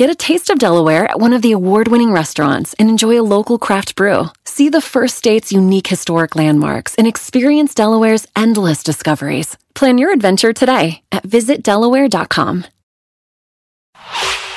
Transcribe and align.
Get 0.00 0.08
a 0.08 0.14
taste 0.14 0.48
of 0.48 0.58
Delaware 0.58 1.04
at 1.04 1.20
one 1.20 1.34
of 1.34 1.42
the 1.42 1.52
award 1.52 1.86
winning 1.88 2.10
restaurants 2.10 2.74
and 2.78 2.88
enjoy 2.88 3.20
a 3.20 3.28
local 3.36 3.58
craft 3.58 3.96
brew. 3.96 4.30
See 4.46 4.70
the 4.70 4.80
first 4.80 5.14
state's 5.14 5.52
unique 5.52 5.88
historic 5.88 6.34
landmarks 6.34 6.94
and 6.94 7.06
experience 7.06 7.74
Delaware's 7.74 8.26
endless 8.34 8.82
discoveries. 8.82 9.58
Plan 9.74 9.98
your 9.98 10.10
adventure 10.10 10.54
today 10.54 11.02
at 11.12 11.24
visitdelaware.com. 11.24 12.64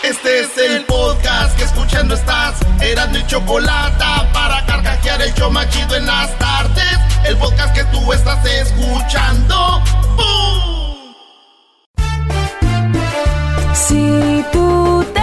Este 0.01 0.39
es 0.39 0.57
el 0.57 0.85
podcast 0.85 1.57
que 1.57 1.65
escuchando 1.65 2.15
estás. 2.15 2.61
Eran 2.81 3.11
mi 3.11 3.21
chocolate 3.27 4.01
para 4.31 4.65
carcajear 4.65 5.21
el 5.23 5.33
yo 5.33 5.49
machido 5.51 5.97
en 5.97 6.05
las 6.05 6.39
tardes. 6.39 6.97
El 7.27 7.35
podcast 7.35 7.75
que 7.75 7.83
tú 7.91 8.13
estás 8.13 8.45
escuchando. 8.45 9.81
¡Bum! 10.15 11.13
Si 13.73 14.45
tú 14.53 15.03
te 15.13 15.19
vas, 15.19 15.22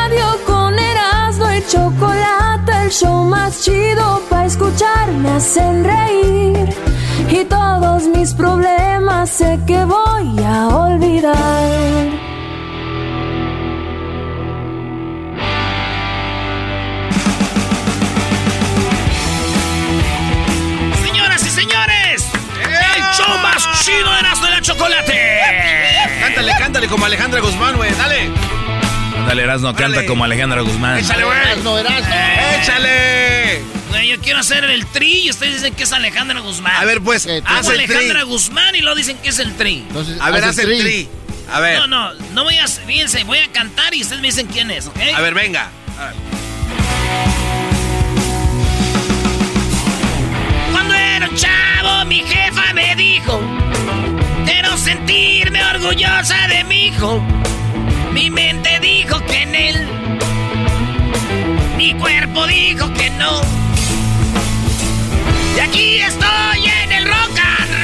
El 2.91 2.97
show 2.97 3.23
más 3.23 3.61
chido 3.61 4.21
para 4.29 4.47
escuchar. 4.47 5.07
Me 5.13 5.29
hacen 5.29 5.85
reír. 5.85 6.75
Y 7.29 7.45
todos 7.45 8.03
mis 8.09 8.33
problemas 8.33 9.29
sé 9.29 9.57
que 9.65 9.85
voy 9.85 10.43
a 10.43 10.67
olvidar. 10.67 11.31
Señoras 21.01 21.45
y 21.45 21.49
señores, 21.49 22.25
el 22.59 23.03
show 23.15 23.37
más 23.41 23.85
chido 23.85 24.11
de 24.11 24.19
Erasmo 24.19 24.47
y 24.47 24.51
la 24.51 24.61
Chocolate. 24.61 25.39
Cántale, 26.19 26.51
cántale 26.59 26.87
como 26.89 27.05
Alejandra 27.05 27.39
Guzmán, 27.39 27.77
güey. 27.77 27.93
Dale. 27.93 28.60
Ándale, 29.21 29.43
Erasno, 29.43 29.75
canta 29.75 30.05
como 30.05 30.23
Alejandra 30.23 30.61
Guzmán. 30.61 30.97
Échale, 30.99 31.23
güey. 31.23 31.37
Erasmo, 31.37 31.77
Erasmo. 31.77 32.13
Échale. 32.61 33.61
Güey, 33.89 34.07
yo 34.09 34.19
quiero 34.19 34.39
hacer 34.39 34.63
el 34.65 34.85
tri 34.87 35.25
y 35.25 35.29
ustedes 35.29 35.55
dicen 35.55 35.73
que 35.75 35.83
es 35.83 35.93
Alejandra 35.93 36.39
Guzmán. 36.39 36.75
A 36.75 36.85
ver, 36.85 37.01
pues, 37.01 37.25
Eh, 37.27 37.41
haz 37.45 37.67
el 37.67 37.75
tri. 37.85 37.93
Alejandra 37.95 38.23
Guzmán 38.23 38.75
y 38.75 38.81
luego 38.81 38.95
dicen 38.95 39.17
que 39.17 39.29
es 39.29 39.39
el 39.39 39.55
tri. 39.55 39.85
Entonces, 39.87 40.17
A 40.19 40.31
ver, 40.31 40.43
haz 40.43 40.49
haz 40.51 40.57
el 40.59 40.79
tri. 40.79 41.07
A 41.51 41.59
ver. 41.59 41.77
No, 41.79 41.87
no, 41.87 42.13
no 42.33 42.43
voy 42.43 42.57
a... 42.57 42.67
Fíjense, 42.67 43.23
voy 43.25 43.37
a 43.39 43.51
cantar 43.51 43.93
y 43.93 44.01
ustedes 44.01 44.21
me 44.21 44.27
dicen 44.29 44.47
quién 44.47 44.71
es, 44.71 44.87
¿ok? 44.87 44.97
A 45.15 45.21
ver, 45.21 45.33
venga. 45.33 45.69
A 45.99 46.05
ver. 46.05 46.13
Cuando 50.71 50.93
era 50.95 51.29
un 51.29 51.35
chavo, 51.35 52.05
mi 52.05 52.21
jefa 52.23 52.73
me 52.73 52.95
dijo: 52.95 53.41
Quiero 54.45 54.77
sentirme 54.77 55.63
orgullosa 55.65 56.47
de 56.47 56.63
mi 56.63 56.87
hijo. 56.87 57.21
Mi 58.13 58.29
mente 58.29 58.79
dijo 58.79 59.19
que 59.25 59.41
en 59.43 59.55
él. 59.55 59.87
Mi 61.77 61.93
cuerpo 61.95 62.45
dijo 62.47 62.91
que 62.93 63.09
no. 63.11 63.41
Y 65.55 65.59
aquí 65.59 66.01
estoy 66.01 66.65
en 66.83 66.91
el 66.91 67.05
rock 67.07 67.39
and 67.59 67.83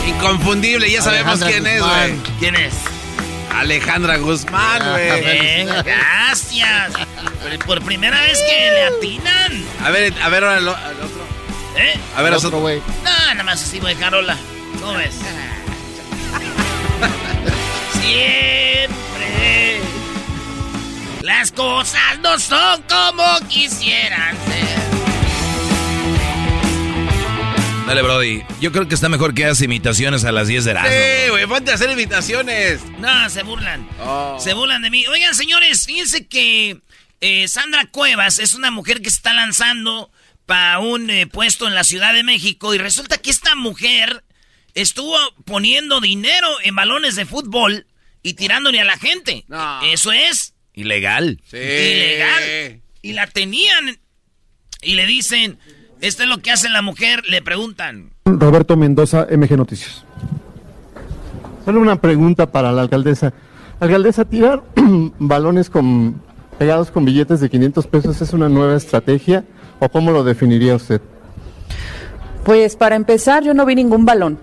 roll. 0.00 0.08
Inconfundible, 0.08 0.90
ya 0.90 1.02
sabemos 1.02 1.40
Alejandra 1.42 1.50
quién 1.50 1.66
es, 1.66 1.82
güey. 1.82 2.14
¿Quién 2.38 2.56
es? 2.56 2.74
Alejandra 3.54 4.16
Guzmán, 4.18 4.90
güey. 4.90 5.08
Eh, 5.08 5.66
gracias. 5.84 6.92
Por, 7.42 7.58
por 7.66 7.82
primera 7.82 8.20
vez 8.20 8.38
que 8.48 8.70
le 8.70 8.84
atinan. 8.84 9.64
A 9.84 9.90
ver, 9.90 10.12
a 10.22 10.28
ver 10.28 10.44
ahora 10.44 10.56
al 10.58 10.68
otro. 10.68 11.26
¿Eh? 11.76 11.98
A 12.16 12.22
ver, 12.22 12.32
El 12.32 12.38
otro. 12.38 12.60
güey. 12.60 12.80
No, 13.04 13.10
nada 13.30 13.42
más 13.44 13.62
así 13.62 13.78
voy 13.80 13.92
a 13.92 13.94
dejar 13.94 14.14
hola. 14.14 14.36
¿Cómo 14.80 14.94
ves? 14.94 15.14
Siempre 18.00 19.80
las 21.22 21.52
cosas 21.52 22.18
no 22.22 22.38
son 22.38 22.82
como 22.82 23.48
quisieran 23.48 24.36
ser. 24.46 24.78
Dale, 27.86 28.02
Brody. 28.02 28.42
Yo 28.60 28.70
creo 28.70 28.86
que 28.86 28.94
está 28.94 29.08
mejor 29.08 29.32
que 29.32 29.46
hagas 29.46 29.62
imitaciones 29.62 30.24
a 30.24 30.32
las 30.32 30.46
10 30.46 30.64
de 30.66 30.70
Erasmo. 30.72 30.90
Sí, 30.90 31.30
güey, 31.30 31.46
ponte 31.46 31.70
a 31.70 31.74
hacer 31.74 31.90
invitaciones. 31.90 32.80
No, 32.98 33.30
se 33.30 33.42
burlan. 33.42 33.88
Oh. 34.00 34.36
Se 34.38 34.52
burlan 34.52 34.82
de 34.82 34.90
mí. 34.90 35.06
Oigan, 35.06 35.34
señores, 35.34 35.86
fíjense 35.86 36.26
que 36.26 36.82
eh, 37.22 37.48
Sandra 37.48 37.86
Cuevas 37.86 38.40
es 38.40 38.52
una 38.52 38.70
mujer 38.70 39.00
que 39.00 39.08
se 39.08 39.16
está 39.16 39.32
lanzando 39.32 40.10
para 40.44 40.80
un 40.80 41.08
eh, 41.08 41.26
puesto 41.26 41.66
en 41.66 41.74
la 41.74 41.82
Ciudad 41.82 42.12
de 42.12 42.24
México 42.24 42.74
y 42.74 42.78
resulta 42.78 43.18
que 43.18 43.30
esta 43.30 43.54
mujer 43.54 44.22
estuvo 44.82 45.14
poniendo 45.44 46.00
dinero 46.00 46.46
en 46.62 46.74
balones 46.76 47.16
de 47.16 47.26
fútbol 47.26 47.86
y 48.22 48.34
tirándole 48.34 48.80
a 48.80 48.84
la 48.84 48.96
gente. 48.96 49.44
No. 49.48 49.82
Eso 49.82 50.12
es 50.12 50.54
Ilegal. 50.74 51.40
Sí. 51.44 51.56
ilegal. 51.56 52.80
Y 53.02 53.12
la 53.12 53.26
tenían 53.26 53.98
y 54.80 54.94
le 54.94 55.06
dicen, 55.06 55.58
esto 56.00 56.22
es 56.22 56.28
lo 56.28 56.38
que 56.38 56.52
hace 56.52 56.68
la 56.68 56.82
mujer, 56.82 57.22
le 57.28 57.42
preguntan. 57.42 58.12
Roberto 58.24 58.76
Mendoza, 58.76 59.26
MG 59.28 59.56
Noticias. 59.56 60.04
Solo 61.64 61.80
una 61.80 62.00
pregunta 62.00 62.50
para 62.52 62.70
la 62.70 62.82
alcaldesa. 62.82 63.32
Alcaldesa, 63.80 64.24
tirar 64.24 64.62
balones 65.18 65.68
con, 65.68 66.22
pegados 66.58 66.92
con 66.92 67.04
billetes 67.04 67.40
de 67.40 67.50
500 67.50 67.86
pesos 67.88 68.22
es 68.22 68.32
una 68.32 68.48
nueva 68.48 68.76
estrategia 68.76 69.44
o 69.80 69.88
cómo 69.88 70.12
lo 70.12 70.22
definiría 70.22 70.76
usted? 70.76 71.00
Pues 72.44 72.76
para 72.76 72.96
empezar, 72.96 73.42
yo 73.42 73.52
no 73.52 73.66
vi 73.66 73.74
ningún 73.74 74.04
balón. 74.04 74.38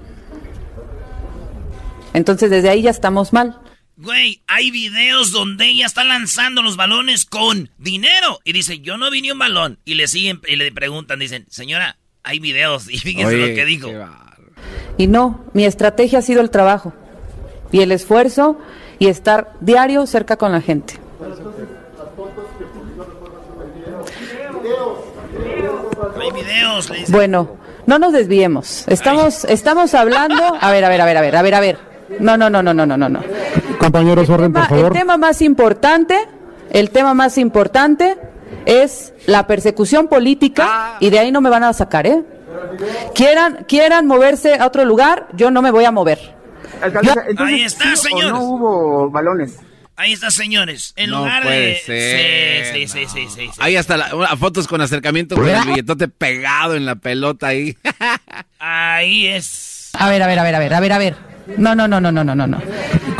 Entonces 2.15 2.49
desde 2.49 2.69
ahí 2.69 2.81
ya 2.81 2.91
estamos 2.91 3.33
mal. 3.33 3.59
Güey, 3.97 4.41
hay 4.47 4.71
videos 4.71 5.31
donde 5.31 5.67
ella 5.67 5.85
está 5.85 6.03
lanzando 6.03 6.61
los 6.61 6.77
balones 6.77 7.25
con 7.25 7.69
dinero. 7.77 8.39
Y 8.45 8.53
dice, 8.53 8.79
yo 8.79 8.97
no 8.97 9.11
vi 9.11 9.21
ni 9.21 9.31
un 9.31 9.39
balón. 9.39 9.79
Y 9.83 9.95
le 9.95 10.07
siguen 10.07 10.41
y 10.47 10.55
le 10.55 10.71
preguntan, 10.71 11.19
dicen, 11.19 11.45
señora, 11.49 11.97
hay 12.23 12.39
videos. 12.39 12.87
Y 12.89 12.97
fíjense 12.99 13.35
Oye, 13.35 13.49
lo 13.49 13.55
que 13.55 13.65
dijo. 13.65 13.89
Y 14.97 15.07
no, 15.07 15.43
mi 15.53 15.65
estrategia 15.65 16.19
ha 16.19 16.21
sido 16.21 16.41
el 16.41 16.49
trabajo 16.49 16.93
y 17.71 17.81
el 17.81 17.91
esfuerzo 17.91 18.57
y 18.97 19.07
estar 19.07 19.51
diario 19.59 20.05
cerca 20.07 20.37
con 20.37 20.53
la 20.53 20.61
gente. 20.61 20.93
Hay 26.21 26.31
videos, 26.31 26.89
le 26.89 26.97
dicen. 26.99 27.13
Bueno, 27.13 27.57
no 27.85 27.99
nos 27.99 28.13
desviemos. 28.13 28.87
Estamos, 28.87 29.43
estamos 29.43 29.93
hablando. 29.93 30.43
A 30.61 30.71
ver, 30.71 30.85
a 30.85 30.89
ver, 30.89 31.01
a 31.01 31.05
ver, 31.05 31.17
a 31.17 31.21
ver, 31.21 31.35
a 31.35 31.41
ver, 31.41 31.55
a 31.55 31.59
ver. 31.59 31.94
No, 32.19 32.37
no, 32.37 32.49
no, 32.49 32.61
no, 32.63 32.73
no, 32.73 32.85
no, 32.85 32.97
no. 32.97 33.09
no. 33.09 33.21
Compañeros, 33.79 34.29
orden, 34.29 34.51
por 34.53 34.63
tema- 34.63 34.75
el 34.75 34.81
favor. 34.81 34.93
tema 34.93 35.17
más 35.17 35.41
importante, 35.41 36.17
el 36.71 36.89
tema 36.91 37.13
más 37.13 37.37
importante 37.37 38.17
es 38.65 39.13
la 39.27 39.45
persecución 39.47 40.07
política 40.07 40.97
y 40.99 41.09
de 41.09 41.19
ahí 41.19 41.31
no 41.31 41.41
me 41.41 41.49
van 41.49 41.63
a 41.63 41.73
sacar, 41.73 42.07
¿eh? 42.07 42.23
Quieran, 43.13 43.65
quieran 43.67 44.07
moverse 44.07 44.55
a 44.55 44.65
otro 44.65 44.85
lugar, 44.85 45.27
yo 45.33 45.51
no 45.51 45.61
me 45.61 45.71
voy 45.71 45.85
a 45.85 45.91
mover. 45.91 46.35
Ahí 47.37 47.61
está, 47.63 47.95
señor. 47.95 48.33
hubo 48.33 49.09
balones? 49.09 49.57
Ahí 49.97 50.11
está, 50.11 50.29
señores. 50.29 50.93
En 50.97 51.09
No 51.11 51.19
lugar 51.19 51.43
puede 51.43 51.67
de. 51.67 51.75
ser, 51.77 52.65
sí, 52.75 52.87
sí, 52.87 53.05
sí, 53.07 53.07
sí, 53.07 53.27
sí, 53.33 53.49
sí. 53.53 53.59
Hay 53.61 53.77
hasta 53.77 53.95
la- 53.95 54.13
una- 54.15 54.35
fotos 54.35 54.67
con 54.67 54.81
acercamiento 54.81 55.35
con 55.35 55.47
el 55.47 55.63
billetote 55.65 56.09
pegado 56.09 56.75
en 56.75 56.85
la 56.85 56.95
pelota 56.95 57.47
ahí. 57.47 57.77
Ahí 58.59 59.27
es. 59.27 59.74
A 59.99 60.09
ver, 60.09 60.21
a 60.21 60.27
ver, 60.27 60.39
a 60.39 60.43
ver, 60.43 60.55
a 60.55 60.59
ver, 60.59 60.73
a 60.73 60.79
ver, 60.79 60.93
a 60.93 60.97
ver. 60.97 61.15
No, 61.57 61.75
no, 61.75 61.87
no, 61.87 62.01
no, 62.01 62.11
no, 62.11 62.23
no, 62.23 62.35
no, 62.35 62.47
no. 62.47 62.61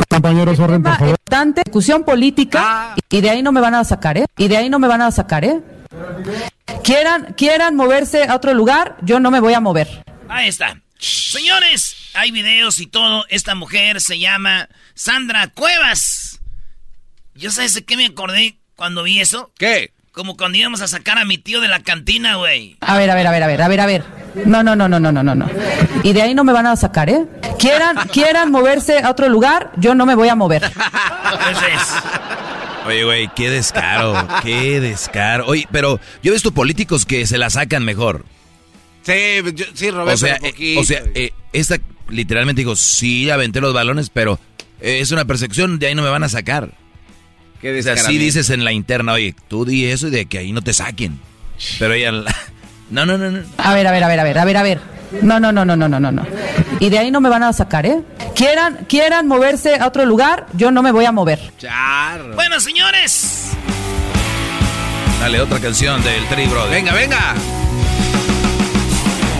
Compañeros, 0.08 0.58
orden, 0.58 0.82
por 0.82 0.92
favor. 0.92 1.08
Importante, 1.10 1.62
discusión 1.64 2.04
política 2.04 2.94
y 3.08 3.20
de 3.20 3.30
ahí 3.30 3.42
no 3.42 3.52
me 3.52 3.60
van 3.60 3.74
a 3.74 3.84
sacar, 3.84 4.18
¿eh? 4.18 4.26
Y 4.36 4.48
de 4.48 4.56
ahí 4.56 4.68
no 4.68 4.78
me 4.78 4.88
van 4.88 5.02
a 5.02 5.10
sacar, 5.10 5.44
¿eh? 5.44 5.60
Quieran, 6.82 7.34
quieran 7.36 7.76
moverse 7.76 8.24
a 8.24 8.34
otro 8.34 8.54
lugar, 8.54 8.96
yo 9.02 9.20
no 9.20 9.30
me 9.30 9.40
voy 9.40 9.54
a 9.54 9.60
mover. 9.60 10.04
Ahí 10.28 10.48
está. 10.48 10.80
Señores, 10.98 11.96
hay 12.14 12.30
videos 12.30 12.80
y 12.80 12.86
todo. 12.86 13.26
Esta 13.28 13.54
mujer 13.54 14.00
se 14.00 14.18
llama 14.18 14.68
Sandra 14.94 15.48
Cuevas. 15.48 16.40
¿Yo 17.34 17.50
sabes 17.50 17.74
de 17.74 17.84
qué 17.84 17.96
me 17.96 18.06
acordé 18.06 18.58
cuando 18.74 19.02
vi 19.02 19.20
eso? 19.20 19.52
¿Qué? 19.58 19.92
Como 20.16 20.34
cuando 20.38 20.56
íbamos 20.56 20.80
a 20.80 20.88
sacar 20.88 21.18
a 21.18 21.26
mi 21.26 21.36
tío 21.36 21.60
de 21.60 21.68
la 21.68 21.80
cantina, 21.80 22.36
güey. 22.36 22.78
A 22.80 22.96
ver, 22.96 23.10
a 23.10 23.14
ver, 23.14 23.26
a 23.26 23.30
ver, 23.30 23.42
a 23.42 23.46
ver, 23.46 23.60
a 23.60 23.68
ver, 23.68 23.80
a 23.80 23.86
ver. 23.86 24.02
No, 24.46 24.62
no, 24.62 24.74
no, 24.74 24.88
no, 24.88 24.98
no, 24.98 25.12
no, 25.12 25.22
no, 25.22 25.34
no. 25.34 25.46
Y 26.04 26.14
de 26.14 26.22
ahí 26.22 26.34
no 26.34 26.42
me 26.42 26.54
van 26.54 26.66
a 26.66 26.74
sacar, 26.74 27.10
¿eh? 27.10 27.26
Quieran, 27.58 27.96
quieran 28.14 28.50
moverse 28.50 29.00
a 29.00 29.10
otro 29.10 29.28
lugar, 29.28 29.72
yo 29.76 29.94
no 29.94 30.06
me 30.06 30.14
voy 30.14 30.30
a 30.30 30.34
mover. 30.34 30.62
Oye, 32.86 33.04
güey, 33.04 33.28
qué 33.36 33.50
descaro, 33.50 34.26
qué 34.42 34.80
descaro. 34.80 35.48
Oye, 35.48 35.68
pero 35.70 36.00
yo 36.22 36.30
he 36.30 36.34
visto 36.34 36.50
políticos 36.50 37.04
que 37.04 37.26
se 37.26 37.36
la 37.36 37.50
sacan 37.50 37.84
mejor. 37.84 38.24
Sí, 39.02 39.12
yo- 39.54 39.66
sí, 39.74 39.90
Roberto. 39.90 40.14
O 40.14 40.16
sea, 40.16 40.38
un 40.40 40.46
eh, 40.58 40.76
o 40.78 40.84
sea 40.84 41.02
eh, 41.14 41.32
esta 41.52 41.76
literalmente 42.08 42.60
digo, 42.60 42.74
sí, 42.74 43.28
aventé 43.28 43.60
los 43.60 43.74
balones, 43.74 44.08
pero 44.08 44.40
eh, 44.80 45.00
es 45.02 45.10
una 45.10 45.26
percepción, 45.26 45.78
de 45.78 45.88
ahí 45.88 45.94
no 45.94 46.00
me 46.00 46.08
van 46.08 46.22
a 46.22 46.30
sacar. 46.30 46.70
Qué 47.60 47.78
O 47.78 47.82
sea, 47.82 47.96
sí 47.96 48.18
dices 48.18 48.50
en 48.50 48.64
la 48.64 48.72
interna, 48.72 49.12
oye, 49.12 49.34
tú 49.48 49.64
di 49.64 49.86
eso 49.86 50.08
y 50.08 50.10
de 50.10 50.26
que 50.26 50.38
ahí 50.38 50.52
no 50.52 50.62
te 50.62 50.72
saquen. 50.72 51.18
Pero 51.78 51.94
ella... 51.94 52.12
la- 52.12 52.34
No, 52.88 53.04
no, 53.04 53.18
no, 53.18 53.30
no. 53.32 53.40
A 53.58 53.74
ver, 53.74 53.84
a 53.88 53.90
ver, 53.90 54.04
a 54.04 54.08
ver, 54.08 54.20
a 54.20 54.24
ver, 54.24 54.38
a 54.38 54.44
ver, 54.44 54.56
a 54.58 54.62
ver. 54.62 54.80
No, 55.22 55.40
no, 55.40 55.50
no, 55.50 55.64
no, 55.64 55.74
no, 55.74 55.88
no, 55.88 55.98
no, 55.98 56.12
no. 56.12 56.24
Y 56.78 56.88
de 56.88 56.98
ahí 57.00 57.10
no 57.10 57.20
me 57.20 57.28
van 57.28 57.42
a 57.42 57.52
sacar, 57.52 57.84
¿eh? 57.84 58.00
Quieran, 58.36 58.86
quieran 58.88 59.26
moverse 59.26 59.74
a 59.74 59.88
otro 59.88 60.04
lugar, 60.06 60.46
yo 60.52 60.70
no 60.70 60.82
me 60.82 60.92
voy 60.92 61.04
a 61.04 61.10
mover. 61.10 61.40
Charro. 61.58 62.34
Bueno, 62.36 62.60
señores. 62.60 63.48
Dale, 65.20 65.40
otra 65.40 65.58
canción 65.58 66.00
del 66.04 66.24
Tri 66.28 66.46
Brother. 66.46 66.70
Venga, 66.70 66.92
venga. 66.94 67.34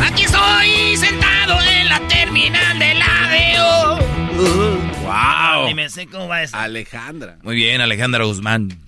Aquí 0.05 0.25
estoy 0.25 0.97
sentado 0.97 1.59
en 1.63 1.89
la 1.89 2.01
terminal 2.09 2.79
del 2.81 3.01
ADO. 3.03 3.99
Wow. 4.37 5.67
Ni 5.67 5.75
me 5.75 5.89
sé 5.89 6.07
cómo 6.07 6.29
va 6.29 6.43
eso. 6.43 6.57
Alejandra. 6.57 7.39
Muy 7.43 7.57
bien, 7.57 7.81
Alejandra 7.81 8.25
Guzmán. 8.25 8.81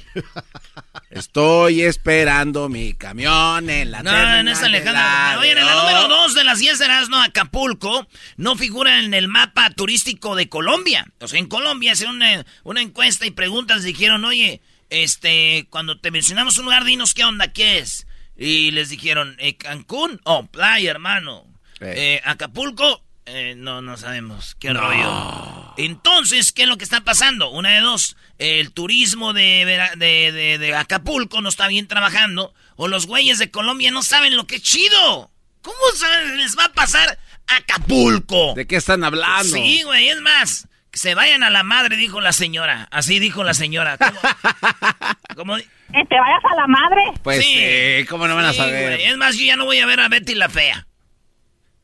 Estoy 1.11 1.83
esperando 1.83 2.69
mi 2.69 2.93
camión 2.95 3.71
en 3.71 3.91
la 3.91 4.03
No, 4.03 4.43
no 4.43 4.51
es 4.51 4.63
Alejandra. 4.63 5.39
Oye, 5.39 5.53
en 5.53 5.65
la 5.65 5.75
número 5.75 6.09
2 6.09 6.35
de 6.35 6.45
las 6.45 6.59
10 6.59 6.79
de 6.79 6.85
Erasmo, 6.85 7.17
Acapulco, 7.17 8.07
no 8.37 8.57
figura 8.57 8.99
en 9.01 9.15
el 9.15 9.29
mapa 9.29 9.71
turístico 9.71 10.37
de 10.37 10.49
Colombia. 10.49 11.07
O 11.21 11.29
sea, 11.29 11.39
en 11.39 11.47
Colombia 11.47 11.93
hicieron 11.93 12.17
una, 12.17 12.45
una 12.65 12.83
encuesta 12.83 13.27
y 13.27 13.31
preguntas, 13.31 13.85
dijeron, 13.85 14.25
oye, 14.25 14.61
este, 14.91 15.67
cuando 15.71 15.99
te 15.99 16.11
mencionamos 16.11 16.59
un 16.59 16.67
lugar, 16.67 16.85
dinos 16.85 17.15
qué 17.15 17.25
onda, 17.25 17.53
qué 17.53 17.79
es. 17.79 18.07
Y 18.37 18.71
les 18.71 18.89
dijeron, 18.89 19.37
eh, 19.39 19.57
Cancún, 19.57 20.21
oh, 20.25 20.47
playa, 20.47 20.91
hermano. 20.91 21.47
Eh, 21.81 22.21
Acapulco, 22.25 23.03
eh, 23.29 23.55
no, 23.57 23.83
no 23.83 23.97
sabemos 23.97 24.57
qué 24.59 24.73
rollo. 24.73 25.75
Entonces, 25.77 26.53
¿qué 26.53 26.63
es 26.63 26.69
lo 26.69 26.77
que 26.77 26.85
está 26.85 27.03
pasando? 27.03 27.51
Una 27.51 27.71
de 27.71 27.81
dos, 27.81 28.17
el 28.39 28.73
turismo 28.73 29.33
de, 29.33 29.65
de, 29.97 30.33
de- 30.33 30.59
de 30.59 30.75
Acapulco 30.77 31.41
no 31.41 31.49
está 31.49 31.69
bien 31.69 31.87
trabajando, 31.87 32.53
o 32.77 32.89
los 32.89 33.07
güeyes 33.07 33.39
de 33.39 33.51
Colombia 33.51 33.91
no 33.91 34.03
saben 34.03 34.37
lo 34.37 34.47
que 34.47 34.57
es 34.57 34.63
chido. 34.63 35.31
¿Cómo 35.63 35.77
saben- 35.97 36.37
les 36.39 36.57
va 36.59 36.65
a 36.65 36.73
pasar 36.73 37.19
Acapulco? 37.47 38.55
¿De 38.55 38.67
qué 38.67 38.77
están 38.77 39.05
hablando? 39.05 39.45
Sí, 39.57 39.83
güey, 39.83 40.09
es 40.09 40.21
más, 40.21 40.69
que 40.91 40.99
se 40.99 41.15
vayan 41.15 41.43
a 41.43 41.51
la 41.51 41.63
madre, 41.63 41.97
dijo 41.97 42.21
la 42.21 42.33
señora. 42.33 42.89
Así 42.91 43.19
dijo 43.19 43.45
la 43.45 43.55
señora. 43.55 43.97
¿Cómo? 43.99 44.19
¿Cómo? 45.37 45.57
¿Que 45.57 46.05
te 46.09 46.19
vayas 46.21 46.43
a 46.51 46.55
la 46.57 46.67
madre? 46.67 47.03
Pues 47.23 47.45
sí, 47.45 48.05
¿cómo 48.09 48.27
no 48.29 48.35
van 48.35 48.47
a 48.47 48.53
saber? 48.53 48.97
güey. 48.99 49.05
Es 49.07 49.17
más, 49.17 49.37
yo 49.37 49.45
ya 49.45 49.57
no 49.57 49.65
voy 49.65 49.79
a 49.79 49.87
ver 49.87 50.01
a 50.01 50.09
Betty 50.09 50.35
la 50.35 50.49
fea. 50.49 50.87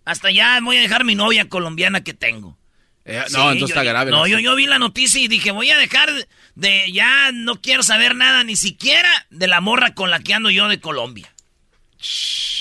Hasta 0.04 0.30
ya 0.30 0.58
voy 0.62 0.76
a 0.76 0.80
dejar 0.82 1.04
mi 1.04 1.14
novia 1.14 1.48
colombiana 1.48 2.02
que 2.04 2.14
tengo. 2.14 2.58
Eh, 3.06 3.22
Sí, 3.26 3.34
no, 3.34 3.42
entonces 3.52 3.60
yo- 3.60 3.66
está 3.66 3.82
grave. 3.84 4.10
No, 4.10 4.26
yo, 4.26 4.38
yo 4.38 4.54
vi 4.56 4.66
la 4.66 4.78
noticia 4.78 5.20
y 5.20 5.28
dije, 5.28 5.50
voy 5.50 5.70
a 5.70 5.76
dejar 5.78 6.10
de... 6.54 6.90
Ya 6.92 7.30
no 7.32 7.60
quiero 7.60 7.82
saber 7.82 8.14
nada, 8.16 8.44
ni 8.44 8.56
siquiera 8.56 9.08
de 9.30 9.46
la 9.46 9.60
morra 9.60 9.94
con 9.94 10.10
la 10.10 10.20
que 10.20 10.34
ando 10.34 10.50
yo 10.50 10.68
de 10.68 10.80
Colombia. 10.80 11.28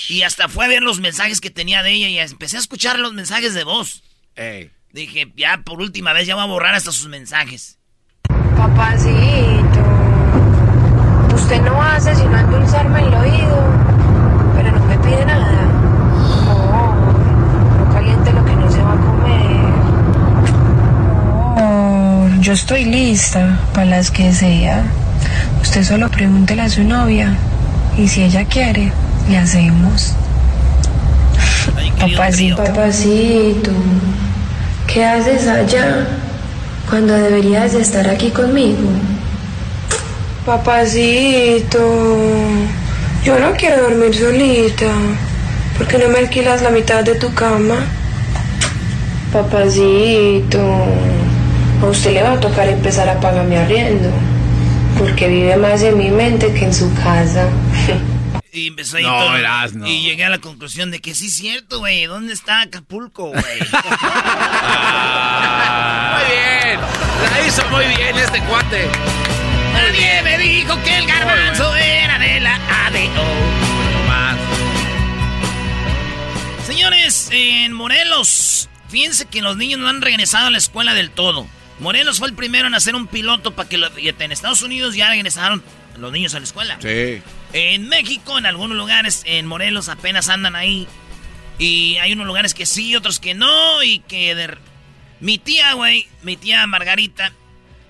Y 0.10 0.22
hasta 0.24 0.48
fue 0.50 0.66
a 0.66 0.68
ver 0.68 0.84
los 0.84 1.00
mensajes 1.00 1.40
que 1.42 1.50
tenía 1.50 1.81
de 1.84 1.92
ella 1.92 2.10
y 2.10 2.19
empecé 2.19 2.57
a 2.57 2.60
escuchar 2.60 3.00
los 3.00 3.13
mensajes 3.13 3.54
de 3.54 3.63
voz. 3.63 4.04
Ey. 4.36 4.69
Dije, 4.92 5.31
ya 5.36 5.57
por 5.63 5.81
última 5.81 6.13
vez 6.13 6.28
ya 6.28 6.36
voy 6.36 6.44
a 6.44 6.48
borrar 6.48 6.75
hasta 6.75 6.92
sus 6.92 7.07
mensajes. 7.07 7.78
Papacito, 8.56 9.81
usted 11.36 11.62
no 11.62 11.81
hace 11.81 12.16
sino 12.16 12.38
endulzarme 12.38 13.00
el 13.01 13.13
oído, 13.13 13.63
pero 14.56 14.72
no 14.72 14.86
me 14.86 14.98
pide 15.00 15.25
nada. 15.25 15.69
Oh, 16.48 16.94
no 17.80 17.94
caliente 17.94 18.31
lo 18.34 18.45
que 18.45 18.56
no 18.56 18.72
se 18.72 18.81
va 18.81 18.94
a 18.94 18.98
comer. 18.98 19.63
Oh, 21.56 22.28
yo 22.44 22.51
estoy 22.51 22.84
lista 22.84 23.57
para 23.74 23.86
las 23.86 24.12
que 24.12 24.34
sea. 24.34 24.84
Usted 25.62 25.81
solo 25.81 26.10
pregúntele 26.10 26.63
a 26.63 26.69
su 26.69 26.84
novia 26.84 27.38
y 27.98 28.10
si 28.10 28.22
ella 28.22 28.44
quiere, 28.44 28.92
le 29.30 29.38
hacemos. 29.38 30.13
Papacito, 31.98 32.57
papacito, 32.57 33.72
¿qué 34.88 35.06
haces 35.06 35.48
allá 35.48 36.06
cuando 36.90 37.13
deberías 37.13 37.72
de 37.72 37.81
estar 37.81 38.10
aquí 38.10 38.30
conmigo? 38.30 38.90
Papacito, 40.45 41.80
yo 43.24 43.40
no 43.40 43.54
quiero 43.54 43.84
dormir 43.84 44.13
solita. 44.13 44.92
¿Por 45.78 45.88
qué 45.88 45.98
no 45.98 46.10
me 46.10 46.19
alquilas 46.19 46.62
la 46.62 46.72
mitad 46.72 47.06
de 47.06 47.16
tu 47.16 47.34
cama? 47.34 47.75
Papacito, 49.31 50.60
a 51.81 51.85
usted 51.85 52.13
le 52.13 52.23
va 52.23 52.33
a 52.33 52.39
tocar 52.39 52.67
empezar 52.69 53.07
a 53.09 53.19
pagar 53.19 53.45
mi 53.45 53.55
arriendo, 53.55 54.09
porque 54.97 55.27
vive 55.27 55.57
más 55.57 55.81
en 55.83 55.97
mi 55.97 56.09
mente 56.11 56.53
que 56.53 56.65
en 56.65 56.73
su 56.73 56.93
casa. 56.95 57.47
Y 58.55 58.67
empezó 58.67 58.97
ahí 58.97 59.03
No, 59.03 59.17
todo. 59.17 59.31
verás, 59.31 59.73
no. 59.73 59.87
Y 59.87 60.01
llegué 60.03 60.25
a 60.25 60.30
la 60.30 60.37
conclusión 60.37 60.92
de 60.92 60.99
que 60.99 61.15
sí 61.15 61.25
es 61.25 61.33
cierto, 61.37 61.80
güey. 61.80 62.06
¿Dónde 62.06 62.33
está 62.33 62.61
Acapulco, 62.61 63.30
güey? 63.30 63.42
Muy 66.13 66.23
bien. 66.30 66.80
La 67.31 67.47
hizo 67.47 67.68
muy 67.71 67.85
bien 67.87 68.15
este 68.15 68.39
cuate. 68.42 68.87
Nadie 69.73 70.21
me 70.23 70.37
dijo 70.37 70.77
que 70.83 70.97
el 70.99 71.07
garbanzo 71.07 71.75
era 71.75 72.19
de 72.19 72.39
la 72.42 72.53
ADO. 72.85 73.25
Más. 74.07 74.37
Señores, 76.68 77.30
en 77.31 77.73
Morelos, 77.73 78.69
fíjense 78.89 79.25
que 79.25 79.42
los 79.42 79.57
niños 79.57 79.80
no 79.80 79.89
han 79.89 80.01
regresado 80.03 80.47
a 80.47 80.51
la 80.51 80.59
escuela 80.59 80.94
del 80.94 81.09
todo. 81.09 81.47
Morelos 81.80 82.19
fue 82.19 82.27
el 82.30 82.33
primero 82.35 82.68
en 82.68 82.75
hacer 82.75 82.95
un 82.95 83.07
piloto 83.07 83.51
para 83.56 83.68
que 83.68 83.77
lo- 83.77 83.89
en 83.97 84.31
Estados 84.31 84.61
Unidos 84.61 84.95
ya 84.95 85.09
regresaron 85.09 85.63
los 85.97 86.11
niños 86.11 86.33
a 86.35 86.39
la 86.39 86.45
escuela. 86.45 86.77
Sí. 86.81 87.21
En 87.53 87.87
México, 87.89 88.37
en 88.37 88.45
algunos 88.45 88.77
lugares, 88.77 89.23
en 89.25 89.45
Morelos 89.45 89.89
apenas 89.89 90.30
andan 90.30 90.56
ahí. 90.56 90.87
Y 91.59 91.97
hay 91.97 92.13
unos 92.13 92.25
lugares 92.25 92.53
que 92.53 92.65
sí, 92.65 92.95
otros 92.95 93.19
que 93.19 93.33
no. 93.33 93.83
Y 93.83 93.99
que 93.99 94.33
de... 94.35 94.57
Mi 95.19 95.37
tía, 95.37 95.73
güey, 95.73 96.07
mi 96.21 96.35
tía 96.35 96.65
Margarita, 96.68 97.31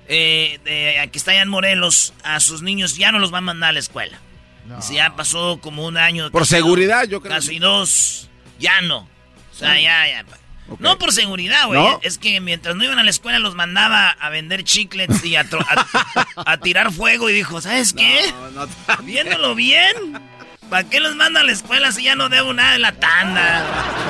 eh, 0.07 0.59
de- 0.65 1.09
que 1.11 1.17
está 1.17 1.31
allá 1.31 1.41
en 1.43 1.49
Morelos, 1.49 2.13
a 2.23 2.39
sus 2.39 2.61
niños 2.61 2.95
ya 2.97 3.11
no 3.11 3.19
los 3.19 3.33
va 3.33 3.39
a 3.39 3.41
mandar 3.41 3.69
a 3.69 3.73
la 3.73 3.79
escuela. 3.79 4.19
Dice, 4.77 4.95
ya 4.95 5.15
pasó 5.15 5.59
como 5.61 5.85
un 5.85 5.97
año. 5.97 6.31
Por 6.31 6.43
casi 6.43 6.55
seguridad, 6.55 7.01
dos- 7.01 7.09
yo 7.09 7.21
creo. 7.21 7.33
Casi 7.33 7.59
dos. 7.59 8.29
Ya 8.59 8.81
no. 8.81 8.99
O 9.51 9.55
sea, 9.55 9.79
ya, 9.79 10.07
ya. 10.07 10.25
No 10.79 10.97
por 10.97 11.11
seguridad, 11.11 11.67
güey. 11.67 11.79
¿No? 11.79 11.99
Es 12.03 12.17
que 12.17 12.39
mientras 12.39 12.75
no 12.75 12.83
iban 12.83 12.97
a 12.99 13.03
la 13.03 13.09
escuela 13.09 13.37
los 13.39 13.53
mandaba 13.55 14.09
a 14.09 14.29
vender 14.29 14.63
chiclets 14.63 15.23
y 15.25 15.35
a, 15.35 15.43
tro- 15.43 15.65
a- 15.69 16.27
a 16.51 16.57
tirar 16.57 16.91
fuego. 16.91 17.29
Y 17.29 17.33
dijo, 17.33 17.61
¿sabes 17.61 17.93
qué? 17.93 18.21
No, 18.55 18.65
no, 18.65 19.03
Viéndolo 19.03 19.55
bien. 19.55 19.93
¿Para 20.69 20.89
qué 20.89 20.99
los 20.99 21.15
manda 21.15 21.41
a 21.41 21.43
la 21.43 21.51
escuela 21.51 21.91
si 21.91 22.03
ya 22.03 22.15
no 22.15 22.29
debo 22.29 22.53
nada 22.53 22.71
de 22.73 22.79
la 22.79 22.93
tanda? 22.93 23.63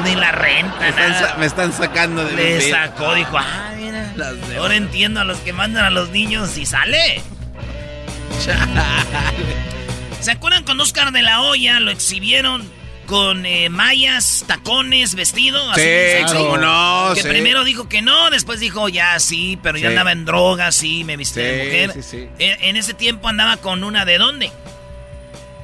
Ni 0.06 0.16
la 0.16 0.32
renta, 0.32 0.80
me, 0.80 0.90
están, 0.90 1.14
sa- 1.16 1.22
nada. 1.22 1.36
me 1.38 1.46
están 1.48 1.74
sacando 1.74 2.24
de 2.24 2.34
Le 2.36 2.56
mi 2.66 2.72
sacó, 2.72 3.14
dijo, 3.16 3.38
ah, 3.38 3.72
mira. 3.76 4.14
Ahora 4.58 4.76
entiendo 4.76 5.20
a 5.20 5.24
los 5.26 5.40
que 5.40 5.52
mandan 5.52 5.84
a 5.86 5.90
los 5.90 6.10
niños 6.12 6.56
y 6.58 6.66
sale. 6.66 7.22
¿Se 10.22 10.32
acuerdan 10.32 10.64
cuando 10.64 10.84
Oscar 10.84 11.12
de 11.12 11.22
la 11.22 11.42
Hoya 11.42 11.80
lo 11.80 11.92
exhibieron 11.92 12.64
con 13.06 13.46
eh, 13.46 13.70
mallas, 13.70 14.44
tacones, 14.48 15.16
vestido. 15.16 15.72
Así, 15.72 15.82
Sí, 15.82 16.36
no, 16.60 17.12
Que 17.16 17.22
sí. 17.22 17.28
primero 17.28 17.64
dijo 17.64 17.88
que 17.90 18.02
no, 18.02 18.30
después 18.30 18.60
dijo 18.60 18.90
ya 18.90 19.20
sí, 19.20 19.58
pero 19.62 19.78
ya 19.78 19.88
Sí. 19.90 19.94
andaba 19.94 20.12
en 20.12 20.26
drogas, 20.26 20.76
sí, 20.76 21.04
me 21.04 21.18
viste 21.18 21.42
de 21.42 21.64
mujer. 21.66 21.94
sí, 21.94 22.04
sí. 22.04 22.30
En, 22.40 22.64
en 22.64 22.76
ese 22.78 22.94
tiempo 22.94 23.28
andaba 23.28 23.58
con 23.58 23.84
una 23.84 24.06
de 24.06 24.18
dónde? 24.18 24.52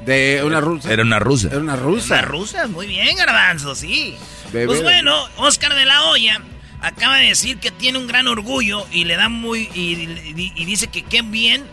De 0.06 0.42
una 0.44 0.62
rusa. 0.62 0.92
Era 0.92 1.04
una 1.04 1.20
rusa. 1.20 1.48
Era 1.50 1.60
una 1.60 1.76
rusa. 1.76 2.14
Una 2.16 2.22
rusa, 2.24 2.68
muy 2.68 2.88
bien, 2.88 3.16
garbanzo, 3.18 3.76
sí. 3.76 4.16
Bebé 4.52 4.66
pues 4.66 4.80
de- 4.80 4.84
bueno, 4.86 5.28
Oscar 5.38 5.76
de 5.76 5.86
la 5.86 6.04
Hoya 6.06 6.42
acaba 6.82 7.18
de 7.18 7.28
decir 7.28 7.58
que 7.58 7.72
tiene 7.72 7.98
un 7.98 8.08
gran 8.08 8.28
orgullo 8.28 8.88
y 8.92 9.04
le 9.04 9.16
da 9.18 9.30
muy. 9.30 9.70
y, 9.74 9.94
y- 10.36 10.54
y 10.56 10.66
dice 10.66 10.88
que 10.88 11.04
qué 11.04 11.22
bien 11.22 11.64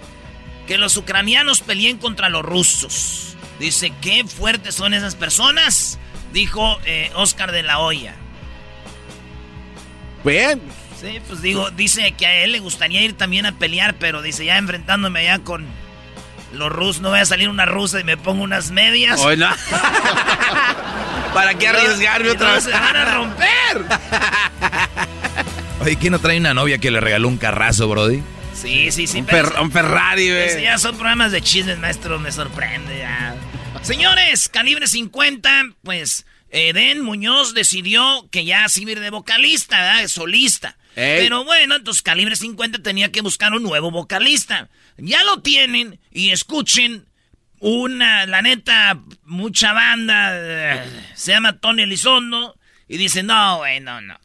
que 0.66 0.76
los 0.78 0.96
ucranianos 0.96 1.60
peleen 1.60 1.96
contra 1.98 2.28
los 2.28 2.44
rusos. 2.44 3.35
Dice, 3.58 3.92
qué 4.00 4.24
fuertes 4.24 4.74
son 4.74 4.92
esas 4.94 5.14
personas, 5.14 5.98
dijo 6.32 6.78
eh, 6.84 7.10
Oscar 7.14 7.52
de 7.52 7.62
la 7.62 7.78
Hoya. 7.78 8.14
Bien. 10.24 10.60
Sí, 11.00 11.20
pues 11.26 11.42
digo, 11.42 11.70
dice 11.70 12.12
que 12.12 12.26
a 12.26 12.44
él 12.44 12.52
le 12.52 12.58
gustaría 12.58 13.02
ir 13.02 13.16
también 13.16 13.46
a 13.46 13.52
pelear, 13.52 13.94
pero 13.98 14.22
dice, 14.22 14.44
ya 14.44 14.56
enfrentándome 14.58 15.20
allá 15.20 15.38
con 15.40 15.66
los 16.52 16.72
rusos, 16.72 17.02
no 17.02 17.10
voy 17.10 17.20
a 17.20 17.26
salir 17.26 17.48
una 17.48 17.66
rusa 17.66 18.00
y 18.00 18.04
me 18.04 18.16
pongo 18.16 18.42
unas 18.42 18.70
medias. 18.70 19.20
Hoy 19.20 19.36
no. 19.36 19.48
¿Para 21.34 21.54
qué 21.54 21.68
arriesgarme 21.68 22.30
otra 22.30 22.54
vez? 22.54 22.64
se 22.64 22.70
van 22.70 22.96
a 22.96 23.14
romper. 23.14 23.84
Oye, 25.80 25.96
¿quién 25.96 26.12
no 26.12 26.18
trae 26.18 26.38
una 26.38 26.54
novia 26.54 26.78
que 26.78 26.90
le 26.90 27.00
regaló 27.00 27.28
un 27.28 27.36
carrazo, 27.36 27.88
Brody? 27.88 28.22
Sí, 28.56 28.90
sí, 28.90 29.06
sí. 29.06 29.18
Un, 29.20 29.26
pero 29.26 29.50
Fer- 29.50 29.62
un 29.62 29.70
Ferrari, 29.70 30.28
güey. 30.30 30.62
ya 30.62 30.78
son 30.78 30.96
programas 30.96 31.30
de 31.32 31.42
chismes, 31.42 31.78
maestro, 31.78 32.18
me 32.18 32.32
sorprende 32.32 32.98
ya. 32.98 33.34
Señores, 33.82 34.48
calibre 34.48 34.86
50, 34.88 35.74
pues 35.82 36.26
Eden 36.50 37.02
Muñoz 37.02 37.54
decidió 37.54 38.28
que 38.30 38.44
ya 38.44 38.66
ir 38.76 39.00
de 39.00 39.10
vocalista, 39.10 39.76
¿verdad? 39.78 40.00
De 40.02 40.08
solista. 40.08 40.76
Ey. 40.96 41.20
Pero 41.22 41.44
bueno, 41.44 41.76
entonces 41.76 42.02
calibre 42.02 42.34
50 42.36 42.78
tenía 42.82 43.12
que 43.12 43.20
buscar 43.20 43.52
un 43.52 43.62
nuevo 43.62 43.90
vocalista. 43.90 44.70
Ya 44.96 45.22
lo 45.24 45.42
tienen 45.42 46.00
y 46.10 46.30
escuchen 46.30 47.06
una, 47.60 48.26
la 48.26 48.40
neta, 48.42 48.98
mucha 49.24 49.72
banda, 49.74 50.30
eh, 50.32 50.82
se 51.14 51.32
llama 51.32 51.58
Tony 51.58 51.82
Elizondo 51.82 52.58
y 52.88 52.96
dice, 52.96 53.22
no, 53.22 53.58
güey, 53.58 53.80
no, 53.80 54.00
no. 54.00 54.18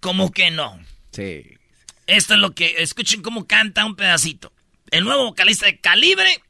¿Cómo 0.00 0.32
que 0.32 0.50
no? 0.50 0.78
Sí. 1.12 1.57
Esto 2.08 2.34
es 2.34 2.40
lo 2.40 2.54
que. 2.54 2.76
Escuchen 2.78 3.22
cómo 3.22 3.46
canta 3.46 3.84
un 3.84 3.94
pedacito. 3.94 4.50
El 4.90 5.04
nuevo 5.04 5.26
vocalista 5.26 5.66
de 5.66 5.78
Calibre. 5.78 6.42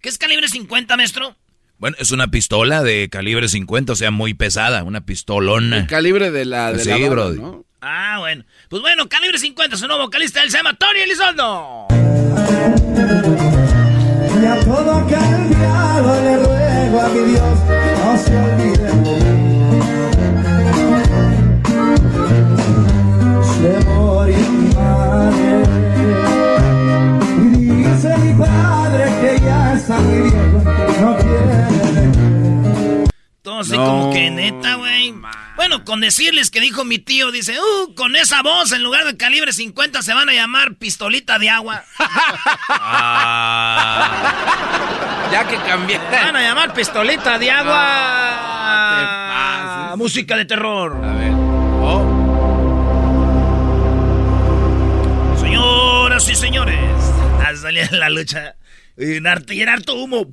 ¿Qué 0.00 0.08
es 0.08 0.18
Calibre 0.18 0.48
50, 0.48 0.96
maestro? 0.96 1.36
Bueno, 1.78 1.96
es 1.98 2.12
una 2.12 2.28
pistola 2.28 2.84
de 2.84 3.08
calibre 3.10 3.48
50, 3.48 3.92
o 3.92 3.96
sea, 3.96 4.12
muy 4.12 4.34
pesada, 4.34 4.84
una 4.84 5.04
pistolona. 5.04 5.78
El 5.78 5.88
calibre 5.88 6.30
de 6.30 6.44
la, 6.44 6.72
de 6.72 6.84
Sí, 6.84 6.90
la. 6.90 7.58
Ah, 7.80 8.18
bueno. 8.20 8.44
Pues 8.68 8.80
bueno, 8.82 9.08
Calibre 9.08 9.36
50 9.36 9.74
es 9.74 9.82
un 9.82 9.88
nuevo 9.88 10.04
vocalista. 10.04 10.44
Él 10.44 10.50
se 10.52 10.58
llama 10.58 10.74
Tony 10.74 11.00
Elizondo. 11.00 11.88
Y 14.40 14.46
a 14.46 14.60
todo 14.60 14.92
ha 14.92 15.08
cambiado, 15.08 16.22
le 16.22 16.36
ruego 16.36 17.00
a 17.00 17.08
mi 17.08 17.30
Dios, 17.32 17.58
no 17.98 18.18
se 18.18 18.36
olvide 18.36 18.81
Todo 33.42 33.60
así 33.60 33.72
No, 33.72 33.84
como 33.84 34.12
que 34.12 34.30
neta, 34.30 34.76
güey. 34.76 35.14
Bueno, 35.56 35.84
con 35.84 36.00
decirles 36.00 36.50
que 36.50 36.60
dijo 36.60 36.84
mi 36.84 36.98
tío, 36.98 37.30
dice, 37.30 37.56
uh, 37.60 37.94
con 37.94 38.16
esa 38.16 38.42
voz 38.42 38.72
en 38.72 38.82
lugar 38.82 39.04
de 39.04 39.16
Calibre 39.16 39.52
50 39.52 40.02
se 40.02 40.14
van 40.14 40.28
a 40.28 40.32
llamar 40.32 40.74
Pistolita 40.76 41.38
de 41.38 41.50
Agua. 41.50 41.84
Ah. 42.68 44.08
Ya 45.30 45.46
que 45.48 45.56
cambié. 45.56 45.98
Se 45.98 46.16
van 46.24 46.36
a 46.36 46.42
llamar 46.42 46.74
Pistolita 46.74 47.38
de 47.38 47.50
Agua. 47.50 48.82
Música 49.96 50.36
de 50.36 50.44
terror. 50.44 51.00
A 51.04 51.14
ver. 51.14 51.32
Oh. 51.32 52.04
Señoras 55.40 56.28
y 56.28 56.34
señores, 56.34 56.76
a 57.44 57.56
salir 57.56 57.88
en 57.90 57.98
la 58.00 58.10
lucha. 58.10 58.56
Y 58.96 59.06
llenar 59.06 59.44
harto 59.68 59.94
humo. 59.94 60.26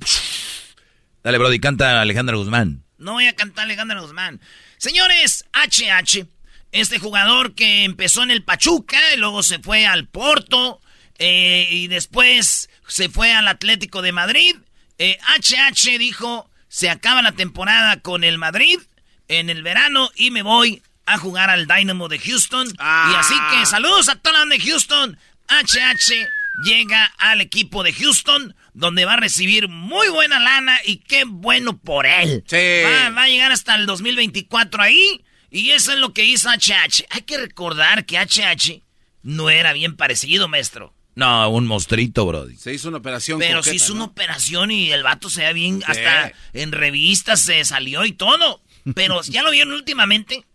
Dale, 1.22 1.38
Brody, 1.38 1.60
canta 1.60 2.00
Alejandra 2.00 2.36
Guzmán. 2.36 2.84
No 2.98 3.12
voy 3.12 3.26
a 3.26 3.34
cantar 3.34 3.64
Alejandra 3.64 4.00
Guzmán. 4.00 4.40
Señores, 4.76 5.44
HH, 5.52 6.26
este 6.72 6.98
jugador 6.98 7.54
que 7.54 7.84
empezó 7.84 8.22
en 8.22 8.30
el 8.30 8.42
Pachuca, 8.42 8.98
y 9.14 9.18
luego 9.18 9.42
se 9.42 9.58
fue 9.58 9.86
al 9.86 10.06
Porto, 10.06 10.80
eh, 11.18 11.68
y 11.70 11.88
después 11.88 12.70
se 12.86 13.08
fue 13.08 13.32
al 13.32 13.48
Atlético 13.48 14.02
de 14.02 14.12
Madrid. 14.12 14.56
Eh, 14.98 15.18
HH 15.38 15.98
dijo, 15.98 16.50
se 16.68 16.90
acaba 16.90 17.22
la 17.22 17.32
temporada 17.32 18.00
con 18.00 18.24
el 18.24 18.38
Madrid 18.38 18.78
en 19.28 19.50
el 19.50 19.62
verano 19.62 20.10
y 20.14 20.30
me 20.30 20.42
voy 20.42 20.82
a 21.06 21.18
jugar 21.18 21.50
al 21.50 21.66
Dynamo 21.66 22.08
de 22.08 22.18
Houston. 22.18 22.68
Y 22.68 23.14
así 23.14 23.34
que 23.50 23.66
saludos 23.66 24.08
a 24.08 24.16
toda 24.16 24.44
la 24.44 24.46
de 24.46 24.60
Houston. 24.60 25.18
HH 25.48 26.28
llega 26.64 27.04
al 27.18 27.40
equipo 27.40 27.82
de 27.82 27.92
Houston, 27.92 28.54
donde 28.74 29.04
va 29.04 29.14
a 29.14 29.16
recibir 29.16 29.68
muy 29.68 30.08
buena 30.08 30.38
lana 30.38 30.78
y 30.84 30.96
qué 30.96 31.24
bueno 31.24 31.78
por 31.78 32.06
él. 32.06 32.44
Sí. 32.46 32.56
Va, 32.84 33.10
va 33.10 33.22
a 33.24 33.28
llegar 33.28 33.52
hasta 33.52 33.74
el 33.74 33.86
2024 33.86 34.82
ahí. 34.82 35.24
Y 35.50 35.70
eso 35.70 35.92
es 35.92 35.98
lo 35.98 36.12
que 36.12 36.24
hizo 36.24 36.48
HH. 36.48 37.06
Hay 37.10 37.22
que 37.22 37.36
recordar 37.38 38.06
que 38.06 38.18
HH 38.18 38.82
no 39.22 39.50
era 39.50 39.72
bien 39.72 39.96
parecido, 39.96 40.48
maestro. 40.48 40.94
No, 41.16 41.50
un 41.50 41.66
mostrito, 41.66 42.24
Brody. 42.24 42.56
Se 42.56 42.72
hizo 42.72 42.88
una 42.88 42.98
operación 42.98 43.38
Pero 43.38 43.58
coqueta, 43.58 43.70
sí 43.70 43.76
hizo 43.76 43.88
¿no? 43.88 44.04
una 44.04 44.04
operación 44.04 44.70
y 44.70 44.92
el 44.92 45.02
vato 45.02 45.28
se 45.28 45.42
ve 45.42 45.52
bien. 45.52 45.82
Hasta 45.86 46.32
en 46.52 46.72
revistas 46.72 47.40
se 47.40 47.64
salió 47.64 48.04
y 48.04 48.12
todo. 48.12 48.62
Pero 48.94 49.20
ya 49.28 49.42
lo 49.42 49.50
vieron 49.50 49.72
últimamente. 49.74 50.46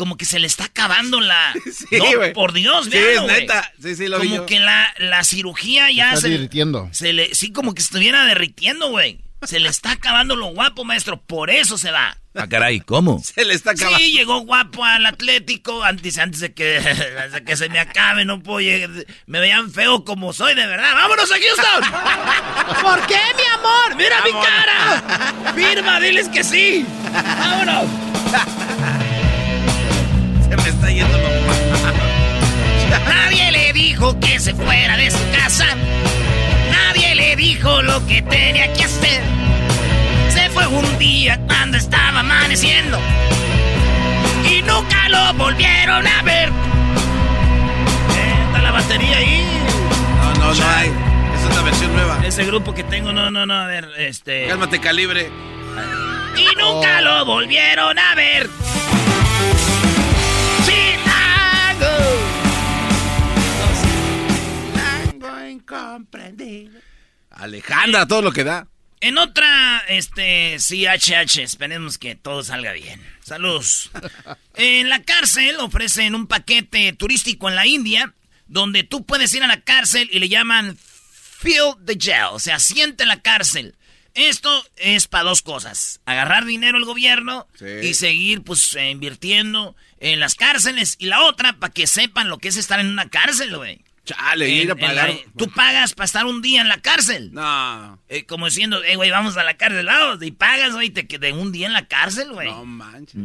Como 0.00 0.16
que 0.16 0.24
se 0.24 0.38
le 0.38 0.46
está 0.46 0.64
acabando 0.64 1.20
la. 1.20 1.52
Sí, 1.70 1.98
no, 1.98 2.16
güey. 2.16 2.32
por 2.32 2.54
Dios, 2.54 2.86
Sí, 2.86 2.90
véanlo, 2.92 3.10
es 3.12 3.20
güey. 3.22 3.40
neta. 3.42 3.70
Sí, 3.82 3.94
sí, 3.96 4.06
lo 4.08 4.18
vi 4.18 4.28
Como 4.28 4.40
yo. 4.40 4.46
que 4.46 4.58
la, 4.58 4.94
la 4.98 5.22
cirugía 5.24 5.90
ya 5.90 6.08
Está 6.14 6.22
se, 6.22 6.28
divirtiendo. 6.30 6.88
se 6.90 7.12
le. 7.12 7.34
Sí, 7.34 7.52
como 7.52 7.74
que 7.74 7.82
estuviera 7.82 8.24
derritiendo, 8.24 8.88
güey. 8.88 9.20
Se 9.42 9.60
le 9.60 9.68
está 9.68 9.92
acabando 9.92 10.36
lo 10.36 10.46
guapo, 10.46 10.84
maestro. 10.84 11.20
Por 11.20 11.50
eso 11.50 11.76
se 11.76 11.90
va. 11.90 12.16
Ah, 12.34 12.46
caray, 12.48 12.80
¿cómo? 12.80 13.20
Se 13.24 13.44
le 13.44 13.52
está 13.54 13.72
acabando. 13.72 13.98
Sí, 13.98 14.12
llegó 14.12 14.38
guapo 14.40 14.84
al 14.84 15.04
Atlético 15.04 15.82
antes, 15.84 16.16
antes 16.16 16.40
de, 16.40 16.54
que, 16.54 16.78
antes 17.18 17.32
de 17.32 17.44
que 17.44 17.56
se 17.58 17.68
me 17.68 17.78
acabe, 17.80 18.24
no 18.24 18.42
puedo 18.42 18.60
llegar. 18.60 18.88
Me 19.26 19.40
veían 19.40 19.70
feo 19.70 20.04
como 20.06 20.32
soy, 20.32 20.54
de 20.54 20.66
verdad. 20.66 20.94
¡Vámonos 20.94 21.30
a 21.30 21.34
Houston! 21.34 22.82
¿Por 22.82 23.06
qué, 23.06 23.18
mi 23.36 23.42
amor? 23.58 23.96
¡Mira 23.96 24.22
mi 24.24 24.30
cara! 24.32 25.52
¡Firma, 25.54 26.00
diles 26.00 26.28
que 26.30 26.42
sí! 26.44 26.86
¡Vámonos! 27.12 27.84
Se 30.50 30.56
me 30.56 30.68
está 30.68 30.90
yendo 30.90 31.16
lo 31.16 31.28
Nadie 33.08 33.52
le 33.52 33.72
dijo 33.72 34.18
que 34.18 34.40
se 34.40 34.52
fuera 34.54 34.96
de 34.96 35.10
su 35.10 35.30
casa. 35.30 35.64
Nadie 36.70 37.14
le 37.14 37.36
dijo 37.36 37.82
lo 37.82 38.04
que 38.06 38.20
tenía 38.22 38.72
que 38.72 38.84
hacer. 38.84 39.22
Se 40.28 40.50
fue 40.50 40.66
un 40.66 40.98
día 40.98 41.40
cuando 41.46 41.76
estaba 41.78 42.20
amaneciendo. 42.20 42.98
Y 44.50 44.62
nunca 44.62 45.08
lo 45.08 45.34
volvieron 45.34 46.04
a 46.06 46.22
ver. 46.22 46.48
Eh, 46.48 48.44
Está 48.46 48.62
la 48.62 48.72
batería 48.72 49.16
ahí. 49.18 49.46
No, 50.22 50.34
no, 50.34 50.54
no 50.54 50.66
hay. 50.76 50.88
Es 50.88 51.52
una 51.52 51.62
versión 51.62 51.94
nueva. 51.94 52.18
Ese 52.24 52.44
grupo 52.44 52.74
que 52.74 52.82
tengo, 52.82 53.12
no, 53.12 53.30
no, 53.30 53.46
no, 53.46 53.54
a 53.54 53.66
ver, 53.66 53.88
este. 53.98 54.48
Cálmate, 54.48 54.80
calibre. 54.80 55.30
Y 56.36 56.56
nunca 56.56 57.00
lo 57.00 57.24
volvieron 57.24 57.96
a 57.98 58.14
ver. 58.16 58.50
Alejandra, 67.30 68.06
todo 68.06 68.22
lo 68.22 68.32
que 68.32 68.44
da. 68.44 68.66
En 69.02 69.16
otra, 69.16 69.78
este, 69.88 70.58
sí, 70.58 70.84
HH, 70.86 71.42
esperemos 71.42 71.96
que 71.96 72.16
todo 72.16 72.42
salga 72.42 72.72
bien. 72.72 73.00
Saludos. 73.22 73.90
En 74.54 74.90
la 74.90 75.02
cárcel 75.02 75.56
ofrecen 75.60 76.14
un 76.14 76.26
paquete 76.26 76.92
turístico 76.92 77.48
en 77.48 77.54
la 77.56 77.66
India, 77.66 78.12
donde 78.46 78.82
tú 78.84 79.06
puedes 79.06 79.32
ir 79.34 79.42
a 79.42 79.46
la 79.46 79.60
cárcel 79.62 80.10
y 80.12 80.18
le 80.18 80.28
llaman 80.28 80.76
Feel 80.76 81.76
the 81.86 81.96
Jail, 81.98 82.28
o 82.32 82.38
sea, 82.38 82.58
siente 82.58 83.06
la 83.06 83.22
cárcel. 83.22 83.74
Esto 84.12 84.50
es 84.76 85.06
para 85.06 85.24
dos 85.24 85.40
cosas, 85.40 86.00
agarrar 86.04 86.44
dinero 86.44 86.76
al 86.76 86.84
gobierno 86.84 87.46
Sí. 87.58 87.64
y 87.88 87.94
seguir, 87.94 88.42
pues, 88.42 88.74
eh, 88.74 88.90
invirtiendo 88.90 89.76
en 89.98 90.20
las 90.20 90.34
cárceles. 90.34 90.96
Y 90.98 91.06
la 91.06 91.22
otra, 91.22 91.54
para 91.54 91.72
que 91.72 91.86
sepan 91.86 92.28
lo 92.28 92.36
que 92.38 92.48
es 92.48 92.56
estar 92.56 92.80
en 92.80 92.88
una 92.88 93.08
cárcel, 93.08 93.56
güey. 93.56 93.80
Chale, 94.14 94.46
En- 94.48 94.62
ir 94.66 94.70
a 94.70 94.76
pagar. 94.76 95.08
la- 95.10 95.16
tú 95.36 95.48
pagas 95.50 95.94
para 95.94 96.04
estar 96.06 96.26
un 96.26 96.42
día 96.42 96.60
en 96.60 96.68
la 96.68 96.78
cárcel. 96.80 97.30
No. 97.32 97.98
Eh, 98.08 98.24
como 98.26 98.46
diciendo, 98.46 98.82
eh, 98.84 98.96
güey, 98.96 99.10
vamos 99.10 99.36
a 99.36 99.44
la 99.44 99.56
cárcel. 99.56 99.86
vamos", 99.86 100.22
y 100.22 100.30
pagas, 100.32 100.72
güey, 100.72 100.90
te 100.90 101.06
quedé 101.06 101.32
un 101.32 101.52
día 101.52 101.66
en 101.66 101.72
la 101.72 101.86
cárcel, 101.86 102.32
güey. 102.32 102.48
No 102.48 102.64
manches. 102.64 103.20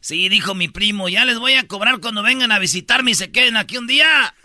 Sí, 0.00 0.28
dijo 0.28 0.54
mi 0.56 0.66
primo, 0.68 1.08
ya 1.08 1.24
les 1.24 1.38
voy 1.38 1.52
a 1.54 1.68
cobrar 1.68 2.00
cuando 2.00 2.24
vengan 2.24 2.50
a 2.50 2.58
visitarme 2.58 3.12
y 3.12 3.14
se 3.14 3.30
queden 3.30 3.56
aquí 3.56 3.76
un 3.76 3.86
día. 3.86 4.34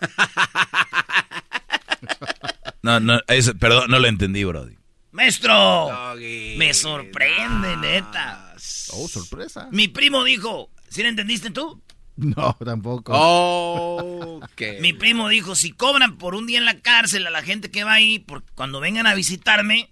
No, 2.82 3.00
no, 3.00 3.20
eso, 3.26 3.54
perdón, 3.56 3.90
no 3.90 3.98
lo 3.98 4.06
entendí, 4.06 4.44
Brody. 4.44 4.76
Maestro, 5.10 5.52
Doggy. 5.90 6.54
me 6.58 6.72
sorprende, 6.72 7.76
neta. 7.76 8.54
Oh, 8.92 9.08
sorpresa. 9.08 9.68
Mi 9.72 9.88
primo 9.88 10.22
dijo, 10.24 10.70
¿sí 10.88 11.02
lo 11.02 11.08
entendiste 11.08 11.50
tú? 11.50 11.82
No, 12.36 12.56
tampoco. 12.64 13.12
Oh, 13.14 14.40
qué. 14.56 14.78
Mi 14.80 14.92
primo 14.92 15.28
dijo, 15.28 15.54
si 15.54 15.70
cobran 15.70 16.16
por 16.16 16.34
un 16.34 16.48
día 16.48 16.58
en 16.58 16.64
la 16.64 16.80
cárcel 16.80 17.26
a 17.26 17.30
la 17.30 17.42
gente 17.42 17.70
que 17.70 17.84
va 17.84 17.92
ahí, 17.92 18.18
por 18.18 18.42
cuando 18.54 18.80
vengan 18.80 19.06
a 19.06 19.14
visitarme 19.14 19.88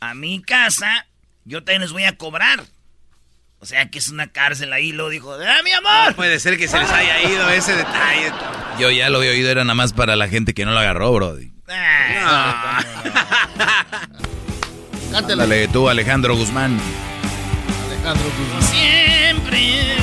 a 0.00 0.14
mi 0.14 0.40
casa, 0.40 1.06
yo 1.44 1.62
también 1.62 1.82
les 1.82 1.92
voy 1.92 2.04
a 2.04 2.16
cobrar. 2.16 2.64
O 3.58 3.66
sea 3.66 3.90
que 3.90 3.98
es 3.98 4.08
una 4.08 4.28
cárcel 4.28 4.72
ahí, 4.72 4.92
lo 4.92 5.10
dijo, 5.10 5.34
¡ah, 5.34 5.62
mi 5.64 5.72
amor! 5.72 6.10
No 6.10 6.16
puede 6.16 6.40
ser 6.40 6.56
que 6.56 6.66
se 6.66 6.78
les 6.78 6.90
haya 6.90 7.22
ido 7.22 7.48
ese 7.50 7.74
detalle. 7.74 8.32
Yo 8.78 8.90
ya 8.90 9.10
lo 9.10 9.18
había 9.18 9.32
oído, 9.32 9.50
era 9.50 9.64
nada 9.64 9.74
más 9.74 9.92
para 9.92 10.16
la 10.16 10.28
gente 10.28 10.54
que 10.54 10.64
no 10.64 10.72
lo 10.72 10.78
agarró, 10.78 11.12
Brody. 11.12 11.52
Ah, 11.68 12.82
tú, 15.72 15.88
Alejandro 15.88 16.36
Guzmán. 16.36 16.78
Alejandro 17.86 18.30
Guzmán. 18.38 18.62
Siempre. 18.62 19.96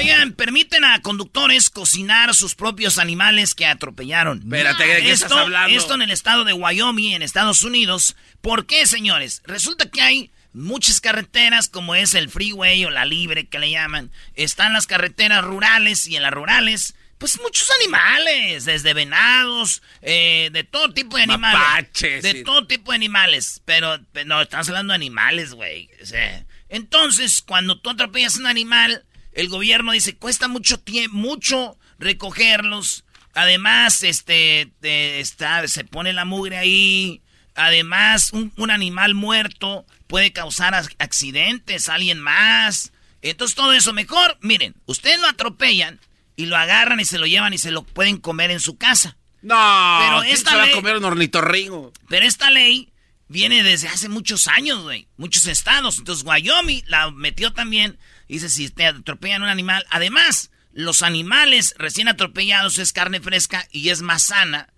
Oigan, 0.00 0.32
permiten 0.32 0.82
a 0.82 1.02
conductores 1.02 1.68
cocinar 1.68 2.34
sus 2.34 2.54
propios 2.54 2.96
animales 2.96 3.54
que 3.54 3.66
atropellaron. 3.66 4.38
Espérate, 4.38 4.86
¿de 4.86 5.02
qué 5.02 5.10
esto, 5.10 5.26
estás 5.26 5.38
hablando? 5.38 5.76
Esto 5.76 5.94
en 5.94 6.00
el 6.00 6.10
estado 6.10 6.44
de 6.44 6.54
Wyoming, 6.54 7.12
en 7.12 7.22
Estados 7.22 7.64
Unidos. 7.64 8.16
¿Por 8.40 8.64
qué, 8.64 8.86
señores? 8.86 9.42
Resulta 9.44 9.90
que 9.90 10.00
hay 10.00 10.30
muchas 10.54 11.02
carreteras, 11.02 11.68
como 11.68 11.94
es 11.94 12.14
el 12.14 12.30
freeway 12.30 12.82
o 12.86 12.90
la 12.90 13.04
libre 13.04 13.46
que 13.48 13.58
le 13.58 13.70
llaman. 13.70 14.10
Están 14.34 14.72
las 14.72 14.86
carreteras 14.86 15.44
rurales 15.44 16.06
y 16.06 16.16
en 16.16 16.22
las 16.22 16.32
rurales, 16.32 16.94
pues 17.18 17.38
muchos 17.38 17.70
animales, 17.82 18.64
desde 18.64 18.94
venados, 18.94 19.82
eh, 20.00 20.48
de 20.50 20.64
todo 20.64 20.94
tipo 20.94 21.18
de 21.18 21.24
animales. 21.24 21.60
Mapaches, 21.60 22.22
De 22.22 22.32
sí. 22.32 22.42
todo 22.42 22.66
tipo 22.66 22.92
de 22.92 22.96
animales. 22.96 23.60
Pero, 23.66 24.00
pero 24.12 24.26
no, 24.26 24.40
estamos 24.40 24.66
hablando 24.70 24.92
de 24.92 24.96
animales, 24.96 25.52
güey. 25.52 25.90
O 26.02 26.06
sea, 26.06 26.46
entonces, 26.70 27.42
cuando 27.42 27.78
tú 27.78 27.90
atropellas 27.90 28.38
un 28.38 28.46
animal, 28.46 29.04
el 29.40 29.48
gobierno 29.48 29.92
dice, 29.92 30.16
cuesta 30.16 30.48
mucho 30.48 30.78
tiempo, 30.80 31.16
mucho 31.16 31.78
recogerlos. 31.98 33.04
Además, 33.34 34.02
este, 34.02 34.72
te- 34.80 35.20
está, 35.20 35.66
se 35.68 35.84
pone 35.84 36.12
la 36.12 36.24
mugre 36.24 36.56
ahí. 36.58 37.22
Además, 37.54 38.32
un, 38.32 38.52
un 38.56 38.70
animal 38.70 39.14
muerto 39.14 39.86
puede 40.06 40.32
causar 40.32 40.74
ac- 40.74 40.94
accidentes 40.98 41.88
alguien 41.88 42.20
más. 42.20 42.92
Entonces, 43.22 43.54
todo 43.54 43.72
eso 43.72 43.92
mejor. 43.92 44.38
Miren, 44.40 44.74
ustedes 44.86 45.20
lo 45.20 45.26
atropellan 45.28 46.00
y 46.36 46.46
lo 46.46 46.56
agarran 46.56 47.00
y 47.00 47.04
se 47.04 47.18
lo 47.18 47.26
llevan 47.26 47.52
y 47.52 47.58
se 47.58 47.70
lo 47.70 47.82
pueden 47.82 48.16
comer 48.18 48.50
en 48.50 48.60
su 48.60 48.76
casa. 48.78 49.16
No, 49.42 49.98
Pero 50.00 50.20
¿quién 50.22 50.34
esta 50.34 50.50
se 50.50 50.56
va 50.56 50.62
ley- 50.64 50.72
a 50.72 50.76
comer 50.76 50.96
un 50.96 51.04
ornitorrinco? 51.04 51.92
Pero 52.08 52.26
esta 52.26 52.50
ley 52.50 52.92
viene 53.28 53.62
desde 53.62 53.88
hace 53.88 54.08
muchos 54.08 54.48
años, 54.48 54.82
güey. 54.82 55.06
Muchos 55.16 55.46
estados. 55.46 55.98
Entonces, 55.98 56.24
Wyoming 56.26 56.82
la 56.86 57.10
metió 57.10 57.52
también. 57.52 57.98
Dice, 58.34 58.48
si 58.48 58.68
te 58.70 58.86
atropellan 58.86 59.42
un 59.42 59.48
animal. 59.48 59.84
Además, 59.90 60.50
los 60.72 61.02
animales 61.02 61.74
recién 61.78 62.08
atropellados 62.08 62.78
es 62.78 62.92
carne 62.92 63.20
fresca 63.20 63.66
y 63.72 63.88
es 63.88 64.02
más 64.02 64.22
sana 64.24 64.72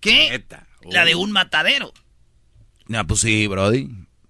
que 0.00 0.30
Neta. 0.30 0.66
la 0.90 1.04
de 1.04 1.14
Oh. 1.14 1.20
un 1.20 1.32
matadero. 1.32 1.92
No, 2.86 3.06
pues 3.06 3.20
sí, 3.20 3.46
Brody. 3.46 3.88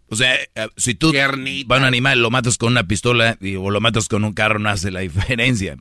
O 0.08 0.16
sea, 0.16 0.34
eh, 0.34 0.48
si 0.76 0.94
tú 0.94 1.10
Tiernita. 1.10 1.68
va 1.74 1.78
un 1.78 1.84
animal, 1.84 2.20
lo 2.20 2.30
matas 2.30 2.58
con 2.58 2.72
una 2.72 2.86
pistola 2.86 3.36
y- 3.40 3.56
o 3.56 3.70
lo 3.70 3.80
matas 3.80 4.06
con 4.08 4.22
un 4.24 4.32
carro, 4.32 4.58
no 4.58 4.68
hace 4.68 4.90
la 4.90 5.00
diferencia. 5.00 5.76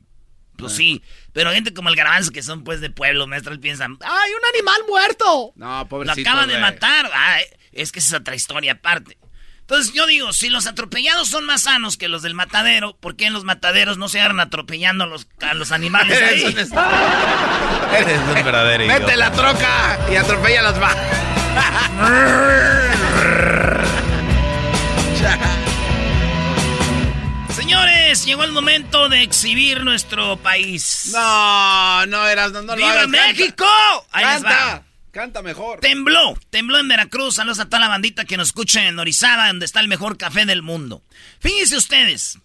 Pues 0.56 0.72
sí. 0.72 1.02
Pero 1.32 1.52
gente 1.52 1.74
como 1.74 1.88
el 1.88 1.96
garbanzo, 1.96 2.30
que 2.30 2.42
son 2.42 2.62
pues 2.64 2.80
de 2.80 2.90
pueblo, 2.90 3.26
maestros, 3.26 3.58
piensan, 3.58 3.98
¡ay, 4.02 4.30
un 4.32 4.56
animal 4.56 4.80
muerto! 4.88 5.52
No, 5.56 5.80
Lo 5.80 5.88
pobrecito. 5.88 6.28
acaban 6.28 6.48
de 6.48 6.58
matar. 6.58 7.10
Ah, 7.12 7.38
es 7.72 7.90
que 7.92 7.98
esa 7.98 8.16
es 8.16 8.20
otra 8.20 8.34
historia 8.36 8.72
aparte. 8.72 9.18
Entonces 9.66 9.94
yo 9.94 10.06
digo, 10.06 10.32
si 10.34 10.50
los 10.50 10.66
atropellados 10.66 11.28
son 11.28 11.46
más 11.46 11.62
sanos 11.62 11.96
que 11.96 12.08
los 12.08 12.20
del 12.20 12.34
matadero, 12.34 12.98
¿por 13.00 13.16
qué 13.16 13.24
en 13.26 13.32
los 13.32 13.44
mataderos 13.44 13.96
no 13.96 14.10
se 14.10 14.20
agarran 14.20 14.40
atropellando 14.40 15.04
a 15.04 15.06
los, 15.06 15.26
a 15.40 15.54
los 15.54 15.72
animales 15.72 16.18
Eres 16.18 16.30
ahí? 16.44 16.52
un 16.52 16.58
est- 16.58 16.74
Eres 17.98 18.18
un 18.20 18.34
verdadero 18.34 18.84
idiota. 18.96 19.16
la 19.16 19.32
troca 19.32 19.98
y 20.12 20.16
atropella 20.16 20.60
las 20.62 20.80
va. 20.82 20.94
Señores, 27.54 28.24
llegó 28.24 28.44
el 28.44 28.52
momento 28.52 29.08
de 29.08 29.22
exhibir 29.22 29.84
nuestro 29.84 30.36
país. 30.38 31.10
No, 31.12 32.06
no 32.06 32.26
eras, 32.26 32.52
no, 32.52 32.62
no 32.62 32.72
lo 32.72 32.76
¡Viva 32.76 32.90
hagas, 32.90 33.02
canta. 33.04 33.26
México! 33.28 33.66
Ahí 34.12 34.24
les 34.26 34.44
va. 34.44 34.82
Canta, 35.14 35.42
mejor. 35.42 35.78
Tembló, 35.78 36.36
tembló 36.50 36.76
en 36.80 36.88
Veracruz. 36.88 37.36
Saludos 37.36 37.60
a 37.60 37.66
toda 37.66 37.78
la 37.78 37.88
bandita 37.88 38.24
que 38.24 38.36
nos 38.36 38.48
escucha 38.48 38.88
en 38.88 38.98
Orizaba, 38.98 39.46
donde 39.46 39.64
está 39.64 39.78
el 39.78 39.86
mejor 39.86 40.18
café 40.18 40.44
del 40.44 40.60
mundo. 40.60 41.04
Fíjense 41.38 41.76
ustedes, 41.76 42.40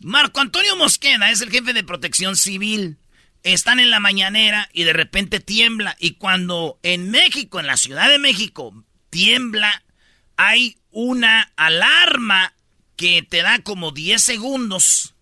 Marco 0.00 0.40
Antonio 0.40 0.74
Mosqueda 0.74 1.30
es 1.30 1.42
el 1.42 1.50
jefe 1.52 1.72
de 1.72 1.84
protección 1.84 2.34
civil. 2.34 2.96
Están 3.44 3.78
en 3.78 3.90
la 3.90 4.00
mañanera 4.00 4.68
y 4.72 4.82
de 4.82 4.94
repente 4.94 5.38
tiembla. 5.38 5.96
Y 6.00 6.14
cuando 6.14 6.80
en 6.82 7.08
México, 7.12 7.60
en 7.60 7.68
la 7.68 7.76
Ciudad 7.76 8.08
de 8.08 8.18
México, 8.18 8.74
tiembla, 9.10 9.84
hay 10.36 10.76
una 10.90 11.52
alarma 11.54 12.52
que 12.96 13.22
te 13.22 13.42
da 13.42 13.60
como 13.60 13.92
10 13.92 14.20
segundos 14.20 15.14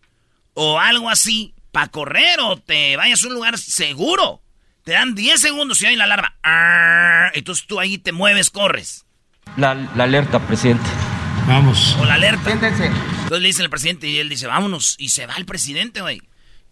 o 0.55 0.81
algo 0.81 1.11
así 1.11 1.53
para 1.73 1.89
correr 1.89 2.41
o 2.41 2.57
te 2.57 2.97
vayas 2.97 3.23
a 3.23 3.29
un 3.29 3.35
lugar 3.35 3.59
seguro. 3.59 4.41
Te 4.87 4.93
dan 4.93 5.17
10 5.17 5.41
segundos 5.41 5.83
y 5.83 5.87
hay 5.87 5.97
la 5.97 6.05
alarma. 6.05 6.37
Ah, 6.45 7.33
Entonces 7.35 7.67
tú 7.67 7.81
ahí 7.81 7.99
te 7.99 8.13
mueves, 8.13 8.51
corres. 8.51 9.05
La, 9.57 9.75
la 9.75 10.05
alerta, 10.05 10.39
presidente. 10.39 10.85
O 11.99 12.05
la 12.05 12.15
alerta. 12.15 12.53
Entonces 12.53 12.93
le 13.31 13.49
dice 13.49 13.63
el 13.65 13.69
presidente 13.71 14.07
y 14.07 14.19
él 14.21 14.29
dice, 14.29 14.47
vámonos. 14.47 14.95
Y 15.01 15.09
se 15.09 15.27
va 15.27 15.35
el 15.39 15.45
presidente, 15.45 16.03
güey. 16.03 16.23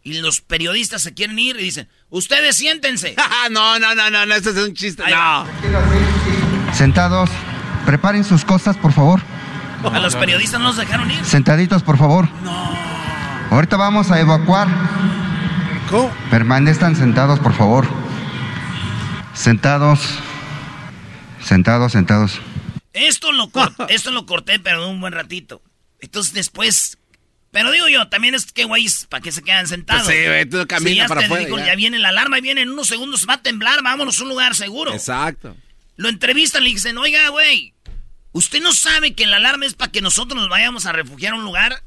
Y 0.05 0.21
los 0.21 0.41
periodistas 0.43 1.03
se 1.03 1.13
quieren 1.13 1.37
ir 1.41 1.57
y 1.59 1.65
dicen, 1.65 1.89
ustedes 2.09 2.55
siéntense. 2.55 3.17
no, 3.51 3.81
no, 3.81 3.97
no, 3.97 4.11
no, 4.11 4.27
no, 4.27 4.35
eso 4.37 4.51
es 4.51 4.59
un 4.59 4.75
chiste. 4.75 5.03
Ahí 5.05 5.13
No. 5.13 5.45
Sentados, 6.73 7.31
preparen 7.85 8.23
sus 8.23 8.45
costas, 8.45 8.77
por 8.77 8.93
favor. 8.93 9.23
A 9.93 9.99
los 9.99 10.15
periodistas 10.15 10.61
no 10.61 10.69
los 10.69 10.77
dejaron 10.77 11.11
ir. 11.11 11.25
Sentaditos, 11.25 11.83
por 11.83 11.99
favor. 11.99 12.29
Ahorita 13.51 13.77
vamos 13.77 14.13
a 14.13 14.21
evacuar. 14.21 14.69
¿Cómo? 15.91 16.13
Permanezcan 16.31 16.95
sentados, 16.95 17.41
por 17.41 17.53
favor. 17.55 18.04
Sentados. 19.35 20.01
Sentados, 21.43 21.93
sentados. 21.93 22.41
Esto 22.93 23.33
lo, 23.33 23.51
cor- 23.51 23.75
esto 23.89 24.11
lo 24.11 24.25
corté, 24.27 24.59
pero 24.59 24.85
de 24.85 24.91
un 24.91 25.01
buen 25.01 25.13
ratito. 25.13 25.63
Entonces 26.01 26.33
después... 26.33 26.99
Pero 27.51 27.71
digo 27.71 27.87
yo, 27.89 28.09
también 28.09 28.35
es 28.35 28.51
que 28.51 28.65
güeyes, 28.65 29.07
¿para 29.09 29.21
qué 29.21 29.31
se 29.31 29.41
quedan 29.43 29.69
sentados? 29.69 30.05
Pues 30.07 30.17
sí, 30.19 30.25
güey, 30.27 30.45
tú 30.45 30.67
camina 30.67 30.91
Sí, 30.91 30.97
ya 30.97 31.07
para 31.07 31.21
te 31.21 31.27
afuera, 31.27 31.45
dijo, 31.45 31.59
ya. 31.59 31.67
ya 31.67 31.75
viene 31.77 32.01
la 32.01 32.09
alarma 32.09 32.39
y 32.39 32.41
viene 32.41 32.63
en 32.63 32.71
unos 32.71 32.89
segundos, 32.89 33.27
va 33.29 33.35
a 33.35 33.43
temblar, 33.43 33.81
vámonos 33.85 34.19
a 34.19 34.23
un 34.25 34.29
lugar 34.31 34.57
seguro. 34.57 34.93
Exacto. 34.93 35.57
Lo 35.95 36.09
entrevistan 36.09 36.63
y 36.63 36.65
le 36.65 36.75
dicen, 36.75 36.99
oiga, 36.99 37.29
güey, 37.29 37.73
¿usted 38.33 38.61
no 38.61 38.73
sabe 38.73 39.15
que 39.15 39.27
la 39.29 39.37
alarma 39.37 39.67
es 39.67 39.75
para 39.75 39.93
que 39.93 40.01
nosotros 40.01 40.41
nos 40.41 40.49
vayamos 40.51 40.85
a 40.87 40.93
refugiar 40.93 41.35
a 41.35 41.37
un 41.37 41.45
lugar? 41.45 41.85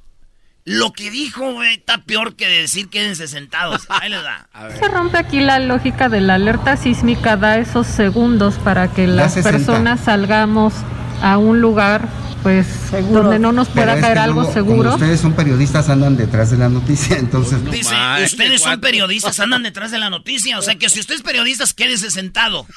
Lo 0.67 0.91
que 0.91 1.10
dijo, 1.10 1.53
güey, 1.53 1.75
está 1.75 1.99
peor 1.99 2.36
que 2.36 2.45
decir 2.45 2.89
quédense 2.89 3.30
sentados. 3.30 3.86
Ahí 3.89 4.10
les 4.10 4.21
da. 4.21 4.49
Se 4.77 4.89
rompe 4.89 5.17
aquí 5.17 5.39
la 5.39 5.60
lógica 5.60 6.10
de 6.10 6.19
la 6.19 6.34
alerta 6.34 6.75
sísmica, 6.75 7.38
da 7.38 7.58
esos 7.58 7.88
segundos 7.88 8.56
para 8.56 8.89
que 8.89 9.08
las 9.08 9.36
60. 9.36 9.49
personas 9.49 10.01
salgamos 10.01 10.73
a 11.21 11.38
un 11.38 11.62
lugar, 11.62 12.10
pues, 12.47 12.65
donde 13.12 13.39
no 13.39 13.51
nos 13.51 13.67
pueda 13.67 13.99
caer 13.99 14.17
algo 14.19 14.41
luego, 14.41 14.53
seguro. 14.53 14.83
Como 14.91 14.95
ustedes 14.95 15.19
son 15.19 15.33
periodistas, 15.33 15.89
andan 15.89 16.15
detrás 16.15 16.49
de 16.49 16.57
la 16.57 16.69
noticia, 16.69 17.17
entonces. 17.19 17.60
Dice, 17.69 17.93
ustedes 18.23 18.62
son 18.62 18.79
periodistas, 18.79 19.38
andan 19.41 19.63
detrás 19.63 19.91
de 19.91 19.97
la 19.99 20.10
noticia. 20.10 20.57
O 20.57 20.62
sea 20.62 20.75
que 20.75 20.88
si 20.89 21.01
usted 21.01 21.15
es 21.15 21.21
periodista, 21.23 21.65
quédese 21.75 22.10
sentado. 22.12 22.65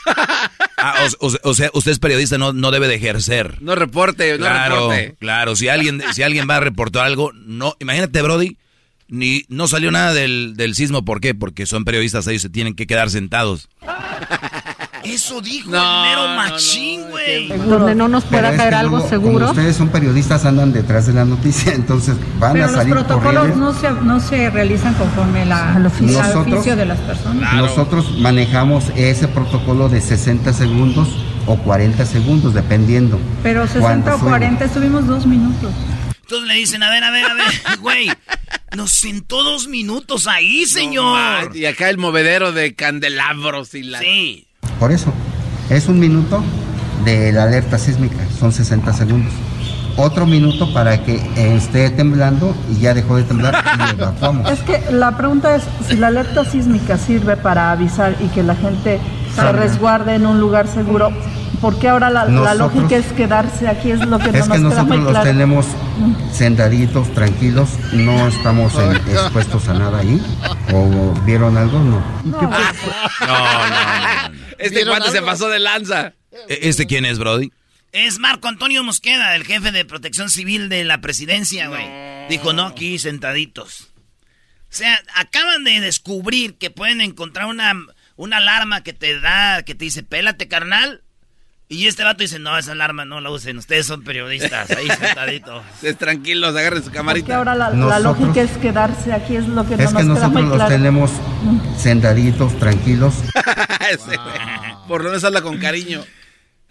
Ah, 0.82 0.94
o, 1.20 1.26
o- 1.26 1.38
o 1.50 1.52
sea, 1.54 1.68
usted 1.74 1.92
es 1.92 1.98
periodista, 1.98 2.38
no, 2.38 2.54
no 2.54 2.70
debe 2.70 2.88
de 2.88 2.94
ejercer. 2.94 3.60
No 3.60 3.74
reporte, 3.74 4.32
no 4.38 4.46
Claro, 4.46 4.74
reporte. 4.90 5.14
claro. 5.20 5.54
Si 5.54 5.68
alguien, 5.68 6.02
si 6.14 6.22
alguien 6.22 6.46
va 6.48 6.56
a 6.56 6.60
reportar 6.60 7.04
algo, 7.04 7.32
no. 7.34 7.76
Imagínate, 7.80 8.22
Brody, 8.22 8.56
ni 9.06 9.44
no 9.48 9.68
salió 9.68 9.90
nada 9.90 10.14
del, 10.14 10.54
del 10.56 10.74
sismo. 10.74 11.04
¿Por 11.04 11.20
qué? 11.20 11.34
Porque 11.34 11.66
son 11.66 11.84
periodistas, 11.84 12.26
ellos 12.28 12.40
se 12.40 12.48
tienen 12.48 12.74
que 12.74 12.86
quedar 12.86 13.10
sentados. 13.10 13.68
Eso 15.04 15.40
dijo 15.40 15.70
No, 15.70 15.76
el 15.78 16.08
mero 16.10 16.28
no, 16.28 16.36
machín, 16.36 17.02
güey. 17.08 17.48
Donde 17.48 17.94
no 17.94 18.08
nos 18.08 18.24
pueda 18.24 18.50
es 18.50 18.56
caer 18.56 18.70
que 18.70 18.74
algo 18.76 18.96
luego, 18.98 19.08
seguro. 19.08 19.32
Como 19.46 19.50
ustedes 19.50 19.76
son 19.76 19.88
periodistas, 19.88 20.44
andan 20.44 20.72
detrás 20.72 21.06
de 21.06 21.12
la 21.14 21.24
noticia, 21.24 21.72
entonces 21.74 22.16
van 22.38 22.52
Pero 22.52 22.64
a 22.64 22.68
los 22.68 22.76
salir 22.76 22.94
por 22.94 23.06
protocolos 23.06 23.56
no 23.56 23.72
se, 23.72 23.90
no 23.90 24.20
se 24.20 24.50
realizan 24.50 24.94
conforme 24.94 25.46
la, 25.46 25.74
al, 25.76 25.86
oficio, 25.86 26.20
al 26.20 26.28
Nosotros- 26.28 26.54
oficio 26.54 26.76
de 26.76 26.86
las 26.86 26.98
personas. 26.98 27.54
Nosotros 27.54 28.18
manejamos 28.18 28.84
ese 28.96 29.28
protocolo 29.28 29.88
de 29.88 30.00
60 30.00 30.52
segundos 30.52 31.08
o 31.46 31.56
40 31.56 32.04
segundos, 32.06 32.54
dependiendo. 32.54 33.18
Pero 33.42 33.66
60 33.66 33.80
cuándo 33.80 34.14
o 34.14 34.18
fue. 34.18 34.28
40 34.28 34.64
estuvimos 34.64 35.06
dos 35.06 35.26
minutos. 35.26 35.72
Entonces 36.22 36.46
le 36.46 36.54
dicen, 36.54 36.82
a 36.82 36.90
ver, 36.90 37.02
a 37.02 37.10
ver, 37.10 37.24
a 37.24 37.34
ver, 37.34 37.46
güey, 37.80 38.12
nos 38.76 38.92
sentó 38.92 39.42
dos 39.42 39.66
minutos 39.66 40.28
ahí, 40.28 40.64
señor. 40.66 41.56
y 41.56 41.64
acá 41.64 41.88
el 41.88 41.98
movedero 41.98 42.52
de 42.52 42.74
candelabros 42.74 43.74
y 43.74 43.82
la... 43.82 43.98
Sí. 43.98 44.46
Por 44.80 44.90
eso, 44.92 45.12
es 45.68 45.86
un 45.88 46.00
minuto 46.00 46.42
de 47.04 47.32
la 47.32 47.44
alerta 47.44 47.78
sísmica, 47.78 48.16
son 48.38 48.50
60 48.50 48.92
segundos. 48.94 49.32
Otro 49.96 50.24
minuto 50.26 50.72
para 50.72 51.02
que 51.04 51.16
eh, 51.16 51.54
esté 51.56 51.90
temblando 51.90 52.54
y 52.70 52.80
ya 52.80 52.94
dejó 52.94 53.16
de 53.16 53.24
temblar 53.24 53.62
y 53.88 53.90
evacuamos. 54.00 54.50
Es 54.50 54.60
que 54.60 54.82
la 54.90 55.16
pregunta 55.16 55.54
es 55.56 55.62
si 55.86 55.96
la 55.96 56.06
alerta 56.06 56.44
sísmica 56.44 56.96
sirve 56.96 57.36
para 57.36 57.70
avisar 57.72 58.16
y 58.20 58.28
que 58.28 58.42
la 58.42 58.54
gente 58.54 58.98
se 59.34 59.52
resguarde 59.52 60.14
en 60.14 60.24
un 60.26 60.40
lugar 60.40 60.66
seguro, 60.68 61.10
¿por 61.60 61.78
qué 61.78 61.90
ahora 61.90 62.08
la, 62.08 62.54
lógica 62.54 62.96
es 62.96 63.06
quedarse 63.12 63.68
aquí? 63.68 63.90
Es 63.90 64.00
lo 64.06 64.18
que 64.18 64.32
no 64.32 64.38
Es 64.38 64.48
nos 64.48 64.56
que 64.56 64.62
nosotros 64.64 64.98
los 64.98 65.10
claro. 65.10 65.26
tenemos 65.26 65.66
sentaditos, 66.32 67.12
tranquilos, 67.12 67.68
no 67.92 68.26
estamos 68.28 68.74
en- 68.76 68.96
expuestos 68.96 69.68
a 69.68 69.74
nada 69.74 69.98
ahí. 69.98 70.22
¿O 70.72 71.12
vieron 71.26 71.58
algo? 71.58 71.78
No. 71.80 72.00
No, 72.24 72.40
no, 72.40 72.48
no. 72.48 72.56
Este 74.60 74.84
cuate 74.86 75.10
se 75.10 75.22
pasó 75.22 75.48
de 75.48 75.58
lanza. 75.58 76.14
E- 76.48 76.60
¿Este 76.68 76.86
quién 76.86 77.04
es, 77.04 77.18
Brody? 77.18 77.50
Es 77.92 78.18
Marco 78.18 78.46
Antonio 78.48 78.84
Mosqueda, 78.84 79.34
el 79.34 79.44
jefe 79.44 79.72
de 79.72 79.84
protección 79.84 80.30
civil 80.30 80.68
de 80.68 80.84
la 80.84 81.00
presidencia, 81.00 81.66
güey. 81.68 82.28
Dijo, 82.28 82.52
no, 82.52 82.66
aquí 82.66 82.98
sentaditos. 82.98 83.88
O 84.70 84.72
sea, 84.72 85.02
acaban 85.16 85.64
de 85.64 85.80
descubrir 85.80 86.54
que 86.56 86.70
pueden 86.70 87.00
encontrar 87.00 87.46
una, 87.46 87.74
una 88.14 88.36
alarma 88.36 88.84
que 88.84 88.92
te 88.92 89.18
da, 89.18 89.64
que 89.64 89.74
te 89.74 89.86
dice, 89.86 90.04
pélate, 90.04 90.46
carnal. 90.46 91.02
Y 91.72 91.86
este 91.86 92.02
vato 92.02 92.24
dice, 92.24 92.40
no, 92.40 92.58
esa 92.58 92.72
alarma 92.72 93.04
no 93.04 93.20
la 93.20 93.30
usen, 93.30 93.56
ustedes 93.56 93.86
son 93.86 94.02
periodistas, 94.02 94.68
ahí 94.72 94.88
sentaditos. 95.00 95.62
Ustedes 95.74 95.96
tranquilos, 95.98 96.56
agarren 96.56 96.80
su 96.80 96.86
Porque 96.86 96.96
camarita. 96.98 97.36
ahora 97.36 97.54
la, 97.54 97.70
la 97.70 98.00
lógica 98.00 98.42
es 98.42 98.50
quedarse 98.58 99.12
aquí, 99.12 99.36
es 99.36 99.46
lo 99.46 99.64
que 99.64 99.76
no 99.76 99.84
Es 99.84 99.94
que 99.94 100.02
nos 100.02 100.18
queda 100.18 100.28
muy 100.28 100.42
nosotros 100.42 100.44
los 100.48 100.54
claro. 100.56 100.70
tenemos 100.74 101.10
sentaditos, 101.78 102.58
tranquilos. 102.58 103.14
Ese, 103.88 104.18
Por 104.88 105.02
lo 105.04 105.10
menos 105.10 105.22
habla 105.22 105.42
con 105.42 105.58
cariño. 105.58 106.02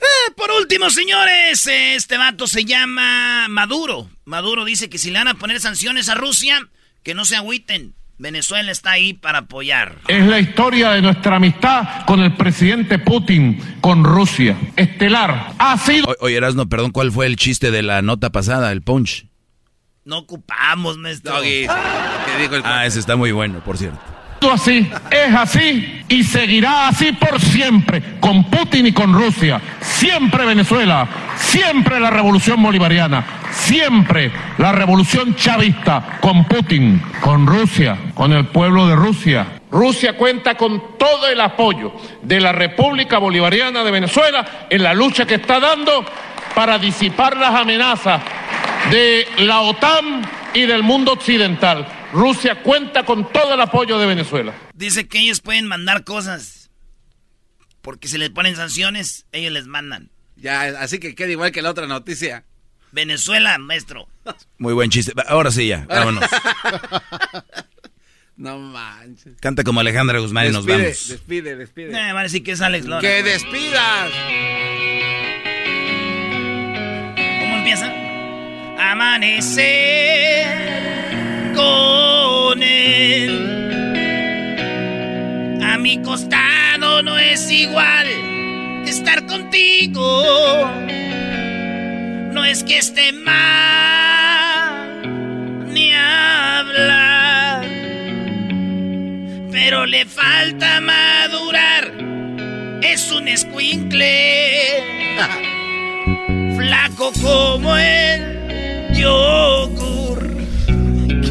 Eh, 0.02 0.32
por 0.36 0.52
último, 0.52 0.90
señores, 0.90 1.66
este 1.68 2.18
vato 2.18 2.46
se 2.46 2.66
llama 2.66 3.48
Maduro. 3.48 4.10
Maduro 4.26 4.66
dice 4.66 4.90
que 4.90 4.98
si 4.98 5.12
le 5.12 5.20
van 5.20 5.30
a 5.30 5.36
poner 5.36 5.62
sanciones 5.62 6.10
a 6.10 6.16
Rusia, 6.16 6.68
que 7.04 7.14
no 7.14 7.24
se 7.24 7.38
agüiten. 7.38 7.96
Venezuela 8.20 8.70
está 8.72 8.92
ahí 8.92 9.14
para 9.14 9.40
apoyar. 9.40 9.96
Es 10.10 10.26
la 10.26 10.40
historia 10.40 10.92
de 10.92 11.02
nuestra 11.02 11.38
amistad 11.38 12.06
con 12.06 12.20
el 12.20 12.34
presidente 12.36 13.00
Putin, 13.00 13.60
con 13.80 14.04
Rusia. 14.04 14.58
Estelar. 14.76 15.54
Ha 15.58 15.78
sido... 15.78 16.06
O- 16.08 16.26
Oye, 16.26 16.36
Erasno, 16.36 16.68
perdón, 16.68 16.92
¿cuál 16.92 17.14
fue 17.14 17.26
el 17.28 17.38
chiste 17.38 17.72
de 17.72 17.82
la 17.82 18.02
nota 18.02 18.30
pasada, 18.30 18.74
el 18.74 18.82
punch? 18.82 19.26
No 20.04 20.18
ocupamos, 20.18 20.98
maestro. 20.98 21.34
Doggy, 21.34 21.66
¿qué 21.68 22.42
dijo 22.42 22.56
el 22.56 22.62
Ah, 22.66 22.86
ese 22.86 23.00
está 23.00 23.16
muy 23.16 23.32
bueno, 23.32 23.62
por 23.64 23.78
cierto. 23.78 24.00
Así, 24.48 24.90
es 25.12 25.36
así 25.36 26.04
y 26.08 26.24
seguirá 26.24 26.88
así 26.88 27.12
por 27.12 27.40
siempre, 27.40 28.02
con 28.20 28.46
Putin 28.46 28.88
y 28.88 28.92
con 28.94 29.14
Rusia. 29.14 29.62
Siempre 29.82 30.46
Venezuela, 30.46 31.08
siempre 31.36 32.00
la 32.00 32.10
revolución 32.10 32.62
bolivariana, 32.62 33.24
siempre 33.52 34.32
la 34.58 34.72
revolución 34.72 35.36
chavista, 35.36 36.20
con 36.22 36.46
Putin, 36.46 37.02
con 37.22 37.46
Rusia, 37.46 37.98
con 38.14 38.32
el 38.34 38.46
pueblo 38.46 38.88
de 38.88 38.96
Rusia. 38.96 39.46
Rusia 39.72 40.14
cuenta 40.14 40.56
con 40.56 40.98
todo 40.98 41.28
el 41.28 41.40
apoyo 41.42 41.92
de 42.24 42.40
la 42.40 42.52
República 42.52 43.20
Bolivariana 43.20 43.84
de 43.84 43.92
Venezuela 43.92 44.46
en 44.70 44.82
la 44.82 44.94
lucha 44.94 45.26
que 45.26 45.36
está 45.36 45.60
dando 45.60 46.06
para 46.56 46.80
disipar 46.80 47.38
las 47.38 47.54
amenazas 47.54 48.22
de 48.90 49.28
la 49.40 49.62
OTAN 49.62 50.22
y 50.54 50.62
del 50.62 50.82
mundo 50.82 51.14
occidental. 51.14 51.86
Rusia 52.14 52.62
cuenta 52.64 53.06
con 53.06 53.32
todo 53.32 53.54
el 53.54 53.62
apoyo 53.62 54.00
de 54.00 54.06
Venezuela. 54.08 54.54
Dice 54.74 55.08
que 55.08 55.20
ellos 55.20 55.42
pueden 55.42 55.68
mandar 55.68 56.04
cosas. 56.04 56.72
Porque 57.82 58.08
si 58.08 58.18
les 58.18 58.30
ponen 58.30 58.56
sanciones, 58.56 59.26
ellos 59.32 59.52
les 59.54 59.68
mandan. 59.68 60.10
Ya, 60.36 60.62
así 60.82 61.00
que 61.00 61.16
queda 61.16 61.30
igual 61.32 61.52
que 61.52 61.62
la 61.62 61.70
otra 61.70 61.88
noticia. 61.88 62.46
Venezuela, 62.92 63.58
maestro. 63.58 64.08
Muy 64.58 64.74
buen 64.74 64.90
chiste. 64.90 65.14
Ahora 65.28 65.52
sí, 65.52 65.68
ya, 65.68 65.86
vámonos. 65.88 66.24
No 68.36 68.58
manches. 68.58 69.36
Canta 69.42 69.66
como 69.66 69.82
Alejandra 69.82 70.18
Guzmán 70.20 70.48
y 70.48 70.52
nos 70.52 70.66
vamos. 70.66 71.10
despide, 71.10 71.58
despide. 71.58 71.90
Eh, 71.90 72.14
van 72.14 72.20
a 72.20 72.24
decir 72.24 72.42
que 72.42 72.54
es 72.54 72.62
Alex 72.62 72.86
Lora. 72.86 73.02
¡Que 73.02 73.22
despidas! 73.22 74.12
¿Cómo 77.42 77.58
empieza? 77.58 77.94
Amanecer 78.94 80.48
con 81.56 82.64
él. 82.64 83.32
A 85.64 85.78
mi 85.78 86.02
costado 86.02 87.02
no 87.04 87.18
es 87.18 87.52
igual 87.52 88.08
que 88.84 88.90
estar 88.90 89.26
contigo. 89.26 90.70
No 92.32 92.44
es 92.46 92.64
que 92.64 92.78
esté 92.78 93.12
mal 93.14 95.02
ni 95.74 95.94
hablar, 95.94 97.66
pero 99.52 99.86
le 99.86 100.06
falta 100.06 100.82
madurar. 100.82 101.92
Es 102.82 103.12
un 103.12 103.28
escuincle 103.28 104.84
flaco 106.58 107.12
como 107.22 107.76
el 107.76 108.94
yogur. 108.94 110.09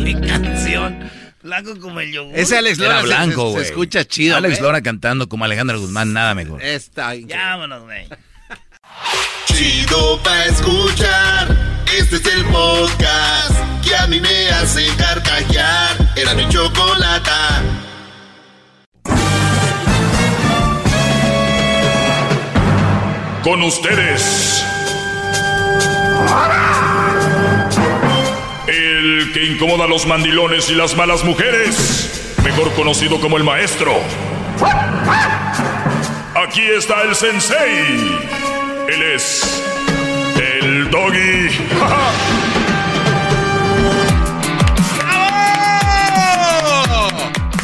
¿Qué 0.09 0.27
canción? 0.27 1.11
Flaco 1.42 1.79
como 1.81 2.01
el 2.01 2.11
yogur. 2.11 2.33
Ese 2.35 2.57
Alex 2.57 2.79
Lora 2.79 2.94
Era 2.94 3.03
blanco, 3.03 3.42
se, 3.42 3.49
se 3.49 3.53
güey. 3.57 3.64
escucha 3.66 4.05
chido. 4.07 4.37
Alex 4.38 4.59
¿eh? 4.59 4.62
Lora 4.62 4.81
cantando 4.81 5.29
como 5.29 5.44
Alejandra 5.44 5.77
Guzmán, 5.77 6.14
nada 6.14 6.35
mejor. 6.35 6.62
Está 6.62 7.14
Ya 7.14 7.51
vámonos, 7.51 7.83
güey. 7.85 8.09
Chido 9.44 10.18
pa' 10.23 10.47
escuchar. 10.47 11.55
Este 11.94 12.16
es 12.16 12.27
el 12.27 12.44
podcast 12.47 13.53
que 13.87 13.94
a 13.97 14.07
mí 14.07 14.18
me 14.18 14.49
hace 14.49 14.87
carcajear. 14.97 15.97
Era 16.16 16.33
mi 16.35 16.49
chocolata. 16.49 17.62
Con 23.42 23.62
ustedes. 23.62 24.64
El 29.29 29.35
que 29.35 29.45
incomoda 29.45 29.85
a 29.85 29.88
los 29.88 30.07
mandilones 30.07 30.71
y 30.71 30.75
las 30.75 30.97
malas 30.97 31.23
mujeres. 31.23 32.35
Mejor 32.43 32.73
conocido 32.73 33.21
como 33.21 33.37
el 33.37 33.45
maestro. 33.45 33.93
Aquí 36.35 36.62
está 36.62 37.03
el 37.03 37.14
sensei. 37.14 38.19
Él 38.88 39.03
es. 39.14 39.62
El 40.62 40.91
doggy. 40.91 41.49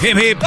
Hip, 0.06 0.18
hip. 0.18 0.38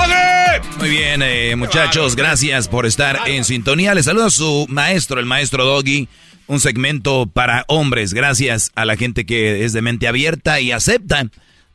Muy 0.78 0.90
bien, 0.90 1.24
eh, 1.24 1.56
muchachos, 1.56 2.16
gracias 2.16 2.68
por 2.68 2.86
estar 2.86 3.28
en 3.28 3.44
sintonía. 3.44 3.96
Les 3.96 4.06
saludo 4.06 4.26
a 4.26 4.30
su 4.30 4.68
maestro, 4.70 5.20
el 5.20 5.26
maestro 5.26 5.66
Doggy. 5.66 6.08
Un 6.48 6.62
segmento 6.62 7.28
para 7.28 7.66
hombres. 7.68 8.14
Gracias 8.14 8.72
a 8.76 8.86
la 8.86 8.96
gente 8.96 9.26
que 9.26 9.66
es 9.66 9.74
de 9.74 9.82
mente 9.82 10.08
abierta 10.08 10.62
y 10.62 10.72
acepta, 10.72 11.30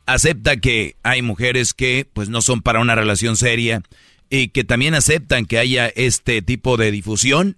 acepta 0.07 0.57
que 0.57 0.95
hay 1.03 1.21
mujeres 1.21 1.73
que 1.73 2.07
pues 2.11 2.29
no 2.29 2.41
son 2.41 2.61
para 2.61 2.79
una 2.79 2.95
relación 2.95 3.37
seria 3.37 3.83
y 4.31 4.47
que 4.47 4.63
también 4.63 4.95
aceptan 4.95 5.45
que 5.45 5.59
haya 5.59 5.87
este 5.89 6.41
tipo 6.41 6.75
de 6.75 6.89
difusión. 6.89 7.57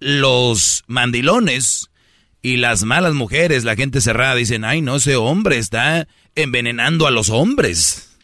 Los 0.00 0.84
mandilones 0.86 1.90
y 2.40 2.56
las 2.56 2.84
malas 2.84 3.12
mujeres, 3.12 3.64
la 3.64 3.76
gente 3.76 4.00
cerrada, 4.00 4.34
dicen, 4.34 4.64
ay, 4.64 4.80
no, 4.80 4.96
ese 4.96 5.16
hombre 5.16 5.58
está 5.58 6.08
envenenando 6.34 7.06
a 7.06 7.10
los 7.10 7.28
hombres. 7.28 8.16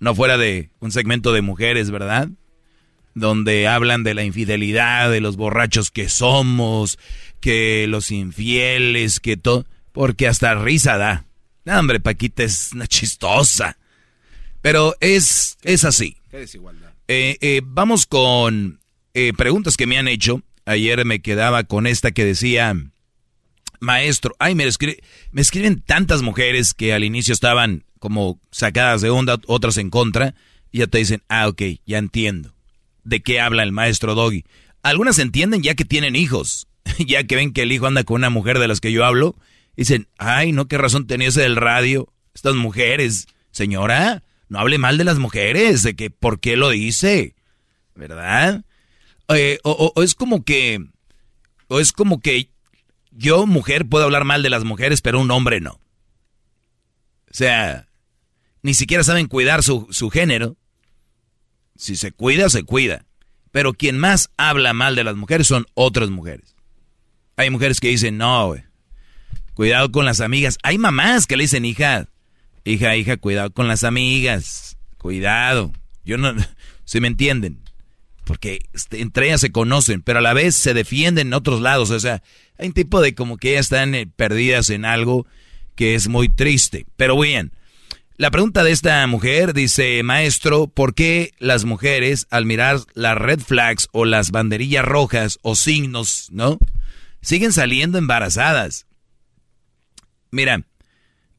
No 0.00 0.16
fuera 0.16 0.36
de 0.36 0.70
un 0.80 0.90
segmento 0.90 1.32
de 1.32 1.42
mujeres, 1.42 1.92
¿verdad? 1.92 2.28
Donde 3.14 3.68
hablan 3.68 4.04
de 4.04 4.14
la 4.14 4.24
infidelidad, 4.24 5.10
de 5.10 5.20
los 5.20 5.36
borrachos 5.36 5.90
que 5.90 6.08
somos, 6.08 6.98
que 7.40 7.86
los 7.88 8.10
infieles, 8.10 9.20
que 9.20 9.36
todo. 9.36 9.66
Porque 9.92 10.26
hasta 10.28 10.54
risa 10.54 10.96
da. 10.96 11.26
No, 11.64 11.78
hombre, 11.78 12.00
Paquita 12.00 12.42
es 12.42 12.70
una 12.72 12.86
chistosa. 12.86 13.76
Pero 14.62 14.94
es, 15.00 15.58
es 15.62 15.84
así. 15.84 16.16
Qué 16.30 16.38
desigualdad. 16.38 16.92
Eh, 17.08 17.36
eh, 17.40 17.60
vamos 17.64 18.06
con 18.06 18.80
eh, 19.12 19.32
preguntas 19.36 19.76
que 19.76 19.86
me 19.86 19.98
han 19.98 20.08
hecho. 20.08 20.42
Ayer 20.64 21.04
me 21.04 21.20
quedaba 21.20 21.64
con 21.64 21.86
esta 21.86 22.12
que 22.12 22.24
decía, 22.24 22.74
maestro, 23.80 24.34
ay, 24.38 24.54
me, 24.54 24.64
escri- 24.66 25.02
me 25.32 25.42
escriben 25.42 25.80
tantas 25.80 26.22
mujeres 26.22 26.72
que 26.72 26.92
al 26.94 27.04
inicio 27.04 27.34
estaban 27.34 27.84
como 27.98 28.40
sacadas 28.50 29.00
de 29.02 29.10
onda, 29.10 29.38
otras 29.46 29.76
en 29.76 29.90
contra, 29.90 30.34
y 30.70 30.78
ya 30.78 30.86
te 30.86 30.98
dicen, 30.98 31.22
ah, 31.28 31.48
ok, 31.48 31.62
ya 31.84 31.98
entiendo. 31.98 32.54
¿De 33.04 33.22
qué 33.22 33.40
habla 33.40 33.62
el 33.62 33.72
maestro 33.72 34.14
Doggy? 34.14 34.44
Algunas 34.82 35.18
entienden 35.18 35.62
ya 35.62 35.74
que 35.74 35.84
tienen 35.84 36.16
hijos, 36.16 36.68
ya 36.98 37.24
que 37.24 37.36
ven 37.36 37.52
que 37.52 37.62
el 37.62 37.72
hijo 37.72 37.86
anda 37.86 38.04
con 38.04 38.16
una 38.16 38.30
mujer 38.30 38.58
de 38.58 38.68
las 38.68 38.80
que 38.80 38.92
yo 38.92 39.04
hablo, 39.04 39.36
dicen, 39.76 40.08
ay, 40.18 40.52
no, 40.52 40.66
qué 40.68 40.78
razón 40.78 41.06
tenía 41.06 41.28
ese 41.28 41.42
del 41.42 41.56
radio, 41.56 42.12
estas 42.34 42.54
mujeres, 42.54 43.26
señora, 43.50 44.22
no 44.48 44.58
hable 44.58 44.78
mal 44.78 44.98
de 44.98 45.04
las 45.04 45.18
mujeres, 45.18 45.82
de 45.82 45.94
que 45.94 46.10
por 46.10 46.40
qué 46.40 46.56
lo 46.56 46.70
dice, 46.70 47.34
¿verdad? 47.94 48.64
Eh, 49.28 49.58
o, 49.62 49.92
es 50.02 50.14
como 50.14 50.44
que, 50.44 50.84
o 51.68 51.80
es 51.80 51.92
como 51.92 52.20
que 52.20 52.50
yo, 53.10 53.46
mujer, 53.46 53.86
puedo 53.86 54.04
hablar 54.04 54.24
mal 54.24 54.42
de 54.42 54.50
las 54.50 54.64
mujeres, 54.64 55.00
pero 55.00 55.20
un 55.20 55.30
hombre 55.30 55.60
no. 55.60 55.80
O 57.30 57.34
sea, 57.34 57.88
ni 58.62 58.74
siquiera 58.74 59.04
saben 59.04 59.26
cuidar 59.26 59.62
su, 59.62 59.86
su 59.90 60.10
género. 60.10 60.56
Si 61.82 61.96
se 61.96 62.12
cuida, 62.12 62.48
se 62.48 62.62
cuida. 62.62 63.06
Pero 63.50 63.74
quien 63.74 63.98
más 63.98 64.30
habla 64.36 64.72
mal 64.72 64.94
de 64.94 65.02
las 65.02 65.16
mujeres 65.16 65.48
son 65.48 65.66
otras 65.74 66.10
mujeres. 66.10 66.54
Hay 67.36 67.50
mujeres 67.50 67.80
que 67.80 67.88
dicen, 67.88 68.18
no, 68.18 68.54
cuidado 69.54 69.90
con 69.90 70.04
las 70.04 70.20
amigas. 70.20 70.58
Hay 70.62 70.78
mamás 70.78 71.26
que 71.26 71.36
le 71.36 71.42
dicen, 71.42 71.64
hija, 71.64 72.06
hija, 72.62 72.94
hija, 72.94 73.16
cuidado 73.16 73.50
con 73.50 73.66
las 73.66 73.82
amigas. 73.82 74.76
Cuidado. 74.96 75.72
Yo 76.04 76.18
no, 76.18 76.32
si 76.84 77.00
me 77.00 77.08
entienden. 77.08 77.58
Porque 78.22 78.60
este, 78.72 79.00
entre 79.00 79.26
ellas 79.26 79.40
se 79.40 79.50
conocen, 79.50 80.02
pero 80.02 80.20
a 80.20 80.22
la 80.22 80.34
vez 80.34 80.54
se 80.54 80.74
defienden 80.74 81.26
en 81.26 81.34
otros 81.34 81.60
lados. 81.60 81.90
O 81.90 81.98
sea, 81.98 82.22
hay 82.58 82.68
un 82.68 82.74
tipo 82.74 83.00
de 83.00 83.16
como 83.16 83.38
que 83.38 83.54
ellas 83.54 83.66
están 83.66 83.96
eh, 83.96 84.06
perdidas 84.06 84.70
en 84.70 84.84
algo 84.84 85.26
que 85.74 85.96
es 85.96 86.06
muy 86.06 86.28
triste. 86.28 86.86
Pero 86.94 87.18
bien, 87.18 87.50
la 88.22 88.30
pregunta 88.30 88.62
de 88.62 88.70
esta 88.70 89.04
mujer 89.08 89.52
dice, 89.52 90.00
maestro, 90.04 90.68
¿por 90.68 90.94
qué 90.94 91.32
las 91.40 91.64
mujeres 91.64 92.28
al 92.30 92.46
mirar 92.46 92.78
las 92.94 93.18
red 93.18 93.40
flags 93.40 93.88
o 93.90 94.04
las 94.04 94.30
banderillas 94.30 94.84
rojas 94.84 95.40
o 95.42 95.56
signos, 95.56 96.28
¿no? 96.30 96.60
Siguen 97.20 97.52
saliendo 97.52 97.98
embarazadas. 97.98 98.86
Mira, 100.30 100.62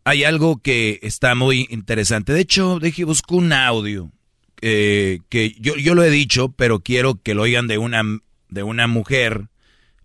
hay 0.04 0.26
algo 0.26 0.62
que 0.62 1.00
está 1.04 1.36
muy 1.36 1.68
interesante. 1.70 2.34
De 2.34 2.42
hecho, 2.42 2.80
dije, 2.82 3.06
busco 3.06 3.38
un 3.38 3.54
audio 3.54 4.12
eh, 4.60 5.20
que 5.30 5.56
yo, 5.62 5.78
yo 5.78 5.96
lo 5.96 6.04
he 6.04 6.10
dicho, 6.10 6.50
pero 6.50 6.82
quiero 6.82 7.16
que 7.16 7.34
lo 7.34 7.44
oigan 7.44 7.68
de 7.68 7.78
una, 7.78 8.04
de 8.50 8.64
una 8.64 8.88
mujer, 8.88 9.48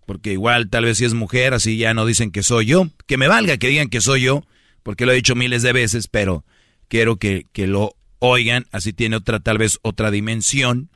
porque 0.05 0.31
igual 0.31 0.69
tal 0.69 0.85
vez 0.85 0.99
si 0.99 1.03
es 1.03 1.13
mujer, 1.13 1.53
así 1.53 1.75
ya 1.75 1.93
no 1.93 2.05
dicen 2.05 2.31
que 2.31 2.41
soy 2.41 2.67
yo. 2.67 2.87
Que 3.05 3.17
me 3.17 3.27
valga 3.27 3.57
que 3.57 3.67
digan 3.67 3.89
que 3.89 3.99
soy 3.99 4.21
yo, 4.21 4.45
porque 4.81 5.05
lo 5.05 5.11
he 5.11 5.15
dicho 5.15 5.35
miles 5.35 5.61
de 5.61 5.73
veces, 5.73 6.07
pero 6.07 6.45
quiero 6.89 7.15
que, 7.15 7.45
que 7.53 7.67
lo 7.67 7.95
oigan, 8.19 8.67
así 8.71 8.91
tiene 8.91 9.15
otra, 9.15 9.39
tal 9.39 9.57
vez 9.57 9.79
otra 9.81 10.11
dimensión, 10.11 10.89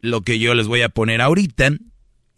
lo 0.00 0.22
que 0.22 0.38
yo 0.38 0.54
les 0.54 0.66
voy 0.66 0.80
a 0.80 0.88
poner 0.88 1.20
ahorita, 1.20 1.72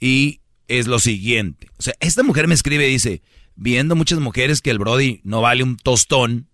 y 0.00 0.40
es 0.66 0.86
lo 0.86 0.98
siguiente. 0.98 1.68
O 1.78 1.82
sea, 1.82 1.94
esta 2.00 2.22
mujer 2.22 2.48
me 2.48 2.54
escribe 2.54 2.88
y 2.88 2.92
dice, 2.92 3.22
viendo 3.54 3.94
muchas 3.94 4.18
mujeres 4.18 4.60
que 4.60 4.70
el 4.70 4.78
Brody 4.78 5.20
no 5.22 5.40
vale 5.40 5.62
un 5.62 5.76
tostón, 5.76 6.48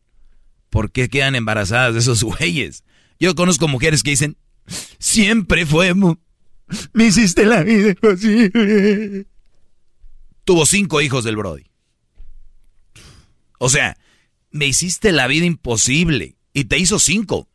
¿por 0.68 0.92
qué 0.92 1.08
quedan 1.08 1.34
embarazadas 1.34 1.94
de 1.94 2.00
esos 2.00 2.22
güeyes? 2.22 2.84
Yo 3.18 3.34
conozco 3.34 3.68
mujeres 3.68 4.02
que 4.02 4.10
dicen, 4.10 4.36
siempre 4.98 5.66
fue, 5.66 5.94
me 6.92 7.04
hiciste 7.04 7.44
la 7.44 7.62
vida 7.62 7.90
imposible. 7.90 9.26
Tuvo 10.44 10.66
cinco 10.66 11.00
hijos 11.00 11.24
del 11.24 11.36
Brody. 11.36 11.64
O 13.58 13.68
sea, 13.68 13.98
me 14.50 14.66
hiciste 14.66 15.12
la 15.12 15.26
vida 15.26 15.44
imposible 15.44 16.36
y 16.60 16.64
te 16.64 16.78
hizo 16.78 16.98
cinco. 16.98 17.48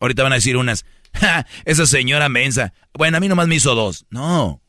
Ahorita 0.00 0.22
van 0.22 0.32
a 0.32 0.36
decir 0.36 0.56
unas, 0.56 0.84
"Ja, 1.14 1.46
esa 1.64 1.86
señora 1.86 2.28
mensa. 2.28 2.72
Bueno, 2.94 3.16
a 3.16 3.20
mí 3.20 3.28
nomás 3.28 3.48
me 3.48 3.56
hizo 3.56 3.74
dos. 3.74 4.06
No, 4.10 4.62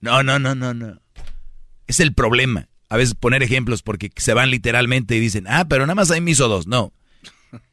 no, 0.00 0.22
no, 0.22 0.38
no, 0.38 0.54
no, 0.54 0.72
no. 0.74 1.00
Es 1.86 2.00
el 2.00 2.14
problema. 2.14 2.68
A 2.88 2.96
veces 2.96 3.14
poner 3.14 3.42
ejemplos 3.42 3.82
porque 3.82 4.12
se 4.16 4.32
van 4.34 4.50
literalmente 4.50 5.16
y 5.16 5.20
dicen, 5.20 5.46
ah, 5.48 5.66
pero 5.68 5.84
nada 5.86 5.96
más 5.96 6.10
ahí 6.10 6.20
me 6.20 6.30
hizo 6.30 6.46
dos. 6.48 6.68
No. 6.68 6.92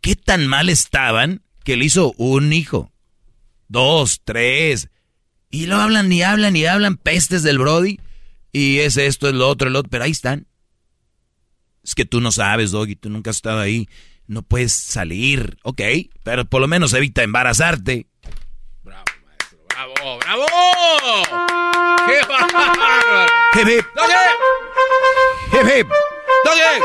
¿Qué 0.01 0.15
tan 0.15 0.47
mal 0.47 0.69
estaban 0.69 1.43
que 1.63 1.77
le 1.77 1.85
hizo 1.85 2.13
un 2.17 2.51
hijo? 2.53 2.91
Dos, 3.67 4.21
tres. 4.23 4.89
Y 5.51 5.67
lo 5.67 5.75
hablan 5.75 6.11
y 6.11 6.23
hablan 6.23 6.55
y 6.55 6.65
hablan 6.65 6.97
pestes 6.97 7.43
del 7.43 7.59
Brody. 7.59 7.99
Y 8.51 8.79
es 8.79 8.97
esto, 8.97 9.29
es 9.29 9.35
lo 9.35 9.47
otro, 9.47 9.67
el 9.67 9.75
otro. 9.75 9.89
Pero 9.91 10.03
ahí 10.05 10.11
están. 10.11 10.47
Es 11.83 11.93
que 11.93 12.05
tú 12.05 12.21
no 12.21 12.31
sabes, 12.31 12.71
Doggy, 12.71 12.95
tú 12.95 13.09
nunca 13.09 13.29
has 13.29 13.35
estado 13.35 13.59
ahí. 13.59 13.87
No 14.27 14.41
puedes 14.41 14.73
salir. 14.73 15.57
Ok, 15.63 15.81
pero 16.23 16.45
por 16.45 16.61
lo 16.61 16.67
menos 16.67 16.93
evita 16.93 17.23
embarazarte. 17.23 18.07
¡Bravo! 18.83 19.03
¡Bravo! 20.19 20.45
¡Qué 22.07 22.21
bárbaro! 22.27 23.25
Hip, 23.55 23.67
hip. 23.67 23.85
Hip, 25.51 25.67
hip. 25.67 25.87
¡Doggy! 26.45 26.81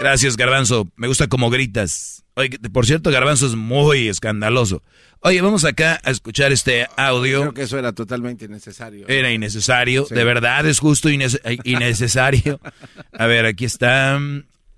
Gracias, 0.00 0.36
Garbanzo. 0.36 0.88
Me 0.96 1.08
gusta 1.08 1.28
cómo 1.28 1.50
gritas. 1.50 2.24
Oye, 2.34 2.58
por 2.72 2.86
cierto, 2.86 3.10
Garbanzo 3.10 3.46
es 3.46 3.54
muy 3.54 4.08
escandaloso. 4.08 4.82
Oye, 5.20 5.42
vamos 5.42 5.64
acá 5.66 6.00
a 6.02 6.10
escuchar 6.10 6.52
este 6.52 6.86
audio. 6.96 7.40
Creo 7.42 7.54
que 7.54 7.62
eso 7.62 7.78
era 7.78 7.92
totalmente 7.92 8.46
innecesario. 8.46 9.06
Era 9.08 9.30
innecesario. 9.30 10.06
Sí. 10.06 10.14
De 10.14 10.24
verdad 10.24 10.64
es 10.66 10.78
justo 10.78 11.10
innece- 11.10 11.40
innecesario. 11.64 12.58
A 13.12 13.26
ver, 13.26 13.44
aquí 13.44 13.66
está. 13.66 14.18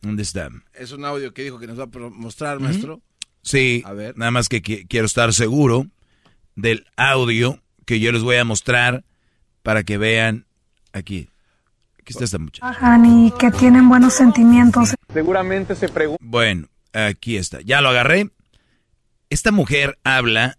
¿Dónde 0.01 0.23
está? 0.25 0.51
Es 0.75 0.91
un 0.91 1.05
audio 1.05 1.33
que 1.33 1.45
dijo 1.45 1.61
que 1.61 1.69
nos 1.69 1.79
va 1.79 1.85
a 1.85 1.99
mostrar, 2.11 2.59
maestro. 2.59 3.01
Sí, 3.43 3.83
A 3.87 3.93
ver. 3.93 4.17
nada 4.19 4.33
más 4.33 4.49
que 4.49 4.61
qui- 4.63 4.87
quiero 4.89 5.07
estar 5.07 5.33
seguro 5.33 5.87
del 6.57 6.87
audio 6.97 7.61
que 7.87 8.01
yo 8.01 8.11
les 8.11 8.23
voy 8.23 8.37
a 8.37 8.45
mostrar 8.45 9.05
para 9.63 9.85
que 9.85 9.99
vean 9.99 10.47
aquí. 10.93 11.29
Aquí 12.03 12.13
está 12.13 12.25
esta 12.25 12.39
muchacha. 12.39 12.61
trabajan 12.61 13.07
y 13.07 13.31
que 13.39 13.53
tienen 13.53 13.89
buenos 13.89 14.15
sentimientos. 14.15 14.95
Seguramente 15.13 15.77
se 15.77 15.89
pregunta. 15.89 16.23
Bueno, 16.25 16.67
aquí 16.93 17.37
está. 17.37 17.61
Ya 17.61 17.81
lo 17.81 17.91
agarré. 17.91 18.31
Esta 19.31 19.53
mujer 19.53 19.99
habla 20.03 20.59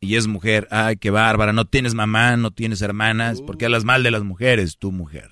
y 0.00 0.16
es 0.16 0.26
mujer. 0.26 0.66
Ay, 0.70 0.96
qué 0.96 1.10
bárbara. 1.10 1.52
No 1.52 1.66
tienes 1.66 1.92
mamá, 1.94 2.38
no 2.38 2.52
tienes 2.52 2.80
hermanas. 2.80 3.42
¿Por 3.42 3.58
qué 3.58 3.66
hablas 3.66 3.84
mal 3.84 4.02
de 4.02 4.10
las 4.10 4.22
mujeres, 4.22 4.78
tu 4.78 4.92
mujer? 4.92 5.30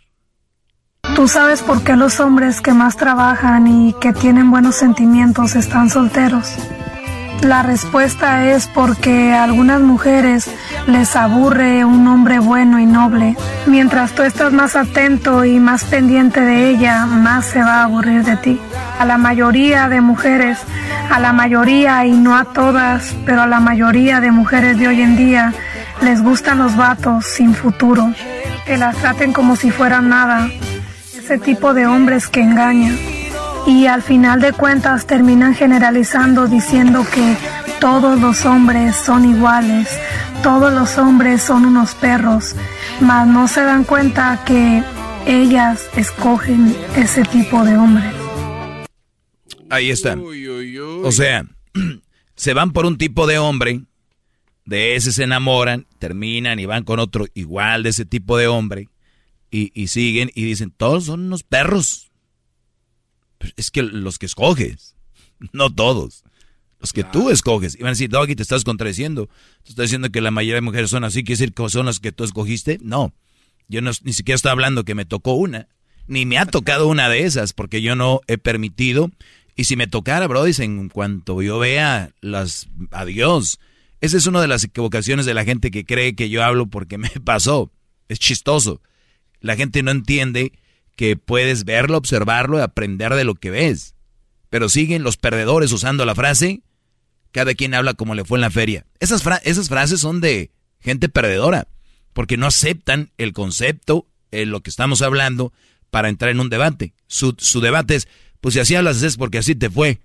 ¿Tú 1.17 1.27
sabes 1.27 1.63
por 1.63 1.83
qué 1.83 1.97
los 1.97 2.21
hombres 2.21 2.61
que 2.61 2.75
más 2.75 2.99
trabajan 2.99 3.67
y 3.67 3.95
que 3.95 4.13
tienen 4.13 4.51
buenos 4.51 4.77
sentimientos 4.77 5.57
están 5.57 5.89
solteros? 5.89 6.55
La 7.43 7.63
respuesta 7.63 8.47
es 8.47 8.67
porque 8.67 9.33
a 9.33 9.45
algunas 9.45 9.81
mujeres 9.81 10.51
les 10.87 11.15
aburre 11.15 11.85
un 11.85 12.07
hombre 12.07 12.41
bueno 12.41 12.79
y 12.81 12.87
noble. 12.87 13.37
Mientras 13.67 14.13
tú 14.13 14.23
estás 14.23 14.53
más 14.53 14.75
atento 14.77 15.45
y 15.45 15.61
más 15.61 15.85
pendiente 15.85 16.41
de 16.41 16.69
ella, 16.71 17.07
más 17.07 17.47
se 17.47 17.61
va 17.61 17.77
a 17.77 17.85
aburrir 17.85 18.25
de 18.25 18.37
ti. 18.37 18.61
A 18.99 19.05
la 19.05 19.19
mayoría 19.19 19.89
de 19.89 20.01
mujeres, 20.01 20.59
a 21.11 21.21
la 21.21 21.33
mayoría 21.33 22.05
y 22.07 22.13
no 22.13 22.37
a 22.37 22.45
todas, 22.45 23.15
pero 23.25 23.43
a 23.43 23.47
la 23.47 23.61
mayoría 23.61 24.21
de 24.21 24.33
mujeres 24.33 24.79
de 24.79 24.89
hoy 24.89 25.01
en 25.01 25.17
día 25.17 25.55
les 26.03 26.23
gustan 26.23 26.59
los 26.59 26.77
vatos 26.77 27.25
sin 27.27 27.55
futuro, 27.55 28.13
que 28.67 28.77
las 28.77 28.97
traten 28.97 29.33
como 29.33 29.57
si 29.57 29.71
fueran 29.71 30.09
nada, 30.09 30.49
ese 31.17 31.39
tipo 31.39 31.73
de 31.73 31.87
hombres 31.87 32.29
que 32.29 32.41
engañan. 32.41 33.18
Y 33.69 33.85
al 33.85 34.03
final 34.03 34.41
de 34.41 34.55
cuentas 34.55 35.07
terminan 35.07 35.55
generalizando 35.55 36.47
diciendo 36.47 37.05
que 37.15 37.37
todos 37.81 38.19
los 38.19 38.47
hombres 38.47 38.97
son 38.97 39.27
iguales, 39.27 39.91
todos 40.43 40.73
los 40.73 40.97
hombres 40.97 41.43
son 41.43 41.67
unos 41.67 41.95
perros, 41.95 42.57
mas 43.03 43.29
no 43.29 43.47
se 43.47 43.61
dan 43.61 43.85
cuenta 43.85 44.43
que 44.47 44.83
ellas 45.27 45.87
escogen 45.97 46.75
ese 46.97 47.25
tipo 47.25 47.63
de 47.63 47.77
hombres. 47.77 48.15
Ahí 49.69 49.91
está. 49.91 50.17
O 51.03 51.13
sea, 51.13 51.45
se 52.37 52.55
van 52.55 52.73
por 52.73 52.87
un 52.87 52.97
tipo 52.97 53.27
de 53.27 53.39
hombre, 53.39 53.83
de 54.65 54.97
ese 54.97 55.13
se 55.13 55.25
enamoran, 55.25 55.87
terminan 55.99 56.59
y 56.59 56.65
van 56.65 56.85
con 56.85 57.01
otro 57.01 57.27
igual 57.35 57.83
de 57.83 57.91
ese 57.91 58.07
tipo 58.07 58.39
de 58.39 58.47
hombre, 58.47 58.89
y, 59.51 59.73
y 59.75 59.89
siguen 59.89 60.31
y 60.35 60.45
dicen, 60.45 60.73
todos 60.75 61.05
son 61.05 61.21
unos 61.27 61.43
perros. 61.43 62.08
Pero 63.39 63.53
es 63.57 63.71
que 63.71 63.83
los 63.83 64.19
que 64.19 64.27
escoges, 64.27 64.97
no 65.53 65.73
todos. 65.73 66.25
Los 66.81 66.93
que 66.93 67.05
tú 67.05 67.31
escoges. 67.31 67.75
Y 67.75 67.79
van 67.79 67.89
a 67.89 67.91
decir, 67.91 68.09
Doggy, 68.09 68.37
te 68.37 68.43
estás 68.43 68.65
contradiciendo. 68.65 69.29
Te 69.65 69.71
estás 69.71 69.85
diciendo 69.85 70.11
que 70.11 70.21
la 70.21 70.31
mayoría 70.31 70.57
de 70.57 70.61
mujeres 70.61 70.91
son 70.91 71.05
así, 71.05 71.25
¿quiere 71.25 71.39
decir 71.39 71.55
que 71.55 71.69
son 71.69 71.87
las 71.87 71.99
que 71.99 72.13
tú 72.13 72.25
escogiste? 72.25 72.79
No. 72.83 73.15
Yo 73.69 73.83
no, 73.83 73.91
ni 74.03 74.13
siquiera 74.13 74.37
estoy 74.37 74.53
hablando 74.53 74.85
que 74.85 74.95
me 74.95 75.05
tocó 75.05 75.35
una. 75.35 75.69
Ni 76.07 76.25
me 76.25 76.39
ha 76.39 76.47
tocado 76.47 76.87
una 76.87 77.09
de 77.09 77.25
esas, 77.25 77.53
porque 77.53 77.83
yo 77.83 77.97
no 77.97 78.21
he 78.29 78.39
permitido. 78.39 79.11
Y 79.57 79.65
si 79.65 79.77
me 79.77 79.89
tocara, 79.89 80.29
Brody, 80.29 80.53
en 80.63 80.89
cuanto 80.89 81.43
yo 81.43 81.59
vea 81.59 82.13
las... 82.21 82.69
Adiós. 82.93 83.59
Esa 84.01 84.17
es 84.17 84.27
una 84.27 84.41
de 84.41 84.47
las 84.47 84.63
equivocaciones 84.63 85.27
de 85.27 85.35
la 85.35 85.45
gente 85.45 85.73
que 85.73 85.85
cree 85.85 86.15
que 86.15 86.31
yo 86.31 86.45
hablo 86.45 86.67
porque 86.67 86.97
me 86.97 87.11
pasó. 87.25 87.73
Es 88.09 88.21
chistoso. 88.21 88.81
La 89.41 89.57
gente 89.57 89.83
no 89.83 89.91
entiende 89.91 90.53
que 90.99 91.17
puedes 91.17 91.65
verlo, 91.65 91.97
observarlo 91.97 92.59
y 92.59 92.63
aprender 92.63 93.15
de 93.15 93.23
lo 93.23 93.37
que 93.37 93.53
ves. 93.53 93.95
Pero 94.51 94.69
siguen 94.69 95.05
los 95.05 95.17
perdedores 95.17 95.71
usando 95.71 96.05
la 96.05 96.17
frase, 96.17 96.63
cada 97.31 97.55
quien 97.55 97.73
habla 97.73 97.95
como 97.95 98.17
le 98.17 98.25
fue 98.25 98.39
en 98.39 98.41
la 98.43 98.51
feria. 98.51 98.85
Esas, 98.99 99.23
esas 99.45 99.69
frases 99.69 100.01
son 100.01 100.21
de 100.21 100.51
gente 100.81 101.09
perdedora, 101.09 101.69
porque 102.15 102.37
no 102.37 102.49
aceptan 102.49 103.13
el 103.17 103.33
concepto, 103.33 104.09
en 104.33 104.51
lo 104.51 104.61
que 104.61 104.71
estamos 104.71 105.01
hablando, 105.01 105.53
para 105.93 106.09
entrar 106.09 106.33
en 106.33 106.41
un 106.41 106.51
debate. 106.51 106.95
Su, 107.07 107.37
su 107.39 107.61
debate 107.61 107.95
es, 107.95 108.09
pues 108.41 108.55
si 108.55 108.61
así 108.61 108.75
hablas 108.75 109.01
es 109.05 109.17
porque 109.17 109.39
así 109.39 109.55
te 109.55 109.71
fue. 109.71 110.01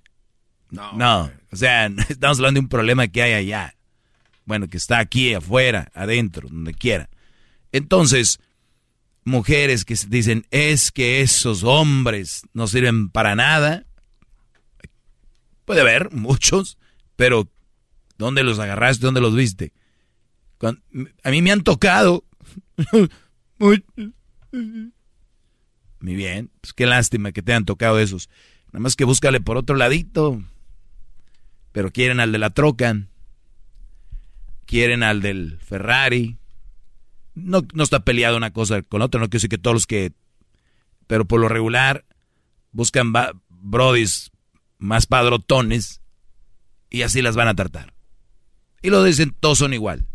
No, 0.69 0.93
no, 0.93 1.31
o 1.51 1.55
sea, 1.55 1.87
estamos 2.07 2.37
hablando 2.37 2.59
de 2.59 2.65
un 2.65 2.69
problema 2.69 3.07
que 3.07 3.23
hay 3.23 3.33
allá. 3.33 3.73
Bueno, 4.45 4.67
que 4.67 4.77
está 4.77 4.99
aquí, 4.99 5.33
afuera, 5.33 5.89
adentro, 5.95 6.49
donde 6.49 6.75
quiera. 6.75 7.09
Entonces, 7.71 8.39
mujeres 9.25 9.85
que 9.85 9.95
dicen, 10.07 10.45
es 10.51 10.91
que 10.91 11.21
esos 11.21 11.63
hombres 11.63 12.43
no 12.53 12.67
sirven 12.67 13.09
para 13.09 13.35
nada. 13.35 13.85
Puede 15.65 15.81
haber 15.81 16.11
muchos, 16.11 16.77
pero 17.15 17.49
¿dónde 18.17 18.43
los 18.43 18.59
agarraste? 18.59 19.05
¿Dónde 19.05 19.21
los 19.21 19.35
viste? 19.35 19.73
a 21.23 21.29
mí 21.29 21.41
me 21.41 21.51
han 21.51 21.63
tocado. 21.63 22.23
Muy, 23.59 23.83
bien, 25.99 26.51
pues 26.61 26.73
qué 26.73 26.85
lástima 26.85 27.31
que 27.31 27.41
te 27.41 27.53
han 27.53 27.65
tocado 27.65 27.99
esos. 27.99 28.29
Nada 28.67 28.79
más 28.79 28.95
que 28.95 29.03
búscale 29.05 29.41
por 29.41 29.57
otro 29.57 29.75
ladito. 29.75 30.41
Pero 31.71 31.91
quieren 31.91 32.19
al 32.19 32.31
de 32.31 32.37
la 32.37 32.51
troca. 32.51 33.07
Quieren 34.65 35.03
al 35.03 35.21
del 35.21 35.59
Ferrari. 35.59 36.37
No, 37.35 37.61
no 37.73 37.83
está 37.83 38.03
peleado 38.05 38.37
una 38.37 38.51
cosa 38.51 38.81
con 38.81 39.01
otra. 39.01 39.19
No 39.19 39.25
quiero 39.27 39.39
decir 39.39 39.49
que 39.49 39.57
todos 39.57 39.75
los 39.75 39.87
que. 39.87 40.13
Pero 41.07 41.25
por 41.25 41.39
lo 41.39 41.49
regular 41.49 42.05
buscan 42.71 43.13
brodis 43.49 44.31
más 44.77 45.05
padrotones 45.05 46.01
y 46.89 47.01
así 47.01 47.21
las 47.21 47.35
van 47.35 47.47
a 47.47 47.55
tratar. 47.55 47.93
Y 48.81 48.89
lo 48.89 49.03
dicen, 49.03 49.35
todos 49.39 49.59
son 49.59 49.73
igual. 49.73 50.05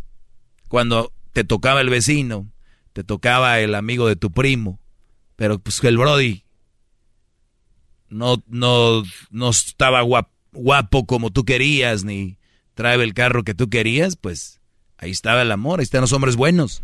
Cuando 0.68 1.12
te 1.32 1.44
tocaba 1.44 1.80
el 1.80 1.88
vecino, 1.88 2.50
te 2.92 3.04
tocaba 3.04 3.60
el 3.60 3.74
amigo 3.74 4.06
de 4.06 4.16
tu 4.16 4.30
primo, 4.30 4.78
pero 5.36 5.58
pues 5.58 5.82
el 5.84 5.96
Brody 5.96 6.44
no, 8.08 8.42
no, 8.46 9.02
no 9.30 9.50
estaba 9.50 10.02
guapo, 10.02 11.06
como 11.06 11.30
tú 11.30 11.44
querías, 11.44 12.04
ni 12.04 12.38
trae 12.74 13.02
el 13.02 13.14
carro 13.14 13.44
que 13.44 13.54
tú 13.54 13.70
querías, 13.70 14.16
pues 14.16 14.60
ahí 14.98 15.10
estaba 15.10 15.42
el 15.42 15.52
amor, 15.52 15.80
ahí 15.80 15.84
están 15.84 16.00
los 16.02 16.12
hombres 16.12 16.36
buenos. 16.36 16.82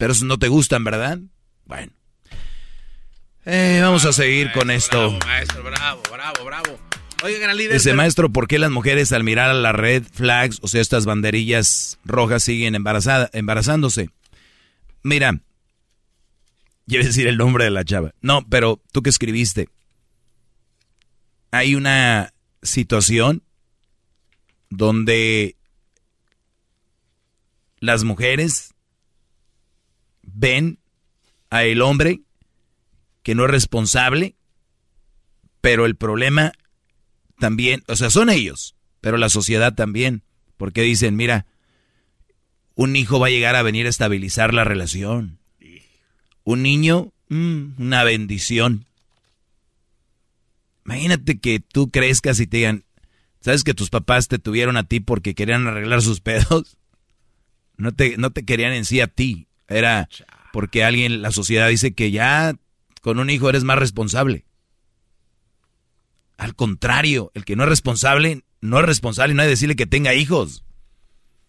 Pero 0.00 0.12
esos 0.12 0.24
no 0.24 0.38
te 0.38 0.48
gustan, 0.48 0.82
¿verdad? 0.82 1.18
Bueno. 1.66 1.92
Eh, 3.44 3.80
vamos 3.82 4.06
a 4.06 4.14
seguir 4.14 4.50
con 4.52 4.70
esto. 4.70 5.12
maestro, 5.26 5.62
bravo, 5.62 6.02
bravo, 6.10 6.42
bravo. 6.42 6.80
Oigan, 7.22 7.54
líder. 7.54 7.74
Dice, 7.74 7.92
maestro, 7.92 8.32
¿por 8.32 8.48
qué 8.48 8.58
las 8.58 8.70
mujeres 8.70 9.12
al 9.12 9.24
mirar 9.24 9.50
a 9.50 9.54
las 9.54 9.74
red 9.74 10.02
flags, 10.10 10.58
o 10.62 10.68
sea, 10.68 10.80
estas 10.80 11.04
banderillas 11.04 11.98
rojas, 12.02 12.42
siguen 12.42 12.74
embarazada, 12.74 13.28
embarazándose? 13.34 14.08
Mira, 15.02 15.38
quiere 16.88 17.04
decir 17.04 17.26
el 17.26 17.36
nombre 17.36 17.64
de 17.64 17.70
la 17.70 17.84
chava. 17.84 18.14
No, 18.22 18.48
pero 18.48 18.80
tú 18.92 19.02
que 19.02 19.10
escribiste. 19.10 19.68
Hay 21.50 21.74
una 21.74 22.32
situación 22.62 23.42
donde 24.70 25.56
las 27.80 28.04
mujeres 28.04 28.72
ven 30.40 30.78
a 31.50 31.64
el 31.64 31.82
hombre 31.82 32.22
que 33.22 33.34
no 33.34 33.44
es 33.44 33.50
responsable, 33.50 34.36
pero 35.60 35.84
el 35.84 35.96
problema 35.96 36.52
también, 37.38 37.84
o 37.88 37.96
sea, 37.96 38.08
son 38.08 38.30
ellos, 38.30 38.74
pero 39.00 39.18
la 39.18 39.28
sociedad 39.28 39.74
también, 39.74 40.22
porque 40.56 40.82
dicen, 40.82 41.14
mira, 41.14 41.46
un 42.74 42.96
hijo 42.96 43.20
va 43.20 43.26
a 43.26 43.30
llegar 43.30 43.54
a 43.54 43.62
venir 43.62 43.86
a 43.86 43.90
estabilizar 43.90 44.54
la 44.54 44.64
relación. 44.64 45.38
Un 46.44 46.62
niño, 46.62 47.12
mm, 47.28 47.82
una 47.82 48.02
bendición. 48.04 48.86
Imagínate 50.86 51.38
que 51.38 51.60
tú 51.60 51.90
crezcas 51.90 52.40
y 52.40 52.46
te 52.46 52.58
digan, 52.58 52.84
¿sabes 53.42 53.64
que 53.64 53.74
tus 53.74 53.90
papás 53.90 54.28
te 54.28 54.38
tuvieron 54.38 54.78
a 54.78 54.84
ti 54.84 55.00
porque 55.00 55.34
querían 55.34 55.66
arreglar 55.66 56.00
sus 56.00 56.20
pedos? 56.20 56.78
No 57.76 57.92
te, 57.92 58.18
no 58.18 58.30
te 58.30 58.44
querían 58.44 58.74
en 58.74 58.84
sí 58.84 59.00
a 59.00 59.06
ti, 59.06 59.48
era 59.70 60.08
porque 60.52 60.84
alguien, 60.84 61.22
la 61.22 61.30
sociedad 61.30 61.68
dice 61.68 61.92
que 61.92 62.10
ya 62.10 62.54
con 63.00 63.18
un 63.18 63.30
hijo 63.30 63.48
eres 63.48 63.64
más 63.64 63.78
responsable. 63.78 64.44
Al 66.36 66.54
contrario, 66.54 67.30
el 67.34 67.44
que 67.44 67.56
no 67.56 67.62
es 67.64 67.68
responsable, 67.68 68.44
no 68.60 68.80
es 68.80 68.86
responsable 68.86 69.32
y 69.32 69.36
no 69.36 69.42
hay 69.42 69.46
que 69.46 69.50
decirle 69.50 69.76
que 69.76 69.86
tenga 69.86 70.14
hijos. 70.14 70.64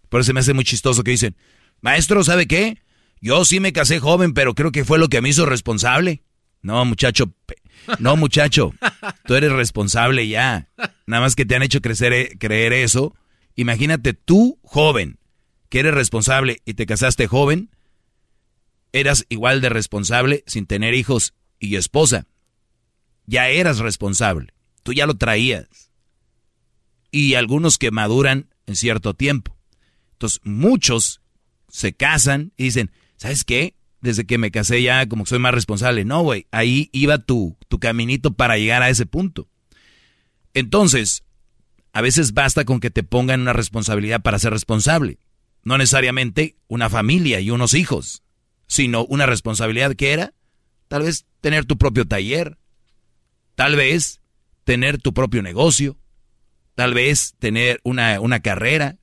Por 0.10 0.22
eso 0.22 0.34
me 0.34 0.42
hace 0.42 0.54
muy 0.54 0.64
chistoso 0.64 1.04
que 1.04 1.12
dicen, 1.12 1.36
maestro, 1.82 2.24
¿sabe 2.24 2.48
qué? 2.48 2.78
Yo 3.22 3.46
sí 3.46 3.60
me 3.60 3.74
casé 3.74 4.00
joven, 4.00 4.34
pero 4.34 4.54
creo 4.54 4.72
que 4.72 4.86
fue 4.86 5.00
lo 5.00 5.08
que 5.08 5.22
me 5.22 5.30
hizo 5.30 5.46
responsable. 5.46 6.24
No, 6.62 6.84
muchacho, 6.86 7.34
no, 8.00 8.16
muchacho, 8.18 8.74
tú 9.26 9.36
eres 9.36 9.52
responsable 9.52 10.28
ya. 10.28 10.70
Nada 11.08 11.22
más 11.22 11.36
que 11.36 11.46
te 11.46 11.56
han 11.56 11.64
hecho 11.64 11.82
crecer, 11.82 12.14
eh, 12.14 12.36
creer 12.40 12.74
eso. 12.74 13.16
Imagínate 13.56 14.14
tú, 14.14 14.60
joven, 14.64 15.18
que 15.70 15.80
eres 15.80 15.94
responsable 15.94 16.62
y 16.66 16.74
te 16.74 16.86
casaste 16.86 17.28
joven, 17.28 17.70
eras 18.94 19.26
igual 19.30 19.62
de 19.62 19.70
responsable 19.70 20.44
sin 20.48 20.66
tener 20.66 20.94
hijos 20.94 21.34
y 21.60 21.76
esposa. 21.76 22.28
Ya 23.26 23.50
eras 23.50 23.80
responsable, 23.80 24.54
tú 24.84 24.94
ya 24.94 25.06
lo 25.06 25.16
traías. 25.16 25.92
Y 27.12 27.36
algunos 27.36 27.78
que 27.78 27.92
maduran 27.92 28.50
en 28.66 28.76
cierto 28.76 29.14
tiempo. 29.14 29.58
Entonces, 30.14 30.40
muchos 30.44 31.22
se 31.70 31.94
casan 31.94 32.54
y 32.58 32.66
dicen, 32.66 32.92
¿sabes 33.18 33.44
qué? 33.44 33.76
Desde 34.02 34.26
que 34.26 34.38
me 34.38 34.52
casé 34.52 34.82
ya 34.82 35.08
como 35.08 35.24
que 35.24 35.30
soy 35.30 35.40
más 35.40 35.54
responsable. 35.54 36.06
No, 36.06 36.22
güey, 36.22 36.48
ahí 36.52 36.90
iba 36.92 37.18
tu, 37.18 37.58
tu 37.68 37.80
caminito 37.80 38.34
para 38.34 38.58
llegar 38.58 38.82
a 38.84 38.90
ese 38.90 39.06
punto. 39.06 39.48
Entonces, 40.54 41.24
a 41.94 42.02
veces 42.02 42.34
basta 42.34 42.66
con 42.66 42.80
que 42.80 42.90
te 42.90 43.04
pongan 43.04 43.42
una 43.42 43.54
responsabilidad 43.54 44.22
para 44.22 44.40
ser 44.40 44.54
responsable. 44.54 45.20
No 45.64 45.78
necesariamente 45.78 46.58
una 46.68 46.90
familia 46.90 47.40
y 47.40 47.52
unos 47.52 47.74
hijos, 47.74 48.24
sino 48.72 49.04
una 49.04 49.26
responsabilidad 49.26 49.98
que 49.98 50.14
era 50.14 50.34
tal 50.88 51.04
vez 51.04 51.26
tener 51.42 51.66
tu 51.66 51.78
propio 51.78 52.08
taller, 52.08 52.58
tal 53.56 53.76
vez 53.76 54.22
tener 54.64 54.98
tu 54.98 55.14
propio 55.14 55.42
negocio, 55.44 55.98
tal 56.76 56.94
vez 56.94 57.36
tener 57.38 57.82
una, 57.84 58.22
una 58.22 58.40
carrera, 58.40 58.98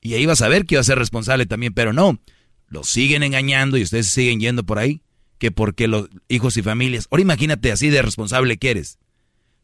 y 0.00 0.14
ahí 0.14 0.26
vas 0.26 0.42
a 0.42 0.48
ver 0.48 0.66
que 0.66 0.74
iba 0.74 0.80
a 0.80 0.84
ser 0.84 0.98
responsable 0.98 1.46
también, 1.46 1.72
pero 1.72 1.92
no. 1.92 2.18
Lo 2.66 2.82
siguen 2.82 3.22
engañando 3.22 3.76
y 3.76 3.84
ustedes 3.84 4.08
siguen 4.08 4.40
yendo 4.40 4.66
por 4.66 4.80
ahí. 4.80 5.02
Que 5.38 5.52
porque 5.52 5.86
los 5.86 6.08
hijos 6.26 6.56
y 6.56 6.62
familias. 6.62 7.06
Ahora 7.08 7.22
imagínate 7.22 7.70
así 7.70 7.90
de 7.90 8.02
responsable 8.02 8.56
que 8.56 8.70
eres. 8.70 8.98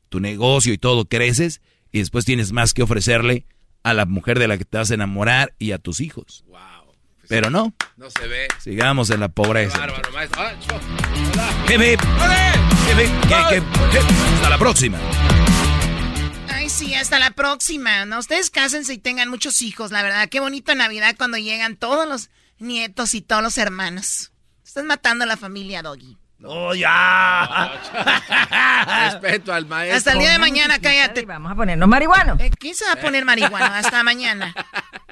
Tu 0.09 0.21
negocio 0.21 0.73
y 0.73 0.79
todo 0.79 1.07
creces 1.07 1.63
y 1.91 1.99
después 1.99 2.25
tienes 2.25 2.53
más 2.53 2.75
que 2.75 2.85
ofrecerle 2.85 3.47
a 3.83 3.93
la 3.93 4.07
mujer 4.07 4.39
de 4.39 4.47
la 4.47 4.57
que 4.57 4.65
te 4.65 4.79
vas 4.79 4.93
a 4.93 4.95
enamorar 4.95 5.55
y 5.59 5.73
a 5.73 5.79
tus 5.79 6.01
hijos. 6.01 6.45
Wow. 6.47 6.72
Pero 7.29 7.51
no. 7.51 7.75
No 7.97 8.11
se 8.11 8.27
ve. 8.27 8.49
Sigamos 8.59 9.11
en 9.11 9.21
la 9.21 9.29
pobreza. 9.29 9.79
bárbaro, 9.79 10.13
maestro. 10.13 10.43
Hasta 14.35 14.51
la 14.51 14.59
próxima 14.59 14.99
sí, 16.73 16.95
hasta 16.95 17.19
la 17.19 17.31
próxima. 17.31 18.05
¿no? 18.07 18.19
Ustedes 18.19 18.51
cásense 18.51 18.95
y 18.95 18.99
tengan 18.99 19.29
muchos 19.29 19.63
hijos, 19.63 19.93
la 19.93 20.03
verdad. 20.03 20.29
Qué 20.29 20.41
bonito 20.41 20.75
Navidad 20.75 21.15
cuando 21.17 21.39
llegan 21.39 21.77
todos 21.77 22.09
los 22.09 22.31
nietos 22.59 23.15
y 23.15 23.21
todos 23.21 23.43
los 23.43 23.59
hermanos. 23.59 24.33
Estás 24.65 24.85
matando 24.85 25.25
a 25.25 25.27
la 25.27 25.37
familia, 25.37 25.83
Doggy. 25.83 26.17
¡Oh, 26.45 26.75
ya! 26.75 27.73
Respeto 29.13 29.53
al 29.53 29.67
maestro. 29.67 29.97
Hasta 29.97 30.13
el 30.13 30.19
día 30.19 30.33
de 30.33 30.39
mañana, 30.39 30.81
cállate. 30.81 31.25
Vamos 31.25 31.53
a 31.53 31.55
ponernos 31.55 31.89
marihuano. 31.89 32.37
Eh, 32.41 32.51
¿Quién 32.59 32.75
se 32.75 32.85
va 32.85 32.93
a 32.93 32.97
poner 32.97 33.25
marihuano? 33.25 33.67
Hasta 33.67 34.03
mañana. 34.03 34.53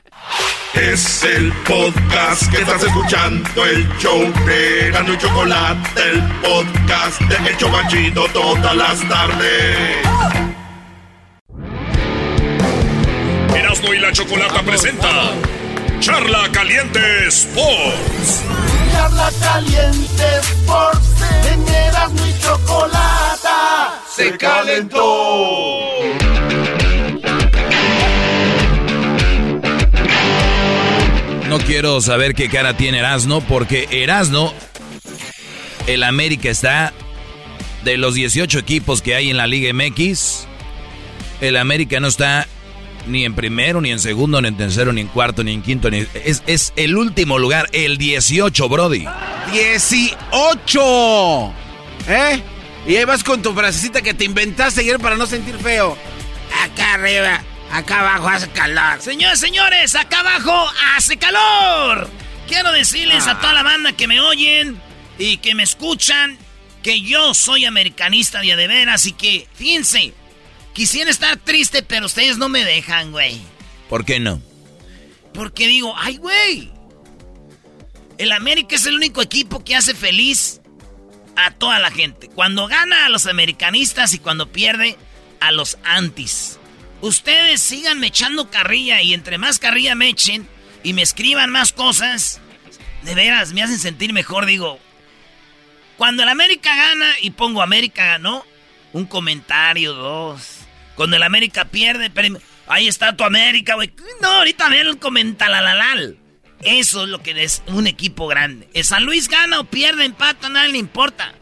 Es 0.74 1.24
el 1.24 1.52
podcast 1.64 2.50
que 2.50 2.62
estás 2.62 2.82
escuchando, 2.82 3.66
el 3.66 3.86
show 3.98 4.20
de 4.46 4.90
Gano 4.92 5.12
y 5.12 5.18
Chocolate, 5.18 6.00
el 6.10 6.22
podcast 6.40 7.20
de 7.22 7.50
Hecho 7.50 7.66
Chocachito 7.66 8.24
todas 8.32 8.74
las 8.76 9.08
tardes. 9.08 9.96
Erasmo 13.54 13.94
y 13.94 13.98
la 13.98 14.12
Chocolata 14.12 14.62
presenta 14.62 15.08
Charla 16.00 16.48
Caliente 16.52 17.26
Sports. 17.28 18.42
Charla 18.92 19.30
Caliente 19.40 20.24
Sports. 20.38 21.08
En 21.52 21.68
Erasmo 21.68 22.26
y 22.26 22.38
Chocolata 22.40 24.00
se 24.08 24.36
calentó. 24.38 26.00
No 31.50 31.58
quiero 31.58 32.00
saber 32.00 32.36
qué 32.36 32.48
cara 32.48 32.76
tiene 32.76 33.00
Erasno, 33.00 33.40
porque 33.40 33.88
Erasno, 33.90 34.54
el 35.88 36.04
América 36.04 36.48
está 36.48 36.92
de 37.82 37.96
los 37.96 38.14
18 38.14 38.56
equipos 38.56 39.02
que 39.02 39.16
hay 39.16 39.30
en 39.30 39.36
la 39.36 39.48
Liga 39.48 39.74
MX. 39.74 40.46
El 41.40 41.56
América 41.56 41.98
no 41.98 42.06
está 42.06 42.46
ni 43.08 43.24
en 43.24 43.34
primero, 43.34 43.80
ni 43.80 43.90
en 43.90 43.98
segundo, 43.98 44.40
ni 44.40 44.46
en 44.46 44.56
tercero, 44.56 44.92
ni 44.92 45.00
en 45.00 45.08
cuarto, 45.08 45.42
ni 45.42 45.52
en 45.52 45.62
quinto. 45.62 45.90
Ni, 45.90 46.06
es, 46.24 46.44
es 46.46 46.72
el 46.76 46.96
último 46.96 47.36
lugar, 47.36 47.68
el 47.72 47.98
18, 47.98 48.68
Brody. 48.68 49.08
18. 49.52 51.52
¿Eh? 52.06 52.42
Y 52.86 52.94
ahí 52.94 53.04
vas 53.04 53.24
con 53.24 53.42
tu 53.42 53.52
frasecita 53.54 54.02
que 54.02 54.14
te 54.14 54.24
inventaste 54.24 54.82
ayer 54.82 55.00
para 55.00 55.16
no 55.16 55.26
sentir 55.26 55.56
feo. 55.56 55.98
Acá 56.62 56.94
arriba, 56.94 57.42
acá 57.72 58.00
abajo 58.00 58.28
hace 58.28 58.48
calor. 58.50 59.00
Señores, 59.00 59.40
señores, 59.40 59.94
acá 59.94 60.20
abajo 60.20 60.70
hace 60.96 61.16
calor. 61.16 62.08
Quiero 62.48 62.72
decirles 62.72 63.26
a 63.26 63.38
toda 63.38 63.52
la 63.52 63.62
banda 63.62 63.92
que 63.92 64.08
me 64.08 64.20
oyen 64.20 64.80
y 65.18 65.36
que 65.38 65.54
me 65.54 65.62
escuchan 65.62 66.38
que 66.82 67.00
yo 67.00 67.34
soy 67.34 67.64
americanista 67.64 68.40
de 68.40 68.66
veras 68.66 69.06
y 69.06 69.12
que, 69.12 69.46
fíjense, 69.54 70.14
quisiera 70.72 71.10
estar 71.10 71.36
triste, 71.36 71.82
pero 71.82 72.06
ustedes 72.06 72.38
no 72.38 72.48
me 72.48 72.64
dejan, 72.64 73.12
güey. 73.12 73.40
¿Por 73.88 74.04
qué 74.04 74.18
no? 74.18 74.40
Porque 75.34 75.66
digo, 75.66 75.94
ay, 75.96 76.16
güey. 76.16 76.70
El 78.18 78.32
América 78.32 78.76
es 78.76 78.86
el 78.86 78.96
único 78.96 79.22
equipo 79.22 79.64
que 79.64 79.76
hace 79.76 79.94
feliz 79.94 80.60
a 81.36 81.50
toda 81.52 81.78
la 81.78 81.90
gente. 81.90 82.28
Cuando 82.28 82.66
gana 82.66 83.06
a 83.06 83.08
los 83.08 83.26
americanistas 83.26 84.14
y 84.14 84.18
cuando 84.18 84.52
pierde 84.52 84.96
a 85.40 85.52
los 85.52 85.78
antis. 85.84 86.59
Ustedes 87.00 87.62
síganme 87.62 88.08
echando 88.08 88.50
carrilla 88.50 89.00
y 89.02 89.14
entre 89.14 89.38
más 89.38 89.58
carrilla 89.58 89.94
me 89.94 90.08
echen 90.08 90.46
y 90.82 90.92
me 90.92 91.02
escriban 91.02 91.50
más 91.50 91.72
cosas, 91.72 92.40
de 93.02 93.14
veras 93.14 93.52
me 93.52 93.62
hacen 93.62 93.78
sentir 93.78 94.12
mejor. 94.12 94.46
Digo, 94.46 94.78
cuando 95.96 96.22
el 96.22 96.28
América 96.28 96.74
gana 96.74 97.12
y 97.22 97.30
pongo 97.30 97.62
América 97.62 98.04
ganó, 98.06 98.44
un 98.92 99.06
comentario, 99.06 99.94
dos. 99.94 100.58
Cuando 100.94 101.16
el 101.16 101.22
América 101.22 101.66
pierde, 101.66 102.10
pero 102.10 102.38
ahí 102.66 102.88
está 102.88 103.16
tu 103.16 103.24
América, 103.24 103.74
güey. 103.74 103.92
No, 104.20 104.28
ahorita 104.28 104.68
ver 104.68 104.86
el 104.86 104.98
comentalalal. 104.98 106.18
Eso 106.62 107.04
es 107.04 107.08
lo 107.08 107.22
que 107.22 107.42
es 107.42 107.62
un 107.68 107.86
equipo 107.86 108.26
grande. 108.26 108.68
El 108.74 108.84
San 108.84 109.04
Luis 109.04 109.28
gana 109.28 109.60
o 109.60 109.64
pierde, 109.64 110.04
empata, 110.04 110.48
nada 110.48 110.68
le 110.68 110.76
importa. 110.76 111.34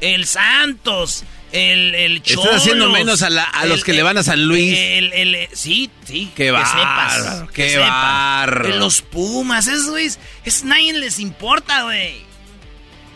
El 0.00 0.26
Santos, 0.26 1.24
el, 1.52 1.94
el 1.94 2.22
Cholos, 2.22 2.44
Estás 2.46 2.60
haciendo 2.62 2.88
menos 2.90 3.22
a, 3.22 3.30
la- 3.30 3.44
a 3.44 3.66
los 3.66 3.78
el- 3.78 3.84
que 3.84 3.92
le 3.92 4.02
van 4.02 4.18
a 4.18 4.22
San 4.22 4.42
Luis. 4.46 4.74
el- 4.76 5.12
el- 5.12 5.48
sí, 5.52 5.90
sí. 6.04 6.30
Qué 6.34 6.44
que 6.44 6.50
bárbaro, 6.50 6.78
sepas, 7.22 7.50
qué 7.50 7.64
que 7.64 7.70
sepas. 7.70 7.88
bárbaro. 7.90 8.76
Los 8.76 9.02
Pumas, 9.02 9.66
esos 9.66 9.90
güeyes, 9.90 10.18
es 10.44 10.64
nadie 10.64 10.92
les 10.94 11.18
importa, 11.18 11.82
güey. 11.84 12.22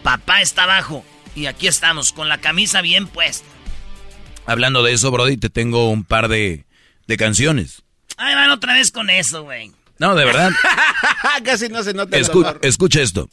Papá 0.02 0.40
está 0.42 0.64
abajo 0.64 1.04
y 1.34 1.46
aquí 1.46 1.66
estamos 1.66 2.12
con 2.12 2.28
la 2.28 2.38
camisa 2.38 2.80
bien 2.82 3.06
puesta. 3.06 3.46
Hablando 4.46 4.82
de 4.84 4.92
eso, 4.92 5.10
Brody, 5.10 5.36
te 5.36 5.50
tengo 5.50 5.90
un 5.90 6.04
par 6.04 6.28
de, 6.28 6.64
de 7.06 7.16
canciones. 7.16 7.82
Ahí 8.16 8.34
van 8.34 8.50
otra 8.50 8.74
vez 8.74 8.92
con 8.92 9.10
eso, 9.10 9.42
güey. 9.42 9.72
No, 9.98 10.14
de 10.14 10.24
verdad. 10.24 10.52
Casi 11.44 11.68
no 11.68 11.82
se 11.82 11.94
nota 11.94 12.16
el 12.16 12.24
Escu- 12.24 12.32
dolor. 12.44 12.58
escucha 12.62 13.00
esto. 13.00 13.28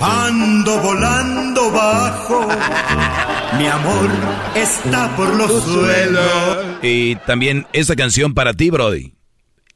Ando 0.00 0.78
volando 0.80 1.70
bajo, 1.72 2.48
mi 3.56 3.66
amor 3.66 4.10
está 4.54 5.14
por 5.16 5.34
los 5.34 5.62
suelos. 5.64 6.66
Y 6.82 7.16
también 7.16 7.66
esta 7.72 7.96
canción 7.96 8.34
para 8.34 8.52
ti, 8.52 8.70
Brody. 8.70 9.14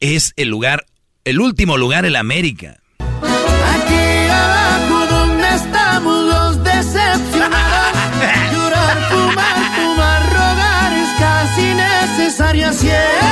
Es 0.00 0.32
el 0.36 0.48
lugar, 0.48 0.84
el 1.24 1.40
último 1.40 1.76
lugar 1.78 2.04
en 2.04 2.12
la 2.12 2.20
América. 2.20 2.78
Aquí 2.98 4.28
abajo 4.30 5.06
donde 5.06 5.48
estamos 5.54 6.24
los 6.24 6.64
decepcionados, 6.64 7.98
llorar, 8.52 9.08
fumar, 9.10 9.56
fumar, 9.76 10.32
rogar 10.32 10.92
es 10.92 11.08
casi 11.18 11.74
necesario. 11.74 12.68
Así 12.68 12.88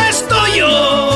estoy 0.09 0.59
yo. 0.59 1.10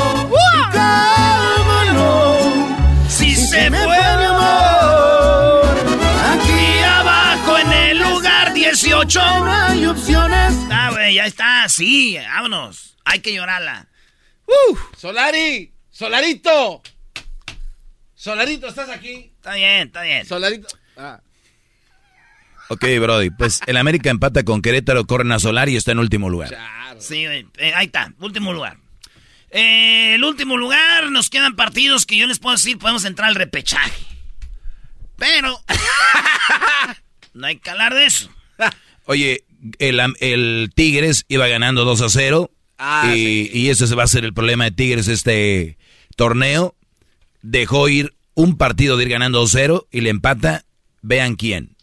Opciones. 9.94 10.54
Ah, 10.70 10.90
güey, 10.92 11.14
ya 11.14 11.26
está, 11.26 11.68
sí, 11.68 12.16
vámonos. 12.18 12.96
Hay 13.04 13.20
que 13.20 13.32
llorarla. 13.32 13.88
Solari, 14.96 15.72
Solarito. 15.90 16.82
Solarito, 18.14 18.68
¿estás 18.68 18.88
aquí? 18.88 19.32
Está 19.36 19.54
bien, 19.54 19.86
está 19.86 20.02
bien. 20.02 20.26
Solarito. 20.26 20.66
Ah. 20.96 21.20
Ok, 22.68 22.84
Brody. 23.00 23.30
Pues 23.30 23.60
el 23.66 23.76
América 23.76 24.10
empata 24.10 24.42
con 24.42 24.62
Querétaro, 24.62 25.06
corren 25.06 25.30
a 25.32 25.38
Solar 25.38 25.68
y 25.68 25.76
está 25.76 25.92
en 25.92 25.98
último 25.98 26.28
lugar. 26.28 26.56
Sí, 26.98 27.26
güey, 27.26 27.46
eh, 27.58 27.72
ahí 27.74 27.86
está, 27.86 28.12
último 28.18 28.52
lugar. 28.52 28.78
Eh, 29.50 30.14
el 30.16 30.24
último 30.24 30.56
lugar, 30.56 31.10
nos 31.10 31.30
quedan 31.30 31.54
partidos 31.54 32.06
que 32.06 32.16
yo 32.16 32.26
les 32.26 32.40
puedo 32.40 32.56
decir, 32.56 32.78
podemos 32.78 33.04
entrar 33.04 33.28
al 33.28 33.36
repechaje. 33.36 34.04
Pero, 35.16 35.62
no 37.34 37.46
hay 37.46 37.58
que 37.58 37.70
hablar 37.70 37.94
de 37.94 38.06
eso. 38.06 38.30
Oye, 39.06 39.44
el, 39.78 40.00
el 40.20 40.70
Tigres 40.74 41.24
iba 41.28 41.46
ganando 41.48 41.84
2 41.84 42.00
a 42.02 42.08
0. 42.08 42.50
Ah, 42.78 43.12
y, 43.14 43.50
y 43.52 43.70
ese 43.70 43.86
se 43.86 43.94
va 43.94 44.02
a 44.02 44.08
ser 44.08 44.24
el 44.24 44.34
problema 44.34 44.64
de 44.64 44.72
Tigres 44.72 45.08
este 45.08 45.78
torneo. 46.16 46.74
Dejó 47.42 47.88
ir 47.88 48.14
un 48.34 48.56
partido 48.56 48.96
de 48.96 49.04
ir 49.04 49.10
ganando 49.10 49.42
2-0 49.42 49.86
y 49.90 50.00
le 50.00 50.10
empata. 50.10 50.64
Vean 51.02 51.36
quién. 51.36 51.73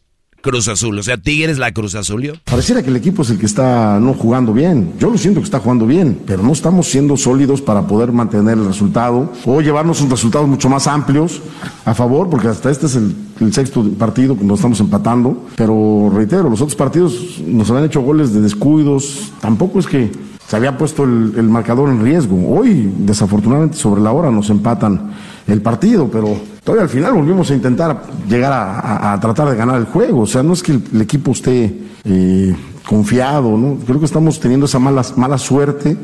Cruz 0.41 0.67
Azul. 0.67 0.97
O 0.99 1.03
sea, 1.03 1.17
Tigres 1.17 1.57
la 1.57 1.71
Cruz 1.71 1.95
Azul. 1.95 2.39
Pareciera 2.45 2.83
que 2.83 2.89
el 2.89 2.95
equipo 2.95 3.21
es 3.21 3.29
el 3.29 3.39
que 3.39 3.45
está 3.45 3.99
no 3.99 4.13
jugando 4.13 4.53
bien. 4.53 4.93
Yo 4.99 5.09
lo 5.09 5.17
siento 5.17 5.39
que 5.39 5.45
está 5.45 5.59
jugando 5.59 5.85
bien, 5.85 6.19
pero 6.25 6.43
no 6.43 6.51
estamos 6.51 6.87
siendo 6.87 7.17
sólidos 7.17 7.61
para 7.61 7.87
poder 7.87 8.11
mantener 8.11 8.57
el 8.57 8.65
resultado 8.65 9.31
o 9.45 9.61
llevarnos 9.61 10.01
unos 10.01 10.11
resultados 10.11 10.47
mucho 10.47 10.69
más 10.69 10.87
amplios 10.87 11.41
a 11.85 11.93
favor, 11.93 12.29
porque 12.29 12.47
hasta 12.47 12.69
este 12.69 12.85
es 12.85 12.95
el, 12.95 13.15
el 13.39 13.53
sexto 13.53 13.83
partido 13.93 14.37
que 14.37 14.43
nos 14.43 14.59
estamos 14.59 14.79
empatando. 14.79 15.47
Pero 15.55 16.11
reitero, 16.13 16.49
los 16.49 16.61
otros 16.61 16.75
partidos 16.75 17.39
nos 17.45 17.69
habían 17.69 17.85
hecho 17.85 18.01
goles 18.01 18.33
de 18.33 18.41
descuidos. 18.41 19.31
Tampoco 19.39 19.79
es 19.79 19.87
que 19.87 20.11
se 20.51 20.57
había 20.57 20.77
puesto 20.77 21.05
el, 21.05 21.43
marcador 21.43 21.87
en 21.87 22.03
riesgo. 22.03 22.35
Hoy, 22.53 22.91
desafortunadamente, 22.97 23.77
sobre 23.77 24.01
la 24.01 24.11
hora 24.11 24.29
nos 24.29 24.49
empatan 24.49 25.13
el 25.47 25.61
partido, 25.61 26.09
pero 26.11 26.35
todavía 26.61 26.83
al 26.83 26.89
final 26.89 27.13
volvimos 27.13 27.49
a 27.51 27.53
intentar 27.55 28.03
llegar 28.27 28.51
a, 28.53 29.17
tratar 29.21 29.49
de 29.49 29.55
ganar 29.55 29.77
el 29.77 29.85
juego. 29.85 30.23
O 30.23 30.27
sea, 30.27 30.43
no 30.43 30.51
es 30.51 30.61
que 30.61 30.73
el, 30.73 30.99
equipo 31.01 31.31
esté 31.31 31.73
eh, 32.03 32.53
confiado, 32.85 33.57
¿no? 33.57 33.77
Creo 33.85 33.99
que 33.99 34.05
estamos 34.05 34.41
teniendo 34.41 34.65
esa 34.65 34.77
mala, 34.77 35.05
mala 35.15 35.37
suerte 35.37 35.95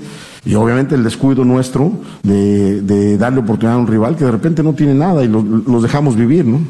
y 0.45 0.55
obviamente 0.55 0.95
el 0.95 1.03
descuido 1.03 1.43
nuestro 1.43 1.91
de, 2.23 2.81
de 2.83 3.17
darle 3.17 3.41
oportunidad 3.41 3.75
a 3.75 3.81
un 3.81 3.87
rival 3.87 4.15
que 4.15 4.23
de 4.23 4.31
repente 4.31 4.63
no 4.63 4.71
tiene 4.71 4.93
nada 4.93 5.25
y 5.25 5.27
lo- 5.27 5.41
los 5.43 5.83
dejamos 5.83 6.15
vivir, 6.15 6.45
¿no? 6.45 6.61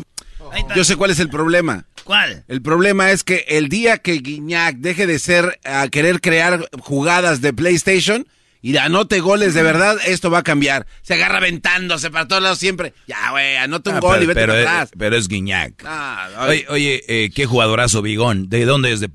Yo 0.76 0.84
sé 0.84 0.96
cuál 0.96 1.12
es 1.12 1.20
el 1.20 1.30
problema. 1.30 1.86
¿Cuál? 2.08 2.45
El 2.47 2.62
problema 2.62 3.12
es 3.12 3.24
que 3.24 3.45
el 3.49 3.68
día 3.70 3.97
que 3.97 4.14
Guiñac 4.14 4.78
deje 4.78 5.05
de 5.05 5.20
ser 5.20 5.60
a 5.66 5.88
querer 5.89 6.22
crear 6.22 6.68
jugadas 6.80 7.41
de 7.41 7.51
PlayStation 7.53 8.26
y 8.62 8.76
anote 8.78 9.20
goles 9.20 9.53
de 9.53 9.62
verdad, 9.62 9.97
esto 10.08 10.32
va 10.32 10.39
a 10.39 10.43
cambiar. 10.43 10.88
Se 11.03 11.14
agarra 11.14 11.38
aventándose 11.38 12.10
para 12.10 12.28
todos 12.28 12.41
lados 12.41 12.58
siempre. 12.60 12.93
Ya, 13.08 13.30
güey, 13.32 13.55
anota 13.58 13.91
un 13.91 13.97
Ah, 13.97 13.99
gol 13.99 14.12
pero, 14.14 14.24
y 14.24 14.28
vete 14.28 14.39
pero 14.39 14.53
para 14.53 14.62
es, 14.62 14.68
atrás. 14.68 14.89
pero 14.97 15.16
es 15.18 15.28
Guiñac. 15.28 15.84
Ah, 15.86 16.30
Oye, 16.47 16.66
oye 16.70 17.03
eh, 17.08 17.30
qué 17.36 17.45
jugadorazo 17.45 18.01
Bigón. 18.01 18.49
¿De 18.49 18.66
dónde 18.66 18.93
es? 18.93 19.01
De, 19.01 19.10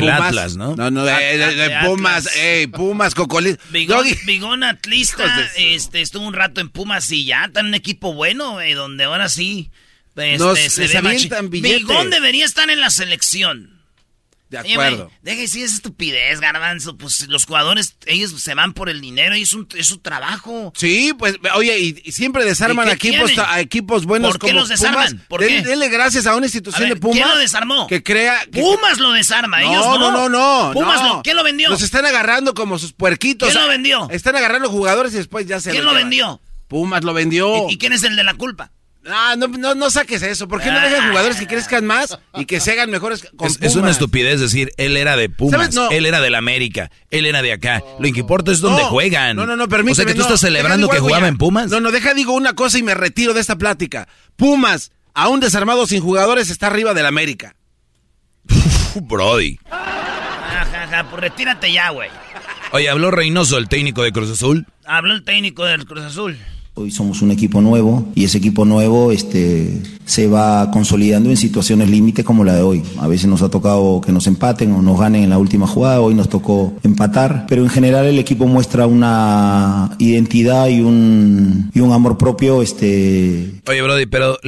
Pumas. 0.00 0.20
Atlas, 0.22 0.56
¿no? 0.56 0.74
No, 0.74 0.90
no, 0.90 1.04
de, 1.04 1.12
de- 1.12 1.36
de 1.54 1.54
de 1.68 1.76
Pumas, 1.84 2.34
ey, 2.36 2.66
Pumas, 2.66 3.14
Cocolí. 3.14 3.56
Bigón. 3.70 4.04
Bigón 4.26 4.64
Atlista 4.64 5.48
este, 5.56 6.00
estuvo 6.00 6.26
un 6.26 6.34
rato 6.34 6.60
en 6.60 6.68
Pumas 6.70 7.10
y 7.12 7.24
ya 7.26 7.44
está 7.44 7.60
en 7.60 7.66
un 7.66 7.74
equipo 7.74 8.14
bueno, 8.14 8.52
güey, 8.54 8.72
donde 8.72 9.04
ahora 9.04 9.28
sí 9.28 9.70
este, 10.20 10.38
Nos- 10.38 10.58
se 10.58 10.80
les 10.82 10.92
ve 10.92 11.00
machi- 11.02 11.06
avientan 11.16 11.50
billetes. 11.50 11.78
Bigón 11.86 12.10
debería 12.10 12.44
estar 12.44 12.68
en 12.70 12.80
la 12.80 12.90
selección. 12.90 13.74
De 14.50 14.56
acuerdo. 14.56 15.04
güey, 15.08 15.18
Deja 15.20 15.36
de 15.36 15.42
decir 15.42 15.62
esa 15.62 15.74
estupidez, 15.74 16.40
garbanzo. 16.40 16.96
Pues 16.96 17.28
los 17.28 17.44
jugadores, 17.44 17.96
ellos 18.06 18.32
se 18.40 18.54
van 18.54 18.72
por 18.72 18.88
el 18.88 19.02
dinero 19.02 19.36
y 19.36 19.42
es, 19.42 19.52
un, 19.52 19.68
es 19.76 19.86
su 19.88 19.98
trabajo. 19.98 20.72
Sí, 20.74 21.12
pues, 21.18 21.34
oye, 21.54 21.78
y, 21.78 22.00
y 22.02 22.12
siempre 22.12 22.46
desarman 22.46 22.86
¿Y 22.88 22.90
a 22.90 22.94
equipos, 22.94 23.30
a 23.36 23.60
equipos 23.60 24.06
buenos 24.06 24.30
¿Por 24.30 24.40
qué 24.40 24.46
como 24.46 24.60
los 24.60 24.70
desarman? 24.70 25.08
Pumas. 25.08 25.26
¿Por 25.28 25.42
Denle- 25.42 25.90
gracias 25.90 26.26
a 26.26 26.34
una 26.34 26.46
institución 26.46 26.82
A 26.82 26.86
ver, 26.88 26.94
de 26.94 27.00
Pumas. 27.00 27.16
¿quién 27.18 27.28
lo 27.28 27.36
desarmó? 27.36 27.86
Que 27.88 28.02
crea... 28.02 28.40
que- 28.50 28.62
Pumas 28.62 28.98
lo 28.98 29.12
desarma, 29.12 29.60
ellos 29.60 29.84
no, 29.84 29.98
no. 29.98 30.12
no, 30.12 30.28
no, 30.30 30.68
no. 30.68 30.72
Pumas 30.72 31.02
no. 31.02 31.16
lo, 31.16 31.22
¿quién 31.22 31.36
lo 31.36 31.44
vendió? 31.44 31.68
Los 31.68 31.82
están 31.82 32.06
agarrando 32.06 32.54
como 32.54 32.78
sus 32.78 32.94
puerquitos. 32.94 33.50
¿Quién 33.50 33.62
lo 33.62 33.68
vendió? 33.68 34.08
Están 34.10 34.34
agarrando 34.34 34.70
jugadores 34.70 35.12
y 35.12 35.16
después 35.18 35.46
ya 35.46 35.60
se 35.60 35.72
¿Quién 35.72 35.84
lo 35.84 35.92
vendió? 35.92 36.40
Pumas 36.68 37.04
lo 37.04 37.12
vendió. 37.12 37.68
¿Y, 37.68 37.74
y 37.74 37.76
quién 37.78 37.92
es 37.92 38.02
el 38.02 38.16
de 38.16 38.24
la 38.24 38.32
culpa? 38.32 38.72
Ah, 39.10 39.34
no, 39.38 39.48
no, 39.48 39.74
no 39.74 39.90
saques 39.90 40.22
eso. 40.22 40.48
¿Por 40.48 40.60
qué 40.60 40.70
no 40.70 40.80
dejan 40.80 41.08
jugadores 41.08 41.38
que 41.38 41.46
crezcan 41.46 41.84
más 41.86 42.18
y 42.36 42.44
que 42.44 42.60
se 42.60 42.72
hagan 42.72 42.90
mejores 42.90 43.26
con 43.36 43.46
Es, 43.48 43.58
es 43.60 43.74
una 43.76 43.90
estupidez 43.90 44.40
decir, 44.40 44.70
él 44.76 44.96
era 44.96 45.16
de 45.16 45.28
Pumas. 45.30 45.74
No. 45.74 45.90
él 45.90 46.06
era 46.06 46.20
del 46.20 46.34
América, 46.34 46.90
él 47.10 47.24
era 47.26 47.40
de 47.42 47.52
acá. 47.52 47.82
Lo 47.98 48.12
que 48.12 48.20
importa 48.20 48.52
es 48.52 48.60
dónde 48.60 48.82
No, 48.82 48.88
juegan. 48.88 49.36
No, 49.36 49.46
no, 49.46 49.56
no, 49.56 49.68
permíteme. 49.68 49.92
O 49.92 49.94
sea 49.94 50.04
que 50.04 50.12
tú 50.12 50.18
no. 50.18 50.24
estás 50.24 50.40
celebrando 50.40 50.86
Deja, 50.86 50.96
que 50.96 51.00
jugaba 51.00 51.22
ya. 51.22 51.28
en 51.28 51.38
Pumas. 51.38 51.70
No, 51.70 51.80
no, 51.80 51.90
deja, 51.90 52.12
digo 52.14 52.32
una 52.34 52.52
cosa 52.54 52.78
y 52.78 52.82
me 52.82 52.94
retiro 52.94 53.34
de 53.34 53.40
esta 53.40 53.56
plática. 53.56 54.08
Pumas, 54.36 54.92
aún 55.14 55.40
desarmado 55.40 55.86
sin 55.86 56.02
jugadores, 56.02 56.50
está 56.50 56.66
arriba 56.68 56.92
del 56.94 57.06
América. 57.06 57.54
Uf, 58.50 58.96
Brody. 59.02 59.58
Ajá, 59.70 60.84
ajá, 60.84 61.06
pues 61.10 61.20
retírate 61.22 61.72
ya, 61.72 61.90
güey. 61.90 62.10
Oye, 62.72 62.88
habló 62.90 63.10
Reynoso, 63.10 63.56
el 63.58 63.68
técnico 63.68 64.02
de 64.02 64.12
Cruz 64.12 64.30
Azul. 64.30 64.66
Habló 64.84 65.14
el 65.14 65.24
técnico 65.24 65.64
del 65.64 65.86
Cruz 65.86 66.04
Azul. 66.04 66.38
Hoy 66.80 66.92
somos 66.92 67.22
un 67.22 67.32
equipo 67.32 67.60
nuevo 67.60 68.06
y 68.14 68.22
ese 68.22 68.38
equipo 68.38 68.64
nuevo 68.64 69.10
este, 69.10 69.82
se 70.04 70.28
va 70.28 70.70
consolidando 70.70 71.28
en 71.28 71.36
situaciones 71.36 71.90
límite 71.90 72.22
como 72.22 72.44
la 72.44 72.54
de 72.54 72.62
hoy. 72.62 72.82
A 72.98 73.08
veces 73.08 73.26
nos 73.26 73.42
ha 73.42 73.48
tocado 73.50 74.00
que 74.00 74.12
nos 74.12 74.28
empaten 74.28 74.70
o 74.70 74.80
nos 74.80 74.96
ganen 75.00 75.24
en 75.24 75.30
la 75.30 75.38
última 75.38 75.66
jugada, 75.66 76.00
hoy 76.00 76.14
nos 76.14 76.28
tocó 76.28 76.76
empatar, 76.84 77.46
pero 77.48 77.64
en 77.64 77.68
general 77.68 78.06
el 78.06 78.20
equipo 78.20 78.46
muestra 78.46 78.86
una 78.86 79.96
identidad 79.98 80.68
y 80.68 80.80
un, 80.80 81.68
y 81.74 81.80
un 81.80 81.92
amor 81.92 82.16
propio. 82.16 82.62
Este, 82.62 83.54
Oye, 83.66 83.82
Brody, 83.82 84.06
pero 84.06 84.38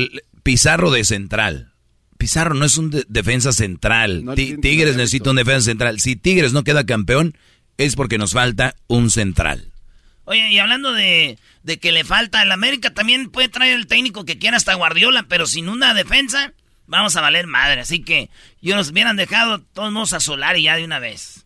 Pizarro 0.44 0.92
de 0.92 1.02
central. 1.02 1.72
Pizarro 2.16 2.54
no 2.54 2.64
es 2.64 2.78
un 2.78 2.90
de- 2.90 3.04
defensa 3.08 3.52
central. 3.52 4.24
No 4.24 4.34
Ti- 4.36 4.44
tiene 4.44 4.62
Tigres 4.62 4.96
necesita 4.96 5.30
un 5.30 5.36
defensa 5.36 5.62
central. 5.62 5.98
Si 5.98 6.14
Tigres 6.14 6.52
no 6.52 6.62
queda 6.62 6.84
campeón, 6.86 7.34
es 7.76 7.96
porque 7.96 8.18
nos 8.18 8.34
falta 8.34 8.76
un 8.86 9.10
central. 9.10 9.72
Oye, 10.30 10.48
y 10.52 10.58
hablando 10.60 10.92
de, 10.92 11.38
de 11.64 11.78
que 11.80 11.90
le 11.90 12.04
falta 12.04 12.40
el 12.42 12.52
América, 12.52 12.94
también 12.94 13.30
puede 13.30 13.48
traer 13.48 13.74
el 13.74 13.88
técnico 13.88 14.24
que 14.24 14.38
quiera 14.38 14.56
hasta 14.56 14.74
Guardiola, 14.74 15.24
pero 15.28 15.44
sin 15.46 15.68
una 15.68 15.92
defensa, 15.92 16.52
vamos 16.86 17.16
a 17.16 17.20
valer 17.20 17.48
madre. 17.48 17.80
Así 17.80 18.02
que 18.04 18.30
yo 18.62 18.76
nos 18.76 18.90
hubieran 18.90 19.16
dejado 19.16 19.60
todos 19.74 19.90
modos 19.90 20.12
a 20.12 20.20
Solari 20.20 20.62
ya 20.62 20.76
de 20.76 20.84
una 20.84 21.00
vez. 21.00 21.44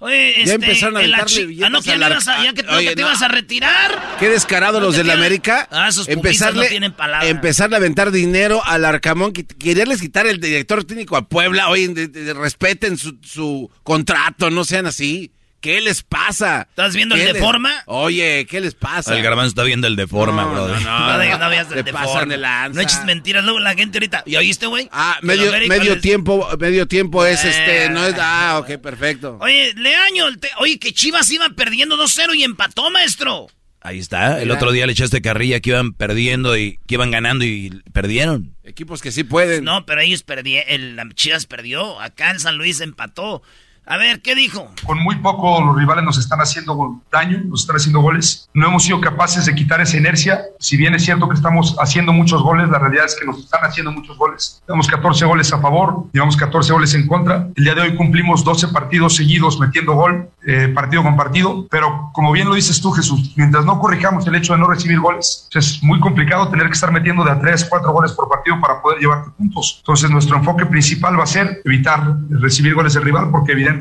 Oye, 0.00 0.40
este, 0.42 0.54
empezaron 0.56 0.96
a 0.96 0.98
aventarle 0.98 1.56
Ah, 1.64 1.70
no, 1.70 1.80
que 1.80 1.86
ya, 1.90 1.96
ibas 1.96 2.26
a- 2.28 2.42
ya 2.44 2.52
que, 2.52 2.66
Oye, 2.68 2.88
que 2.88 2.96
te 2.96 3.02
no. 3.02 3.08
ibas 3.08 3.22
a 3.22 3.28
retirar. 3.28 4.16
Qué 4.18 4.28
descarado 4.28 4.80
No 4.80 4.86
los 4.86 4.96
del 4.96 5.08
América. 5.10 5.68
Ah, 5.70 5.86
esos 5.88 6.08
pupistas 6.08 6.54
no 6.54 6.62
tienen 6.64 6.92
palabra. 6.92 7.28
empezarle 7.28 7.76
a 7.76 7.78
aventar 7.78 8.10
dinero 8.10 8.60
al 8.66 8.84
Arcamón. 8.84 9.32
que 9.32 9.46
Queríarles 9.46 10.00
quitar 10.00 10.26
el 10.26 10.40
director 10.40 10.82
técnico 10.84 11.16
a 11.16 11.28
Puebla. 11.28 11.68
Oye, 11.68 11.86
de- 11.88 12.08
de- 12.08 12.34
respeten 12.34 12.98
su, 12.98 13.16
su 13.22 13.70
contrato, 13.84 14.50
no 14.50 14.64
sean 14.64 14.86
así. 14.86 15.30
¿Qué 15.64 15.80
les 15.80 16.02
pasa? 16.02 16.66
¿Estás 16.68 16.94
viendo 16.94 17.14
el 17.14 17.22
¿Qué 17.22 17.26
de 17.28 17.32
les- 17.32 17.42
forma? 17.42 17.72
Oye, 17.86 18.44
¿qué 18.50 18.60
les 18.60 18.74
pasa? 18.74 19.16
El 19.16 19.22
garbanzo 19.22 19.48
está 19.48 19.62
viendo 19.62 19.86
el 19.86 19.96
de 19.96 20.06
forma, 20.06 20.42
No, 20.42 20.52
Brody. 20.52 20.84
no, 20.84 20.98
No, 21.08 21.18
de- 21.18 21.38
no 21.38 21.48
veas 21.48 21.68
Se 21.68 21.82
de 21.82 21.90
pasan 21.90 22.08
forma. 22.08 22.32
de 22.34 22.36
lanza. 22.36 22.74
No 22.76 22.80
eches 22.82 23.04
mentiras, 23.06 23.44
luego 23.44 23.60
la 23.60 23.74
gente 23.74 23.96
ahorita. 23.96 24.24
¿Y 24.26 24.36
oíste, 24.36 24.66
güey? 24.66 24.90
Ah, 24.92 25.18
medio, 25.22 25.54
el 25.54 26.00
tiempo, 26.02 26.46
medio 26.58 26.86
tiempo 26.86 27.24
es 27.24 27.42
Eh. 27.46 27.48
este, 27.48 27.88
no 27.88 28.04
es, 28.06 28.14
ah, 28.18 28.58
ok, 28.60 28.76
perfecto. 28.78 29.38
Oye, 29.40 29.72
Leaño, 29.74 30.28
el 30.28 30.38
te- 30.38 30.50
oye, 30.58 30.78
que 30.78 30.92
Chivas 30.92 31.30
iba 31.30 31.48
perdiendo 31.56 31.96
2-0 31.96 32.34
y 32.34 32.44
empató, 32.44 32.90
maestro. 32.90 33.46
Ahí 33.80 33.98
está. 33.98 34.36
El 34.40 34.44
Mira. 34.48 34.54
otro 34.56 34.70
día 34.70 34.86
le 34.86 34.92
echaste 34.92 35.22
carrilla 35.22 35.60
que 35.60 35.70
iban 35.70 35.92
perdiendo 35.94 36.58
y 36.58 36.78
que 36.86 36.94
iban 36.96 37.10
ganando 37.10 37.46
y 37.46 37.82
perdieron. 37.94 38.54
Equipos 38.64 39.00
que 39.00 39.12
sí 39.12 39.24
pueden. 39.24 39.64
No, 39.64 39.86
pero 39.86 40.02
ellos 40.02 40.22
perdieron, 40.22 40.96
la 40.96 41.06
Chivas 41.14 41.46
perdió. 41.46 42.00
Acá 42.00 42.30
en 42.30 42.40
San 42.40 42.56
Luis 42.58 42.80
empató. 42.80 43.42
A 43.86 43.98
ver, 43.98 44.22
¿qué 44.22 44.34
dijo? 44.34 44.70
Con 44.86 44.98
muy 45.02 45.16
poco 45.16 45.60
los 45.60 45.76
rivales 45.76 46.04
nos 46.04 46.16
están 46.16 46.40
haciendo 46.40 47.02
daño, 47.12 47.42
nos 47.44 47.62
están 47.62 47.76
haciendo 47.76 48.00
goles. 48.00 48.48
No 48.54 48.68
hemos 48.68 48.84
sido 48.84 48.98
capaces 48.98 49.44
de 49.44 49.54
quitar 49.54 49.82
esa 49.82 49.98
inercia. 49.98 50.40
Si 50.58 50.78
bien 50.78 50.94
es 50.94 51.04
cierto 51.04 51.28
que 51.28 51.34
estamos 51.34 51.76
haciendo 51.78 52.14
muchos 52.14 52.42
goles, 52.42 52.70
la 52.70 52.78
realidad 52.78 53.04
es 53.04 53.14
que 53.14 53.26
nos 53.26 53.40
están 53.40 53.60
haciendo 53.62 53.92
muchos 53.92 54.16
goles. 54.16 54.62
Tenemos 54.66 54.88
14 54.88 55.26
goles 55.26 55.52
a 55.52 55.58
favor, 55.58 56.06
llevamos 56.14 56.34
14 56.38 56.72
goles 56.72 56.94
en 56.94 57.06
contra. 57.06 57.48
El 57.54 57.64
día 57.64 57.74
de 57.74 57.82
hoy 57.82 57.94
cumplimos 57.94 58.42
12 58.42 58.68
partidos 58.68 59.16
seguidos 59.16 59.60
metiendo 59.60 59.92
gol, 59.92 60.30
eh, 60.46 60.68
partido 60.68 61.02
con 61.02 61.14
partido. 61.14 61.66
Pero 61.70 62.10
como 62.14 62.32
bien 62.32 62.48
lo 62.48 62.54
dices 62.54 62.80
tú, 62.80 62.90
Jesús, 62.90 63.34
mientras 63.36 63.66
no 63.66 63.78
corrijamos 63.80 64.26
el 64.26 64.34
hecho 64.34 64.54
de 64.54 64.60
no 64.60 64.66
recibir 64.66 64.98
goles, 64.98 65.46
es 65.52 65.82
muy 65.82 66.00
complicado 66.00 66.48
tener 66.48 66.68
que 66.68 66.72
estar 66.72 66.90
metiendo 66.90 67.22
de 67.22 67.32
a 67.32 67.38
3, 67.38 67.66
4 67.68 67.92
goles 67.92 68.12
por 68.12 68.30
partido 68.30 68.58
para 68.62 68.80
poder 68.80 68.98
llevarte 68.98 69.30
puntos. 69.36 69.76
Entonces 69.80 70.08
nuestro 70.08 70.38
enfoque 70.38 70.64
principal 70.64 71.18
va 71.18 71.24
a 71.24 71.26
ser 71.26 71.60
evitar 71.66 72.16
recibir 72.30 72.74
goles 72.74 72.94
del 72.94 73.02
rival 73.02 73.28
porque 73.30 73.52
evidentemente 73.52 73.73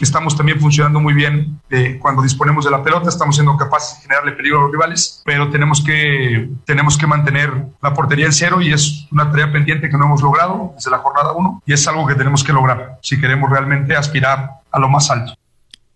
estamos 0.00 0.36
también 0.36 0.60
funcionando 0.60 1.00
muy 1.00 1.14
bien 1.14 1.60
eh, 1.70 1.98
cuando 2.00 2.22
disponemos 2.22 2.64
de 2.64 2.70
la 2.70 2.82
pelota, 2.82 3.08
estamos 3.08 3.36
siendo 3.36 3.56
capaces 3.56 3.96
de 3.96 4.02
generarle 4.02 4.32
peligro 4.32 4.60
a 4.60 4.62
los 4.62 4.72
rivales, 4.72 5.22
pero 5.24 5.50
tenemos 5.50 5.82
que, 5.82 6.48
tenemos 6.64 6.96
que 6.96 7.06
mantener 7.06 7.52
la 7.82 7.94
portería 7.94 8.26
en 8.26 8.32
cero 8.32 8.60
y 8.60 8.72
es 8.72 9.06
una 9.10 9.30
tarea 9.30 9.52
pendiente 9.52 9.88
que 9.88 9.96
no 9.96 10.06
hemos 10.06 10.22
logrado 10.22 10.72
desde 10.74 10.90
la 10.90 10.98
jornada 10.98 11.32
1 11.32 11.62
y 11.66 11.72
es 11.72 11.86
algo 11.88 12.06
que 12.06 12.14
tenemos 12.14 12.44
que 12.44 12.52
lograr 12.52 12.98
si 13.02 13.20
queremos 13.20 13.50
realmente 13.50 13.96
aspirar 13.96 14.50
a 14.70 14.78
lo 14.78 14.88
más 14.88 15.10
alto. 15.10 15.34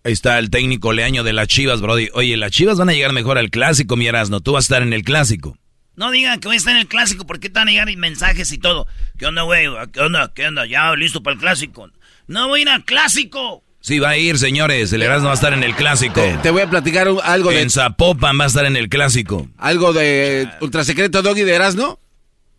Ahí 0.05 0.11
está 0.11 0.37
el 0.37 0.49
técnico 0.49 0.91
Leaño 0.91 1.23
de 1.23 1.31
las 1.31 1.47
Chivas, 1.47 1.79
Brody. 1.79 2.09
Oye, 2.13 2.35
las 2.35 2.51
Chivas 2.51 2.77
van 2.77 2.89
a 2.89 2.93
llegar 2.93 3.13
mejor 3.13 3.37
al 3.37 3.49
clásico, 3.49 3.95
mi 3.95 4.05
Erasmo. 4.05 4.41
Tú 4.41 4.51
vas 4.51 4.63
a 4.63 4.65
estar 4.65 4.81
en 4.81 4.91
el 4.91 5.03
clásico. 5.03 5.57
No 5.95 6.11
digan 6.11 6.39
que 6.39 6.47
voy 6.47 6.55
a 6.55 6.57
estar 6.57 6.73
en 6.73 6.81
el 6.81 6.87
clásico 6.87 7.25
porque 7.25 7.49
te 7.49 7.59
van 7.59 7.67
a 7.69 7.71
llegar 7.71 7.95
mensajes 7.95 8.51
y 8.51 8.57
todo. 8.57 8.87
¿Qué 9.17 9.27
onda, 9.27 9.43
güey? 9.43 9.67
¿Qué 9.93 10.01
onda? 10.01 10.33
¿Qué 10.33 10.47
onda? 10.47 10.65
Ya 10.65 10.93
listo 10.95 11.23
para 11.23 11.35
el 11.35 11.39
clásico. 11.39 11.89
No 12.27 12.47
voy 12.47 12.59
a 12.59 12.61
ir 12.63 12.69
al 12.69 12.85
clásico. 12.85 13.63
Sí, 13.81 13.99
va 13.99 14.09
a 14.11 14.17
ir, 14.17 14.37
señores. 14.37 14.93
El 14.93 15.01
Erasmo 15.01 15.25
va 15.25 15.31
a 15.31 15.35
estar 15.35 15.51
en 15.53 15.63
el 15.63 15.75
clásico. 15.75 16.21
Te, 16.21 16.37
te 16.37 16.49
voy 16.51 16.61
a 16.61 16.69
platicar 16.69 17.09
un- 17.09 17.19
algo 17.21 17.49
de 17.51 17.61
En 17.61 17.69
Zapopan 17.69 18.39
va 18.39 18.45
a 18.45 18.47
estar 18.47 18.65
en 18.65 18.77
el 18.77 18.87
clásico. 18.87 19.47
algo 19.57 19.91
de 19.91 20.47
ultrasecreto 20.61 21.21
Doggy 21.21 21.41
de 21.43 21.53
Erasmo. 21.53 21.99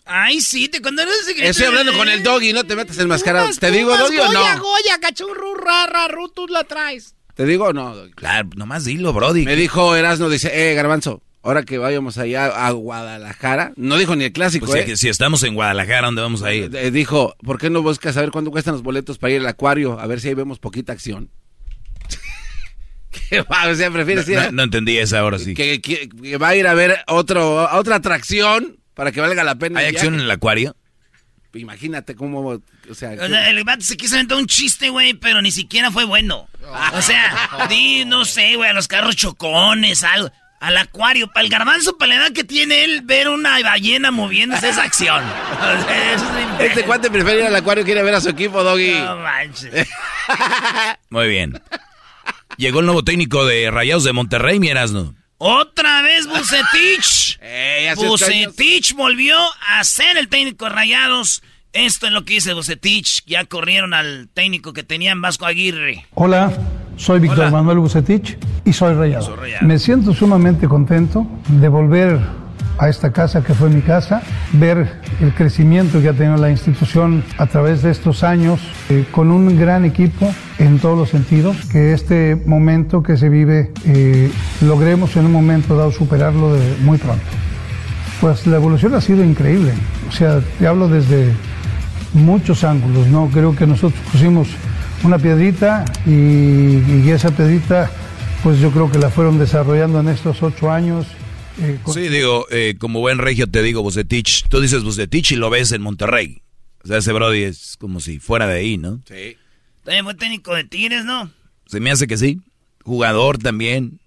Ay, 0.07 0.43
sí, 0.43 0.69
te 0.69 0.83
cuando 0.83 1.01
eres 1.01 1.25
secreto. 1.25 1.49
Estoy 1.51 1.67
hablando 1.67 1.97
con 1.97 2.11
el 2.11 2.23
Doggy, 2.23 2.53
no 2.53 2.65
te 2.65 2.77
metas 2.77 2.99
enmascarado. 2.99 3.49
¿Te 3.59 3.71
digo 3.71 3.97
Doggy 3.97 4.19
o 4.19 4.27
Goya, 4.27 4.57
no? 4.57 4.63
Goya, 4.63 4.99
cachurro, 5.01 5.55
rara, 5.55 6.09
ru, 6.09 6.29
tú 6.29 6.47
la 6.47 6.65
traes. 6.65 7.15
¿Te 7.35 7.47
digo 7.47 7.65
o 7.69 7.73
no, 7.73 7.97
Doggy? 7.97 8.13
Claro, 8.13 8.51
nomás 8.57 8.85
dilo, 8.85 9.15
Brody. 9.15 9.47
Me 9.47 9.57
dijo 9.57 9.97
Erasmo, 9.97 10.29
dice, 10.29 10.51
eh, 10.53 10.75
Garbanzo, 10.75 11.23
ahora 11.45 11.63
que 11.63 11.79
vayamos 11.79 12.19
allá 12.19 12.47
a 12.47 12.71
Guadalajara, 12.73 13.73
no 13.77 13.97
dijo 13.99 14.17
ni 14.17 14.25
el 14.25 14.33
clásico, 14.33 14.67
Pues, 14.67 14.83
¿eh? 14.85 14.87
si, 14.89 14.97
si 14.97 15.09
estamos 15.09 15.43
en 15.45 15.55
Guadalajara, 15.55 16.07
¿dónde 16.07 16.23
vamos 16.23 16.43
a 16.43 16.53
ir? 16.53 16.75
Eh, 16.75 16.91
Dijo, 16.91 17.37
¿por 17.45 17.59
qué 17.59 17.71
no 17.71 17.83
buscas 17.83 18.15
saber 18.15 18.31
cuánto 18.31 18.51
cuestan 18.51 18.73
los 18.75 18.83
boletos 18.83 19.19
para 19.19 19.33
ir 19.35 19.41
al 19.41 19.47
acuario? 19.47 20.01
A 20.01 20.07
ver 20.07 20.21
si 20.21 20.29
ahí 20.29 20.35
vemos 20.35 20.59
poquita 20.59 20.93
acción. 20.93 21.31
¿Qué 23.31 23.43
va? 23.43 23.69
O 23.69 23.75
sea, 23.75 23.91
prefieres 23.91 24.29
ir 24.29 24.37
No, 24.37 24.41
a- 24.41 24.45
no- 24.47 24.53
no 24.53 24.63
entendí 24.65 24.99
esa 24.99 25.21
ahora 25.21 25.39
sí. 25.39 25.55
que, 25.55 25.81
que- 25.81 26.09
que 26.09 26.37
va 26.37 26.49
a 26.49 26.57
ir 26.57 26.67
a 26.67 26.75
ver 26.75 26.99
otro, 27.07 27.61
a 27.61 27.77
otra 27.79 27.97
atracción 27.97 28.79
para 28.95 29.13
que 29.13 29.21
valga 29.21 29.45
la 29.45 29.55
pena. 29.57 29.81
¿Hay 29.81 29.87
acción 29.87 30.15
en 30.15 30.21
el 30.21 30.31
acuario? 30.31 30.75
Imagínate 31.55 32.17
cómo, 32.17 32.41
o 32.41 32.95
sea, 32.95 33.13
O 33.13 33.29
sea, 33.29 33.49
el 33.51 33.63
vato 33.63 33.83
se 33.85 33.97
quiso 33.97 34.17
inventar 34.17 34.39
un 34.39 34.47
chiste, 34.49 34.89
güey, 34.89 35.15
pero 35.15 35.41
ni 35.41 35.53
siquiera 35.53 35.93
fue 35.93 36.05
bueno. 36.05 36.49
O 36.95 37.03
sea, 37.03 37.67
di, 37.71 38.05
no 38.05 38.25
sé, 38.25 38.57
güey, 38.57 38.71
a 38.71 38.73
los 38.73 38.89
carros 38.89 39.15
chocones, 39.15 40.03
algo. 40.03 40.33
Al 40.65 40.79
acuario, 40.79 41.29
para 41.29 41.45
el 41.45 41.51
garbanzo, 41.51 41.99
para 41.99 42.15
la 42.15 42.23
edad 42.23 42.33
que 42.33 42.43
tiene 42.43 42.85
él, 42.85 43.03
ver 43.03 43.29
una 43.29 43.61
ballena 43.61 44.11
moviéndose 44.11 44.71
es 44.71 44.79
acción. 44.79 45.23
Es 45.91 46.23
este 46.71 46.85
cuate 46.85 47.11
prefiere 47.11 47.41
ir 47.41 47.47
al 47.47 47.57
acuario, 47.57 47.85
quiere 47.85 48.03
ver 48.03 48.15
a 48.15 48.21
su 48.23 48.31
equipo, 48.31 48.63
Doggy. 48.63 48.93
No 48.93 49.19
manches. 49.19 49.87
Muy 51.11 51.29
bien. 51.29 51.61
Llegó 52.57 52.81
el 52.81 52.87
nuevo 52.87 53.05
técnico 53.05 53.45
de 53.45 53.71
Rayados 53.71 54.05
de 54.05 54.15
Monterrey, 54.15 54.59
mi 54.59 54.69
Erasmo. 54.69 55.15
Otra 55.37 56.01
vez 56.01 56.27
Bucetich. 56.27 57.39
Eh. 57.47 57.93
Bucetich 57.97 58.95
volvió 58.95 59.37
a 59.69 59.85
ser 59.85 60.17
el 60.17 60.29
técnico 60.29 60.65
de 60.65 60.71
Rayados. 60.71 61.43
Esto 61.75 62.07
es 62.07 62.13
lo 62.13 62.25
que 62.25 62.35
dice 62.35 62.55
Bucetich. 62.55 63.23
Ya 63.27 63.45
corrieron 63.45 63.93
al 63.93 64.31
técnico 64.33 64.73
que 64.73 64.83
tenían 64.83 65.21
Vasco 65.21 65.45
Aguirre. 65.45 66.07
Hola, 66.15 66.51
soy 66.97 67.21
Víctor 67.21 67.51
Manuel 67.51 67.79
Bucetich 67.79 68.39
y 68.65 68.73
soy 68.73 68.95
rayado. 68.95 69.25
Soy 69.25 69.37
Rayado. 69.37 69.67
Me 69.67 69.79
siento 69.79 70.15
sumamente 70.15 70.69
contento 70.69 71.27
de 71.49 71.69
volver 71.69 72.21
a 72.79 72.89
esta 72.89 73.13
casa 73.13 73.43
que 73.43 73.55
fue 73.55 73.71
mi 73.71 73.83
casa, 73.83 74.23
ver 74.53 75.01
el 75.21 75.33
crecimiento 75.35 76.01
que 76.01 76.09
ha 76.09 76.13
tenido 76.13 76.37
la 76.37 76.51
institución 76.51 77.25
a 77.39 77.47
través 77.47 77.83
de 77.83 77.91
estos 77.91 78.25
años, 78.25 78.61
eh, 78.89 79.05
con 79.11 79.31
un 79.31 79.59
gran 79.59 79.85
equipo 79.85 80.33
en 80.59 80.79
todos 80.79 80.99
los 80.99 81.11
sentidos, 81.11 81.57
que 81.67 81.93
este 81.93 82.37
momento 82.47 83.03
que 83.03 83.17
se 83.17 83.29
vive 83.29 83.73
eh, 83.87 84.31
logremos 84.61 85.17
en 85.17 85.27
un 85.27 85.33
momento 85.33 85.77
dado 85.77 85.93
superarlo 85.93 86.55
de 86.55 86.77
muy 86.83 86.99
pronto. 86.99 87.25
Pues 88.21 88.47
la 88.47 88.57
evolución 88.57 88.95
ha 88.95 89.01
sido 89.01 89.23
increíble, 89.23 89.73
o 90.09 90.13
sea, 90.13 90.41
te 90.59 90.67
hablo 90.67 90.89
desde 90.89 91.33
muchos 92.13 92.65
ángulos, 92.65 93.07
¿no? 93.09 93.29
Creo 93.33 93.55
que 93.55 93.67
nosotros 93.67 94.01
pusimos 94.11 94.49
una 95.05 95.19
piedrita 95.19 95.85
y, 96.07 96.11
y 96.11 97.11
esa 97.11 97.31
piedrita, 97.35 97.91
pues 98.43 98.59
yo 98.61 98.71
creo 98.71 98.91
que 98.91 98.99
la 98.99 99.11
fueron 99.11 99.39
desarrollando 99.39 100.01
en 100.01 100.09
estos 100.09 100.43
ocho 100.43 100.71
años. 100.71 101.07
eh, 101.61 101.79
con- 101.83 101.95
Sí, 101.95 102.09
digo, 102.09 102.47
eh, 102.51 102.75
como 102.79 103.01
buen 103.01 103.19
regio 103.19 103.47
te 103.47 103.63
digo, 103.63 103.83
Bucetich. 103.83 104.49
Tú 104.49 104.61
dices 104.61 104.83
Bucetich 104.83 105.33
y 105.33 105.37
lo 105.37 105.51
ves 105.51 105.73
en 105.73 105.83
Monterrey. 105.83 106.43
O 106.83 106.89
sea, 106.89 106.99
ese 106.99 107.13
Brody 107.13 107.43
es 107.45 107.77
como 107.79 108.01
si 108.01 108.19
fuera 108.19 108.47
de 108.47 108.59
ahí, 108.59 108.77
¿no? 108.79 109.01
Sí. 109.09 109.37
También 109.85 110.05
fue 110.05 110.15
técnico 110.15 110.55
de 110.55 110.65
Tigres, 110.65 111.05
¿no? 111.05 111.31
Se 111.67 111.81
me 111.81 111.91
hace 111.91 112.07
que 112.07 112.17
sí. 112.17 112.41
Jugador 112.83 113.39
también. 113.39 114.01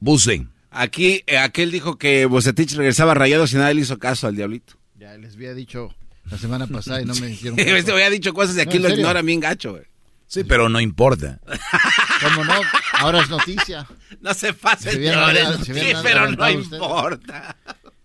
Buce. 0.00 0.46
Aquí, 0.70 1.22
eh, 1.26 1.38
aquel 1.38 1.70
dijo 1.70 1.98
que 1.98 2.26
Bocetich 2.26 2.74
regresaba 2.74 3.14
rayado 3.14 3.44
y 3.50 3.54
nadie 3.54 3.74
le 3.74 3.80
hizo 3.82 3.98
caso 3.98 4.26
al 4.26 4.34
diablito. 4.36 4.74
Ya 4.98 5.16
les 5.16 5.34
había 5.34 5.54
dicho 5.54 5.94
la 6.30 6.38
semana 6.38 6.66
pasada 6.66 7.00
y 7.02 7.04
no 7.04 7.14
me 7.14 7.30
hicieron 7.32 7.56
caso. 7.56 7.92
había 7.92 8.10
dicho 8.10 8.32
cosas 8.34 8.56
y 8.56 8.60
aquí 8.60 8.78
No, 8.78 8.88
lo 8.88 8.94
ignoran 8.96 9.24
bien 9.24 9.38
gacho, 9.40 9.72
güey. 9.72 9.84
Sí, 10.26 10.44
pero 10.44 10.68
no 10.68 10.80
importa. 10.80 11.38
¿Cómo 12.22 12.44
no? 12.44 12.54
Ahora 12.94 13.20
es 13.20 13.30
noticia. 13.30 13.86
No 14.20 14.34
se 14.34 14.52
pase, 14.52 14.92
Se 14.92 14.98
hubieran 14.98 15.64
señores. 15.64 15.66
Sí, 15.66 15.92
pero 16.02 16.30
no 16.30 16.50
importa. 16.50 17.56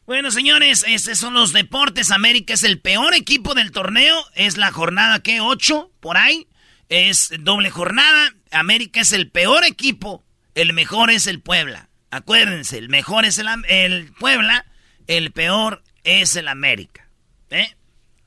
Bueno, 0.06 0.32
señores, 0.32 0.84
estos 0.88 1.18
son 1.18 1.34
los 1.34 1.54
deportes. 1.54 2.12
América 2.12 2.56
es 2.56 2.64
el 2.64 2.80
peor 2.80 3.14
equipo 3.14 3.54
del 3.54 3.72
torneo. 3.72 4.26
Es 4.34 4.58
la 4.58 4.72
jornada, 4.72 5.20
¿qué? 5.20 5.40
¿Ocho? 5.40 5.92
Por 6.00 6.18
ahí. 6.18 6.48
Es 6.90 7.32
doble 7.40 7.70
jornada. 7.70 8.34
América 8.52 9.02
es 9.02 9.12
el 9.12 9.30
peor 9.30 9.64
equipo. 9.66 10.24
El 10.56 10.74
mejor 10.74 11.12
es 11.12 11.28
el 11.28 11.42
Puebla. 11.42 11.90
Acuérdense, 12.12 12.80
el 12.80 12.90
mejor 12.90 13.26
es 13.26 13.38
el, 13.38 13.48
el 13.68 14.12
Puebla. 14.14 14.66
El 15.06 15.32
peor 15.32 15.84
es 16.04 16.36
el 16.36 16.48
América. 16.48 17.08
¿Eh? 17.52 17.76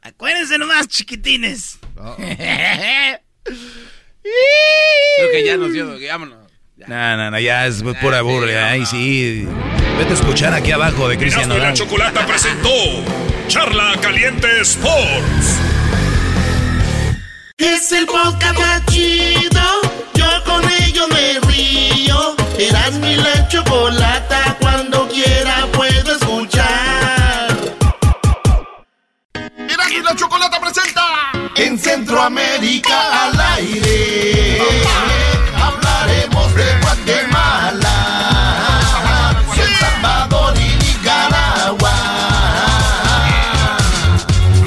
Acuérdense 0.03 0.59
nomás, 0.59 0.89
chiquitines. 0.89 1.79
Creo 3.45 5.31
que 5.33 5.45
ya 5.45 5.57
nos 5.57 5.73
dio, 5.73 5.87
vámonos. 6.09 6.43
No, 6.87 7.17
no, 7.17 7.31
no, 7.31 7.39
ya 7.39 7.67
es 7.67 7.83
pura 8.01 8.23
burla. 8.23 8.71
Ay, 8.71 8.87
sí. 8.87 9.47
Vete 9.99 10.11
a 10.11 10.15
escuchar 10.15 10.55
aquí 10.55 10.73
abajo 10.73 11.09
de 11.09 11.17
Cristian 11.19 11.45
y 11.47 11.55
la 11.55 11.59
Nodal. 11.59 11.75
Chocolata 11.75 12.27
presentó 12.27 12.71
Charla 13.47 13.95
Caliente 14.01 14.49
Sports. 14.63 15.59
Es 17.59 17.93
el 17.93 18.07
podcast 18.07 18.59
más 18.59 18.87
chido. 18.87 19.63
Yo 20.15 20.27
con 20.45 20.65
ello 20.83 21.07
me 21.09 21.39
río. 21.53 22.35
Eras 22.59 22.95
mi 22.95 23.17
la 23.17 23.47
chocolata. 23.49 24.57
Cuando 24.61 25.09
quiera 25.09 25.67
puedo 25.73 26.17
escuchar. 26.17 27.57
Eras 29.69 29.93
la 30.05 30.17
Chocolata 30.17 30.61
presenta 30.61 31.33
En 31.57 31.79
Centroamérica 31.79 33.12
aire. 33.57 34.63
Hablaremos 35.57 36.55
de 36.55 36.81
Guatemala. 36.81 37.97
El 39.57 39.77
Salvador 39.77 40.55
y 40.57 40.85
Nicaragua. 40.85 41.95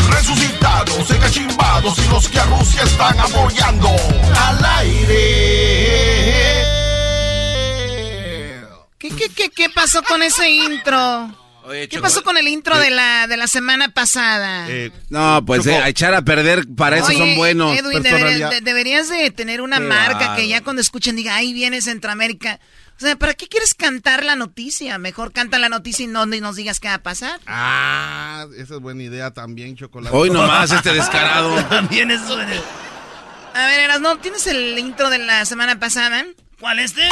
Resucitados, 0.09 1.09
encachimbados 1.11 1.97
y 1.99 2.07
los 2.09 2.27
que 2.27 2.39
a 2.39 2.45
Rusia 2.45 2.83
están 2.83 3.19
apoyando. 3.19 3.89
Al 4.47 4.65
aire. 4.79 5.25
¿Qué, 8.97 9.09
qué, 9.09 9.29
qué, 9.29 9.49
qué 9.49 9.69
pasó 9.69 10.01
con 10.03 10.23
ese 10.23 10.49
intro? 10.49 11.44
Oye, 11.67 11.89
¿Qué 11.89 11.99
pasó 11.99 12.23
con 12.23 12.37
el 12.37 12.47
intro 12.47 12.77
de 12.77 12.91
la, 12.91 13.27
de 13.27 13.37
la 13.37 13.47
semana 13.47 13.89
pasada? 13.89 14.67
No, 15.09 15.43
pues 15.45 15.65
eh, 15.65 15.75
a 15.75 15.89
echar 15.89 16.13
a 16.13 16.21
perder, 16.21 16.65
para 16.75 16.97
eso 16.97 17.07
Oye, 17.07 17.17
son 17.17 17.35
buenos. 17.35 17.77
Edwin, 17.77 18.03
deberías, 18.03 18.49
de- 18.51 18.61
deberías 18.61 19.09
de 19.09 19.31
tener 19.31 19.61
una 19.61 19.77
Qué 19.79 19.83
marca 19.85 20.35
que 20.35 20.47
ya 20.47 20.61
cuando 20.61 20.81
escuchen 20.81 21.15
diga, 21.15 21.35
ahí 21.35 21.53
viene 21.53 21.81
Centroamérica. 21.81 22.59
O 22.97 22.99
sea, 22.99 23.15
¿para 23.17 23.33
qué 23.33 23.47
quieres 23.47 23.73
cantar 23.73 24.23
la 24.23 24.35
noticia? 24.35 24.97
Mejor 24.99 25.33
canta 25.33 25.59
la 25.59 25.67
noticia 25.67 26.03
y 26.03 26.07
no 26.07 26.25
y 26.33 26.39
nos 26.39 26.55
digas 26.55 26.79
qué 26.79 26.87
va 26.87 26.93
a 26.93 27.03
pasar. 27.03 27.39
Ah, 27.47 28.45
esa 28.57 28.75
es 28.75 28.79
buena 28.79 29.03
idea 29.03 29.31
también, 29.31 29.75
chocolate. 29.75 30.15
Hoy 30.15 30.29
nomás 30.31 30.71
este 30.71 30.93
descarado. 30.93 31.55
También 31.69 32.11
eso. 32.11 32.37
de- 32.37 32.61
A 33.55 33.65
ver, 33.67 33.79
Eras, 33.81 34.01
¿no 34.01 34.17
tienes 34.19 34.45
el 34.47 34.77
intro 34.77 35.09
de 35.09 35.17
la 35.19 35.43
semana 35.45 35.79
pasada? 35.79 36.23
¿Cuál 36.59 36.79
es 36.79 36.91
este? 36.91 37.09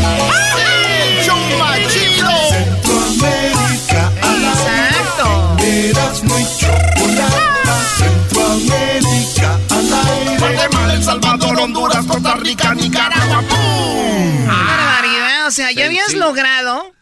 El 0.00 1.24
show 1.24 1.58
más 1.58 1.78
chido. 1.92 2.30
Centroamérica 2.50 4.12
Exacto. 4.16 5.56
Eras 5.60 6.22
muy 6.24 6.44
chocolata. 6.58 7.84
Centroamérica 7.98 9.58
al 9.70 9.92
aire. 9.92 10.38
Guatemala, 10.38 10.94
El 10.94 11.04
Salvador, 11.04 11.60
Honduras, 11.60 12.04
Costa 12.06 12.34
Rica, 12.36 12.74
Nicaragua. 12.74 13.42
¡Pum! 13.48 14.46
Qué 14.46 14.46
barbaridad. 14.46 15.46
O 15.46 15.50
sea, 15.50 15.72
ya 15.72 15.86
habías 15.86 16.14
logrado 16.14 16.92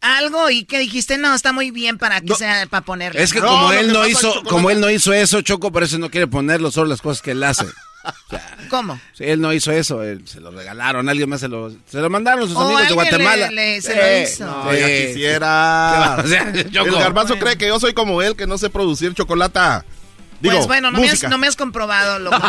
algo 0.00 0.50
y 0.50 0.64
que 0.64 0.78
dijiste, 0.78 1.18
no, 1.18 1.34
está 1.34 1.52
muy 1.52 1.70
bien 1.70 1.98
para 1.98 2.20
que 2.20 2.34
sea, 2.34 2.66
para 2.66 2.84
ponerlo. 2.84 3.20
Es 3.20 3.32
que 3.32 3.40
como 3.40 3.72
él 3.72 3.88
que 3.88 3.92
no 3.92 4.06
hizo, 4.06 4.42
como 4.44 4.70
él 4.70 4.80
no 4.80 4.90
hizo 4.90 5.12
eso, 5.12 5.40
Choco, 5.42 5.72
por 5.72 5.82
eso 5.82 5.98
no 5.98 6.10
quiere 6.10 6.26
ponerlo, 6.26 6.70
solo 6.70 6.88
las 6.88 7.00
cosas 7.00 7.22
que 7.22 7.32
él 7.32 7.42
hace. 7.42 7.66
¿Cómo? 8.70 9.00
Sí, 9.14 9.24
él 9.24 9.40
no 9.40 9.52
hizo 9.52 9.72
eso, 9.72 10.02
él- 10.02 10.22
se 10.26 10.40
lo 10.40 10.50
regalaron, 10.50 11.08
alguien 11.08 11.28
más 11.28 11.40
se 11.40 11.48
lo, 11.48 11.70
se 11.70 11.98
lo 11.98 12.10
mandaron 12.10 12.46
sus 12.48 12.56
O 12.56 12.60
amigos 12.60 12.88
de 12.88 12.94
Guatemala. 12.94 13.50
le- 13.50 13.74
le- 13.76 13.80
se 13.82 13.92
Sí, 13.92 13.98
lo 13.98 14.22
hizo. 14.22 14.46
No, 14.64 14.72
ya 14.74 14.86
sí, 14.86 15.06
quisiera. 15.06 16.16
sí. 16.22 16.24
O 16.24 16.26
sea. 16.28 16.52
El 16.84 16.90
garbanzo 16.92 17.38
cree 17.38 17.56
que 17.56 17.68
yo 17.68 17.78
soy 17.80 17.94
como 17.94 18.20
él, 18.22 18.36
que 18.36 18.46
no 18.46 18.58
sé 18.58 18.70
producir 18.70 19.14
chocolata. 19.14 19.84
Digo, 20.40 20.54
pues 20.54 20.66
bueno, 20.68 20.92
no 20.92 21.00
me, 21.00 21.10
has, 21.10 21.20
no 21.24 21.36
me 21.36 21.48
has 21.48 21.56
comprobado 21.56 22.20
lo 22.20 22.30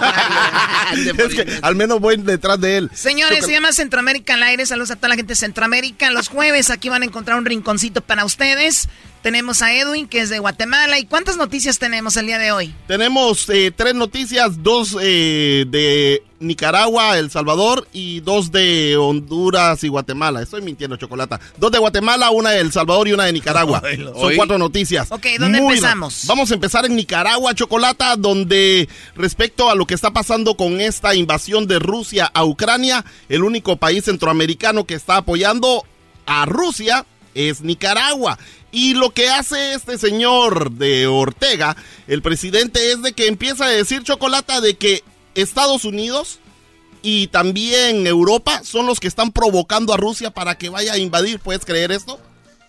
contrario. 0.93 1.13
es 1.25 1.33
que 1.33 1.59
al 1.63 1.75
menos 1.75 1.99
voy 1.99 2.17
detrás 2.17 2.61
de 2.61 2.77
él. 2.77 2.91
Señores, 2.93 3.39
Chocolate- 3.39 3.45
se 3.47 3.51
llama 3.51 3.71
Centroamérica 3.73 4.35
al 4.35 4.43
aire. 4.43 4.65
Saludos 4.67 4.91
a 4.91 4.95
toda 4.95 5.09
la 5.09 5.15
gente 5.15 5.31
de 5.31 5.35
Centroamérica. 5.35 6.11
Los 6.11 6.27
jueves 6.27 6.69
aquí 6.69 6.89
van 6.89 7.01
a 7.01 7.05
encontrar 7.05 7.39
un 7.39 7.45
rinconcito 7.45 8.01
para 8.01 8.25
ustedes. 8.25 8.89
Tenemos 9.21 9.61
a 9.61 9.73
Edwin, 9.73 10.07
que 10.07 10.21
es 10.21 10.29
de 10.29 10.39
Guatemala. 10.39 10.97
¿Y 10.97 11.05
cuántas 11.05 11.35
noticias 11.35 11.77
tenemos 11.77 12.15
el 12.15 12.27
día 12.27 12.37
de 12.37 12.53
hoy? 12.53 12.73
Tenemos 12.87 13.49
eh, 13.49 13.69
tres 13.75 13.93
noticias, 13.93 14.63
dos 14.63 14.95
eh, 15.01 15.65
de 15.67 16.23
Nicaragua, 16.39 17.17
El 17.17 17.29
Salvador 17.29 17.85
y 17.91 18.21
dos 18.21 18.49
de 18.53 18.95
Honduras 18.95 19.83
y 19.83 19.89
Guatemala. 19.89 20.41
Estoy 20.41 20.61
mintiendo, 20.61 20.95
Chocolata. 20.95 21.37
Dos 21.57 21.69
de 21.69 21.79
Guatemala, 21.79 22.29
una 22.29 22.51
de 22.51 22.61
El 22.61 22.71
Salvador 22.71 23.09
y 23.09 23.11
una 23.11 23.25
de 23.25 23.33
Nicaragua. 23.33 23.81
Son 23.97 24.13
Hoy- 24.15 24.37
cuatro 24.37 24.57
noticias. 24.57 25.11
Ok, 25.11 25.25
¿dónde 25.37 25.59
Muy 25.59 25.75
empezamos? 25.75 26.23
Vamos 26.25 26.49
a 26.51 26.53
empezar 26.53 26.85
en 26.85 26.95
Nicaragua, 26.95 27.53
Chocolata, 27.53 28.15
donde 28.15 28.87
respecto 29.15 29.69
a 29.69 29.75
lo 29.75 29.85
que 29.85 29.95
está 29.95 30.11
pasando 30.11 30.55
con 30.55 30.79
esta 30.79 31.13
invasión 31.13 31.67
de 31.67 31.79
Rusia 31.79 32.31
a 32.33 32.45
Ucrania, 32.45 33.03
el 33.27 33.43
único 33.43 33.75
país 33.75 34.05
centroamericano 34.05 34.85
que 34.85 34.93
está 34.93 35.17
apoyando 35.17 35.83
a 36.25 36.45
Rusia 36.45 37.05
es 37.35 37.61
Nicaragua. 37.61 38.37
Y 38.71 38.93
lo 38.93 39.11
que 39.11 39.29
hace 39.29 39.73
este 39.73 39.97
señor 39.97 40.71
de 40.71 41.07
Ortega, 41.07 41.75
el 42.07 42.21
presidente, 42.21 42.91
es 42.91 43.01
de 43.01 43.13
que 43.13 43.27
empieza 43.27 43.65
a 43.65 43.69
decir 43.69 44.03
chocolata 44.03 44.61
de 44.61 44.77
que 44.77 45.03
Estados 45.35 45.85
Unidos 45.85 46.39
y 47.01 47.27
también 47.27 48.05
Europa 48.05 48.61
son 48.63 48.85
los 48.85 48.99
que 48.99 49.07
están 49.07 49.31
provocando 49.31 49.93
a 49.93 49.97
Rusia 49.97 50.31
para 50.31 50.57
que 50.57 50.69
vaya 50.69 50.93
a 50.93 50.97
invadir. 50.97 51.39
¿Puedes 51.39 51.65
creer 51.65 51.91
esto? 51.91 52.19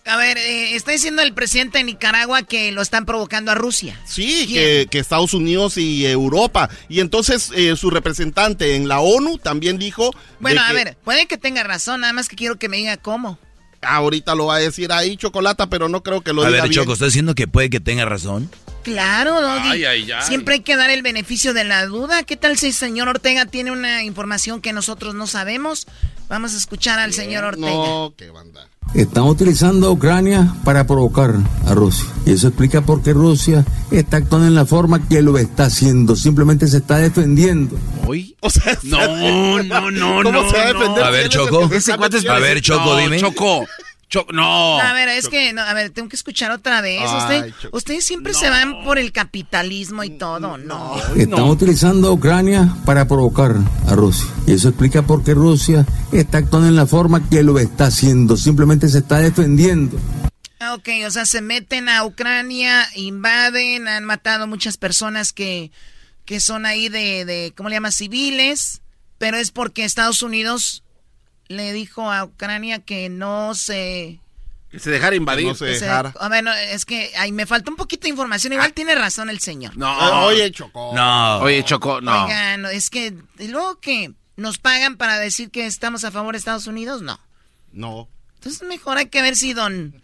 A 0.05 0.17
ver, 0.17 0.39
eh, 0.39 0.75
está 0.75 0.91
diciendo 0.93 1.21
el 1.21 1.35
presidente 1.35 1.77
de 1.77 1.83
Nicaragua 1.83 2.41
que 2.41 2.71
lo 2.71 2.81
están 2.81 3.05
provocando 3.05 3.51
a 3.51 3.55
Rusia. 3.55 3.99
Sí, 4.07 4.47
que, 4.51 4.87
que 4.89 4.97
Estados 4.97 5.35
Unidos 5.35 5.77
y 5.77 6.07
Europa. 6.07 6.71
Y 6.89 7.01
entonces 7.01 7.51
eh, 7.53 7.75
su 7.75 7.91
representante 7.91 8.75
en 8.75 8.87
la 8.87 8.99
ONU 9.01 9.37
también 9.37 9.77
dijo... 9.77 10.09
Bueno, 10.39 10.61
a 10.63 10.69
que- 10.69 10.73
ver, 10.73 10.97
puede 11.03 11.27
que 11.27 11.37
tenga 11.37 11.61
razón, 11.61 12.01
nada 12.01 12.13
más 12.13 12.27
que 12.29 12.35
quiero 12.35 12.57
que 12.57 12.67
me 12.67 12.77
diga 12.77 12.97
cómo. 12.97 13.37
Ahorita 13.81 14.35
lo 14.35 14.47
va 14.47 14.55
a 14.55 14.59
decir 14.59 14.91
ahí, 14.91 15.17
Chocolata, 15.17 15.67
pero 15.67 15.89
no 15.89 16.03
creo 16.03 16.21
que 16.21 16.33
lo 16.33 16.43
A 16.43 16.47
diga 16.47 16.61
ver, 16.61 16.69
bien. 16.69 16.81
Choco, 16.81 16.93
¿estás 16.93 17.07
diciendo 17.09 17.33
que 17.35 17.47
puede 17.47 17.69
que 17.69 17.79
tenga 17.79 18.05
razón? 18.05 18.49
Claro, 18.83 19.41
Doggy. 19.41 19.69
Ay, 19.69 19.85
ay, 19.85 20.11
ay. 20.11 20.23
Siempre 20.23 20.55
hay 20.55 20.59
que 20.61 20.75
dar 20.75 20.89
el 20.89 21.01
beneficio 21.03 21.53
de 21.53 21.63
la 21.63 21.85
duda. 21.85 22.23
¿Qué 22.23 22.35
tal 22.35 22.57
si 22.57 22.67
el 22.67 22.73
señor 22.73 23.07
Ortega 23.07 23.45
tiene 23.45 23.71
una 23.71 24.03
información 24.03 24.61
que 24.61 24.73
nosotros 24.73 25.13
no 25.13 25.27
sabemos? 25.27 25.87
Vamos 26.31 26.53
a 26.53 26.57
escuchar 26.57 26.97
al 26.97 27.11
señor 27.11 27.43
Ortega. 27.43 27.67
No, 27.69 28.13
qué 28.15 28.29
banda. 28.29 28.65
Están 28.93 29.23
utilizando 29.25 29.87
a 29.87 29.91
Ucrania 29.91 30.55
para 30.63 30.87
provocar 30.87 31.35
a 31.67 31.73
Rusia. 31.73 32.05
Y 32.25 32.31
eso 32.31 32.47
explica 32.47 32.79
por 32.85 33.03
qué 33.03 33.11
Rusia 33.11 33.65
está 33.91 34.15
actuando 34.15 34.47
en 34.47 34.55
la 34.55 34.65
forma 34.65 35.05
que 35.09 35.21
lo 35.21 35.37
está 35.37 35.65
haciendo. 35.65 36.15
Simplemente 36.15 36.67
se 36.67 36.77
está 36.77 36.99
defendiendo. 36.99 37.77
¿Hoy? 38.07 38.33
O 38.39 38.49
sea, 38.49 38.77
No, 38.83 39.61
no, 39.61 39.91
no, 39.91 40.23
¿Cómo 40.23 40.41
no. 40.43 40.49
se 40.49 40.57
va 40.57 40.69
a 40.69 40.73
no. 40.73 40.79
defender? 40.79 41.03
A 41.03 41.09
ver, 41.09 41.27
Choco. 41.27 41.69
Ese? 41.73 41.91
A 41.91 42.39
ver, 42.39 42.61
Choco, 42.61 42.85
no, 42.85 42.97
dime. 42.97 43.19
Choco. 43.19 43.65
Choco, 44.11 44.33
no. 44.33 44.77
No, 44.77 44.81
a 44.83 44.91
ver, 44.91 45.07
es 45.07 45.29
que, 45.29 45.53
no, 45.53 45.61
a 45.61 45.73
ver, 45.73 45.89
tengo 45.91 46.09
que 46.09 46.17
escuchar 46.17 46.51
otra 46.51 46.81
vez. 46.81 47.01
Ay, 47.07 47.39
Usted, 47.39 47.53
Choco. 47.61 47.77
ustedes 47.77 48.03
siempre 48.05 48.33
se 48.33 48.49
van 48.49 48.83
por 48.83 48.99
el 48.99 49.13
capitalismo 49.13 50.03
y 50.03 50.09
todo, 50.17 50.57
¿no? 50.57 50.97
Están 51.15 51.43
utilizando 51.43 52.09
a 52.09 52.11
Ucrania 52.11 52.75
para 52.85 53.07
provocar 53.07 53.55
a 53.87 53.95
Rusia. 53.95 54.27
Y 54.45 54.51
eso 54.51 54.67
explica 54.67 55.01
por 55.03 55.23
qué 55.23 55.33
Rusia 55.33 55.85
está 56.11 56.39
actuando 56.39 56.67
en 56.67 56.75
la 56.75 56.85
forma 56.85 57.27
que 57.29 57.41
lo 57.41 57.57
está 57.57 57.85
haciendo. 57.85 58.35
Simplemente 58.35 58.89
se 58.89 58.97
está 58.97 59.19
defendiendo. 59.19 59.97
Ah, 60.59 60.73
Ok, 60.75 60.89
o 61.07 61.09
sea, 61.09 61.25
se 61.25 61.41
meten 61.41 61.87
a 61.87 62.03
Ucrania, 62.05 62.85
invaden, 62.95 63.87
han 63.87 64.03
matado 64.03 64.45
muchas 64.45 64.75
personas 64.75 65.31
que, 65.31 65.71
que 66.25 66.41
son 66.41 66.65
ahí 66.65 66.89
de, 66.89 67.23
de, 67.23 67.53
¿cómo 67.55 67.69
le 67.69 67.75
llamas? 67.77 67.95
Civiles, 67.95 68.81
pero 69.17 69.37
es 69.37 69.51
porque 69.51 69.85
Estados 69.85 70.21
Unidos 70.21 70.83
le 71.51 71.73
dijo 71.73 72.11
a 72.11 72.23
Ucrania 72.23 72.79
que 72.79 73.09
no 73.09 73.53
se... 73.55 74.19
Que 74.71 74.79
se 74.79 74.89
dejara 74.89 75.15
invadir. 75.17 75.47
No 75.47 75.53
se 75.55 75.65
que 75.65 75.75
se- 75.75 75.85
dejara. 75.85 76.13
a 76.19 76.29
ver, 76.29 76.43
no, 76.43 76.53
es 76.53 76.85
que 76.85 77.11
ahí 77.17 77.31
me 77.33 77.45
falta 77.45 77.69
un 77.69 77.75
poquito 77.77 78.03
de 78.03 78.09
información. 78.09 78.53
Igual 78.53 78.71
tiene 78.73 78.95
razón 78.95 79.29
el 79.29 79.39
señor. 79.39 79.75
No. 79.75 79.87
Ah, 79.87 80.25
Oye, 80.25 80.49
Choco. 80.51 80.91
No. 80.95 81.39
Oye, 81.39 81.63
Choco, 81.65 81.99
no. 82.01 82.23
Oigan, 82.25 82.65
es 82.67 82.89
que, 82.89 83.13
luego 83.49 83.79
que 83.81 84.13
nos 84.37 84.57
pagan 84.59 84.95
para 84.95 85.19
decir 85.19 85.51
que 85.51 85.65
estamos 85.65 86.05
a 86.05 86.11
favor 86.11 86.33
de 86.33 86.39
Estados 86.39 86.67
Unidos, 86.67 87.01
no. 87.01 87.19
No. 87.73 88.07
Entonces 88.35 88.65
mejor 88.67 88.97
hay 88.97 89.07
que 89.07 89.21
ver 89.21 89.35
si 89.35 89.53
don, 89.53 90.01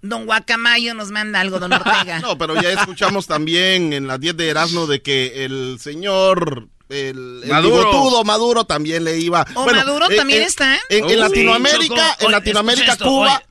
Don 0.00 0.26
Guacamayo 0.26 0.94
nos 0.94 1.10
manda 1.10 1.40
algo, 1.40 1.58
don 1.58 1.72
Ortega. 1.72 2.20
no, 2.20 2.38
pero 2.38 2.54
ya 2.62 2.70
escuchamos 2.72 3.26
también 3.26 3.92
en 3.92 4.06
las 4.06 4.20
10 4.20 4.36
de 4.36 4.48
Erasmo 4.48 4.86
de 4.86 5.02
que 5.02 5.44
el 5.44 5.78
señor 5.80 6.68
el, 6.88 7.40
el 7.44 7.50
Maduro. 7.50 8.24
Maduro 8.24 8.64
también 8.64 9.04
le 9.04 9.18
iba. 9.18 9.46
¿O 9.54 9.66
Maduro 9.66 10.10
eh, 10.10 10.16
también 10.16 10.42
eh, 10.42 10.46
está? 10.46 10.78
En, 10.88 11.08
en 11.08 11.20
Latinoamérica, 11.20 12.16
en 12.20 12.30
Latinoamérica, 12.30 12.96
Cuba. 12.96 13.42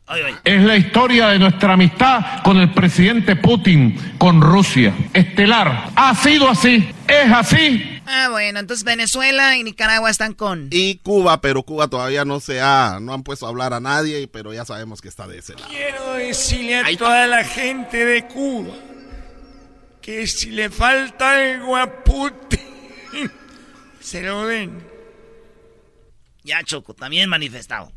Es 0.44 0.62
la 0.62 0.78
historia 0.78 1.30
de 1.30 1.40
nuestra 1.40 1.74
amistad 1.74 2.44
con 2.44 2.58
el 2.58 2.72
presidente 2.72 3.36
Putin, 3.36 4.16
con 4.18 4.42
Rusia. 4.42 4.94
Estelar. 5.14 5.92
Ha 5.96 6.16
sido 6.16 6.50
así, 6.50 6.90
es 7.08 7.32
así. 7.32 7.90
Ah, 8.06 8.28
bueno, 8.30 8.60
entonces 8.60 8.84
Venezuela 8.84 9.56
y 9.56 9.64
Nicaragua 9.64 10.10
están 10.10 10.34
con. 10.34 10.68
Y 10.72 10.98
Cuba, 10.98 11.40
pero 11.42 11.64
Cuba 11.64 11.88
todavía 11.88 12.26
no 12.26 12.40
se 12.40 12.62
ha, 12.62 13.00
no 13.02 13.14
han 13.14 13.24
puesto 13.24 13.46
a 13.46 13.50
hablar 13.50 13.74
a 13.74 13.80
nadie, 13.80 14.28
pero 14.28 14.54
ya 14.54 14.66
sabemos 14.66 15.02
que 15.02 15.08
está 15.08 15.26
de 15.26 15.40
ese 15.40 15.54
lado. 15.54 15.68
Quiero 15.70 16.14
decirle 16.14 16.76
a 16.76 16.98
toda 16.98 17.28
la 17.28 17.44
gente 17.44 18.06
de 18.06 18.28
Cuba 18.28 18.74
que 20.02 20.28
si 20.28 20.52
le 20.52 20.70
falta 20.70 21.32
algo 21.32 21.78
a 21.78 22.04
Putin, 22.04 22.60
se 24.00 24.22
lo 24.22 24.46
den. 24.48 24.84
Ya, 26.44 26.64
Choco, 26.64 26.94
también 26.94 27.30
manifestado. 27.30 27.92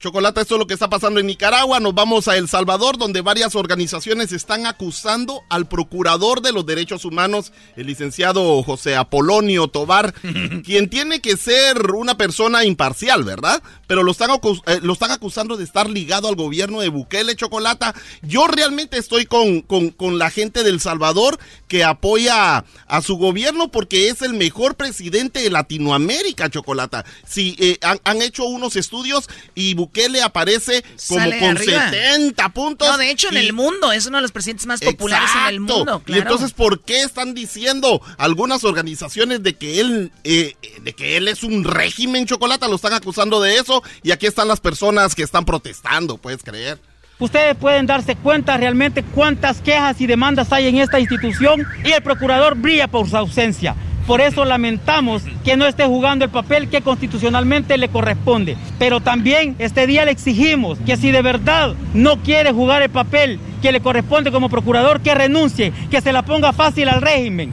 Chocolata, 0.00 0.42
esto 0.42 0.56
es 0.56 0.58
lo 0.58 0.66
que 0.66 0.74
está 0.74 0.90
pasando 0.90 1.18
en 1.18 1.26
Nicaragua. 1.26 1.80
Nos 1.80 1.94
vamos 1.94 2.28
a 2.28 2.36
El 2.36 2.46
Salvador, 2.48 2.98
donde 2.98 3.22
varias 3.22 3.54
organizaciones 3.54 4.32
están 4.32 4.66
acusando 4.66 5.42
al 5.48 5.66
procurador 5.66 6.42
de 6.42 6.52
los 6.52 6.66
derechos 6.66 7.06
humanos, 7.06 7.52
el 7.76 7.86
licenciado 7.86 8.62
José 8.62 8.96
Apolonio 8.96 9.68
Tobar, 9.68 10.12
quien 10.64 10.90
tiene 10.90 11.20
que 11.20 11.38
ser 11.38 11.92
una 11.92 12.18
persona 12.18 12.64
imparcial, 12.64 13.24
¿verdad? 13.24 13.62
Pero 13.86 14.02
lo 14.02 14.12
están, 14.12 14.30
eh, 14.30 14.80
lo 14.82 14.92
están 14.92 15.10
acusando 15.10 15.56
de 15.56 15.64
estar 15.64 15.88
ligado 15.88 16.28
al 16.28 16.36
gobierno 16.36 16.80
de 16.80 16.90
Bukele, 16.90 17.34
Chocolata. 17.34 17.94
Yo 18.20 18.46
realmente 18.46 18.98
estoy 18.98 19.24
con, 19.24 19.62
con, 19.62 20.18
la 20.18 20.30
gente 20.30 20.64
del 20.64 20.80
Salvador 20.80 21.38
que 21.66 21.82
apoya 21.82 22.64
a 22.86 23.02
su 23.02 23.16
gobierno 23.16 23.70
porque 23.70 24.08
es 24.08 24.22
el 24.22 24.34
mejor 24.34 24.74
presidente 24.74 25.40
de 25.40 25.50
Latinoamérica, 25.50 26.50
Chocolata. 26.50 27.06
Sí, 27.26 27.56
eh, 27.58 27.78
han, 27.80 28.00
han, 28.04 28.22
hecho 28.22 28.44
unos 28.44 28.76
estudios 28.76 29.28
y 29.54 29.74
Bukele 29.84 30.04
que 30.04 30.08
le 30.08 30.22
aparece 30.22 30.84
como 31.08 31.30
con 31.38 31.56
70 31.58 32.48
puntos. 32.50 32.88
No, 32.88 32.98
de 32.98 33.10
hecho, 33.10 33.28
en 33.30 33.36
el 33.36 33.52
mundo, 33.52 33.92
es 33.92 34.06
uno 34.06 34.18
de 34.18 34.22
los 34.22 34.32
presidentes 34.32 34.66
más 34.66 34.80
populares 34.80 35.30
en 35.42 35.54
el 35.54 35.60
mundo. 35.60 36.02
Y 36.06 36.18
entonces, 36.18 36.52
¿por 36.52 36.80
qué 36.80 37.02
están 37.02 37.34
diciendo 37.34 38.00
algunas 38.18 38.64
organizaciones 38.64 39.42
de 39.42 39.54
que 39.54 39.80
él, 39.80 40.12
eh, 40.24 40.56
de 40.82 40.92
que 40.94 41.16
él 41.16 41.28
es 41.28 41.42
un 41.42 41.64
régimen 41.64 42.26
chocolate? 42.26 42.68
Lo 42.68 42.76
están 42.76 42.92
acusando 42.92 43.40
de 43.40 43.56
eso. 43.58 43.82
Y 44.02 44.10
aquí 44.10 44.26
están 44.26 44.48
las 44.48 44.60
personas 44.60 45.14
que 45.14 45.22
están 45.22 45.44
protestando, 45.44 46.16
puedes 46.18 46.42
creer. 46.42 46.78
Ustedes 47.18 47.56
pueden 47.56 47.86
darse 47.86 48.16
cuenta 48.16 48.56
realmente 48.56 49.02
cuántas 49.02 49.60
quejas 49.60 50.00
y 50.00 50.06
demandas 50.06 50.52
hay 50.52 50.66
en 50.66 50.76
esta 50.78 50.98
institución 50.98 51.64
y 51.84 51.92
el 51.92 52.02
procurador 52.02 52.56
brilla 52.56 52.88
por 52.88 53.08
su 53.08 53.16
ausencia. 53.16 53.76
Por 54.06 54.20
eso 54.20 54.44
lamentamos 54.44 55.22
que 55.44 55.56
no 55.56 55.66
esté 55.66 55.86
jugando 55.86 56.24
el 56.24 56.30
papel 56.30 56.68
que 56.68 56.82
constitucionalmente 56.82 57.78
le 57.78 57.88
corresponde. 57.88 58.56
Pero 58.78 59.00
también 59.00 59.56
este 59.58 59.86
día 59.86 60.04
le 60.04 60.10
exigimos 60.10 60.78
que 60.84 60.96
si 60.96 61.10
de 61.10 61.22
verdad 61.22 61.74
no 61.94 62.18
quiere 62.18 62.52
jugar 62.52 62.82
el 62.82 62.90
papel 62.90 63.40
que 63.62 63.72
le 63.72 63.80
corresponde 63.80 64.30
como 64.30 64.50
procurador, 64.50 65.00
que 65.00 65.14
renuncie, 65.14 65.72
que 65.90 66.02
se 66.02 66.12
la 66.12 66.22
ponga 66.22 66.52
fácil 66.52 66.88
al 66.88 67.00
régimen. 67.00 67.52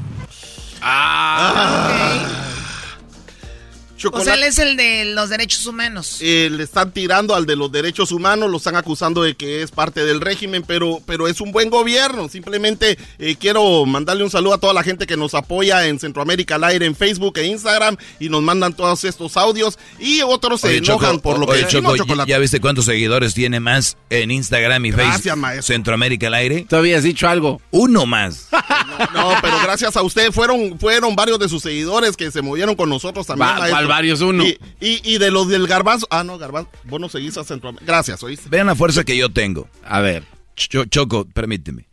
Ah, 0.82 2.51
o 4.10 4.24
sea, 4.24 4.34
él 4.36 4.44
es 4.44 4.58
el 4.58 4.78
de 4.78 5.06
los 5.06 5.30
derechos 5.30 5.66
humanos. 5.66 6.18
Eh, 6.22 6.50
le 6.52 6.64
están 6.64 6.92
tirando 6.92 7.36
al 7.36 7.46
de 7.46 7.56
los 7.56 7.72
derechos 7.72 8.12
humanos, 8.12 8.50
lo 8.50 8.58
están 8.58 8.76
acusando 8.76 9.24
de 9.24 9.36
que 9.36 9.62
es 9.62 9.72
parte 9.72 10.06
del 10.06 10.22
régimen, 10.22 10.64
pero, 10.66 11.02
pero 11.06 11.28
es 11.28 11.42
un 11.42 11.52
buen 11.52 11.70
gobierno. 11.70 12.30
Simplemente 12.30 12.98
eh, 13.20 13.36
quiero 13.40 13.86
mandarle 13.86 14.24
un 14.24 14.32
saludo 14.32 14.54
a 14.54 14.58
toda 14.58 14.74
la 14.74 14.84
gente 14.84 15.06
que 15.06 15.18
nos 15.18 15.34
apoya 15.34 15.88
en 15.88 16.00
Centroamérica 16.00 16.56
al 16.56 16.64
aire, 16.64 16.86
en 16.86 16.96
Facebook 16.96 17.38
e 17.38 17.46
Instagram, 17.46 17.98
y 18.20 18.30
nos 18.30 18.42
mandan 18.42 18.74
todos 18.74 19.04
estos 19.04 19.38
audios. 19.38 19.78
Y 20.00 20.22
otros 20.22 20.62
se 20.62 20.78
enojan 20.78 21.20
por 21.20 21.40
lo 21.40 21.48
que 21.48 21.68
Choco, 21.68 21.96
¿Ya 22.26 22.38
viste 22.38 22.60
cuántos 22.60 22.86
seguidores 22.86 23.34
tiene 23.34 23.60
más 23.60 23.98
en 24.10 24.32
Instagram 24.32 24.86
y 24.86 24.92
Facebook? 24.92 25.64
Centroamérica 25.64 26.28
al 26.28 26.34
aire. 26.36 26.66
Todavía 26.68 26.98
has 26.98 27.04
dicho 27.04 27.28
algo. 27.28 27.62
Uno 27.72 28.06
más. 28.06 28.48
no, 29.14 29.34
pero 29.42 29.60
gracias 29.64 29.96
a 29.96 30.02
usted 30.02 30.32
fueron, 30.32 30.80
fueron 30.80 31.16
varios 31.16 31.40
de 31.40 31.50
sus 31.50 31.62
seguidores 31.62 32.18
que 32.18 32.32
se 32.32 32.42
movieron 32.42 32.76
con 32.76 32.90
nosotros 32.90 33.26
también 33.28 33.50
varios, 33.92 34.22
uno. 34.22 34.46
Y, 34.46 34.58
y, 34.80 35.18
de 35.18 35.32
los 35.32 35.50
del 35.50 35.68
garbanzo. 35.68 36.08
Ah, 36.10 36.24
no, 36.24 36.38
garbanzo. 36.38 36.70
Vos 36.86 37.00
no 37.02 37.10
seguís 37.10 37.38
a 37.38 37.44
Centroamérica. 37.44 37.92
Gracias, 37.92 38.24
¿oíste? 38.24 38.48
Vean 38.50 38.68
la 38.68 38.76
fuerza 38.76 39.04
que 39.04 39.18
yo 39.18 39.30
tengo. 39.30 39.68
A 39.84 40.00
ver. 40.00 40.24
Choco, 40.56 41.26
permíteme. 41.26 41.88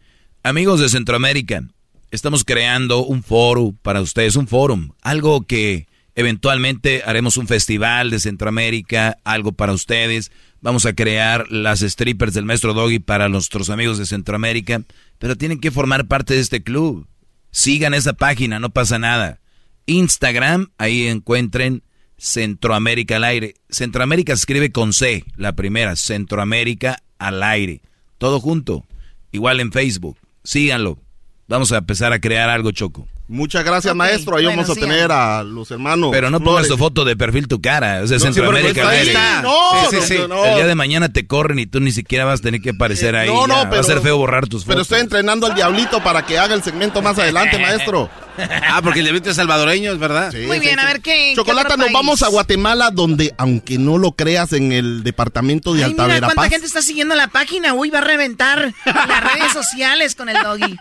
Amigos 0.44 0.78
de 0.78 0.88
Centroamérica, 0.88 1.64
estamos 2.10 2.44
creando 2.44 3.04
un 3.04 3.22
foro 3.22 3.74
para 3.82 4.00
ustedes, 4.00 4.36
un 4.36 4.46
forum. 4.46 4.90
Algo 5.02 5.44
que 5.46 5.88
eventualmente 6.14 7.02
haremos 7.04 7.36
un 7.36 7.48
festival 7.48 8.10
de 8.10 8.20
Centroamérica, 8.20 9.18
algo 9.24 9.52
para 9.52 9.72
ustedes. 9.72 10.30
Vamos 10.60 10.86
a 10.86 10.92
crear 10.92 11.50
las 11.50 11.80
strippers 11.80 12.34
del 12.34 12.44
maestro 12.44 12.74
Doggy 12.74 13.00
para 13.00 13.28
nuestros 13.28 13.70
amigos 13.70 13.98
de 13.98 14.06
Centroamérica. 14.06 14.82
Pero 15.18 15.36
tienen 15.36 15.58
que 15.58 15.72
formar 15.72 16.06
parte 16.06 16.34
de 16.34 16.40
este 16.40 16.62
club. 16.62 17.08
Sigan 17.50 17.94
esa 17.94 18.12
página, 18.12 18.60
no 18.60 18.70
pasa 18.70 19.00
nada. 19.00 19.40
Instagram, 19.86 20.70
ahí 20.78 21.08
encuentren 21.08 21.82
Centroamérica 22.18 23.16
al 23.16 23.24
aire. 23.24 23.54
Centroamérica 23.70 24.34
se 24.36 24.40
escribe 24.40 24.72
con 24.72 24.92
C, 24.92 25.24
la 25.36 25.54
primera, 25.54 25.96
Centroamérica 25.96 27.02
al 27.18 27.42
aire. 27.42 27.80
Todo 28.18 28.40
junto. 28.40 28.84
Igual 29.32 29.60
en 29.60 29.72
Facebook. 29.72 30.18
Síganlo. 30.42 30.98
Vamos 31.46 31.72
a 31.72 31.78
empezar 31.78 32.12
a 32.12 32.20
crear 32.20 32.50
algo, 32.50 32.72
Choco. 32.72 33.06
Muchas 33.28 33.62
gracias, 33.62 33.94
maestro. 33.94 34.36
Ahí 34.36 34.46
vamos 34.46 34.68
a 34.70 34.74
tener 34.74 35.12
a 35.12 35.42
los 35.44 35.70
hermanos. 35.70 36.10
Pero 36.12 36.30
no 36.30 36.40
pongas 36.40 36.66
tu 36.66 36.78
foto 36.78 37.04
de 37.04 37.14
perfil 37.14 37.46
tu 37.46 37.60
cara. 37.60 38.02
Es 38.02 38.10
de 38.10 38.18
Centroamérica 38.18 38.88
al 38.88 38.96
aire. 38.96 39.14
No, 39.42 40.28
no, 40.28 40.44
El 40.44 40.54
día 40.56 40.66
de 40.66 40.74
mañana 40.74 41.12
te 41.12 41.26
corren 41.26 41.58
y 41.58 41.66
tú 41.66 41.80
ni 41.80 41.92
siquiera 41.92 42.24
vas 42.24 42.40
a 42.40 42.42
tener 42.42 42.62
que 42.62 42.70
aparecer 42.70 43.14
ahí. 43.16 43.28
No, 43.28 43.46
no, 43.46 43.54
pero, 43.64 43.70
Va 43.70 43.80
a 43.80 43.82
ser 43.82 44.00
feo 44.00 44.16
borrar 44.16 44.46
tus 44.46 44.64
fotos. 44.64 44.68
Pero 44.68 44.82
estoy 44.82 45.00
entrenando 45.00 45.46
al 45.46 45.54
diablito 45.54 46.02
para 46.02 46.24
que 46.24 46.38
haga 46.38 46.54
el 46.54 46.62
segmento 46.62 47.02
más 47.02 47.18
adelante, 47.18 47.58
maestro. 47.58 48.10
ah, 48.70 48.80
porque 48.82 49.00
el 49.00 49.06
diablito 49.06 49.30
es 49.30 49.36
salvadoreño, 49.36 49.92
es 49.92 49.98
verdad. 49.98 50.32
Muy 50.46 50.58
bien, 50.58 50.78
a 50.78 50.86
ver 50.86 51.00
qué. 51.00 51.32
Chocolata, 51.34 51.76
nos 51.76 51.92
vamos 51.92 52.22
a 52.22 52.28
Guatemala, 52.28 52.90
donde, 52.90 53.34
aunque 53.38 53.78
no 53.78 53.98
lo 53.98 54.12
creas, 54.12 54.52
en 54.52 54.72
el 54.72 55.02
departamento 55.02 55.74
de 55.74 55.84
Alta 55.84 56.06
Verapaz. 56.06 56.34
¿Cuánta 56.34 56.50
gente 56.50 56.66
está 56.66 56.82
siguiendo 56.82 57.14
la 57.14 57.28
página? 57.28 57.74
Uy, 57.74 57.90
va 57.90 57.98
a 57.98 58.02
reventar 58.02 58.72
las 58.84 59.34
redes 59.34 59.52
sociales 59.52 60.14
con 60.14 60.28
el 60.28 60.42
doggy. 60.42 60.76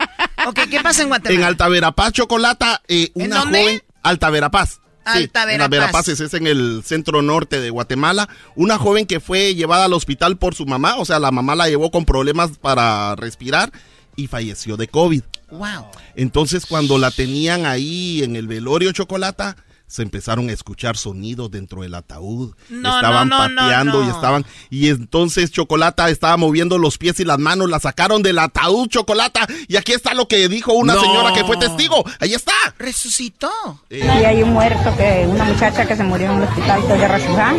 Ok, 0.47 0.59
¿qué 0.69 0.79
pasa 0.81 1.01
en 1.01 1.09
Guatemala? 1.09 1.39
En 1.39 1.43
Alta 1.45 1.67
Verapaz, 1.67 2.13
Chocolata, 2.13 2.81
eh, 2.87 3.11
una 3.13 3.41
joven. 3.41 3.81
Alta 4.03 4.29
Verapaz. 4.29 4.79
Alta 5.03 5.45
Verapaz. 5.45 6.09
es 6.09 6.33
en 6.33 6.47
el 6.47 6.83
centro 6.85 7.21
norte 7.21 7.59
de 7.61 7.69
Guatemala. 7.69 8.29
Una 8.55 8.77
joven 8.77 9.05
que 9.05 9.19
fue 9.19 9.55
llevada 9.55 9.85
al 9.85 9.93
hospital 9.93 10.37
por 10.37 10.53
su 10.53 10.65
mamá, 10.65 10.95
o 10.97 11.05
sea, 11.05 11.19
la 11.19 11.31
mamá 11.31 11.55
la 11.55 11.67
llevó 11.67 11.91
con 11.91 12.05
problemas 12.05 12.57
para 12.57 13.15
respirar 13.15 13.71
y 14.15 14.27
falleció 14.27 14.75
de 14.77 14.87
COVID. 14.87 15.23
Wow. 15.49 15.87
Entonces, 16.15 16.65
cuando 16.65 16.97
la 16.97 17.11
tenían 17.11 17.65
ahí 17.65 18.23
en 18.23 18.35
el 18.35 18.47
velorio 18.47 18.91
chocolata, 18.91 19.55
se 19.87 20.03
empezaron 20.03 20.49
a 20.49 20.53
escuchar 20.53 20.97
sonidos 20.97 21.49
dentro 21.49 21.81
del 21.81 21.95
ataúd. 21.95 22.53
estaban 22.69 23.29
pateando 23.29 24.03
y 24.03 24.09
estaban. 24.09 24.45
Y 24.69 24.89
entonces 24.89 25.49
Chocolata 25.49 26.09
estaba 26.09 26.35
moviendo 26.35 26.77
los 26.77 26.97
pies 26.97 27.19
y 27.21 27.25
las 27.25 27.39
manos, 27.39 27.69
la 27.69 27.79
sacaron 27.79 28.21
del 28.21 28.37
ataúd, 28.39 28.89
Chocolata. 28.89 29.47
Y 29.67 29.77
aquí 29.77 29.93
está 29.93 30.13
lo 30.13 30.27
que 30.27 30.49
dijo 30.49 30.73
una 30.73 30.99
señora 30.99 31.33
que 31.33 31.45
fue 31.45 31.57
testigo. 31.57 32.03
Ahí 32.19 32.33
está. 32.33 32.51
Resucitó. 32.77 33.49
Y 33.89 34.01
hay 34.01 34.43
un 34.43 34.51
muerto, 34.51 34.93
que 34.97 35.25
una 35.27 35.45
muchacha 35.45 35.87
que 35.87 35.95
se 35.95 36.03
murió 36.03 36.31
en 36.31 36.37
el 36.37 36.43
hospital 36.43 36.87
de 36.87 37.07
Rashuján, 37.07 37.57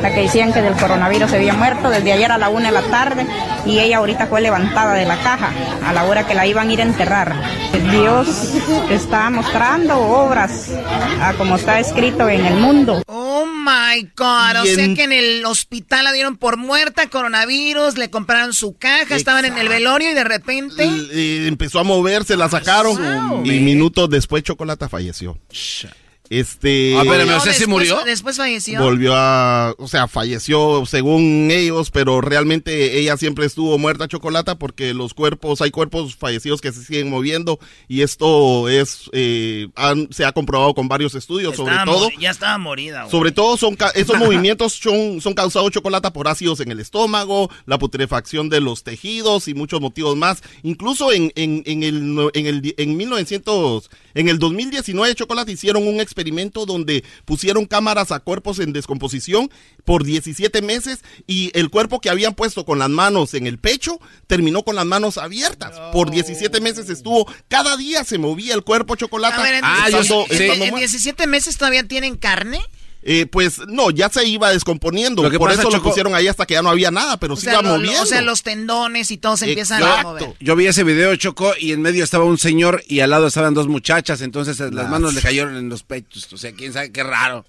la 0.00 0.14
que 0.14 0.20
decían 0.22 0.52
que 0.52 0.62
del 0.62 0.74
coronavirus 0.74 1.30
se 1.30 1.36
había 1.36 1.54
muerto 1.54 1.90
desde 1.90 2.12
ayer 2.12 2.30
a 2.30 2.38
la 2.38 2.48
una 2.50 2.66
de 2.66 2.72
la 2.72 2.82
tarde. 2.82 3.26
Y 3.66 3.80
ella 3.80 3.98
ahorita 3.98 4.28
fue 4.28 4.40
levantada 4.40 4.94
de 4.94 5.06
la 5.06 5.16
caja 5.22 5.50
a 5.84 5.92
la 5.92 6.04
hora 6.04 6.26
que 6.26 6.34
la 6.34 6.46
iban 6.46 6.68
a 6.68 6.72
ir 6.72 6.80
a 6.80 6.84
enterrar. 6.84 7.34
Dios 7.90 8.54
está 8.90 9.28
mostrando 9.30 9.98
obras 9.98 10.70
a 11.20 11.34
como 11.34 11.56
está 11.64 11.80
escrito 11.80 12.28
en 12.28 12.44
el 12.44 12.56
mundo. 12.56 13.02
Oh 13.06 13.46
my 13.46 14.02
God. 14.14 14.62
O 14.62 14.66
sea 14.66 14.94
que 14.94 15.04
en 15.04 15.12
el 15.12 15.46
hospital 15.46 16.04
la 16.04 16.12
dieron 16.12 16.36
por 16.36 16.58
muerta, 16.58 17.08
coronavirus, 17.08 17.96
le 17.96 18.10
compraron 18.10 18.52
su 18.52 18.76
caja, 18.76 19.16
estaban 19.16 19.46
en 19.46 19.56
el 19.56 19.70
velorio 19.70 20.10
y 20.10 20.14
de 20.14 20.24
repente. 20.24 20.86
empezó 21.48 21.80
a 21.80 21.84
moverse, 21.84 22.36
la 22.36 22.50
sacaron 22.50 23.46
y 23.46 23.60
minutos 23.60 24.10
después 24.10 24.42
Chocolata 24.42 24.90
falleció. 24.90 25.38
Este. 26.30 26.94
Ah, 26.96 27.02
espérame, 27.02 27.28
o 27.36 27.40
sea, 27.40 27.52
¿sí 27.52 27.60
después- 27.60 27.68
murió? 27.68 28.04
Después 28.04 28.36
falleció. 28.38 28.80
Volvió 28.80 29.12
a, 29.14 29.74
o 29.78 29.86
sea, 29.86 30.08
falleció 30.08 30.84
según 30.86 31.50
ellos, 31.52 31.90
pero 31.90 32.22
realmente 32.22 32.98
ella 32.98 33.18
siempre 33.18 33.44
estuvo 33.44 33.76
muerta 33.76 34.08
chocolata 34.08 34.58
porque 34.58 34.94
los 34.94 35.12
cuerpos, 35.12 35.60
hay 35.60 35.70
cuerpos 35.70 36.16
fallecidos 36.16 36.62
que 36.62 36.72
se 36.72 36.82
siguen 36.82 37.10
moviendo 37.10 37.58
y 37.88 38.00
esto 38.00 38.70
es, 38.70 39.10
eh, 39.12 39.68
han- 39.76 40.08
se 40.12 40.24
ha 40.24 40.32
comprobado 40.32 40.74
con 40.74 40.88
varios 40.88 41.14
estudios, 41.14 41.56
sobre 41.56 41.72
Estaba 41.74 41.92
todo. 41.92 42.08
mori- 42.08 42.18
ya 42.18 42.30
estaba 42.30 42.56
morida. 42.56 43.00
güey. 43.02 43.10
Sobre 43.10 43.30
todo 43.32 43.58
son 43.58 43.76
esos 43.94 44.16
movimientos 44.48 44.72
son, 44.72 45.20
son 45.20 45.34
causados 45.34 45.70
chocolate 45.72 46.10
por 46.10 46.26
ácidos 46.26 46.58
en 46.60 46.70
el 46.70 46.80
estómago, 46.80 47.50
la 47.66 47.78
putrefacción 47.78 48.48
de 48.48 48.60
los 48.62 48.82
tejidos 48.82 49.46
y 49.46 49.52
muchos 49.54 49.80
motivos 49.82 50.16
más. 50.16 50.42
Incluso 50.62 51.12
en, 51.12 51.32
en, 51.36 51.62
en 51.66 51.82
el 51.82 52.14
no- 52.14 52.30
en 52.32 52.46
el 52.46 52.74
en 52.78 52.96
1900 52.96 53.90
en 54.14 54.28
el 54.28 54.38
2019 54.38 55.14
chocolate 55.14 55.52
hicieron 55.52 55.86
un 55.86 56.00
experimento 56.00 56.13
donde 56.14 57.04
pusieron 57.24 57.66
cámaras 57.66 58.12
a 58.12 58.20
cuerpos 58.20 58.58
en 58.58 58.72
descomposición 58.72 59.50
por 59.84 60.04
17 60.04 60.62
meses 60.62 61.00
y 61.26 61.50
el 61.58 61.70
cuerpo 61.70 62.00
que 62.00 62.10
habían 62.10 62.34
puesto 62.34 62.64
con 62.64 62.78
las 62.78 62.88
manos 62.90 63.34
en 63.34 63.46
el 63.46 63.58
pecho 63.58 64.00
terminó 64.26 64.62
con 64.62 64.76
las 64.76 64.86
manos 64.86 65.18
abiertas. 65.18 65.78
Por 65.92 66.10
17 66.10 66.60
meses 66.60 66.88
estuvo 66.88 67.26
cada 67.48 67.76
día 67.76 68.04
se 68.04 68.18
movía 68.18 68.54
el 68.54 68.62
cuerpo 68.62 68.96
chocolate. 68.96 69.34
A 69.40 69.42
ver, 69.42 69.54
en, 69.54 69.64
estando- 70.00 70.26
en- 70.30 70.32
estando 70.32 70.52
en 70.52 70.58
muerto. 70.70 70.76
17 70.78 71.26
meses 71.26 71.56
todavía 71.56 71.86
tienen 71.86 72.16
carne. 72.16 72.60
Eh, 73.06 73.26
pues 73.26 73.58
no, 73.68 73.90
ya 73.90 74.08
se 74.08 74.24
iba 74.26 74.50
descomponiendo. 74.50 75.22
Lo 75.22 75.30
que 75.30 75.38
Por 75.38 75.50
pasa, 75.50 75.60
eso 75.60 75.70
lo 75.70 75.82
pusieron 75.82 76.14
ahí 76.14 76.26
hasta 76.26 76.46
que 76.46 76.54
ya 76.54 76.62
no 76.62 76.70
había 76.70 76.90
nada, 76.90 77.18
pero 77.18 77.34
O 77.34 77.36
se 77.36 77.50
iba 77.50 77.60
lo- 77.60 77.76
moviendo. 77.76 78.00
o 78.02 78.06
sea, 78.06 78.22
los 78.22 78.42
tendones 78.42 79.10
y 79.10 79.18
todo 79.18 79.36
se 79.36 79.46
empiezan 79.50 79.82
a 79.82 80.02
mover. 80.02 80.34
Yo 80.40 80.56
vi 80.56 80.66
ese 80.68 80.84
video, 80.84 81.14
Choco, 81.16 81.52
y 81.60 81.72
en 81.72 81.82
medio 81.82 82.02
estaba 82.02 82.24
un 82.24 82.38
señor 82.38 82.82
y 82.88 83.00
al 83.00 83.10
lado 83.10 83.26
estaban 83.26 83.52
dos 83.52 83.68
muchachas, 83.68 84.22
entonces 84.22 84.58
las 84.58 84.88
manos 84.88 85.12
le 85.12 85.20
cayeron 85.20 85.54
en 85.56 85.68
los 85.68 85.82
pechos. 85.82 86.32
O 86.32 86.38
sea, 86.38 86.52
quién 86.52 86.72
sabe 86.72 86.92
qué 86.92 87.02
raro. 87.02 87.44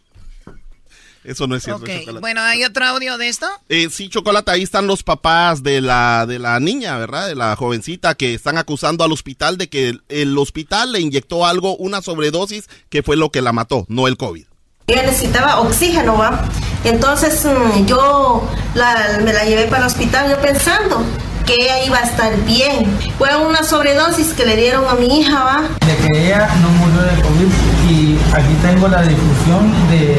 Eso 1.24 1.48
no 1.48 1.56
es 1.56 1.64
cierto. 1.64 1.84
Bueno, 2.20 2.42
¿hay 2.42 2.64
otro 2.66 2.86
audio 2.86 3.18
de 3.18 3.30
esto? 3.30 3.48
Eh, 3.68 3.88
sí, 3.90 4.10
Chocolate, 4.10 4.52
ahí 4.52 4.62
están 4.62 4.86
los 4.86 5.02
papás 5.02 5.64
de 5.64 5.82
la, 5.82 6.26
de 6.28 6.38
la 6.38 6.60
niña, 6.60 6.98
¿verdad? 7.00 7.28
De 7.28 7.34
la 7.34 7.56
jovencita 7.56 8.14
que 8.14 8.36
están 8.36 8.60
acusando 8.60 9.04
al 9.04 9.12
hospital 9.12 9.58
de 9.58 9.68
que 9.68 9.90
el, 9.90 10.04
el 10.10 10.38
hospital 10.38 10.92
le 10.92 11.00
inyectó 11.00 11.48
algo, 11.48 11.76
una 11.78 12.04
sobredosis, 12.04 12.66
que 12.90 13.02
fue 13.02 13.16
lo 13.16 13.32
que 13.32 13.42
la 13.42 13.54
mató, 13.54 13.86
no 13.90 14.08
el 14.08 14.18
COVID. 14.18 14.46
Ella 14.88 15.04
necesitaba 15.04 15.62
oxígeno, 15.62 16.18
¿va? 16.18 16.46
Entonces 16.84 17.44
mm, 17.46 17.86
yo 17.86 18.48
la- 18.76 19.20
me 19.24 19.34
la 19.34 19.44
llevé 19.46 19.66
para 19.66 19.82
el 19.84 19.88
hospital 19.88 20.30
yo 20.30 20.40
pensando 20.40 21.04
que 21.46 21.56
ella 21.56 21.84
iba 21.86 21.98
a 21.98 22.04
estar 22.04 22.36
bien. 22.46 22.86
Fue 23.18 23.30
una 23.36 23.64
sobredosis 23.64 24.34
que 24.34 24.46
le 24.46 24.56
dieron 24.56 24.88
a 24.88 24.94
mi 24.94 25.20
hija, 25.20 25.44
¿va? 25.44 25.62
de 25.86 25.96
que 25.98 26.26
ella 26.28 26.48
no 26.62 26.70
murió 26.70 27.02
de 27.02 27.22
COVID 27.22 27.52
y 27.90 28.20
aquí 28.34 28.54
tengo 28.62 28.88
la 28.88 29.02
difusión 29.04 29.72
de, 29.90 30.18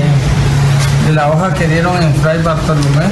de 1.07 1.13
la 1.15 1.31
hoja 1.31 1.55
que 1.55 1.67
dieron 1.69 2.03
en 2.03 2.15
Fray 2.17 2.43
Bartolomé. 2.43 3.07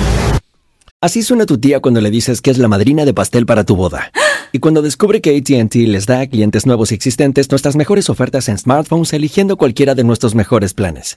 Así 1.00 1.22
suena 1.22 1.44
tu 1.46 1.58
tía 1.58 1.80
cuando 1.80 2.00
le 2.00 2.10
dices 2.10 2.40
que 2.40 2.50
es 2.50 2.58
la 2.58 2.66
madrina 2.66 3.04
de 3.04 3.12
pastel 3.14 3.46
para 3.46 3.62
tu 3.64 3.76
boda. 3.76 4.10
Y 4.52 4.60
cuando 4.60 4.82
descubre 4.82 5.20
que 5.20 5.36
ATT 5.36 5.74
les 5.88 6.06
da 6.06 6.20
a 6.20 6.26
clientes 6.28 6.64
nuevos 6.64 6.92
y 6.92 6.94
existentes 6.94 7.50
nuestras 7.50 7.74
mejores 7.76 8.08
ofertas 8.08 8.48
en 8.48 8.56
smartphones 8.56 9.12
eligiendo 9.12 9.56
cualquiera 9.56 9.94
de 9.96 10.04
nuestros 10.04 10.34
mejores 10.36 10.72
planes. 10.74 11.16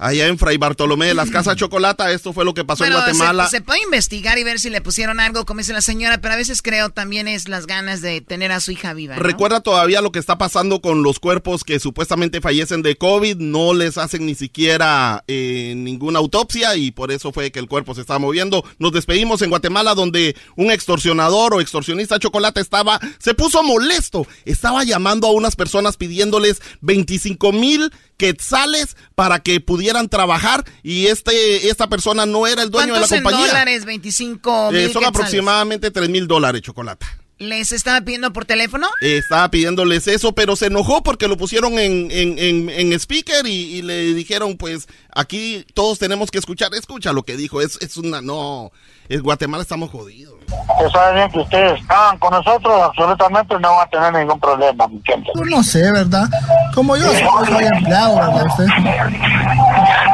Allá 0.00 0.28
en 0.28 0.38
Fray 0.38 0.58
Bartolomé 0.58 1.06
de 1.06 1.14
las 1.14 1.28
Casas 1.28 1.56
Chocolata, 1.56 2.12
esto 2.12 2.32
fue 2.32 2.44
lo 2.44 2.54
que 2.54 2.64
pasó 2.64 2.84
Bueno, 2.84 2.98
en 2.98 3.02
Guatemala. 3.02 3.46
Se, 3.46 3.56
se 3.56 3.60
puede 3.62 3.82
investigar 3.82 4.38
y 4.38 4.44
ver 4.44 4.60
si 4.60 4.70
le 4.70 4.80
pusieron 4.80 5.18
algo, 5.18 5.44
como 5.44 5.58
dice 5.58 5.72
la 5.72 5.80
señora, 5.80 6.20
pero 6.20 6.34
a 6.34 6.36
veces 6.36 6.62
creo 6.62 6.90
también 6.90 7.26
es 7.26 7.48
las 7.48 7.66
ganas 7.66 8.00
de 8.00 8.20
tener 8.20 8.52
a 8.52 8.60
su 8.60 8.70
hija 8.70 8.94
viva. 8.94 9.16
¿no? 9.16 9.22
Recuerda 9.22 9.60
todavía 9.60 10.00
lo 10.00 10.12
que 10.12 10.20
está 10.20 10.38
pasando 10.38 10.80
con 10.80 11.02
los 11.02 11.18
cuerpos 11.18 11.64
que 11.64 11.80
supuestamente 11.80 12.40
fallecen 12.40 12.82
de 12.82 12.94
COVID, 12.94 13.38
no 13.38 13.74
les 13.74 13.98
hacen 13.98 14.24
ni 14.24 14.36
siquiera 14.36 15.24
eh, 15.26 15.74
ninguna 15.76 16.20
autopsia 16.20 16.76
y 16.76 16.92
por 16.92 17.10
eso 17.10 17.32
fue 17.32 17.50
que 17.50 17.58
el 17.58 17.66
cuerpo 17.66 17.96
se 17.96 18.02
estaba 18.02 18.20
moviendo. 18.20 18.64
Nos 18.78 18.92
despedimos 18.92 19.42
en 19.42 19.50
Guatemala 19.50 19.96
donde 19.96 20.36
un 20.54 20.70
extorsionador 20.70 21.54
o 21.54 21.60
extorsionista 21.60 22.20
chocolate 22.20 22.60
estaba, 22.60 23.00
se 23.18 23.34
puso 23.34 23.64
molesto, 23.64 24.28
estaba 24.44 24.84
llamando 24.84 25.26
a 25.26 25.32
unas 25.32 25.56
personas 25.56 25.96
pidiéndoles 25.96 26.62
25 26.82 27.50
mil 27.50 27.90
quetzales 28.18 28.96
para 29.14 29.38
que 29.38 29.60
pudieran 29.60 29.87
trabajar 30.08 30.64
y 30.82 31.06
este 31.06 31.68
esta 31.68 31.88
persona 31.88 32.26
no 32.26 32.46
era 32.46 32.62
el 32.62 32.70
dueño 32.70 32.94
de 32.94 33.00
la 33.00 33.06
¿Cuántos 33.08 33.22
compañía. 33.30 33.46
dólares? 33.48 33.84
25 33.84 34.68
Eh, 34.68 34.72
mil 34.72 34.82
son 34.82 34.86
quetzales. 35.02 35.08
aproximadamente 35.08 35.90
3 35.90 36.08
mil 36.08 36.26
dólares, 36.26 36.62
chocolate. 36.62 37.06
¿Les 37.38 37.70
estaba 37.70 38.00
pidiendo 38.00 38.32
por 38.32 38.44
teléfono? 38.44 38.88
Estaba 39.00 39.48
pidiéndoles 39.48 40.08
eso, 40.08 40.32
pero 40.32 40.56
se 40.56 40.66
enojó 40.66 41.02
porque 41.04 41.28
lo 41.28 41.36
pusieron 41.36 41.78
en, 41.78 42.10
en, 42.10 42.38
en, 42.38 42.68
en 42.68 42.92
speaker 42.94 43.46
y, 43.46 43.76
y 43.76 43.82
le 43.82 44.14
dijeron, 44.14 44.56
pues, 44.56 44.88
aquí 45.14 45.64
todos 45.74 46.00
tenemos 46.00 46.30
que 46.32 46.38
escuchar. 46.38 46.74
Escucha 46.74 47.12
lo 47.12 47.22
que 47.22 47.36
dijo, 47.36 47.60
es, 47.60 47.78
es 47.80 47.96
una, 47.96 48.20
no, 48.20 48.72
en 49.08 49.22
Guatemala 49.22 49.62
estamos 49.62 49.90
jodidos. 49.90 50.34
Que 50.48 50.90
sabe 50.90 51.14
bien 51.14 51.30
que 51.30 51.38
ustedes 51.38 51.80
estaban 51.80 52.18
con 52.18 52.32
nosotros, 52.32 52.82
absolutamente 52.82 53.54
no 53.60 53.70
van 53.70 53.86
a 53.86 53.90
tener 53.90 54.12
ningún 54.14 54.40
problema, 54.40 54.88
¿me 54.88 54.94
entiendes? 54.96 55.30
Pues 55.34 55.48
no 55.48 55.62
sé, 55.62 55.92
¿verdad? 55.92 56.26
Como 56.74 56.96
yo 56.96 57.04
soy, 57.04 57.46
soy 57.46 57.64
empleado, 57.66 58.16
¿verdad? 58.16 58.46
Usted? 58.46 58.66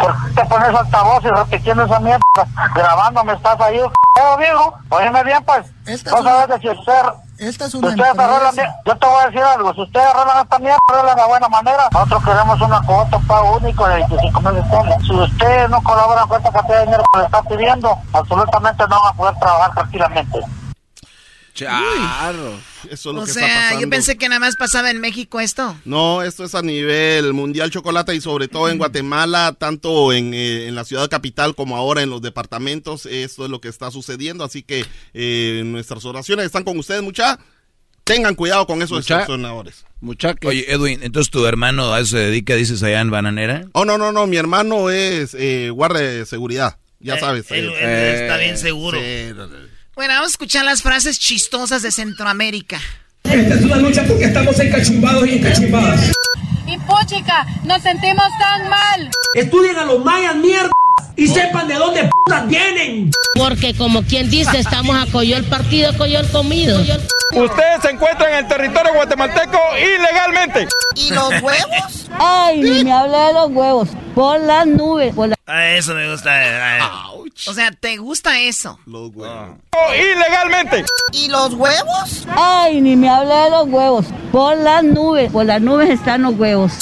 ¿Por 0.01 0.13
qué 0.13 0.43
te 0.43 0.47
pones 0.47 0.69
altavoz 0.69 1.25
y 1.25 1.29
repitiendo 1.29 1.85
esa 1.85 2.01
mierda? 2.01 2.21
Grabándome, 2.75 3.33
estás 3.33 3.59
ahí, 3.61 3.79
¿qué, 4.15 4.23
viejo? 4.39 4.75
Óyeme 4.91 5.25
bien, 5.25 5.45
pues. 5.45 5.67
no 6.07 6.23
sabes 6.23 6.49
de 6.49 6.61
si 6.61 6.69
usted... 6.69 6.93
Esta 7.37 7.65
es 7.65 7.73
Si 7.73 7.79
una 7.79 7.89
ustedes 7.89 8.17
arreglan, 8.17 8.55
yo 8.87 8.97
te 8.97 9.07
voy 9.07 9.23
a 9.23 9.27
decir 9.27 9.41
algo, 9.41 9.75
si 9.75 9.81
ustedes 9.83 10.07
arreglan 10.07 10.45
esta 10.45 10.59
mierda, 10.61 10.79
arreglan 10.87 11.17
de 11.17 11.25
buena 11.27 11.49
manera, 11.49 11.89
nosotros 11.91 12.25
queremos 12.25 12.61
una 12.61 12.81
cuota 12.83 13.19
pago 13.27 13.57
único 13.57 13.89
de 13.89 13.95
25 13.97 14.41
mil 14.41 14.71
dólares. 14.71 14.97
Si 15.05 15.13
ustedes 15.13 15.69
no 15.69 15.83
colaboran 15.83 16.29
con 16.29 16.39
esta 16.39 16.53
cantidad 16.53 16.79
de 16.79 16.85
dinero 16.85 17.05
que 17.13 17.19
le 17.19 17.25
están 17.25 17.45
pidiendo, 17.47 17.99
absolutamente 18.13 18.85
no 18.89 19.03
van 19.03 19.13
a 19.13 19.17
poder 19.17 19.35
trabajar 19.41 19.75
tranquilamente. 19.75 20.39
Charro. 21.55 22.59
Eso 22.91 23.11
es 23.11 23.15
lo 23.17 23.23
O 23.23 23.25
que 23.25 23.31
está 23.31 23.41
sea, 23.47 23.57
pasando. 23.57 23.81
yo 23.83 23.91
pensé 23.91 24.17
que 24.19 24.29
nada 24.29 24.41
más 24.41 24.57
pasaba 24.57 24.91
en 24.91 25.01
México 25.01 25.41
esto. 25.41 25.77
No, 25.85 26.23
esto 26.23 26.45
es 26.45 26.55
a 26.55 26.63
nivel 26.63 27.33
mundial 27.33 27.71
chocolate 27.71 28.15
y 28.15 28.21
sobre 28.21 28.49
todo 28.49 28.69
en 28.69 28.79
Guatemala, 28.79 29.55
tanto 29.59 30.13
en, 30.13 30.35
eh, 30.35 30.67
en 30.67 30.75
la 30.75 30.85
ciudad 30.85 31.09
capital 31.09 31.55
como 31.55 31.77
ahora 31.77 32.03
en 32.03 32.11
los 32.11 32.21
departamentos, 32.21 33.07
esto 33.07 33.45
es 33.45 33.51
lo 33.51 33.61
que 33.61 33.69
está 33.69 33.91
sucediendo, 33.91 34.45
así 34.45 34.63
que 34.63 34.85
eh, 35.15 35.63
nuestras 35.65 36.05
oraciones 36.05 36.47
están 36.47 36.65
con 36.65 36.79
ustedes, 36.79 37.03
mucha. 37.03 37.39
Tengan 38.03 38.35
cuidado 38.35 38.67
con 38.67 38.83
esos 38.83 38.99
Mucha- 38.99 39.21
extorsionadores. 39.21 39.87
Oye, 40.45 40.71
Edwin, 40.71 41.01
entonces 41.03 41.31
tu 41.31 41.47
hermano 41.47 41.95
a 41.95 42.01
eso 42.01 42.11
se 42.11 42.19
dedica, 42.19 42.55
dices 42.55 42.83
allá 42.83 43.01
en 43.01 43.11
Bananera. 43.11 43.65
Oh, 43.73 43.87
no, 43.87 43.97
no, 43.97 44.13
no, 44.13 44.27
mi 44.27 44.37
hermano 44.37 44.91
es 44.91 45.33
eh, 45.33 45.71
guardia 45.71 46.03
de 46.03 46.27
seguridad, 46.27 46.77
ya 47.01 47.15
Eh, 47.15 47.21
sabes. 47.21 47.51
él- 47.51 47.71
eh. 47.71 48.11
él 48.17 48.23
está 48.23 48.37
bien 48.37 48.59
seguro. 48.59 48.99
sí, 49.01 49.33
no, 49.35 49.47
no. 49.47 49.74
Bueno, 49.95 50.15
vamos 50.15 50.31
a 50.31 50.31
escuchar 50.33 50.65
las 50.65 50.83
frases 50.83 51.21
chistosas 51.21 51.83
de 51.83 51.93
Centroamérica. 51.93 52.81
Esta 53.23 53.55
es 53.55 53.63
una 53.63 53.77
lucha 53.77 54.05
porque 54.05 54.25
estamos 54.25 54.59
encachumbados 54.59 55.25
y 55.29 55.39
encachimbadas. 55.39 56.13
Y 56.67 56.77
puchica, 56.79 57.47
nos 57.63 57.81
sentimos 57.81 58.27
tan 58.41 58.69
mal. 58.69 59.11
Estudien 59.35 59.77
a 59.77 59.85
los 59.85 60.05
mayas, 60.05 60.35
mierda, 60.35 60.71
y 61.17 61.29
sepan 61.29 61.69
de 61.69 61.75
dónde 61.75 62.03
p 62.05 62.47
vienen. 62.47 63.11
Porque 63.35 63.75
como 63.75 64.03
quien 64.03 64.31
dice, 64.31 64.59
estamos 64.59 64.97
a 64.97 65.11
Coyol 65.11 65.45
partido, 65.45 65.97
Coyol 65.97 66.29
comido. 66.31 66.81
Ustedes 67.33 67.83
se 67.83 67.91
encuentran 67.91 68.33
en 68.33 68.39
el 68.39 68.49
territorio 68.49 68.95
guatemalteco 68.95 69.59
ilegalmente. 69.79 70.69
¿Y 70.97 71.11
los 71.11 71.31
huevos? 71.43 72.11
Ay, 72.19 72.61
ni 72.61 72.85
me 72.85 72.93
hable 72.93 73.17
de 73.17 73.33
los 73.33 73.51
huevos. 73.51 73.89
Por 74.15 74.41
las 74.41 74.67
nubes. 74.67 75.15
Por 75.15 75.31
ah, 75.47 75.69
eso 75.71 75.95
me 75.95 76.11
gusta. 76.11 76.31
O 77.49 77.53
sea, 77.53 77.73
¿te 77.73 77.97
gusta 77.97 78.39
eso? 78.41 78.79
Los 78.87 79.15
huevos. 79.15 79.59
Ilegalmente. 79.97 80.85
¿Y 81.13 81.29
los 81.29 81.55
huevos? 81.55 82.27
Ay, 82.37 82.81
ni 82.81 82.97
me 82.97 83.09
hable 83.09 83.35
de 83.35 83.51
los 83.51 83.69
huevos. 83.69 84.07
Por 84.31 84.57
las 84.57 84.85
nubes. 84.85 85.33
Por 85.33 85.47
las 85.47 85.61
nubes 85.61 85.91
están 85.91 86.23
los 86.23 86.35
huevos. 86.35 86.73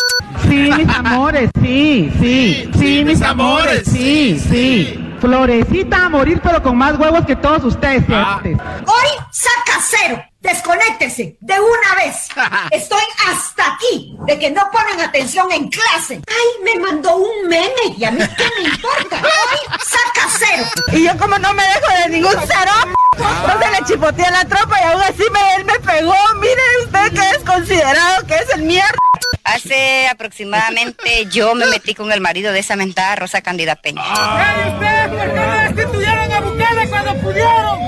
Sí, 0.42 0.70
mis 0.76 0.88
amores, 0.96 1.50
sí, 1.60 2.12
sí, 2.20 2.70
sí, 2.78 3.04
mis 3.04 3.22
amores, 3.22 3.82
sí, 3.86 4.38
sí. 4.38 4.98
Florecita 5.20 6.06
a 6.06 6.08
morir, 6.08 6.40
pero 6.42 6.60
con 6.62 6.76
más 6.76 6.98
huevos 6.98 7.24
que 7.24 7.36
todos 7.36 7.62
ustedes. 7.64 8.02
Ah. 8.10 8.40
Hoy 8.42 9.24
saca 9.30 9.78
cero. 9.80 10.22
Desconéctese 10.40 11.36
de 11.40 11.54
una 11.60 11.94
vez. 12.04 12.28
Estoy 12.72 13.04
hasta 13.30 13.74
aquí 13.74 14.16
de 14.26 14.38
que 14.40 14.50
no 14.50 14.62
ponen 14.72 15.00
atención 15.00 15.50
en 15.52 15.68
clase. 15.68 16.20
Ay, 16.26 16.64
me 16.64 16.80
mandó 16.80 17.16
un 17.16 17.48
meme 17.48 17.96
y 17.96 18.04
a 18.04 18.10
mí 18.10 18.18
qué 18.36 18.44
me 18.58 18.68
importa. 18.68 19.22
Hoy 19.22 19.78
saca 19.86 20.28
cero. 20.36 20.64
Y 20.92 21.04
yo 21.04 21.16
como 21.16 21.38
no 21.38 21.54
me 21.54 21.62
dejo 21.62 22.02
de 22.02 22.08
ningún 22.08 22.34
cero. 22.44 22.72
No 23.18 23.62
se 23.62 23.70
le 23.70 23.86
chipoteé 23.86 24.28
la 24.32 24.44
tropa 24.44 24.76
y 24.80 24.84
aún 24.90 25.02
así 25.02 25.22
me, 25.32 25.54
él 25.54 25.64
me 25.64 25.78
pegó. 25.78 26.16
Mire 26.40 26.62
usted 26.84 27.12
que 27.12 27.36
es 27.36 27.44
considerado 27.44 28.26
que 28.26 28.34
es 28.34 28.50
el 28.56 28.62
mierda. 28.62 29.11
Hace 29.44 30.08
aproximadamente 30.08 31.26
yo 31.30 31.54
me 31.54 31.66
metí 31.66 31.94
con 31.94 32.12
el 32.12 32.20
marido 32.20 32.52
de 32.52 32.60
esa 32.60 32.76
mentada 32.76 33.16
Rosa 33.16 33.42
Candida 33.42 33.76
Peña. 33.76 34.02
¿Y 34.02 34.68
ustedes 34.72 35.08
por 35.08 35.18
qué 35.18 35.40
no 35.40 35.52
destituyeron 35.74 36.32
a 36.32 36.40
Bukele 36.40 36.88
cuando 36.88 37.14
pudieron? 37.20 37.78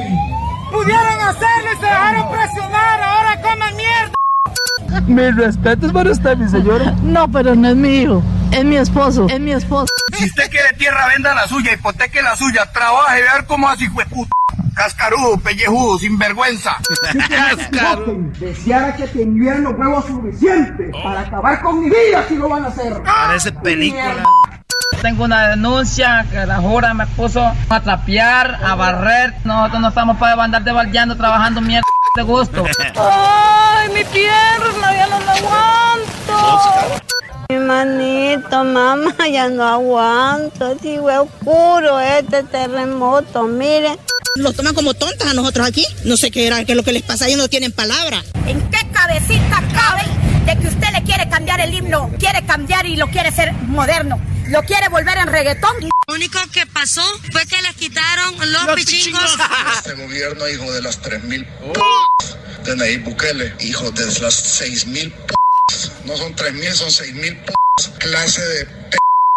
Pudieron 0.73 1.21
hacerlo 1.21 1.73
y 1.73 1.77
se 1.77 1.87
dejaron 1.87 2.33
presionar, 2.33 3.01
ahora 3.01 3.41
coman 3.41 3.77
mierda. 3.77 4.13
Mis 5.07 5.37
respetos 5.37 5.93
para 5.93 6.11
usted, 6.11 6.37
mi 6.37 6.49
señora. 6.49 6.93
No, 7.03 7.31
pero 7.31 7.55
no 7.55 7.69
es 7.69 7.77
mi 7.77 7.99
hijo, 7.99 8.23
es 8.51 8.65
mi 8.65 8.77
esposo, 8.77 9.27
es 9.29 9.41
mi 9.41 9.53
esposo. 9.53 9.87
Si 10.19 10.25
usted 10.25 10.51
quiere 10.51 10.73
tierra, 10.77 11.07
venda 11.09 11.35
la 11.35 11.47
suya, 11.47 11.73
hipoteque 11.73 12.21
la 12.23 12.37
suya, 12.37 12.71
trabaje, 12.73 13.23
ver 13.23 13.47
cómo 13.47 13.69
así 13.69 13.87
fue 13.89 14.05
Cascarudo, 14.75 15.39
pellejudo, 15.39 15.99
sinvergüenza. 15.99 16.77
Deseara 18.41 18.97
que 18.97 19.07
tuvieran 19.07 19.65
los 19.65 19.75
huevos 19.75 20.05
suficientes 20.07 20.91
para 21.03 21.21
acabar 21.21 21.63
con 21.63 21.81
mi 21.81 21.91
vida 21.91 22.25
si 22.29 22.37
lo 22.37 22.49
van 22.49 22.65
a 22.65 22.69
hacer. 22.69 23.03
Parece 23.03 23.53
película. 23.53 24.25
Tengo 25.01 25.25
una 25.25 25.49
denuncia 25.49 26.27
que 26.31 26.47
la 26.47 26.57
jura 26.57 26.95
me 26.95 27.07
puso 27.09 27.53
a 27.69 27.81
trapear, 27.81 28.59
a 28.65 28.75
barrer. 28.75 29.35
Nosotros 29.45 29.81
no 29.81 29.89
estamos 29.89 30.17
para 30.17 30.43
andar 30.43 30.65
devaldeando, 30.65 31.17
trabajando 31.17 31.61
mierda 31.61 31.87
de 32.17 32.23
gusto. 32.23 32.65
¡Ay, 32.97 33.89
mi 33.91 34.05
pierna! 34.05 34.95
Ya 34.95 35.07
no 35.07 35.21
la 35.21 35.33
aguanto. 35.33 37.01
Mi 37.51 37.59
manito, 37.59 38.65
mamá, 38.65 39.15
ya 39.31 39.49
no 39.49 39.65
aguanto. 39.65 40.75
Digo, 40.77 41.09
oscuro 41.23 42.01
este 42.01 42.43
terremoto, 42.45 43.45
mire. 43.45 43.99
Los 44.37 44.57
toman 44.57 44.75
como 44.75 44.95
tontas 44.95 45.29
a 45.29 45.35
nosotros 45.35 45.67
aquí. 45.67 45.87
No 46.05 46.17
sé 46.17 46.31
qué 46.31 46.47
era, 46.47 46.65
qué 46.65 46.73
es 46.73 46.77
lo 46.77 46.83
que 46.83 46.93
les 46.93 47.03
pasa, 47.03 47.27
ellos 47.27 47.39
no 47.39 47.49
tienen 47.49 47.73
palabra. 47.73 48.25
¿En 48.47 48.61
qué 48.71 48.79
cabecita 48.93 49.63
cabe 49.73 50.03
de 50.45 50.61
que 50.61 50.69
usted 50.69 50.89
le 50.93 51.03
quiere 51.05 51.29
cambiar 51.29 51.61
el 51.61 51.73
himno? 51.73 52.11
Quiere 52.19 52.45
cambiar 52.45 52.87
y 52.87 52.97
lo 52.97 53.07
quiere 53.09 53.29
hacer 53.29 53.53
moderno. 53.53 54.21
Lo 54.49 54.63
quiere 54.65 54.89
volver 54.89 55.19
en 55.19 55.29
reggaetón. 55.29 55.75
Lo 56.07 56.15
único 56.15 56.39
que 56.53 56.67
pasó 56.67 57.05
fue 57.31 57.47
que 57.47 57.63
les 57.63 57.75
quitaron 57.75 58.35
los, 58.53 58.75
pichingos. 58.75 59.39
Este 59.79 59.95
gobierno, 59.95 60.49
hijo 60.49 60.71
de 60.73 60.83
las 60.83 61.01
3000 61.01 61.47
de 62.65 62.77
Nayib 62.77 63.05
Bukele, 63.05 63.55
hijo 63.61 63.91
de 63.93 64.07
las 64.21 64.35
6000 64.35 65.15
no 66.05 66.17
son 66.17 66.35
3000, 66.35 66.73
son 66.73 66.91
6000 66.91 67.39
clase 67.99 68.41
de 68.43 68.69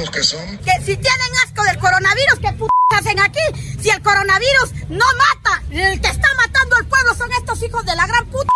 que 0.06 0.22
son. 0.22 0.58
Que 0.60 0.74
si 0.80 0.96
tienen 0.96 1.32
asco 1.44 1.64
del 1.64 1.80
coronavirus, 1.80 2.40
¿qué 2.40 2.54
p 2.54 2.66
hacen 2.96 3.20
aquí? 3.20 3.40
Si 3.82 3.90
el 3.90 4.00
coronavirus 4.04 4.74
no 4.90 5.06
mata, 5.18 5.64
el 5.72 6.00
que 6.00 6.08
está 6.08 6.28
matando 6.38 6.76
al 6.76 6.86
pueblo 6.86 7.16
son 7.16 7.32
estos 7.34 7.64
hijos 7.64 7.84
de 7.84 7.96
la 7.96 8.06
gran 8.06 8.26
puta. 8.28 8.54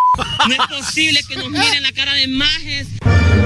No 0.47 0.53
es 0.53 0.69
posible 0.69 1.19
que 1.27 1.35
nos 1.37 1.49
miren 1.49 1.81
la 1.81 1.91
cara 1.93 2.13
de 2.13 2.27
majes. 2.27 2.87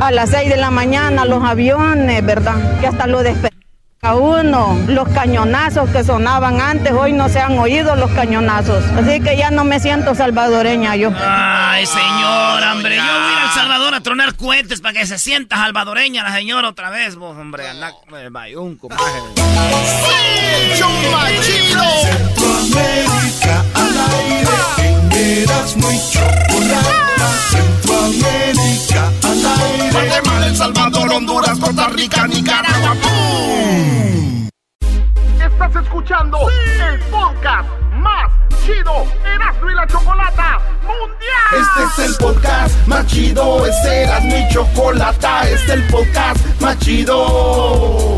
A 0.01 0.11
las 0.11 0.29
6 0.31 0.49
de 0.49 0.57
la 0.57 0.71
mañana 0.71 1.23
los 1.23 1.41
aviones, 1.43 2.25
¿verdad? 2.25 2.81
Que 2.81 2.87
hasta 2.87 3.07
lo 3.07 3.23
despedimos 3.23 3.54
a 4.05 4.15
uno. 4.15 4.77
Los 4.87 5.09
cañonazos 5.09 5.89
que 5.89 6.03
sonaban 6.03 6.61
antes, 6.61 6.93
hoy 6.93 7.11
no 7.11 7.27
se 7.27 7.39
han 7.39 7.57
oído 7.57 7.95
los 7.95 8.11
cañonazos. 8.11 8.83
Así 8.95 9.19
que 9.19 9.35
ya 9.35 9.49
no 9.51 9.63
me 9.63 9.79
siento 9.79 10.13
salvadoreña 10.13 10.95
yo. 10.95 11.11
Ay, 11.17 11.85
señor, 11.85 12.63
hombre. 12.71 12.95
Yo 12.97 13.01
voy 13.01 13.11
a 13.11 13.31
ir 13.31 13.39
al 13.39 13.51
Salvador 13.51 13.95
a 13.95 14.01
tronar 14.01 14.35
cohetes 14.35 14.81
para 14.81 14.99
que 14.99 15.05
se 15.07 15.17
sienta 15.17 15.57
salvadoreña 15.57 16.23
la 16.23 16.33
señora 16.33 16.69
otra 16.69 16.89
vez, 16.89 17.15
vos, 17.15 17.35
hombre. 17.37 17.67
Anda, 17.67 17.93
un 18.57 18.75
copaje. 18.77 19.01
¡Sí! 19.35 20.45
Centroamérica 22.03 23.65
al 23.73 23.97
aire. 24.13 25.41
Eras 25.41 25.75
muy 25.77 25.99
chocolate. 26.11 26.89
Centroamérica 27.49 29.07
al 29.07 29.11
aire. 29.11 29.14
Guatemala, 29.95 30.47
El 30.47 30.55
Salvador, 30.57 31.13
Honduras, 31.13 31.57
Costa 31.57 31.87
Rica, 31.87 32.27
Nicaragua. 32.27 32.95
¡Pum! 33.01 34.49
Estás 35.39 35.75
escuchando 35.83 36.37
el 36.49 36.99
podcast 36.99 37.69
más 37.93 38.29
chido 38.65 39.05
Erasmo 39.23 39.71
y 39.71 39.73
la 39.73 39.87
Chocolata 39.87 40.59
Mundial. 40.81 41.61
Este 41.61 42.03
es 42.03 42.09
el 42.09 42.17
podcast 42.17 42.87
más 42.87 43.07
chido. 43.07 43.65
Este 43.65 44.03
era 44.03 44.19
mi 44.19 44.45
chocolata. 44.49 45.43
Este 45.47 45.55
es 45.55 45.69
el 45.69 45.83
podcast 45.87 46.45
más 46.59 46.77
chido. 46.79 48.17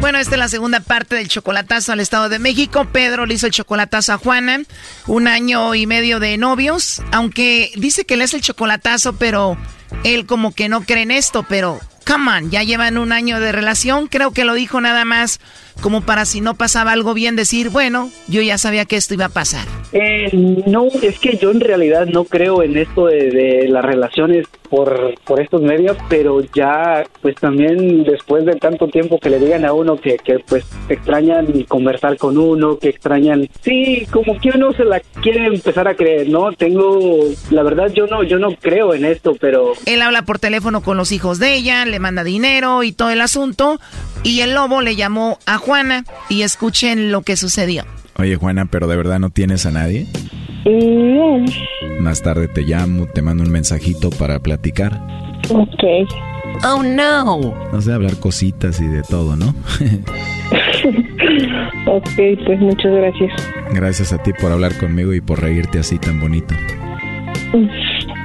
Bueno, 0.00 0.18
esta 0.18 0.36
es 0.36 0.38
la 0.38 0.48
segunda 0.48 0.78
parte 0.78 1.16
del 1.16 1.28
chocolatazo 1.28 1.92
al 1.92 1.98
Estado 1.98 2.28
de 2.28 2.38
México. 2.38 2.86
Pedro 2.92 3.26
le 3.26 3.34
hizo 3.34 3.46
el 3.46 3.52
chocolatazo 3.52 4.12
a 4.12 4.18
Juana. 4.18 4.62
Un 5.08 5.26
año 5.26 5.74
y 5.74 5.86
medio 5.86 6.20
de 6.20 6.36
novios. 6.38 7.02
Aunque 7.10 7.72
dice 7.76 8.04
que 8.04 8.16
le 8.16 8.24
es 8.24 8.32
el 8.32 8.40
chocolatazo, 8.40 9.16
pero 9.16 9.58
él 10.04 10.24
como 10.24 10.54
que 10.54 10.68
no 10.68 10.82
cree 10.82 11.02
en 11.02 11.10
esto. 11.10 11.44
Pero, 11.48 11.80
come 12.08 12.30
on, 12.30 12.50
ya 12.50 12.62
llevan 12.62 12.96
un 12.96 13.12
año 13.12 13.38
de 13.38 13.52
relación. 13.52 14.06
Creo 14.06 14.32
que 14.32 14.44
lo 14.44 14.54
dijo 14.54 14.80
nada 14.80 15.04
más 15.04 15.40
como 15.82 16.00
para 16.00 16.24
si 16.24 16.40
no 16.40 16.54
pasaba 16.54 16.92
algo 16.92 17.14
bien 17.14 17.36
decir, 17.36 17.68
bueno, 17.68 18.10
yo 18.26 18.40
ya 18.42 18.58
sabía 18.58 18.84
que 18.86 18.96
esto 18.96 19.14
iba 19.14 19.26
a 19.26 19.28
pasar. 19.28 19.66
Eh, 19.92 20.30
no, 20.66 20.86
es 21.02 21.18
que 21.18 21.36
yo 21.36 21.50
en 21.50 21.60
realidad 21.60 22.06
no 22.06 22.24
creo 22.24 22.62
en 22.62 22.76
esto 22.76 23.06
de, 23.06 23.30
de 23.30 23.68
las 23.68 23.84
relaciones 23.84 24.46
por, 24.68 25.14
por 25.24 25.40
estos 25.40 25.62
medios, 25.62 25.96
pero 26.08 26.42
ya 26.54 27.04
pues 27.22 27.34
también 27.36 28.04
después 28.04 28.44
de 28.44 28.56
tanto 28.56 28.88
tiempo 28.88 29.18
que 29.18 29.30
le 29.30 29.38
digan 29.38 29.64
a 29.64 29.72
uno 29.72 29.96
que, 29.96 30.16
que 30.16 30.38
pues 30.40 30.64
extrañan 30.88 31.46
conversar 31.64 32.16
con 32.16 32.38
uno, 32.38 32.78
que 32.78 32.90
extrañan, 32.90 33.48
sí, 33.62 34.06
como 34.10 34.38
que 34.38 34.50
uno 34.54 34.72
se 34.72 34.84
la 34.84 35.00
quiere 35.22 35.46
empezar 35.46 35.88
a 35.88 35.94
creer, 35.94 36.28
¿no? 36.28 36.52
Tengo, 36.52 36.98
la 37.50 37.62
verdad 37.62 37.90
yo 37.94 38.06
no, 38.06 38.22
yo 38.22 38.38
no 38.38 38.54
creo 38.60 38.94
en 38.94 39.04
esto, 39.04 39.36
pero... 39.40 39.72
Él 39.86 40.02
habla 40.02 40.22
por 40.22 40.38
teléfono 40.38 40.82
con 40.82 40.96
los 40.96 41.12
hijos 41.12 41.38
de 41.38 41.54
ella, 41.54 41.84
le 41.84 41.97
manda 41.98 42.24
dinero 42.24 42.82
y 42.82 42.92
todo 42.92 43.10
el 43.10 43.20
asunto, 43.20 43.80
Y 44.24 44.40
el 44.40 44.54
lobo 44.54 44.82
le 44.82 44.96
llamó 44.96 45.38
a 45.46 45.58
Juana 45.58 46.04
y 46.28 46.42
escuchen 46.42 47.12
lo 47.12 47.22
que 47.22 47.36
sucedió. 47.36 47.84
Oye 48.16 48.34
Juana, 48.36 48.66
pero 48.66 48.88
de 48.88 48.96
verdad 48.96 49.20
no 49.20 49.30
tienes 49.30 49.64
a 49.64 49.70
nadie? 49.70 50.08
No. 50.64 51.44
Más 52.00 52.20
tarde 52.22 52.48
te 52.48 52.62
llamo, 52.62 53.06
te 53.06 53.22
mando 53.22 53.44
un 53.44 53.50
mensajito 53.50 54.10
para 54.10 54.40
platicar. 54.40 55.00
Ok. 55.50 55.84
Oh 56.64 56.82
no. 56.82 57.54
No 57.72 57.80
sé, 57.80 57.92
hablar 57.92 58.16
cositas 58.18 58.80
y 58.80 58.86
de 58.88 59.02
todo, 59.02 59.36
¿no? 59.36 59.48
ok, 61.86 62.10
pues 62.44 62.60
muchas 62.60 62.92
gracias. 62.92 63.32
Gracias 63.72 64.12
a 64.12 64.22
ti 64.22 64.32
por 64.32 64.50
hablar 64.50 64.76
conmigo 64.78 65.14
y 65.14 65.20
por 65.20 65.40
reírte 65.40 65.78
así 65.78 65.98
tan 65.98 66.20
bonito. 66.20 66.54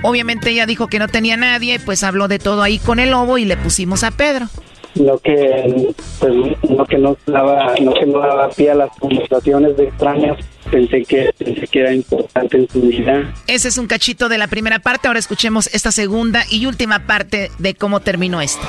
Obviamente 0.03 0.51
ella 0.51 0.65
dijo 0.65 0.87
que 0.87 0.99
no 0.99 1.07
tenía 1.07 1.37
nadie, 1.37 1.79
pues 1.79 2.03
habló 2.03 2.27
de 2.27 2.37
todo 2.37 2.61
ahí 2.61 2.77
con 2.77 2.99
el 2.99 3.11
lobo 3.11 3.37
y 3.37 3.45
le 3.45 3.57
pusimos 3.57 4.03
a 4.03 4.11
Pedro. 4.11 4.47
Lo 4.95 5.17
que, 5.17 5.91
pues, 6.19 6.33
lo 6.69 6.85
que 6.85 6.97
no 6.99 7.17
daba, 7.25 7.73
no 7.81 7.93
que 7.93 8.05
no 8.05 8.19
daba 8.19 8.49
pie 8.49 8.71
a 8.71 8.75
las 8.75 8.95
conversaciones 8.99 9.75
de 9.75 9.85
extraños, 9.85 10.37
pensé 10.69 11.03
que, 11.03 11.33
pensé 11.35 11.67
que 11.67 11.79
era 11.79 11.93
importante 11.93 12.57
en 12.57 12.69
su 12.69 12.81
vida. 12.81 13.33
Ese 13.47 13.69
es 13.69 13.77
un 13.79 13.87
cachito 13.87 14.29
de 14.29 14.37
la 14.37 14.47
primera 14.47 14.79
parte, 14.79 15.07
ahora 15.07 15.19
escuchemos 15.19 15.73
esta 15.73 15.91
segunda 15.91 16.43
y 16.51 16.67
última 16.67 17.07
parte 17.07 17.49
de 17.57 17.73
cómo 17.73 18.01
terminó 18.01 18.39
esto. 18.39 18.61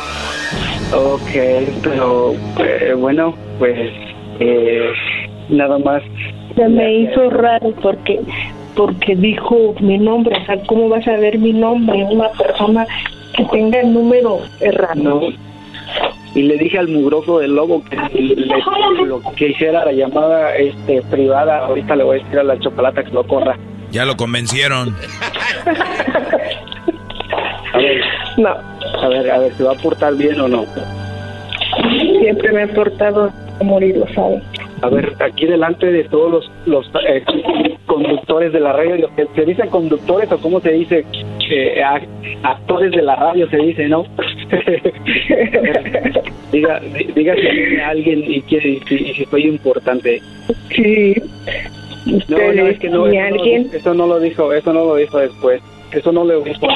Ok, 0.95 1.30
pero 1.82 2.35
eh, 2.59 2.95
bueno, 2.97 3.37
pues 3.59 3.76
eh, 4.41 4.93
nada 5.51 5.78
más. 5.78 6.03
Se 6.57 6.68
me 6.68 7.01
hizo 7.01 7.30
raro 7.30 7.74
porque 7.82 8.20
porque 8.77 9.16
dijo 9.16 9.75
mi 9.81 9.99
nombre, 9.99 10.37
o 10.37 10.47
sea, 10.47 10.61
¿cómo 10.66 10.89
vas 10.89 11.07
a 11.07 11.16
ver 11.16 11.39
mi 11.39 11.53
nombre? 11.53 12.05
Una 12.05 12.29
persona 12.31 12.87
que 13.37 13.45
tenga 13.45 13.81
el 13.81 13.93
número 13.93 14.41
errado. 14.61 15.22
Y 16.35 16.43
le 16.43 16.57
dije 16.57 16.79
al 16.79 16.89
mugroso 16.89 17.39
del 17.39 17.55
lobo 17.55 17.85
que 17.85 17.97
lo 19.07 19.22
que 19.37 19.51
hiciera 19.51 19.85
la 19.85 19.93
llamada 19.93 20.57
este 20.57 21.03
privada, 21.03 21.66
ahorita 21.66 21.95
le 21.95 22.05
voy 22.05 22.18
a 22.18 22.25
decir 22.25 22.39
a 22.41 22.43
la 22.43 22.59
chocolata 22.59 23.05
que 23.05 23.11
lo 23.11 23.25
corra. 23.25 23.57
Ya 23.93 24.05
lo 24.05 24.16
convencieron. 24.16 24.97
a 27.72 27.79
ver, 27.79 28.01
no. 28.39 28.49
A 29.01 29.09
ver, 29.09 29.31
a 29.31 29.39
ver, 29.39 29.53
¿se 29.55 29.62
va 29.62 29.72
a 29.72 29.77
portar 29.77 30.14
bien 30.16 30.41
o 30.41 30.49
no? 30.49 30.64
Siempre 32.20 32.53
me 32.53 32.62
he 32.64 32.68
portado 32.68 33.31
a 33.61 33.64
morir, 33.64 33.97
lo 33.97 34.09
sabe 34.12 34.43
a 34.85 34.89
ver, 34.91 35.14
aquí 35.20 35.47
delante 35.47 35.91
de 35.91 36.05
todos 36.05 36.30
los, 36.30 36.51
los 36.66 36.87
eh, 37.09 37.24
conductores 37.87 38.53
de 38.53 38.61
la 38.61 38.74
radio, 38.74 39.09
¿se 39.35 39.47
dice 39.47 39.66
conductores 39.68 40.30
o 40.30 40.37
cómo 40.39 40.61
se 40.61 40.72
dice? 40.72 41.07
Eh, 41.51 41.82
actores 42.43 42.91
de 42.91 43.01
la 43.01 43.16
radio 43.16 43.49
se 43.49 43.57
dice, 43.57 43.89
¿no? 43.89 44.05
diga, 46.53 46.80
diga 47.14 47.35
si 47.35 47.80
alguien 47.80 48.24
y, 48.26 48.43
que, 48.43 48.82
si, 48.87 49.24
soy 49.24 49.47
importante. 49.47 50.20
Sí. 50.74 51.14
No, 52.28 52.53
no, 52.53 52.66
es 52.66 52.78
que 52.78 52.91
no, 52.91 53.07
eso, 53.07 53.95
no 53.95 54.07
lo 54.07 54.20
dijo, 54.20 54.53
eso 54.53 54.74
no 54.74 54.85
lo 54.85 54.97
dijo 54.97 55.18
después. 55.18 55.62
Eso 55.93 56.12
no 56.12 56.24
lo 56.24 56.43
dijo 56.43 56.61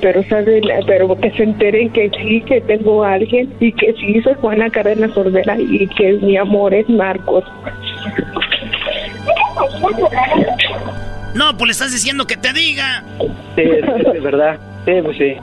pero 0.00 0.22
sabe, 0.24 0.60
pero 0.86 1.16
que 1.20 1.30
se 1.32 1.42
enteren 1.42 1.90
que 1.90 2.10
sí, 2.18 2.40
que 2.42 2.60
tengo 2.62 3.04
a 3.04 3.14
alguien 3.14 3.52
y 3.60 3.72
que 3.72 3.92
sí 3.94 4.20
soy 4.22 4.34
Juana 4.34 4.70
Cárdenas 4.70 5.16
Ordera 5.16 5.58
y 5.58 5.86
que 5.88 6.12
mi 6.14 6.36
amor 6.36 6.74
es 6.74 6.88
Marcos. 6.88 7.44
No, 11.34 11.56
pues 11.56 11.66
le 11.66 11.72
estás 11.72 11.92
diciendo 11.92 12.26
que 12.26 12.36
te 12.36 12.52
diga. 12.52 13.04
Sí, 13.54 13.62
es, 13.62 14.22
verdad. 14.22 14.58
Sí, 14.84 14.92
pues 15.02 15.16
sí. 15.18 15.34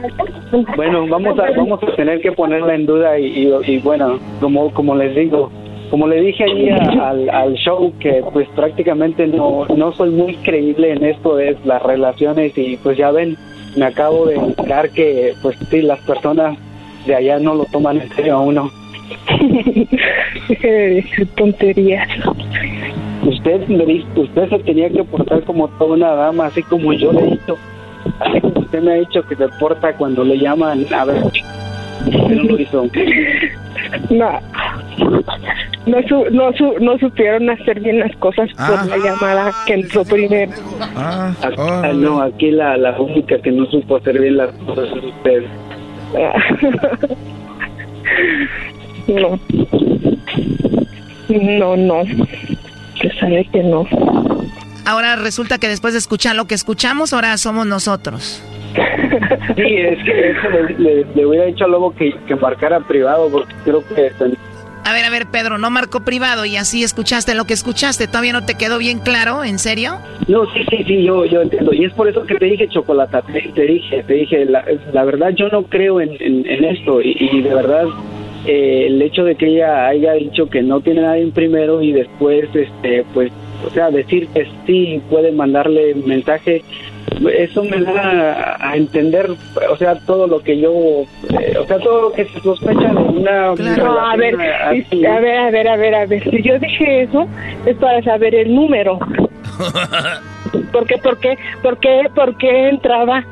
Bueno, 0.75 1.07
vamos 1.07 1.37
a 1.39 1.51
vamos 1.55 1.79
a 1.83 1.95
tener 1.95 2.19
que 2.21 2.31
ponerla 2.31 2.75
en 2.75 2.85
duda 2.85 3.19
y, 3.19 3.53
y, 3.65 3.77
bueno, 3.79 4.19
como 4.39 4.73
como 4.73 4.95
les 4.95 5.15
digo, 5.15 5.51
como 5.91 6.07
le 6.07 6.21
dije 6.21 6.43
ahí 6.43 6.69
al, 6.69 7.29
al 7.29 7.53
show 7.53 7.93
que 7.99 8.23
pues 8.33 8.47
prácticamente 8.55 9.27
no 9.27 9.67
no 9.67 9.91
soy 9.93 10.09
muy 10.09 10.35
creíble 10.37 10.91
en 10.91 11.05
esto 11.05 11.35
de 11.35 11.55
las 11.63 11.81
relaciones 11.83 12.57
y 12.57 12.77
pues 12.77 12.97
ya 12.97 13.11
ven 13.11 13.37
me 13.76 13.86
acabo 13.86 14.28
de 14.28 14.36
enterar 14.36 14.89
que, 14.89 15.36
pues 15.41 15.57
sí, 15.69 15.82
las 15.82 15.99
personas 15.99 16.57
de 17.05 17.15
allá 17.15 17.39
no 17.39 17.55
lo 17.55 17.65
toman 17.65 18.01
en 18.01 18.09
serio 18.15 18.36
a 18.36 18.41
uno. 18.41 18.71
tonterías. 21.36 22.07
Usted, 23.23 23.69
usted 24.15 24.49
se 24.49 24.59
tenía 24.59 24.89
que 24.89 25.03
portar 25.03 25.43
como 25.43 25.67
toda 25.67 25.95
una 25.95 26.13
dama, 26.13 26.47
así 26.47 26.63
como 26.63 26.93
yo 26.93 27.11
le 27.11 27.21
he 27.21 27.32
dicho. 27.32 27.57
Así 28.19 28.41
como 28.41 28.59
usted 28.59 28.82
me 28.82 28.93
ha 28.93 28.95
dicho 28.95 29.23
que 29.28 29.36
se 29.36 29.47
porta 29.59 29.93
cuando 29.93 30.23
le 30.23 30.38
llaman, 30.38 30.86
a 30.93 31.05
ver, 31.05 31.23
no 32.11 32.43
lo 32.43 32.59
hizo. 32.59 32.88
No, 34.09 34.39
no, 34.97 36.01
no, 36.31 36.51
no 36.79 36.97
supieron 36.97 37.49
hacer 37.49 37.79
bien 37.79 37.99
las 37.99 38.15
cosas 38.17 38.49
por 38.53 38.85
la 38.87 38.97
llamada 38.97 39.53
que 39.65 39.73
entró 39.73 40.03
primero. 40.03 40.51
Ah, 40.95 41.33
ah, 41.41 41.91
no, 41.93 42.21
aquí 42.21 42.51
la, 42.51 42.77
la 42.77 42.99
única 42.99 43.39
que 43.39 43.51
no 43.51 43.65
supo 43.67 43.97
hacer 43.97 44.19
bien 44.19 44.37
las 44.37 44.51
cosas 44.65 44.89
es 44.95 45.03
usted. 45.03 45.43
no. 49.07 49.39
No, 51.29 51.75
no. 51.77 52.03
Que 53.01 53.09
sabe 53.19 53.47
que 53.51 53.63
no. 53.63 53.85
Ahora 54.85 55.15
resulta 55.15 55.57
que 55.57 55.67
después 55.67 55.93
de 55.93 55.99
escuchar 55.99 56.35
lo 56.35 56.45
que 56.45 56.55
escuchamos, 56.55 57.13
ahora 57.13 57.37
somos 57.37 57.65
nosotros. 57.65 58.43
Sí, 59.55 59.61
es 59.61 60.03
que 60.03 60.31
eso 60.31 60.49
le, 60.77 61.25
hubiera 61.25 61.45
dicho 61.45 61.65
a 61.65 61.67
Lobo 61.67 61.95
que, 61.95 62.13
que 62.27 62.35
marcara 62.35 62.81
privado, 62.81 63.29
porque 63.29 63.53
creo 63.63 63.83
que... 63.87 64.11
A 64.86 64.93
ver, 64.93 65.03
a 65.03 65.09
ver, 65.09 65.25
Pedro, 65.25 65.57
no 65.57 65.71
marcó 65.71 66.01
privado 66.01 66.45
y 66.45 66.57
así 66.57 66.83
escuchaste 66.83 67.33
lo 67.33 67.45
que 67.45 67.55
escuchaste. 67.55 68.05
¿Todavía 68.05 68.33
no 68.33 68.45
te 68.45 68.53
quedó 68.53 68.77
bien 68.77 68.99
claro? 68.99 69.43
¿En 69.43 69.57
serio? 69.57 69.97
No, 70.27 70.45
sí, 70.53 70.59
sí, 70.69 70.83
sí, 70.86 71.03
yo, 71.03 71.25
yo 71.25 71.41
entiendo. 71.41 71.73
Y 71.73 71.86
es 71.86 71.93
por 71.93 72.07
eso 72.07 72.23
que 72.23 72.36
te 72.36 72.45
dije, 72.45 72.67
Chocolata, 72.67 73.23
te, 73.23 73.63
dije, 73.63 74.03
te 74.03 74.13
dije, 74.13 74.45
la, 74.45 75.03
verdad 75.03 75.31
yo 75.36 75.49
no 75.49 75.63
creo 75.63 76.01
en, 76.01 76.15
en, 76.19 76.63
esto 76.63 77.01
y, 77.01 77.17
y, 77.19 77.41
de 77.41 77.55
verdad 77.55 77.86
eh, 78.45 78.86
el 78.86 79.01
hecho 79.01 79.23
de 79.23 79.33
que 79.33 79.47
ella 79.47 79.88
haya 79.88 80.13
dicho 80.13 80.51
que 80.51 80.61
no 80.61 80.79
tiene 80.81 81.01
nadie 81.01 81.31
primero 81.33 81.81
y 81.81 81.91
después, 81.91 82.47
este, 82.53 83.03
pues, 83.11 83.31
o 83.65 83.71
sea, 83.71 83.89
decir 83.89 84.27
que 84.27 84.47
sí 84.67 85.01
puede 85.09 85.31
mandarle 85.31 85.95
mensaje 85.95 86.61
eso 87.33 87.63
me 87.63 87.81
da 87.81 88.57
a 88.59 88.75
entender, 88.75 89.31
o 89.69 89.77
sea, 89.77 89.95
todo 89.95 90.27
lo 90.27 90.39
que 90.41 90.59
yo, 90.59 91.03
eh, 91.39 91.57
o 91.57 91.65
sea, 91.65 91.79
todo 91.79 92.09
lo 92.09 92.11
que 92.11 92.25
se 92.25 92.39
sospecha 92.41 92.93
de 92.93 92.97
una... 92.97 93.49
a 93.51 94.15
ver, 94.15 94.35
a 94.35 94.71
ver, 94.71 95.37
a 95.37 95.49
ver, 95.49 95.67
a 95.67 95.77
ver, 95.77 95.95
a 95.95 96.05
ver, 96.05 96.23
si 96.23 96.41
yo 96.41 96.59
dije 96.59 97.03
eso, 97.03 97.27
es 97.65 97.77
para 97.77 98.01
saber 98.03 98.35
el 98.35 98.53
número. 98.53 98.99
¿Por 100.71 100.85
qué, 100.85 100.97
por 100.97 101.19
qué, 101.19 101.37
por 101.61 101.79
qué, 101.79 102.03
por 102.13 102.37
qué 102.37 102.69
entraba, 102.69 103.23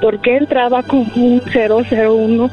por 0.00 0.20
qué 0.20 0.36
entraba 0.36 0.82
con 0.82 1.06
un 1.16 1.42
001 1.52 2.50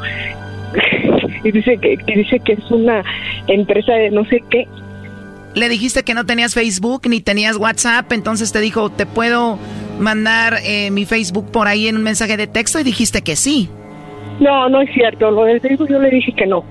y 1.44 1.52
dice 1.52 1.78
que, 1.78 1.98
que 1.98 2.16
dice 2.16 2.40
que 2.40 2.54
es 2.54 2.72
una 2.72 3.04
empresa 3.48 3.94
de 3.94 4.12
no 4.12 4.26
sé 4.26 4.44
qué? 4.50 4.68
Le 5.56 5.70
dijiste 5.70 6.04
que 6.04 6.14
no 6.14 6.26
tenías 6.26 6.54
Facebook 6.54 7.02
ni 7.08 7.22
tenías 7.22 7.58
WhatsApp, 7.58 8.12
entonces 8.12 8.52
te 8.52 8.60
dijo, 8.60 8.90
te 8.90 9.06
puedo 9.06 9.58
mandar 10.00 10.58
eh, 10.64 10.92
mi 10.92 11.06
Facebook 11.06 11.52
por 11.52 11.68
ahí 11.68 11.88
en 11.88 11.98
un 11.98 12.04
mensaje 12.04 12.38
de 12.38 12.48
texto 12.48 12.80
y 12.80 12.84
dijiste 12.84 13.22
que 13.22 13.36
sí. 13.36 13.70
No, 14.40 14.70
no 14.70 14.82
es 14.82 14.90
cierto. 14.94 15.30
Lo 15.32 15.44
del 15.44 15.60
Facebook 15.60 15.90
yo 15.90 16.00
le 16.00 16.10
dije 16.10 16.34
que 16.34 16.46
no. 16.46 16.64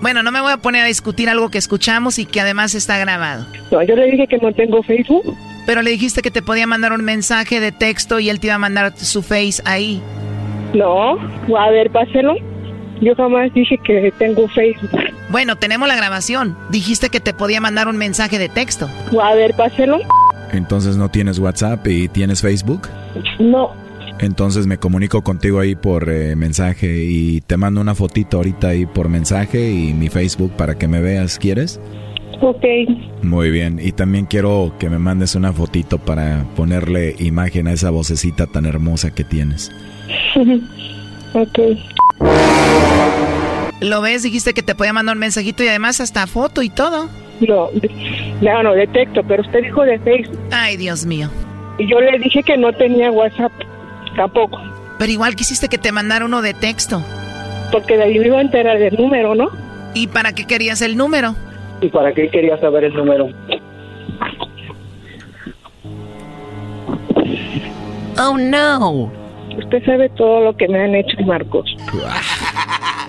Bueno, 0.00 0.22
no 0.22 0.30
me 0.30 0.40
voy 0.40 0.52
a 0.52 0.56
poner 0.56 0.84
a 0.84 0.86
discutir 0.86 1.28
algo 1.28 1.50
que 1.50 1.58
escuchamos 1.58 2.18
y 2.18 2.26
que 2.26 2.40
además 2.40 2.74
está 2.74 2.98
grabado. 2.98 3.46
No, 3.70 3.82
yo 3.82 3.96
le 3.96 4.10
dije 4.10 4.26
que 4.26 4.38
no 4.38 4.52
tengo 4.52 4.82
Facebook. 4.82 5.36
Pero 5.66 5.82
le 5.82 5.90
dijiste 5.90 6.22
que 6.22 6.30
te 6.30 6.42
podía 6.42 6.66
mandar 6.66 6.92
un 6.92 7.04
mensaje 7.04 7.60
de 7.60 7.72
texto 7.72 8.18
y 8.20 8.30
él 8.30 8.40
te 8.40 8.46
iba 8.46 8.56
a 8.56 8.58
mandar 8.58 8.96
su 8.96 9.22
face 9.22 9.62
ahí. 9.64 10.02
No, 10.74 11.18
a 11.56 11.70
ver, 11.70 11.90
páselo. 11.90 12.36
Yo 13.00 13.14
jamás 13.14 13.52
dije 13.54 13.78
que 13.84 14.12
tengo 14.18 14.48
Facebook. 14.48 14.90
Bueno, 15.28 15.56
tenemos 15.56 15.86
la 15.86 15.94
grabación. 15.94 16.56
Dijiste 16.70 17.10
que 17.10 17.20
te 17.20 17.34
podía 17.34 17.60
mandar 17.60 17.86
un 17.86 17.96
mensaje 17.96 18.38
de 18.38 18.48
texto. 18.48 18.88
A 19.22 19.34
ver, 19.34 19.54
páselo. 19.54 19.98
Entonces 20.52 20.96
no 20.96 21.10
tienes 21.10 21.38
WhatsApp 21.38 21.86
y 21.86 22.08
tienes 22.08 22.42
Facebook? 22.42 22.88
No. 23.38 23.72
Entonces 24.20 24.66
me 24.66 24.78
comunico 24.78 25.22
contigo 25.22 25.60
ahí 25.60 25.74
por 25.74 26.08
eh, 26.10 26.34
mensaje 26.34 27.04
y 27.04 27.40
te 27.42 27.56
mando 27.56 27.80
una 27.80 27.94
fotito 27.94 28.38
ahorita 28.38 28.68
ahí 28.68 28.84
por 28.86 29.08
mensaje 29.08 29.70
y 29.70 29.94
mi 29.94 30.08
Facebook 30.08 30.52
para 30.56 30.76
que 30.76 30.88
me 30.88 31.00
veas, 31.00 31.38
¿quieres? 31.38 31.80
Ok. 32.40 32.64
Muy 33.22 33.50
bien, 33.50 33.80
y 33.82 33.92
también 33.92 34.26
quiero 34.26 34.74
que 34.78 34.88
me 34.88 34.98
mandes 34.98 35.34
una 35.34 35.52
fotito 35.52 35.98
para 35.98 36.44
ponerle 36.56 37.14
imagen 37.18 37.68
a 37.68 37.72
esa 37.72 37.90
vocecita 37.90 38.46
tan 38.46 38.66
hermosa 38.66 39.12
que 39.12 39.24
tienes. 39.24 39.72
ok. 41.34 41.58
¿Lo 43.80 44.00
ves? 44.02 44.22
Dijiste 44.24 44.54
que 44.54 44.62
te 44.62 44.74
podía 44.74 44.92
mandar 44.92 45.14
un 45.16 45.20
mensajito 45.20 45.62
y 45.62 45.68
además 45.68 46.00
hasta 46.00 46.26
foto 46.26 46.62
y 46.62 46.70
todo. 46.70 47.08
No, 47.40 47.70
no, 48.40 48.62
no, 48.62 48.72
de 48.72 48.86
texto, 48.88 49.22
pero 49.26 49.42
usted 49.42 49.62
dijo 49.62 49.82
de 49.82 49.98
Facebook. 50.00 50.38
Ay, 50.50 50.76
Dios 50.76 51.06
mío. 51.06 51.30
Y 51.78 51.88
yo 51.88 52.00
le 52.00 52.18
dije 52.18 52.42
que 52.42 52.56
no 52.56 52.72
tenía 52.72 53.10
WhatsApp, 53.10 53.52
tampoco. 54.16 54.58
Pero 54.98 55.12
igual 55.12 55.36
quisiste 55.36 55.68
que 55.68 55.78
te 55.78 55.92
mandara 55.92 56.24
uno 56.24 56.42
de 56.42 56.54
texto. 56.54 57.02
Porque 57.70 57.96
de 57.96 58.04
ahí 58.04 58.18
me 58.18 58.26
iba 58.26 58.38
a 58.38 58.42
enterar 58.42 58.78
del 58.78 58.96
número, 58.96 59.34
¿no? 59.34 59.50
¿Y 59.94 60.08
para 60.08 60.32
qué 60.32 60.44
querías 60.46 60.82
el 60.82 60.96
número? 60.96 61.34
¿Y 61.80 61.88
para 61.88 62.12
qué 62.12 62.28
querías 62.28 62.60
saber 62.60 62.84
el 62.84 62.94
número? 62.94 63.28
Oh 68.18 68.36
no. 68.36 69.12
Usted 69.56 69.84
sabe 69.84 70.08
todo 70.10 70.40
lo 70.40 70.56
que 70.56 70.66
me 70.68 70.80
han 70.80 70.94
hecho, 70.94 71.16
Marcos. 71.24 71.76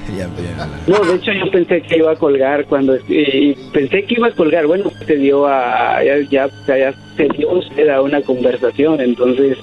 No, 0.87 0.99
de 0.99 1.15
hecho 1.15 1.31
yo 1.31 1.49
pensé 1.51 1.81
que 1.81 1.97
iba 1.97 2.11
a 2.11 2.15
colgar 2.15 2.65
cuando 2.65 2.95
y 3.07 3.55
pensé 3.71 4.03
que 4.03 4.15
iba 4.15 4.27
a 4.27 4.31
colgar. 4.31 4.65
Bueno, 4.67 4.91
se 5.05 5.15
dio 5.15 5.47
a 5.47 6.03
ya 6.03 6.17
ya, 6.29 6.49
ya 6.67 6.93
se 7.15 7.27
dio 7.37 7.51
usted 7.51 7.89
a 7.89 8.01
una 8.01 8.21
conversación, 8.21 8.99
entonces 9.01 9.57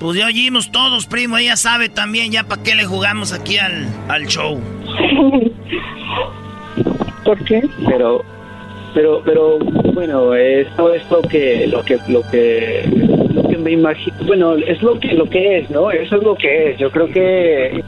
Pues 0.00 0.18
ya 0.18 0.26
oímos 0.26 0.70
todos, 0.70 1.06
primo, 1.06 1.38
ella 1.38 1.56
sabe 1.56 1.88
también 1.88 2.30
ya 2.32 2.44
para 2.44 2.62
qué 2.62 2.74
le 2.74 2.84
jugamos 2.84 3.32
aquí 3.32 3.58
al, 3.58 3.86
al 4.08 4.26
show. 4.26 4.60
¿Por 7.24 7.44
qué? 7.44 7.62
pero 7.86 8.22
pero 8.94 9.22
pero 9.24 9.58
bueno 9.58 10.34
esto 10.34 10.92
es 10.94 11.02
lo 11.10 11.22
que 11.22 11.66
lo 11.66 11.82
que 11.82 11.98
lo 12.08 12.22
que 12.30 12.84
que 13.56 13.62
me 13.62 13.70
imagino 13.72 14.16
bueno 14.26 14.54
es 14.56 14.82
lo 14.82 14.98
que 14.98 15.08
lo 15.14 15.28
que 15.28 15.58
es 15.58 15.70
no 15.70 15.90
eso 15.90 16.16
es 16.16 16.22
lo 16.22 16.34
que 16.34 16.70
es. 16.70 16.78
Yo 16.78 16.90
creo 16.90 17.06
que 17.08 17.82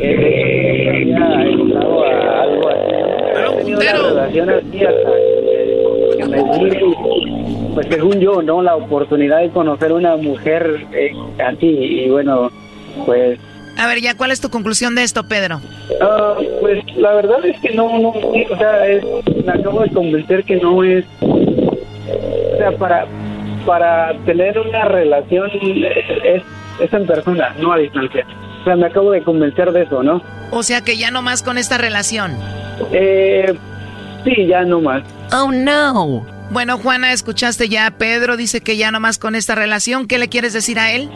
eh, 0.00 1.14
había 1.16 1.44
llegado 1.44 2.04
a 2.04 2.42
algo 2.42 2.68
así 2.68 3.56
tenido 3.64 3.78
una 3.80 3.92
relación 3.92 4.50
así 4.50 4.84
hasta 4.84 5.10
que 6.18 6.24
me 6.28 6.36
di, 6.36 6.94
pues 7.74 7.86
según 7.90 8.20
yo 8.20 8.42
no 8.42 8.62
la 8.62 8.76
oportunidad 8.76 9.40
de 9.40 9.50
conocer 9.50 9.92
una 9.92 10.16
mujer 10.16 10.80
eh, 10.92 11.12
así 11.44 11.66
y 11.66 12.08
bueno 12.10 12.50
pues. 13.04 13.38
A 13.78 13.86
ver, 13.88 14.00
ya, 14.00 14.16
¿cuál 14.16 14.30
es 14.30 14.40
tu 14.40 14.48
conclusión 14.48 14.94
de 14.94 15.02
esto, 15.02 15.22
Pedro? 15.28 15.60
Ah, 16.00 16.34
pues 16.60 16.82
la 16.96 17.12
verdad 17.14 17.44
es 17.44 17.60
que 17.60 17.74
no, 17.74 17.98
no, 17.98 18.08
o 18.08 18.56
sea, 18.56 18.86
es- 18.88 19.04
me 19.44 19.52
acabo 19.52 19.82
de 19.82 19.90
convencer 19.90 20.44
que 20.44 20.56
no 20.56 20.82
es, 20.82 21.04
o 21.20 22.56
sea, 22.56 22.72
para, 22.78 23.06
para 23.66 24.16
tener 24.24 24.58
una 24.58 24.84
relación 24.84 25.50
es, 25.50 26.42
es 26.80 26.92
en 26.92 27.06
persona, 27.06 27.54
no 27.60 27.72
a 27.72 27.78
distancia. 27.78 28.26
O 28.60 28.64
sea, 28.64 28.76
me 28.76 28.86
acabo 28.86 29.10
de 29.10 29.22
convencer 29.22 29.72
de 29.72 29.82
eso, 29.82 30.02
¿no? 30.02 30.22
O 30.50 30.62
sea 30.62 30.80
que 30.80 30.96
ya 30.96 31.10
no 31.10 31.22
más 31.22 31.42
con 31.42 31.58
esta 31.58 31.76
relación. 31.76 32.32
Eh, 32.92 33.54
sí, 34.24 34.46
ya 34.46 34.64
no 34.64 34.80
más. 34.80 35.02
Oh, 35.32 35.50
no. 35.52 36.24
Bueno, 36.50 36.78
Juana, 36.78 37.12
escuchaste 37.12 37.68
ya. 37.68 37.92
Pedro 37.98 38.36
dice 38.36 38.60
que 38.60 38.76
ya 38.76 38.90
no 38.90 39.00
más 39.00 39.18
con 39.18 39.34
esta 39.34 39.54
relación. 39.54 40.06
¿Qué 40.06 40.18
le 40.18 40.28
quieres 40.28 40.52
decir 40.52 40.78
a 40.78 40.92
él? 40.92 41.10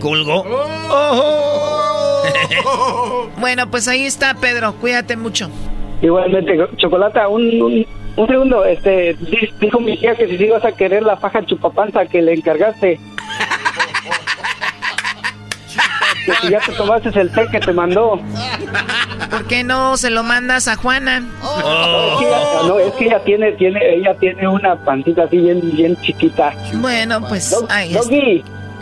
¿Colgó? 0.00 0.44
bueno, 3.38 3.70
pues 3.70 3.88
ahí 3.88 4.04
está, 4.04 4.34
Pedro. 4.34 4.74
Cuídate 4.74 5.16
mucho. 5.16 5.48
Igualmente, 6.02 6.58
Chocolata, 6.76 7.28
un, 7.28 7.62
un, 7.62 7.86
un 8.16 8.26
segundo, 8.28 8.64
este, 8.64 9.14
di- 9.14 9.52
dijo 9.60 9.80
mi 9.80 9.96
tía 9.98 10.14
que 10.14 10.26
si 10.28 10.38
sí 10.38 10.48
vas 10.48 10.64
a 10.64 10.72
querer 10.72 11.02
la 11.02 11.16
faja 11.16 11.44
chupapanza 11.44 12.06
que 12.06 12.22
le 12.22 12.34
encargaste. 12.34 13.00
que 16.26 16.32
si 16.40 16.48
ya 16.50 16.58
te 16.60 16.72
tomaste 16.72 17.10
el 17.20 17.30
té 17.30 17.46
que 17.50 17.60
te 17.60 17.72
mandó. 17.72 18.18
¿Por 19.30 19.44
qué 19.46 19.62
no 19.64 19.96
se 19.96 20.10
lo 20.10 20.22
mandas 20.22 20.68
a 20.68 20.76
Juana? 20.76 21.20
No, 21.20 22.12
es 22.14 22.18
que 22.18 22.26
ella, 22.26 22.38
no, 22.66 22.78
es 22.78 22.92
que 22.94 23.04
ella 23.06 23.18
tiene, 23.24 23.52
tiene, 23.52 23.94
ella 23.96 24.14
tiene 24.18 24.48
una 24.48 24.76
pancita 24.84 25.24
así 25.24 25.36
bien, 25.38 25.60
bien 25.76 25.96
chiquita. 26.00 26.52
Bueno, 26.74 27.20
pues 27.28 27.54
ahí 27.68 27.94
está. 27.94 28.08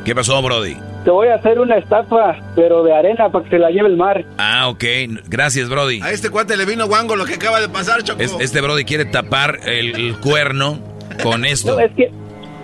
¿Qué 0.04 0.14
pasó, 0.14 0.40
Brody? 0.42 0.76
Te 1.04 1.10
voy 1.10 1.28
a 1.28 1.34
hacer 1.36 1.58
una 1.58 1.76
estatua, 1.78 2.36
pero 2.54 2.82
de 2.84 2.94
arena 2.94 3.28
para 3.30 3.44
que 3.44 3.50
se 3.50 3.58
la 3.58 3.70
lleve 3.70 3.88
el 3.88 3.96
mar. 3.96 4.24
Ah, 4.38 4.68
ok. 4.68 4.84
Gracias, 5.28 5.68
Brody. 5.68 6.00
A 6.02 6.10
este 6.12 6.30
cuate 6.30 6.56
le 6.56 6.64
vino 6.64 6.86
guango 6.86 7.16
lo 7.16 7.24
que 7.24 7.34
acaba 7.34 7.60
de 7.60 7.68
pasar, 7.68 8.02
Choco. 8.02 8.22
Es- 8.22 8.36
este 8.40 8.60
Brody 8.60 8.84
quiere 8.84 9.04
tapar 9.04 9.58
el, 9.64 9.94
el 9.96 10.16
cuerno 10.18 10.78
con 11.22 11.44
esto. 11.44 11.72
No, 11.74 11.80
es 11.80 11.92
que, 11.94 12.10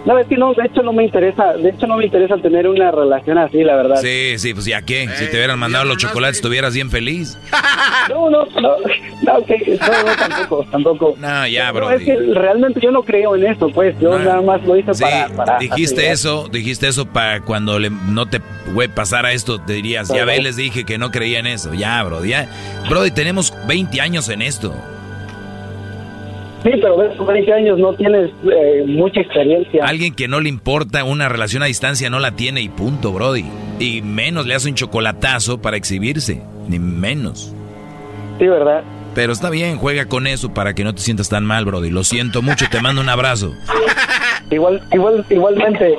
no, 0.09 0.19
es 0.19 0.27
que 0.27 0.37
no, 0.37 0.55
de 0.55 0.65
hecho 0.67 0.83
no 0.83 0.93
me 0.95 1.05
interesa, 1.05 1.53
de 1.53 1.69
hecho 1.69 1.87
no 1.87 1.99
me 1.99 2.07
interesa 2.07 2.37
tener 2.39 2.67
una 2.67 2.91
relación 2.91 3.37
así, 3.37 3.63
la 3.63 3.77
verdad. 3.77 3.97
Sí, 4.01 4.39
sí, 4.39 4.55
pues 4.55 4.65
ya 4.65 4.81
qué. 4.83 5.07
Si 5.17 5.27
te 5.27 5.37
hubieran 5.37 5.59
mandado 5.59 5.85
los 5.85 5.99
chocolates, 5.99 6.37
estuvieras 6.39 6.75
bien 6.75 6.91
feliz. 6.91 7.39
No, 8.09 8.31
no, 8.31 8.47
no, 8.61 8.77
no, 9.23 9.35
ok, 9.39 9.51
no, 9.81 10.05
no, 10.07 10.17
tampoco, 10.17 10.67
tampoco. 10.71 11.15
No, 11.19 11.47
ya, 11.47 11.73
No, 11.73 11.91
es 11.91 12.03
que 12.03 12.17
realmente 12.33 12.81
yo 12.81 12.91
no 12.91 13.03
creo 13.03 13.37
en 13.37 13.45
eso, 13.45 13.69
pues, 13.69 13.95
yo 14.01 14.19
No. 14.19 14.25
nada 14.25 14.41
más 14.41 14.63
lo 14.65 14.77
hice 14.79 14.95
Sí, 14.95 15.03
para, 15.03 15.29
para... 15.29 15.59
dijiste 15.59 16.03
así, 16.07 16.13
eso, 16.13 16.49
dijiste 16.51 16.89
eso 16.89 17.05
para 17.07 17.43
cuando 17.43 17.79
le- 17.79 17.91
no 17.91 18.25
te 18.27 18.41
güey, 18.73 18.89
pasara 18.89 19.33
esto, 19.33 19.61
te 19.61 19.75
dirías, 19.75 20.09
ya 20.09 20.25
ve, 20.25 20.41
les 20.41 20.57
dije 20.57 20.85
que 20.85 20.97
no 20.97 21.11
creía 21.11 21.39
en 21.41 21.47
eso. 21.49 21.75
Ya, 21.75 22.03
Brody, 22.03 22.31
ya. 22.31 22.49
Brody, 22.89 23.11
tenemos 23.11 23.53
20 23.67 24.01
años 24.01 24.29
en 24.31 24.41
esto. 24.41 24.75
Sí, 26.63 26.71
pero 26.81 26.97
ves, 26.97 27.17
con 27.17 27.27
20 27.27 27.53
años 27.53 27.79
no 27.79 27.95
tienes 27.95 28.31
eh, 28.51 28.85
mucha 28.87 29.21
experiencia. 29.21 29.85
Alguien 29.85 30.15
que 30.15 30.27
no 30.27 30.41
le 30.41 30.49
importa 30.49 31.05
una 31.05 31.29
relación 31.29 31.63
a 31.63 31.67
distancia 31.67 32.11
no 32.11 32.19
la 32.19 32.33
tiene 32.33 32.61
y 32.61 32.69
punto, 32.69 33.13
Brody. 33.13 33.45
Y 33.79 34.03
menos 34.03 34.47
le 34.47 34.55
hace 34.55 34.69
un 34.69 34.75
chocolatazo 34.75 35.63
para 35.63 35.77
exhibirse, 35.77 36.43
ni 36.69 36.79
menos. 36.79 37.55
Sí, 38.39 38.47
¿verdad? 38.47 38.83
Pero 39.15 39.33
está 39.33 39.51
bien, 39.51 39.79
juega 39.79 40.07
con 40.07 40.27
eso 40.27 40.53
para 40.53 40.75
que 40.75 40.85
no 40.85 40.95
te 40.95 41.01
sientas 41.01 41.29
tan 41.29 41.45
mal, 41.45 41.65
Brody. 41.65 41.91
Lo 41.91 42.05
siento 42.05 42.43
mucho, 42.43 42.67
te 42.71 42.81
mando 42.81 43.01
un 43.01 43.09
abrazo. 43.09 43.55
Igual, 44.51 44.81
igual, 44.93 45.27
igualmente. 45.29 45.99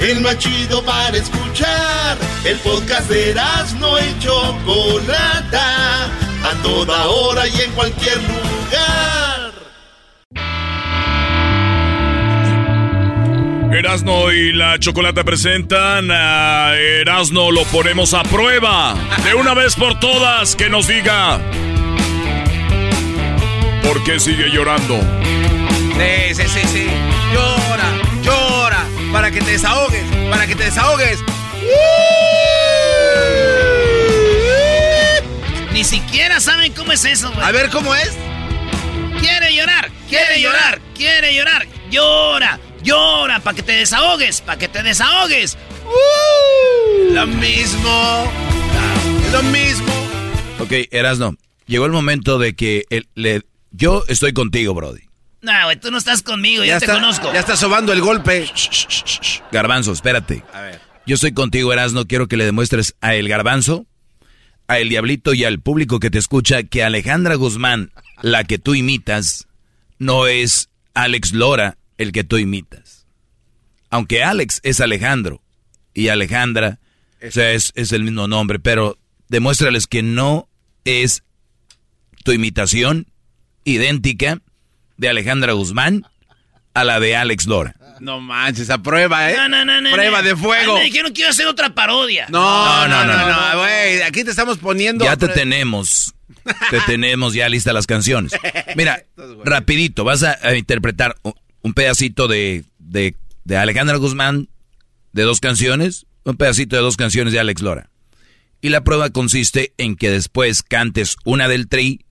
El 0.00 0.22
más 0.22 0.38
chido 0.38 0.82
para 0.82 1.14
escuchar. 1.16 2.16
El 2.44 2.56
podcast 2.58 3.08
de 3.10 3.34
no 3.78 3.98
y 3.98 4.18
Chocolata. 4.18 6.06
A 6.42 6.62
toda 6.62 7.06
hora 7.06 7.46
y 7.46 7.60
en 7.60 7.70
cualquier 7.72 8.16
lugar. 8.16 9.52
Erasno 13.72 14.32
y 14.32 14.52
la 14.52 14.78
Chocolata 14.78 15.22
presentan 15.22 16.10
a 16.10 16.74
Erasno 16.74 17.50
lo 17.50 17.62
ponemos 17.64 18.14
a 18.14 18.22
prueba. 18.22 18.94
De 19.22 19.34
una 19.34 19.52
vez 19.52 19.76
por 19.76 20.00
todas, 20.00 20.56
que 20.56 20.70
nos 20.70 20.88
diga. 20.88 21.38
¿Por 23.82 24.02
qué 24.04 24.18
sigue 24.18 24.50
llorando? 24.50 24.98
Sí, 24.98 26.34
sí, 26.34 26.42
sí, 26.48 26.60
sí. 26.66 26.86
Llora, 27.34 27.96
llora. 27.96 28.09
Para 29.30 29.38
que 29.38 29.44
te 29.46 29.52
desahogues, 29.52 30.02
para 30.28 30.46
que 30.48 30.54
te 30.56 30.64
desahogues. 30.64 31.18
Ni 35.72 35.84
siquiera 35.84 36.40
saben 36.40 36.72
cómo 36.72 36.90
es 36.90 37.04
eso, 37.04 37.30
güey. 37.30 37.46
A 37.46 37.52
ver, 37.52 37.70
¿cómo 37.70 37.94
es? 37.94 38.10
Quiere 39.20 39.54
llorar, 39.54 39.88
quiere 40.08 40.40
llorar, 40.42 40.80
quiere 40.96 41.32
llorar. 41.32 41.64
Llora, 41.92 42.58
llora, 42.82 43.38
para 43.38 43.54
que 43.54 43.62
te 43.62 43.70
desahogues, 43.70 44.40
para 44.40 44.58
que 44.58 44.66
te 44.66 44.82
desahogues. 44.82 45.56
Lo 47.12 47.26
mismo. 47.28 48.32
Lo 49.30 49.42
mismo. 49.44 49.92
Ok, 50.58 50.72
Erasno, 50.90 51.36
llegó 51.68 51.86
el 51.86 51.92
momento 51.92 52.40
de 52.40 52.56
que 52.56 52.84
el- 52.90 53.06
le, 53.14 53.42
yo 53.70 54.02
estoy 54.08 54.32
contigo, 54.32 54.74
Brody. 54.74 55.02
No, 55.42 55.52
güey, 55.64 55.80
tú 55.80 55.90
no 55.90 55.98
estás 55.98 56.22
conmigo, 56.22 56.64
ya, 56.64 56.78
te 56.78 56.84
está, 56.84 56.94
conozco. 56.94 57.32
Ya 57.32 57.40
está 57.40 57.56
sobando 57.56 57.92
el 57.92 58.00
golpe. 58.00 58.46
Garbanzo, 59.50 59.92
espérate. 59.92 60.44
A 60.52 60.60
ver. 60.60 60.80
Yo 61.06 61.14
estoy 61.14 61.32
contigo, 61.32 61.72
Erasno. 61.72 62.06
Quiero 62.06 62.28
que 62.28 62.36
le 62.36 62.44
demuestres 62.44 62.94
a 63.00 63.14
el 63.14 63.28
Garbanzo, 63.28 63.86
a 64.68 64.78
el 64.78 64.90
Diablito 64.90 65.32
y 65.32 65.44
al 65.44 65.60
público 65.60 65.98
que 65.98 66.10
te 66.10 66.18
escucha 66.18 66.62
que 66.62 66.84
Alejandra 66.84 67.36
Guzmán, 67.36 67.90
la 68.22 68.44
que 68.44 68.58
tú 68.58 68.74
imitas, 68.74 69.48
no 69.98 70.26
es 70.26 70.68
Alex 70.94 71.32
Lora 71.32 71.78
el 71.96 72.12
que 72.12 72.24
tú 72.24 72.36
imitas. 72.36 73.06
Aunque 73.88 74.22
Alex 74.22 74.60
es 74.62 74.80
Alejandro 74.80 75.42
y 75.94 76.08
Alejandra 76.08 76.78
o 77.26 77.30
sea, 77.30 77.52
es, 77.52 77.72
es 77.74 77.92
el 77.92 78.04
mismo 78.04 78.26
nombre, 78.28 78.58
pero 78.58 78.98
demuéstrales 79.28 79.86
que 79.86 80.02
no 80.02 80.48
es 80.84 81.22
tu 82.24 82.32
imitación 82.32 83.06
idéntica 83.64 84.40
de 85.00 85.08
Alejandra 85.08 85.52
Guzmán 85.52 86.06
a 86.74 86.84
la 86.84 87.00
de 87.00 87.16
Alex 87.16 87.46
Lora. 87.46 87.74
No 88.00 88.20
manches, 88.20 88.70
a 88.70 88.78
prueba, 88.78 89.30
¿eh? 89.30 89.36
No, 89.36 89.48
no, 89.48 89.64
no, 89.64 89.80
no, 89.80 89.90
Prueba 89.90 90.22
no. 90.22 90.28
de 90.28 90.36
fuego. 90.36 90.76
Ay, 90.76 90.78
me 90.78 90.84
dijeron 90.86 91.12
que 91.12 91.20
iba 91.20 91.28
a 91.28 91.32
hacer 91.32 91.46
otra 91.46 91.74
parodia. 91.74 92.26
No, 92.30 92.88
no, 92.88 93.04
no, 93.04 93.28
no, 93.28 93.58
güey. 93.58 94.02
Aquí 94.02 94.24
te 94.24 94.30
estamos 94.30 94.58
poniendo. 94.58 95.04
Ya 95.04 95.16
te 95.16 95.28
tenemos 95.28 96.14
te 96.70 96.80
tenemos 96.86 97.34
ya 97.34 97.48
listas 97.48 97.74
las 97.74 97.86
canciones. 97.86 98.32
Mira, 98.76 99.04
rapidito, 99.44 100.04
vas 100.04 100.22
a, 100.22 100.56
interpretar 100.56 101.16
un 101.62 101.74
pedacito 101.74 102.28
de, 102.28 102.64
de, 102.78 103.14
de 103.44 103.56
Alejandra 103.56 103.96
Guzmán 103.96 104.48
de 105.12 105.22
dos 105.22 105.40
canciones, 105.40 106.06
un 106.24 106.36
pedacito 106.36 106.76
de 106.76 106.82
dos 106.82 106.96
canciones 106.96 107.32
de 107.32 107.40
Alex 107.40 107.62
Lora. 107.62 107.90
Y 108.60 108.68
la 108.68 108.84
prueba 108.84 109.10
consiste 109.10 109.72
en 109.78 109.96
que 109.96 110.10
después 110.10 110.62
cantes 110.62 111.16
una 111.24 111.48
del 111.48 111.68
tri 111.68 112.04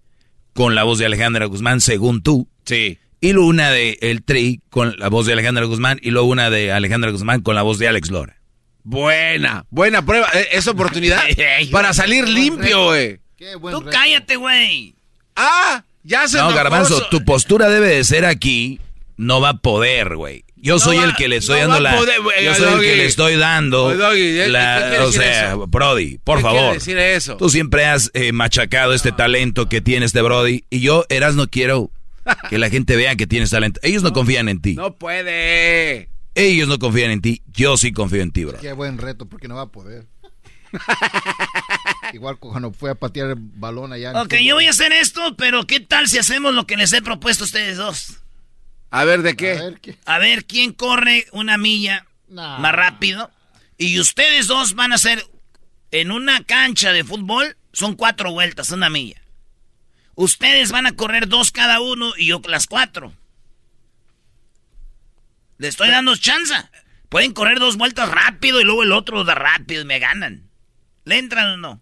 con 0.54 0.76
la 0.76 0.84
voz 0.84 0.98
de 0.98 1.06
Alejandra 1.06 1.46
Guzmán, 1.46 1.80
según 1.80 2.22
tú. 2.22 2.50
Sí. 2.70 3.00
Y 3.20 3.34
luego 3.34 3.50
una 3.50 3.72
de 3.72 3.98
el 4.02 4.24
tri 4.24 4.62
con 4.70 4.96
la 5.00 5.10
voz 5.10 5.26
de 5.26 5.34
Alejandra 5.34 5.66
Guzmán 5.66 6.00
y 6.04 6.12
luego 6.12 6.28
una 6.28 6.52
de 6.52 6.72
Alejandra 6.72 7.10
Guzmán 7.10 7.42
con 7.42 7.56
la 7.56 7.64
voz 7.64 7.80
de 7.80 7.88
Alex 7.88 8.12
Lora. 8.12 8.38
Buena, 8.84 9.66
buena 9.72 10.06
prueba. 10.06 10.30
E, 10.34 10.50
es 10.52 10.68
oportunidad 10.68 11.22
para 11.72 11.94
salir 11.94 12.30
limpio, 12.30 12.86
güey. 12.86 13.20
Tú 13.72 13.84
cállate, 13.92 14.36
güey. 14.36 14.94
Ah, 15.36 15.84
ya 16.04 16.28
se 16.28 16.38
No, 16.38 16.54
Garbanzo, 16.54 17.08
tu 17.10 17.26
postura 17.26 17.70
debe 17.70 17.88
de 17.88 18.04
ser 18.04 18.26
aquí. 18.26 18.80
No 19.18 19.42
va 19.42 19.50
a 19.50 19.58
poder, 19.58 20.16
güey. 20.16 20.46
Yo 20.56 20.78
soy 20.78 20.98
el 20.98 21.16
que 21.16 21.28
le 21.28 21.38
estoy 21.38 21.60
dando 21.62 21.80
la. 21.80 21.96
yo 21.96 22.56
soy 22.56 22.74
el 22.74 22.82
que 22.82 22.96
le 22.98 23.06
estoy 23.06 23.36
dando. 23.36 23.94
la, 23.94 25.00
o 25.02 25.12
sea, 25.12 25.56
Brody, 25.56 26.20
por 26.24 26.42
favor. 26.42 26.74
decir 26.74 26.98
eso? 26.98 27.36
Tú 27.38 27.50
siempre 27.50 27.86
has 27.86 28.12
eh, 28.14 28.32
machacado 28.32 28.94
este 28.94 29.12
talento 29.12 29.68
que 29.68 29.82
tiene 29.82 30.06
este 30.06 30.22
Brody. 30.22 30.66
Y 30.70 30.82
yo, 30.82 31.06
Eras, 31.10 31.36
no 31.36 31.50
quiero 31.50 31.92
que 32.50 32.58
la 32.58 32.70
gente 32.70 32.96
vea 32.96 33.16
que 33.16 33.28
tienes 33.28 33.50
talento. 33.50 33.80
Ellos 33.84 34.04
no, 34.04 34.14
confían 34.14 34.50
en 34.50 34.62
ti. 34.62 34.76
No 34.76 34.96
puede. 34.96 36.10
Ellos 36.36 36.68
no 36.68 36.80
confían 36.80 37.12
en 37.12 37.22
ti. 37.22 37.42
Yo 37.48 37.78
sí 37.78 37.92
confío 37.92 38.22
en 38.22 38.32
ti, 38.32 38.46
bro. 38.46 38.60
Qué 38.60 38.74
buen 38.74 38.98
reto, 38.98 39.28
porque 39.28 39.48
no 39.48 39.56
va 39.56 39.64
a 39.64 39.72
poder. 39.72 40.08
Igual 42.14 42.38
cuando 42.38 42.72
fue 42.72 42.92
a 42.92 42.96
patear 42.96 43.32
el 43.32 43.36
balón 43.38 43.94
allá. 43.94 44.22
Ok, 44.22 44.36
yo 44.44 44.56
voy 44.56 44.66
a 44.66 44.72
hacer 44.72 44.92
esto, 44.92 45.36
pero 45.38 45.66
¿qué 45.66 45.80
tal 45.80 46.08
si 46.08 46.18
hacemos 46.18 46.54
lo 46.54 46.66
que 46.66 46.78
les 46.78 46.94
he 46.94 47.02
propuesto 47.02 47.44
a 47.44 47.46
ustedes 47.46 47.78
dos? 47.78 48.20
A 48.92 49.04
ver, 49.04 49.22
¿de 49.22 49.36
qué? 49.36 49.76
A 50.06 50.18
ver, 50.18 50.46
quién 50.46 50.74
corre 50.74 51.28
una 51.32 51.58
milla 51.58 52.08
más 52.30 52.74
rápido. 52.74 53.32
Y 53.78 54.00
ustedes 54.00 54.48
dos 54.48 54.76
van 54.76 54.92
a 54.92 54.96
hacer 54.96 55.26
en 55.92 56.12
una 56.12 56.44
cancha 56.44 56.92
de 56.92 57.04
fútbol, 57.04 57.56
son 57.72 57.96
cuatro 57.96 58.32
vueltas, 58.32 58.72
una 58.72 58.90
milla. 58.90 59.22
Ustedes 60.20 60.74
van 60.74 60.86
a 60.86 60.92
correr 60.98 61.30
dos 61.30 61.50
cada 61.50 61.80
uno 61.80 62.12
y 62.18 62.26
yo 62.26 62.42
las 62.46 62.68
cuatro. 62.68 63.14
Le 65.58 65.70
estoy 65.70 65.90
dando 65.90 66.14
chance. 66.18 66.54
Pueden 67.08 67.32
correr 67.32 67.58
dos 67.58 67.78
vueltas 67.78 68.10
rápido 68.10 68.60
y 68.60 68.66
luego 68.66 68.84
el 68.84 68.92
otro 68.92 69.24
da 69.24 69.34
rápido 69.34 69.82
y 69.84 69.86
me 69.86 69.98
ganan. 70.00 70.50
¿Le 71.06 71.20
entran 71.20 71.52
o 71.52 71.58
no? 71.58 71.82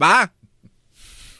Va. 0.00 0.32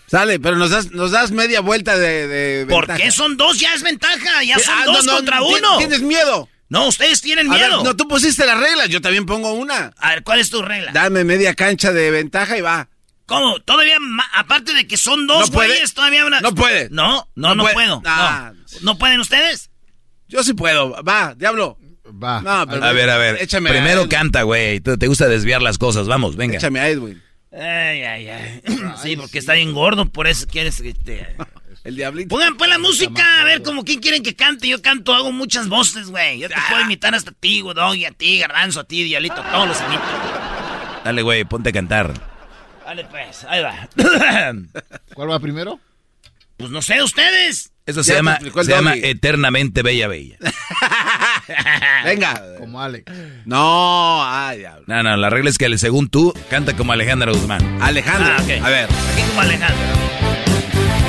Sale, 0.08 0.40
pero 0.40 0.56
nos 0.56 0.70
das, 0.70 0.90
nos 0.90 1.12
das 1.12 1.30
media 1.30 1.60
vuelta 1.60 1.96
de, 1.96 2.26
de 2.26 2.66
¿Por 2.66 2.92
qué 2.96 3.12
son 3.12 3.36
dos? 3.36 3.60
Ya 3.60 3.72
es 3.72 3.84
ventaja. 3.84 4.42
Ya 4.42 4.58
son 4.58 4.74
ah, 4.76 4.84
dos 4.86 5.06
contra 5.06 5.40
uno. 5.40 5.78
¿Tienes 5.78 6.02
miedo? 6.02 6.48
No, 6.68 6.88
ustedes 6.88 7.20
tienen 7.20 7.48
miedo. 7.48 7.84
no, 7.84 7.94
tú 7.94 8.08
pusiste 8.08 8.44
las 8.44 8.58
reglas, 8.58 8.88
yo 8.88 9.00
también 9.00 9.24
pongo 9.24 9.52
una. 9.52 9.92
A 9.98 10.10
ver, 10.10 10.24
¿cuál 10.24 10.40
es 10.40 10.50
tu 10.50 10.62
regla? 10.62 10.90
Dame 10.90 11.22
media 11.22 11.54
cancha 11.54 11.92
de 11.92 12.10
ventaja 12.10 12.58
y 12.58 12.60
va. 12.60 12.88
¿Cómo? 13.26 13.58
Todavía, 13.60 13.96
aparte 14.34 14.74
de 14.74 14.86
que 14.86 14.96
son 14.96 15.26
dos 15.26 15.50
no 15.50 15.56
güeyes, 15.56 15.94
todavía 15.94 16.26
una... 16.26 16.40
No 16.40 16.54
puede. 16.54 16.88
No, 16.90 17.28
no, 17.34 17.54
no, 17.54 17.64
puedo. 17.72 18.02
Ah. 18.04 18.52
¿No 18.82 18.98
pueden 18.98 19.20
ustedes? 19.20 19.70
Yo 20.28 20.42
sí 20.42 20.52
puedo. 20.52 21.02
Va, 21.02 21.34
diablo. 21.34 21.78
Va. 22.22 22.38
a 22.60 22.92
ver, 22.92 23.08
a 23.08 23.16
ver. 23.16 23.38
Échame 23.40 23.70
Primero 23.70 24.08
canta, 24.08 24.42
güey. 24.42 24.80
Te, 24.80 25.06
gusta 25.06 25.26
desviar 25.28 25.62
las 25.62 25.78
cosas. 25.78 26.06
Vamos, 26.06 26.36
venga. 26.36 26.56
Échame 26.56 26.80
a 26.80 26.88
Edwin. 26.88 27.22
Ay, 27.50 28.02
ay, 28.02 28.28
ay. 28.28 28.62
Sí, 29.02 29.16
porque 29.16 29.38
está 29.38 29.54
bien 29.54 29.72
gordo, 29.72 30.06
por 30.06 30.26
eso 30.26 30.46
quieres 30.46 30.80
que 30.80 30.92
te... 30.92 31.36
El 31.84 31.96
diablito. 31.96 32.30
Pongan 32.30 32.56
pues 32.56 32.70
la 32.70 32.78
música, 32.78 33.42
a 33.42 33.44
ver, 33.44 33.62
como 33.62 33.84
quién 33.84 34.00
quieren 34.00 34.22
que 34.22 34.34
cante. 34.34 34.66
Yo 34.68 34.80
canto, 34.80 35.12
hago 35.12 35.32
muchas 35.32 35.68
voces, 35.68 36.08
güey. 36.08 36.38
Yo 36.38 36.48
te 36.48 36.54
puedo 36.54 36.80
ah. 36.80 36.84
imitar 36.86 37.14
hasta 37.14 37.30
a 37.30 37.34
ti, 37.34 37.60
Doggy, 37.60 38.06
a 38.06 38.10
ti, 38.10 38.38
Garbanzo, 38.38 38.80
a 38.80 38.84
ti, 38.84 39.02
Diablito, 39.02 39.42
todos 39.52 39.68
los 39.68 39.80
imito. 39.82 40.02
Dale, 41.04 41.20
güey, 41.20 41.44
ponte 41.44 41.68
a 41.68 41.72
cantar. 41.72 42.33
Dale, 42.84 43.04
pues, 43.06 43.44
ahí 43.48 43.62
va. 43.62 43.88
¿Cuál 45.14 45.30
va 45.30 45.38
primero? 45.40 45.80
Pues 46.56 46.70
no 46.70 46.82
sé, 46.82 47.02
ustedes. 47.02 47.72
Eso 47.86 48.02
se, 48.02 48.14
llama, 48.14 48.38
se 48.40 48.64
llama 48.70 48.94
Eternamente 48.94 49.82
Bella 49.82 50.08
Bella. 50.08 50.38
Venga. 52.04 52.40
Como 52.58 52.80
Alex. 52.80 53.12
No, 53.44 54.24
ay, 54.24 54.60
diablo. 54.60 54.84
No, 54.86 55.02
no, 55.02 55.16
la 55.16 55.28
regla 55.28 55.50
es 55.50 55.58
que 55.58 55.76
según 55.76 56.08
tú, 56.08 56.32
canta 56.48 56.74
como 56.76 56.92
Alejandra 56.92 57.32
Guzmán. 57.32 57.82
Alejandra. 57.82 58.36
Ah, 58.38 58.66
A 58.66 58.70
ver. 58.70 58.88
Aquí 59.12 59.22
como 59.28 59.40
Alejandra. 59.40 59.92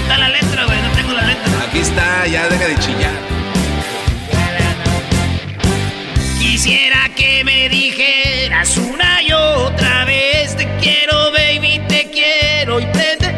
Está 0.01 0.17
la 0.17 0.29
letra, 0.29 0.65
güey, 0.65 0.81
no 0.81 0.91
tengo 0.91 1.13
la 1.13 1.25
letra. 1.25 1.63
Aquí 1.67 1.79
está, 1.79 2.27
ya 2.27 2.49
deja 2.49 2.67
de 2.67 2.79
chillar. 2.79 3.34
Quisiera 6.47 7.09
que 7.15 7.43
me 7.43 7.67
dijeras 7.69 8.77
una 8.77 9.21
y 9.23 9.31
otra 9.31 10.05
vez 10.05 10.55
te 10.55 10.67
quiero, 10.79 11.31
baby, 11.31 11.81
te 11.89 12.09
quiero 12.11 12.79
y 12.79 12.85
prende 12.85 13.33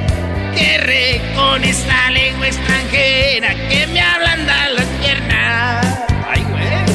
que 0.53 1.21
con 1.33 1.63
esta 1.63 2.11
lengua 2.11 2.47
extranjera 2.47 3.55
que 3.69 3.87
me 3.87 4.01
ablanda 4.01 4.69
las 4.71 4.85
piernas. 5.01 6.05
Ay, 6.27 6.43
güey. 6.51 6.85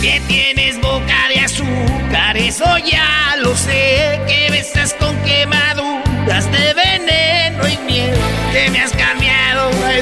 Que 0.00 0.20
tienes 0.26 0.80
boca 0.80 1.28
de 1.28 1.40
azúcar, 1.40 2.38
eso 2.38 2.78
ya 2.78 3.36
lo 3.38 3.54
sé. 3.54 4.18
Que 4.26 4.50
besas 4.50 4.94
con 4.94 5.14
quemaduras 5.24 6.50
de 6.50 6.74
veneno 6.74 7.68
y 7.68 7.76
miedo. 7.84 8.16
Que 8.50 8.70
me 8.70 8.80
has 8.80 8.92
cambiado, 8.92 9.70
no 9.72 9.86
hay 9.86 10.00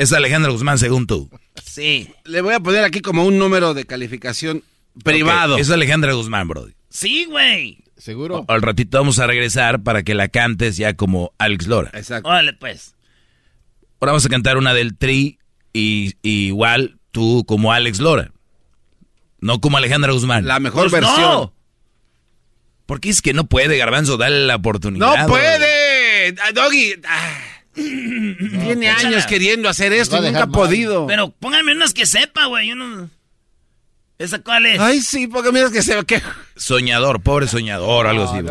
es 0.00 0.12
Alejandro 0.14 0.52
Guzmán 0.52 0.78
según 0.78 1.06
tú. 1.06 1.30
Sí. 1.62 2.08
Le 2.24 2.40
voy 2.40 2.54
a 2.54 2.60
poner 2.60 2.84
aquí 2.84 3.00
como 3.00 3.24
un 3.24 3.38
número 3.38 3.74
de 3.74 3.84
calificación 3.84 4.62
Privado. 5.04 5.58
Es 5.58 5.70
Alejandra 5.70 6.12
Guzmán, 6.14 6.48
Brody. 6.48 6.72
Sí, 6.88 7.26
güey. 7.26 7.84
¿Seguro? 7.96 8.46
al 8.48 8.62
ratito 8.62 8.96
vamos 8.96 9.18
a 9.18 9.26
regresar 9.26 9.82
para 9.82 10.02
que 10.02 10.14
la 10.14 10.28
cantes 10.28 10.78
ya 10.78 10.94
como 10.94 11.34
Alex 11.36 11.66
Lora. 11.66 11.90
Exacto. 11.92 12.30
Órale, 12.30 12.54
pues. 12.54 12.94
Ahora 14.00 14.12
vamos 14.12 14.24
a 14.24 14.30
cantar 14.30 14.56
una 14.56 14.72
del 14.72 14.96
Tri 14.96 15.38
y, 15.74 16.14
igual 16.22 16.98
tú 17.10 17.44
como 17.46 17.74
Alex 17.74 18.00
Lora. 18.00 18.32
No 19.40 19.60
como 19.60 19.76
Alejandra 19.76 20.12
Guzmán. 20.12 20.46
La 20.46 20.60
mejor 20.60 20.88
pues 20.88 20.92
versión. 20.92 21.20
No. 21.20 21.54
Porque 22.86 23.10
es 23.10 23.20
que 23.20 23.34
no 23.34 23.44
puede, 23.44 23.76
Garbanzo, 23.76 24.16
dale 24.16 24.46
la 24.46 24.56
oportunidad. 24.56 25.18
¡No 25.18 25.26
puede! 25.26 26.34
Ah, 26.42 26.52
Doggy. 26.54 26.94
Ah. 27.06 27.59
Tiene 27.80 28.88
años 28.88 29.26
queriendo 29.26 29.68
hacer 29.68 29.92
esto 29.92 30.18
y 30.18 30.26
nunca 30.26 30.44
ha 30.44 30.46
podido. 30.46 31.06
Pero 31.06 31.30
pónganme 31.30 31.72
unas 31.72 31.94
que 31.94 32.06
sepa, 32.06 32.46
güey. 32.46 32.68
Yo 32.68 32.74
no... 32.76 33.10
¿Esa 34.18 34.40
cuál 34.40 34.66
es? 34.66 34.78
Ay, 34.78 35.00
sí, 35.00 35.26
porque 35.26 35.50
mira 35.50 35.70
que 35.70 35.82
se 35.82 35.96
ve 35.96 36.04
que... 36.04 36.22
Soñador, 36.56 37.22
pobre 37.22 37.48
soñador, 37.48 38.06
algo 38.06 38.24
así. 38.24 38.44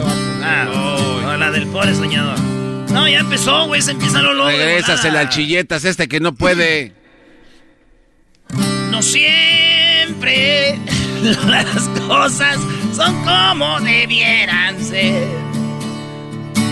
ah, 0.43 0.65
no, 0.65 1.37
la 1.37 1.51
del 1.51 1.67
pobre 1.67 1.93
soñador. 1.93 2.39
No, 2.91 3.07
ya 3.07 3.19
empezó, 3.19 3.67
güey, 3.67 3.81
se 3.81 3.91
empieza 3.91 4.21
lo 4.21 4.33
loco. 4.33 4.49
Regrésasela 4.49 5.19
al 5.19 5.29
chilletas 5.29 5.85
este 5.85 6.07
que 6.07 6.19
no 6.19 6.33
puede. 6.33 6.93
No 8.89 9.03
siempre 9.03 10.79
las 11.47 11.87
cosas 12.07 12.57
son 12.95 13.23
como 13.23 13.79
debieran 13.81 14.83
ser. 14.83 15.48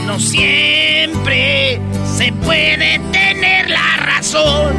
No 0.07 0.17
siempre 0.21 1.81
se 2.17 2.31
puede 2.31 2.97
tener 3.11 3.69
la 3.69 3.97
razón. 3.97 4.73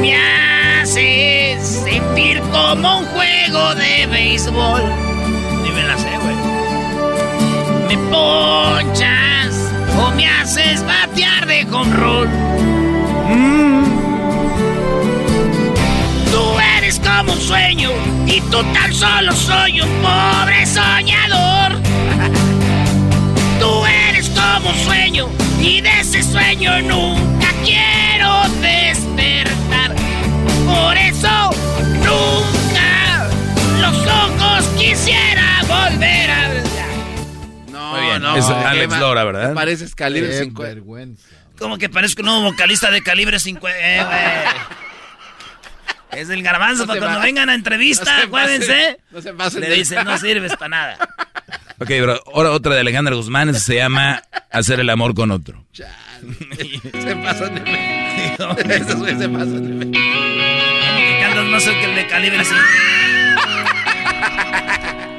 me 0.00 0.14
haces 0.14 1.82
sentir 1.84 2.40
como 2.52 3.00
un 3.00 3.06
juego 3.06 3.74
de 3.74 4.06
béisbol. 4.06 4.82
Ni 5.64 5.70
me 5.70 5.82
la 5.82 5.98
sé, 5.98 6.10
güey. 6.22 6.36
Me 7.88 7.98
ponchas 8.08 9.52
o 9.98 10.12
me 10.12 10.28
haces 10.28 10.86
batear 10.86 11.44
de. 11.46 11.64
Mm. 11.64 13.81
Tú 16.92 16.98
eres 16.98 17.08
como 17.08 17.32
un 17.32 17.40
sueño 17.40 17.90
y 18.26 18.40
total 18.50 18.92
solo 18.92 19.32
soy 19.32 19.80
un 19.80 19.88
pobre 20.02 20.66
soñador. 20.66 21.80
Tú 23.60 23.86
eres 23.86 24.28
como 24.28 24.68
un 24.70 24.76
sueño 24.76 25.28
y 25.58 25.80
de 25.80 26.00
ese 26.00 26.22
sueño 26.22 26.82
nunca 26.82 27.48
quiero 27.64 28.42
despertar. 28.60 29.94
Por 30.66 30.96
eso 30.98 31.50
nunca 31.94 33.30
los 33.80 34.06
ojos 34.06 34.66
quisiera 34.76 35.62
volver 35.62 36.30
a 36.30 36.48
ver. 36.48 36.62
No, 37.70 37.92
Muy 37.92 38.00
bien. 38.02 38.20
no. 38.20 38.36
Es 38.36 38.44
Alex 38.50 38.98
Lora, 38.98 39.24
¿verdad? 39.24 39.54
Pareces 39.54 39.94
calibre 39.94 40.38
50. 40.38 40.62
vergüenza. 40.62 41.26
Como 41.58 41.78
que 41.78 41.88
parezco 41.88 42.20
un 42.20 42.26
nuevo 42.26 42.42
vocalista 42.42 42.90
de 42.90 43.02
calibre 43.02 43.38
50. 43.38 43.78
Eh, 43.80 44.04
Es 46.12 46.28
el 46.28 46.42
garbanzo 46.42 46.86
para 46.86 47.00
cuando 47.00 47.20
vengan 47.20 47.48
a 47.48 47.54
entrevista, 47.54 48.22
acuérdense. 48.22 48.98
No 49.10 49.22
se 49.22 49.32
pasen. 49.32 49.62
Le 49.62 49.70
dicen, 49.70 50.04
no 50.04 50.18
sirves 50.18 50.52
para 50.56 50.68
nada. 50.68 50.98
Ok, 51.78 51.90
bro. 52.00 52.20
Ahora 52.34 52.50
otra 52.50 52.74
de 52.74 52.80
Alejandra 52.80 53.14
Guzmán 53.14 53.54
se 53.54 53.76
llama 53.76 54.22
Hacer 54.50 54.80
el 54.80 54.90
amor 54.90 55.14
con 55.14 55.30
otro. 55.30 55.64
se 55.72 57.16
pasan 57.16 57.54
de 57.54 57.60
México. 57.62 58.56
Esos 58.68 58.96
güeyes 58.96 59.18
se 59.18 59.28
pasan 59.28 59.80
de 59.90 59.98
Carlos 61.20 61.46
no 61.46 61.60
sé 61.60 61.70
que 61.72 61.84
el 61.84 61.94
de 61.94 62.06
calibre 62.06 62.40
así. 62.40 62.54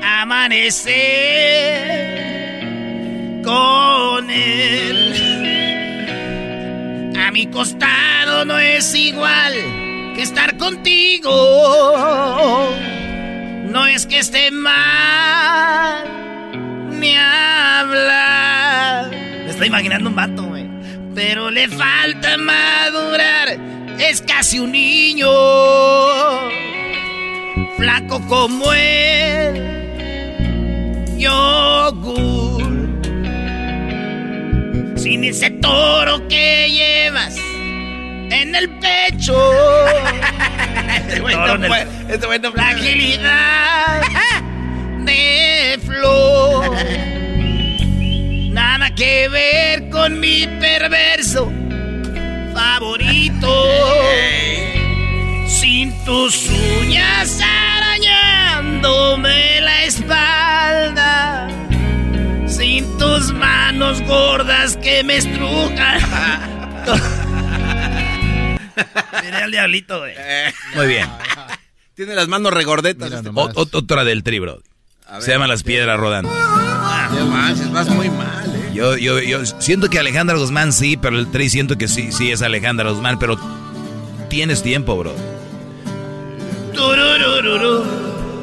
Amanecer 0.04 1.02
con 3.44 4.30
él. 4.30 5.14
A 7.20 7.32
mi 7.32 7.48
costado 7.48 8.46
no 8.46 8.60
es 8.60 8.94
igual 8.94 9.93
que 10.14 10.22
estar 10.22 10.58
contigo. 10.58 11.30
No 13.66 13.88
es 13.88 14.06
que 14.06 14.20
esté 14.20 14.52
mal, 14.52 16.06
me 16.92 17.18
habla. 17.18 19.10
Me 19.12 19.50
estoy 19.50 19.68
imaginando 19.68 20.10
un 20.10 20.16
vato, 20.16 20.44
güey. 20.44 20.70
Pero 21.16 21.50
le 21.50 21.68
falta 21.68 22.38
madurar, 22.38 23.58
es 24.00 24.22
casi 24.22 24.60
un 24.60 24.72
niño. 24.72 25.32
Flaco 27.78 28.22
como 28.28 28.72
él, 28.74 29.62
yogur. 31.18 32.62
Sin 34.96 35.24
ese 35.24 35.50
toro 35.50 36.28
que 36.28 36.70
llevas 36.70 37.36
en 38.42 38.56
el 38.56 38.70
pecho. 38.80 39.34
este 40.98 41.20
güey 41.20 41.36
no 41.36 41.60
puede. 41.68 41.88
Este 42.10 42.26
güey 42.26 42.40
no 42.40 42.52
puede. 42.52 42.64
Fragilidad 42.64 44.02
de 45.00 45.80
flor. 45.86 46.76
Nada 48.52 48.90
que 48.96 49.28
ver 49.30 49.90
con 49.90 50.20
mi 50.20 50.48
perverso 50.60 51.52
favorito. 52.54 53.66
Sin 55.48 55.94
tus 56.06 56.50
uñas 56.82 57.40
arañándome 57.42 59.62
la 59.62 59.84
espalda. 59.84 61.48
Sin 62.48 62.98
tus 62.98 63.32
manos 63.34 64.02
gordas 64.02 64.78
que 64.78 65.04
me 65.04 65.18
estrujan. 65.18 66.00
Miré 69.24 69.38
al 69.38 69.52
diablito, 69.52 70.00
güey. 70.00 70.14
Muy 70.76 70.88
bien. 70.88 71.10
Tiene 71.96 72.16
las 72.16 72.28
manos 72.28 72.54
regordetas. 72.54 73.12
O- 73.36 73.52
otra 73.56 74.04
del 74.04 74.24
tri, 74.24 74.40
bro. 74.40 74.62
Se 75.20 75.32
llama 75.32 75.48
Las 75.48 75.64
Piedras 75.64 76.00
Rodando. 76.00 76.32
No 76.32 77.26
manches, 77.28 77.72
vas 77.72 77.88
muy 77.90 78.10
mal, 78.10 78.56
eh. 78.56 78.72
Yo, 78.74 78.98
yo, 78.98 79.20
yo 79.20 79.46
siento 79.46 79.88
que 79.90 80.00
Alejandra 80.00 80.36
Guzmán 80.38 80.74
sí, 80.74 80.98
pero 80.98 81.20
el 81.20 81.30
tri 81.30 81.50
siento 81.50 81.78
que 81.78 81.88
sí, 81.88 82.12
sí 82.12 82.32
es 82.32 82.42
Alejandra 82.42 82.90
Guzmán, 82.90 83.20
pero 83.20 83.38
tienes 84.30 84.64
tiempo, 84.64 84.98
bro. 84.98 85.14
Tururururu. 86.74 87.84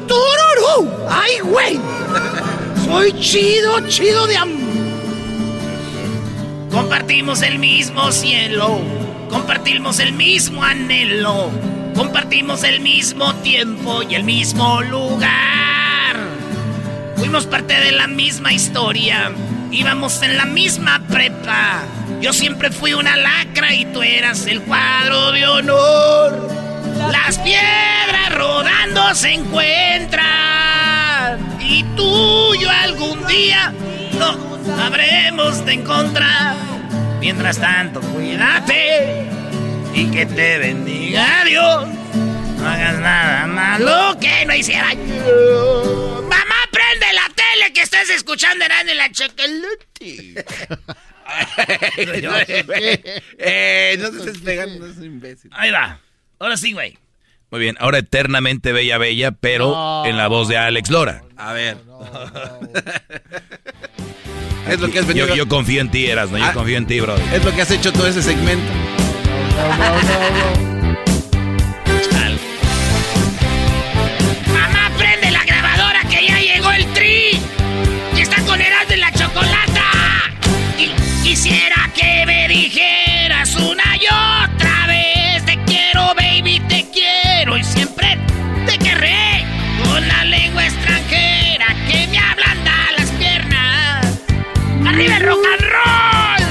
¡Tururú! 0.07 0.89
¡Ay, 1.09 1.39
güey! 1.43 1.79
Soy 2.85 3.13
chido, 3.19 3.85
chido 3.87 4.25
de 4.27 4.37
am... 4.37 4.49
Compartimos 6.71 7.41
el 7.41 7.59
mismo 7.59 8.11
cielo, 8.11 8.79
compartimos 9.31 9.99
el 9.99 10.13
mismo 10.13 10.63
anhelo, 10.63 11.49
compartimos 11.95 12.63
el 12.63 12.81
mismo 12.81 13.33
tiempo 13.35 14.03
y 14.03 14.15
el 14.15 14.23
mismo 14.23 14.81
lugar. 14.81 16.17
Fuimos 17.15 17.45
parte 17.47 17.73
de 17.73 17.93
la 17.93 18.07
misma 18.07 18.51
historia, 18.51 19.31
íbamos 19.71 20.21
en 20.21 20.37
la 20.37 20.45
misma 20.45 21.01
prepa. 21.09 21.83
Yo 22.19 22.33
siempre 22.33 22.69
fui 22.71 22.93
una 22.93 23.15
lacra 23.15 23.73
y 23.73 23.85
tú 23.85 24.03
eras 24.03 24.45
el 24.47 24.61
cuadro 24.61 25.31
de 25.31 25.47
honor. 25.47 26.49
Las 27.09 27.39
piedras 27.39 28.35
rodando 28.35 29.15
se 29.15 29.31
encuentran 29.31 30.27
y 31.61 31.83
tú 31.95 32.53
y 32.53 32.59
yo 32.59 32.69
algún 32.69 33.25
día 33.27 33.73
nos 34.19 34.37
habremos 34.79 35.65
de 35.65 35.73
encontrar. 35.73 36.80
Mientras 37.21 37.59
tanto, 37.59 38.01
cuídate 38.01 39.27
y 39.93 40.09
que 40.09 40.25
te 40.25 40.57
bendiga 40.57 41.45
Dios. 41.45 41.87
No 42.57 42.67
hagas 42.67 42.97
nada 42.99 43.45
malo 43.45 44.17
que 44.19 44.43
no 44.47 44.55
hiciera 44.55 44.91
yo. 44.93 46.23
Mamá, 46.27 46.55
prende 46.71 47.05
la 47.13 47.29
tele 47.35 47.71
que 47.73 47.81
estás 47.83 48.09
escuchando 48.09 48.65
en 48.65 48.97
la 48.97 49.11
chocolate. 49.11 49.61
eh, 53.37 53.97
no 53.99 54.09
te 54.09 54.17
estés 54.17 54.39
pegando, 54.39 54.79
no 54.87 54.91
es 54.91 54.97
un 54.97 55.05
imbécil. 55.05 55.51
Ahí 55.53 55.69
va. 55.69 55.99
Ahora 56.39 56.57
sí, 56.57 56.73
güey. 56.73 56.97
Muy 57.51 57.59
bien, 57.59 57.75
ahora 57.79 57.99
eternamente 57.99 58.71
Bella 58.71 58.97
Bella, 58.97 59.31
pero 59.31 59.69
No. 59.71 60.05
en 60.07 60.17
la 60.17 60.27
voz 60.27 60.47
de 60.47 60.57
Alex 60.57 60.89
Lora. 60.89 61.21
A 61.37 61.53
ver. 61.53 61.77
es 64.69 64.79
lo 64.79 64.89
que 64.89 64.99
has 64.99 65.05
Yo, 65.07 65.13
venido. 65.13 65.35
yo 65.35 65.47
confío 65.47 65.81
en 65.81 65.89
ti, 65.89 66.05
Eras, 66.07 66.29
¿no? 66.31 66.37
Yo 66.37 66.45
Ah. 66.45 66.53
confío 66.53 66.77
en 66.77 66.85
ti, 66.85 66.99
bro. 66.99 67.15
Es 67.33 67.43
lo 67.43 67.53
que 67.53 67.61
has 67.61 67.71
hecho 67.71 67.91
todo 67.91 68.07
ese 68.07 68.21
segmento. 68.21 68.71
Mamá, 74.53 74.91
prende 74.97 75.31
la 75.31 75.43
grabadora 75.43 76.01
que 76.09 76.25
ya 76.27 76.39
llegó 76.39 76.71
el 76.71 76.85
tri. 76.93 77.39
Y 78.15 78.19
está 78.21 78.41
con 78.43 78.59
Erasmo 78.61 78.93
en 78.93 78.99
la 79.01 79.11
chocolata. 79.11 79.83
Y 80.77 80.89
quisiera 81.23 81.89
que 81.95 82.25
me 82.25 82.47
dijeras 82.47 83.55
una 83.55 83.83
y 83.97 84.05
¡Arriba 95.01 95.17
rock 95.17 95.43
and 95.51 95.65
roll! 95.73 96.43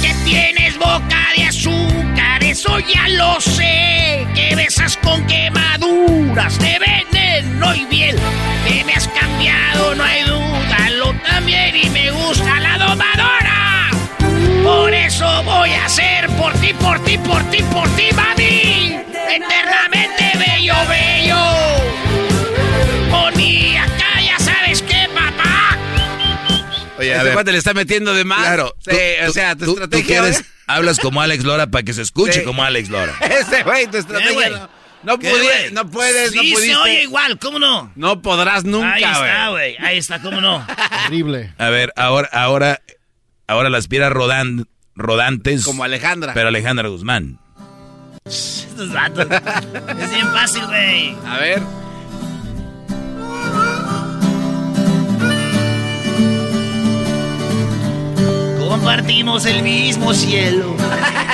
Que 0.00 0.14
tienes 0.24 0.78
boca 0.78 1.28
de 1.36 1.44
azúcar, 1.44 2.42
eso 2.42 2.78
ya 2.78 3.06
lo 3.08 3.38
sé. 3.38 4.26
Que 4.34 4.56
besas 4.56 4.96
con 4.96 5.22
quemaduras 5.26 6.58
de 6.58 6.78
veneno 6.78 7.74
y 7.74 7.84
bien. 7.84 8.16
Que 8.66 8.82
me 8.84 8.94
has 8.94 9.06
cambiado, 9.08 9.94
no 9.94 10.02
hay 10.02 10.22
duda. 10.22 10.90
Lo 10.92 11.12
también 11.16 11.76
y 11.76 11.90
me 11.90 12.10
gusta 12.12 12.58
la 12.60 12.78
domadora. 12.78 13.90
Por 14.64 14.94
eso 14.94 15.42
voy 15.42 15.70
a 15.70 15.84
hacer 15.84 16.28
por 16.38 16.54
ti, 16.60 16.72
por 16.72 16.98
ti, 17.04 17.18
por 17.18 17.42
ti, 17.50 17.62
por 17.74 17.88
ti, 17.90 18.08
mami. 18.14 18.96
Eternamente 19.28 20.32
bello, 20.38 20.74
bello. 20.88 21.11
Oye, 27.02 27.14
a 27.14 27.38
Este 27.38 27.52
le 27.52 27.58
está 27.58 27.74
metiendo 27.74 28.14
de 28.14 28.24
más. 28.24 28.40
Claro. 28.40 28.74
Sí, 28.78 28.90
tú- 28.90 28.96
o 29.22 29.26
tú- 29.26 29.32
sea, 29.32 29.54
tu 29.56 29.64
tú- 29.64 29.74
tú 29.74 29.82
estrategia. 29.82 30.06
quieres- 30.20 30.44
hablas 30.66 30.98
como 30.98 31.20
Alex 31.20 31.44
Lora 31.44 31.66
para 31.66 31.82
que 31.84 31.92
se 31.92 32.02
escuche 32.02 32.40
Sí. 32.40 32.42
como 32.44 32.62
Alex 32.64 32.88
Lora. 32.88 33.14
Ese 33.20 33.62
güey, 33.62 33.86
tu 33.88 33.96
estrategia. 33.98 34.32
güey? 34.32 34.50
no, 34.50 34.68
no, 35.02 35.18
¿Qué, 35.18 35.30
pudi- 35.32 35.42
güey? 35.42 35.72
no 35.72 35.90
puedes, 35.90 36.30
sí, 36.30 36.36
no 36.36 36.42
pudiste. 36.42 36.66
se 36.66 36.76
oye 36.76 37.02
igual, 37.02 37.38
¿cómo 37.38 37.58
no? 37.58 37.92
No 37.96 38.22
podrás 38.22 38.64
nunca, 38.64 38.92
Ahí 38.94 39.02
está, 39.04 39.48
güey. 39.50 39.76
Ahí 39.78 39.98
está, 39.98 40.20
¿cómo 40.22 40.40
no? 40.40 40.64
Horrible. 41.06 41.52
A 41.58 41.68
ver, 41.70 41.92
ahora, 41.96 42.28
ahora, 42.32 42.80
ahora 43.48 43.68
las 43.70 43.88
piedras 43.88 44.12
rodan, 44.12 44.66
rodantes. 44.94 45.64
Como 45.64 45.84
Alejandra. 45.84 46.32
Pero 46.34 46.48
Alejandra 46.48 46.88
Guzmán. 46.88 47.38
Estos 48.24 48.92
vatos. 48.92 49.26
Es 50.00 50.10
bien 50.10 50.28
fácil, 50.32 50.64
güey. 50.66 51.16
A 51.26 51.38
ver. 51.38 51.60
Compartimos 58.82 59.46
el 59.46 59.62
mismo 59.62 60.12
cielo. 60.12 60.76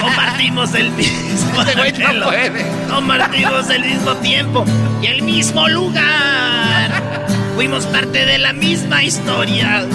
Compartimos 0.02 0.74
el 0.74 0.90
mismo 0.90 1.62
Este 1.62 1.74
güey 1.76 1.92
no 1.92 2.06
anhelo. 2.08 2.26
puede. 2.26 2.66
Compartimos 2.90 3.70
el 3.70 3.84
mismo 3.86 4.14
tiempo 4.16 4.64
y 5.00 5.06
el 5.06 5.22
mismo 5.22 5.66
lugar. 5.66 7.26
Fuimos 7.54 7.86
parte 7.86 8.26
de 8.26 8.36
la 8.36 8.52
misma 8.52 9.02
historia. 9.02 9.86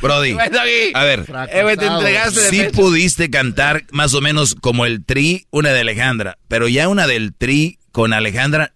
Brody. 0.00 0.34
Güey, 0.34 0.50
Doggy. 0.50 0.92
A 0.94 1.02
ver. 1.02 1.24
Eh, 1.50 1.76
te 1.78 1.86
entregaste 1.86 2.40
de 2.40 2.50
Sí 2.50 2.58
pecho. 2.58 2.72
pudiste 2.80 3.28
cantar 3.28 3.82
más 3.90 4.14
o 4.14 4.20
menos 4.20 4.54
como 4.54 4.86
el 4.86 5.04
tri, 5.04 5.46
una 5.50 5.70
de 5.70 5.80
Alejandra. 5.80 6.38
Pero 6.46 6.68
ya 6.68 6.86
una 6.88 7.08
del 7.08 7.34
tri 7.34 7.80
con 7.90 8.12
Alejandra 8.12 8.72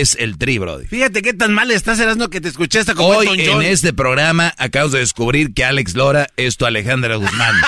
es 0.00 0.16
el 0.18 0.38
tri, 0.38 0.56
Brody. 0.56 0.86
Fíjate 0.86 1.20
qué 1.20 1.34
tan 1.34 1.52
mal 1.52 1.70
estás, 1.70 2.00
Erasmo, 2.00 2.28
que 2.30 2.40
te 2.40 2.48
escuché 2.48 2.78
hasta 2.78 2.94
como 2.94 3.10
Hoy 3.10 3.28
en 3.40 3.52
John. 3.52 3.62
este 3.62 3.92
programa 3.92 4.54
acabas 4.56 4.92
de 4.92 5.00
descubrir 5.00 5.52
que 5.52 5.66
Alex 5.66 5.94
Lora 5.94 6.28
es 6.38 6.56
tu 6.56 6.64
Alejandra 6.64 7.16
Guzmán. 7.16 7.54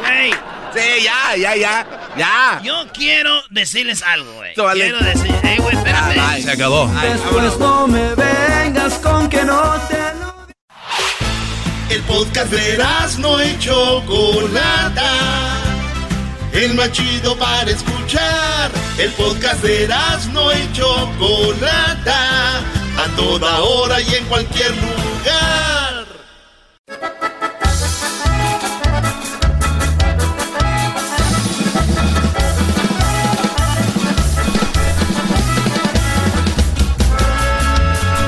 Güey, 0.00 0.30
Sí, 0.72 1.02
ya, 1.04 1.36
ya, 1.36 1.56
ya. 1.56 1.86
Ya. 2.16 2.60
Yo 2.62 2.86
quiero 2.94 3.42
decirles 3.50 4.02
algo, 4.02 4.32
güey. 4.34 4.54
Quiero 4.54 4.98
decir, 5.00 5.34
eh, 5.42 5.56
güey, 5.58 5.74
espérate. 5.74 6.42
Se 6.42 6.50
acabó. 6.52 6.88
Después 7.02 7.58
no 7.58 7.88
me 7.88 8.14
vengas 8.14 8.94
con 8.98 9.28
que 9.28 9.42
no 9.42 9.74
te 9.88 9.96
El 11.94 12.02
podcast 12.02 12.52
de 12.52 12.78
no 13.18 13.42
y 13.44 13.58
Chocolata. 13.58 15.02
El 16.56 16.72
más 16.72 16.90
chido 16.90 17.36
para 17.36 17.70
escuchar. 17.70 18.70
El 18.98 19.12
podcast 19.12 19.62
de 19.62 19.86
no 20.32 20.50
y 20.52 20.72
Chocolata. 20.72 22.60
A 22.96 23.08
toda 23.14 23.60
hora 23.62 24.00
y 24.00 24.14
en 24.14 24.24
cualquier 24.24 24.70
lugar. 24.70 26.06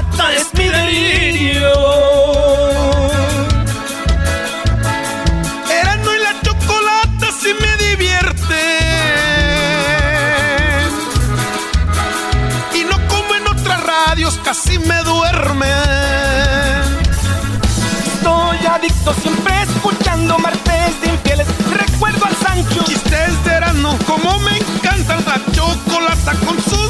Chocolata, 0.00 0.32
es 0.34 0.54
mi 0.54 0.68
delirio. 0.68 1.72
Erasmo 5.70 6.10
y 6.12 6.18
la 6.18 6.40
chocolata 6.42 7.26
sí 7.40 7.54
me 7.60 7.88
divierte. 7.88 8.62
Y 12.74 12.84
no 12.84 12.96
como 13.08 13.34
en 13.34 13.48
otras 13.48 13.82
radios, 13.82 14.38
casi 14.44 14.78
me 14.78 15.02
duerme. 15.02 15.72
Estoy 18.06 18.66
adicto 18.66 19.14
siempre 19.14 19.62
escuchando 19.62 20.38
martes 20.38 21.00
de 21.02 21.08
infieles. 21.08 21.46
Recuerdo 21.72 22.24
al 22.24 22.36
Sancho. 22.36 22.84
Chistes 22.84 23.44
de 23.44 23.52
Erasmo, 23.52 23.96
como 24.06 24.38
me 24.40 24.56
encanta 24.58 25.16
la 25.26 25.40
chocolata 25.52 26.34
con 26.46 26.60
sus 26.62 26.80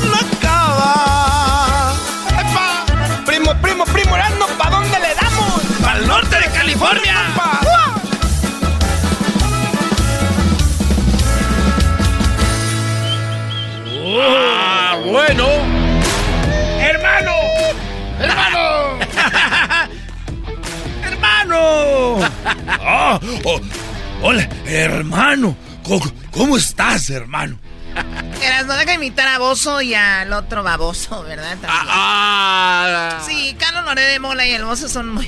California! 6.81 7.15
¡Upa! 7.35 7.61
Ah, 14.23 14.99
bueno. 15.05 15.47
¡Hermano! 16.81 17.33
¡Hermano! 18.19 18.99
¡Hermano! 21.05 22.19
Ah, 22.69 23.21
oh, 23.45 23.61
hola, 24.23 24.49
hermano. 24.67 25.57
¿Cómo, 25.85 26.05
cómo 26.31 26.57
estás, 26.57 27.11
hermano? 27.11 27.59
Eras, 28.43 28.67
no 28.67 28.75
deja 28.77 28.95
imitar 28.95 29.29
a 29.29 29.39
Bozo 29.39 29.83
y 29.83 29.95
al 29.95 30.33
otro 30.33 30.63
baboso, 30.63 31.23
¿verdad? 31.25 31.51
También. 31.61 31.71
Ah, 31.73 33.19
Sí, 33.27 33.55
Carlos 33.59 33.85
Loré 33.85 34.03
de 34.03 34.19
Mola 34.19 34.47
y 34.47 34.53
el 34.53 34.65
Bozo 34.65 34.89
son 34.89 35.11
muy... 35.11 35.27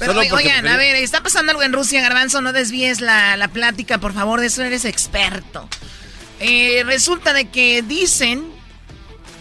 Pero 0.00 0.14
Solo 0.14 0.34
oigan, 0.34 0.66
a 0.66 0.78
ver, 0.78 0.96
está 0.96 1.22
pasando 1.22 1.52
algo 1.52 1.62
en 1.62 1.74
Rusia, 1.74 2.00
Garbanzo, 2.00 2.40
no 2.40 2.54
desvíes 2.54 3.02
la, 3.02 3.36
la 3.36 3.48
plática, 3.48 3.98
por 3.98 4.14
favor, 4.14 4.40
de 4.40 4.46
eso 4.46 4.62
eres 4.62 4.86
experto. 4.86 5.68
Eh, 6.40 6.82
resulta 6.86 7.34
de 7.34 7.50
que 7.50 7.82
dicen 7.82 8.50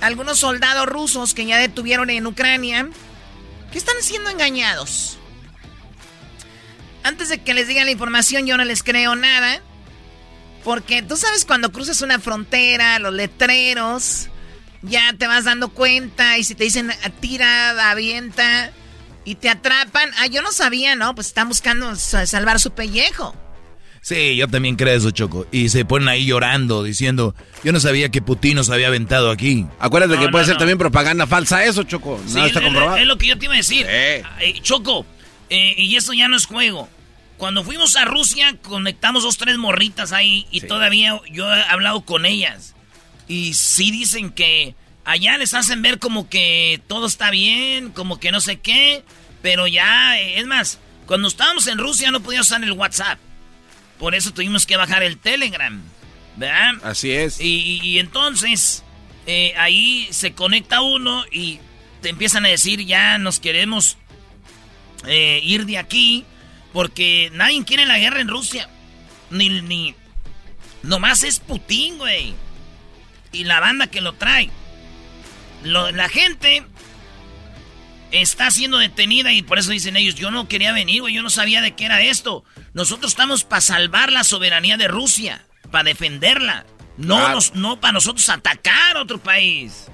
algunos 0.01 0.39
soldados 0.39 0.85
rusos 0.85 1.33
que 1.33 1.45
ya 1.45 1.57
detuvieron 1.57 2.09
en 2.09 2.27
Ucrania 2.27 2.89
que 3.71 3.77
están 3.77 3.95
siendo 4.01 4.29
engañados. 4.29 5.17
Antes 7.03 7.29
de 7.29 7.41
que 7.41 7.53
les 7.53 7.69
digan 7.69 7.85
la 7.85 7.91
información, 7.91 8.45
yo 8.45 8.57
no 8.57 8.65
les 8.65 8.83
creo 8.83 9.15
nada. 9.15 9.61
Porque 10.65 11.01
tú 11.01 11.15
sabes 11.15 11.45
cuando 11.45 11.71
cruzas 11.71 12.01
una 12.01 12.19
frontera, 12.19 12.99
los 12.99 13.13
letreros, 13.13 14.27
ya 14.81 15.13
te 15.17 15.25
vas 15.25 15.45
dando 15.45 15.69
cuenta 15.69 16.37
y 16.37 16.43
si 16.43 16.53
te 16.53 16.65
dicen 16.65 16.91
tira, 17.21 17.89
avienta 17.89 18.73
y 19.29 19.35
te 19.35 19.49
atrapan, 19.49 20.09
ah, 20.19 20.27
yo 20.27 20.41
no 20.41 20.51
sabía, 20.51 20.95
¿no? 20.95 21.13
Pues 21.15 21.27
están 21.27 21.47
buscando 21.47 21.95
sa- 21.95 22.25
salvar 22.25 22.59
su 22.59 22.71
pellejo. 22.71 23.35
Sí, 24.01 24.37
yo 24.37 24.47
también 24.47 24.75
creo 24.77 24.95
eso, 24.95 25.11
Choco. 25.11 25.45
Y 25.51 25.69
se 25.69 25.83
ponen 25.85 26.07
ahí 26.07 26.25
llorando, 26.25 26.83
diciendo, 26.83 27.35
yo 27.63 27.71
no 27.73 27.79
sabía 27.79 28.09
que 28.09 28.21
Putin 28.21 28.55
nos 28.55 28.69
había 28.69 28.87
aventado 28.87 29.29
aquí. 29.29 29.65
Acuérdate 29.77 30.15
No, 30.15 30.21
que 30.21 30.29
puede 30.29 30.45
no, 30.45 30.47
ser 30.47 30.57
también 30.57 30.77
propaganda 30.77 31.27
falsa 31.27 31.63
eso, 31.65 31.83
Choco. 31.83 32.19
Sí, 32.25 32.35
no 32.35 32.45
está 32.45 32.59
es- 32.59 32.65
comprobado. 32.65 32.97
Es, 32.97 33.05
lo 33.05 33.17
que 33.17 33.27
yo 33.27 33.37
te 33.37 33.45
iba 33.45 33.53
a 33.53 33.57
decir. 33.57 33.85
Choco, 34.61 35.05
eh, 35.49 35.75
y 35.77 35.95
eso 35.95 36.13
ya 36.13 36.27
no 36.27 36.37
es 36.37 36.45
juego. 36.45 36.89
Cuando 37.37 37.63
fuimos 37.63 37.95
a 37.97 38.05
Rusia, 38.05 38.55
conectamos 38.61 39.23
dos, 39.23 39.37
tres 39.37 39.57
morritas 39.57 40.11
ahí 40.11 40.47
y 40.51 40.61
todavía 40.61 41.19
yo 41.31 41.53
he 41.53 41.61
hablado 41.63 42.01
con 42.01 42.25
ellas. 42.25 42.75
Y 43.27 43.53
sí 43.53 43.91
dicen 43.91 44.31
que 44.31 44.75
allá 45.05 45.37
les 45.37 45.53
hacen 45.53 45.81
ver 45.81 45.99
como 45.99 46.29
que 46.29 46.81
todo 46.87 47.05
está 47.05 47.31
bien, 47.31 47.89
como 47.91 48.19
que 48.19 48.31
no 48.31 48.41
sé 48.41 48.59
qué. 48.59 49.03
Pero 49.41 49.67
ya, 49.67 50.19
es 50.19 50.45
más, 50.45 50.79
cuando 51.05 51.27
estábamos 51.27 51.67
en 51.67 51.77
Rusia 51.77 52.11
no 52.11 52.19
podíamos 52.19 52.47
usar 52.47 52.63
el 52.63 52.71
WhatsApp. 52.73 53.19
Por 53.97 54.15
eso 54.15 54.31
tuvimos 54.33 54.65
que 54.65 54.77
bajar 54.77 55.03
el 55.03 55.17
Telegram. 55.17 55.81
¿Verdad? 56.35 56.73
Así 56.83 57.11
es. 57.11 57.39
Y, 57.41 57.45
y- 57.81 57.81
y 57.87 57.99
entonces 57.99 58.83
eh, 59.27 59.53
ahí 59.57 60.07
se 60.11 60.33
conecta 60.33 60.81
uno 60.81 61.25
y 61.31 61.59
te 62.01 62.09
empiezan 62.09 62.45
a 62.45 62.49
decir 62.49 62.85
ya 62.85 63.17
nos 63.17 63.39
queremos 63.41 63.97
eh, 65.05 65.41
ir 65.43 65.65
de 65.65 65.77
aquí 65.77 66.23
porque 66.71 67.29
nadie 67.33 67.63
quiere 67.65 67.85
la 67.85 67.97
guerra 67.99 68.21
en 68.21 68.27
Rusia. 68.29 68.69
Ni, 69.31 69.49
ni... 69.61 69.95
Nomás 70.83 71.23
es 71.23 71.39
Putin, 71.39 71.97
güey. 71.97 72.33
Y 73.33 73.43
la 73.43 73.59
banda 73.59 73.87
que 73.87 73.99
lo 74.01 74.13
trae. 74.13 74.49
Lo- 75.63 75.91
la 75.91 76.07
gente 76.07 76.63
está 78.11 78.49
siendo 78.51 78.77
detenida 78.77 79.31
y 79.33 79.41
por 79.41 79.59
eso 79.59 79.71
dicen 79.71 79.95
ellos, 79.97 80.15
yo 80.15 80.31
no 80.31 80.47
quería 80.47 80.71
venir, 80.73 81.01
güey, 81.01 81.13
yo 81.13 81.21
no 81.21 81.29
sabía 81.29 81.61
de 81.61 81.75
qué 81.75 81.85
era 81.85 82.01
esto. 82.01 82.43
Nosotros 82.73 83.11
estamos 83.11 83.43
para 83.43 83.61
salvar 83.61 84.11
la 84.11 84.23
soberanía 84.23 84.77
de 84.77 84.87
Rusia, 84.87 85.45
para 85.71 85.83
defenderla. 85.85 86.65
No, 86.97 87.17
Claro. 87.17 87.35
nos- 87.35 87.55
no 87.55 87.79
para 87.79 87.93
nosotros 87.93 88.27
atacar 88.29 88.97
a 88.97 89.01
otro 89.01 89.19
país. 89.19 89.85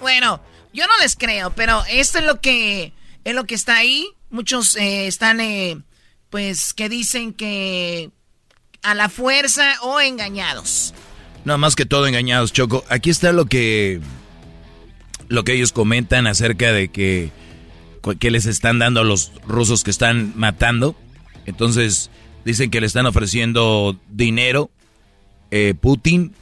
Bueno, 0.00 0.42
yo 0.72 0.86
no 0.86 0.92
les 1.02 1.16
creo, 1.16 1.50
pero 1.54 1.82
esto 1.88 2.18
es 2.18 2.24
lo 2.24 2.40
que 2.40 2.92
es 3.24 3.34
lo 3.34 3.44
que 3.44 3.54
está 3.54 3.76
ahí. 3.76 4.06
Muchos 4.30 4.76
eh, 4.76 5.06
están, 5.06 5.40
eh, 5.40 5.78
pues, 6.30 6.72
que 6.74 6.88
dicen 6.88 7.32
que 7.32 8.10
a 8.82 8.94
la 8.94 9.08
fuerza 9.08 9.74
o 9.82 10.00
engañados. 10.00 10.94
No, 11.44 11.56
más 11.58 11.74
que 11.76 11.86
todo 11.86 12.06
engañados, 12.06 12.52
Choco. 12.52 12.84
Aquí 12.88 13.10
está 13.10 13.32
lo 13.32 13.46
que 13.46 14.00
lo 15.30 15.44
que 15.44 15.54
ellos 15.54 15.72
comentan 15.72 16.26
acerca 16.26 16.72
de 16.72 16.88
que 16.88 17.30
les 18.30 18.46
están 18.46 18.80
dando 18.80 19.00
a 19.00 19.04
los 19.04 19.32
rusos 19.46 19.84
que 19.84 19.90
están 19.90 20.34
matando. 20.36 20.96
Entonces 21.46 22.10
dicen 22.44 22.70
que 22.70 22.80
le 22.80 22.86
están 22.86 23.06
ofreciendo 23.06 23.96
dinero 24.10 24.70
eh, 25.52 25.74
Putin 25.80 26.32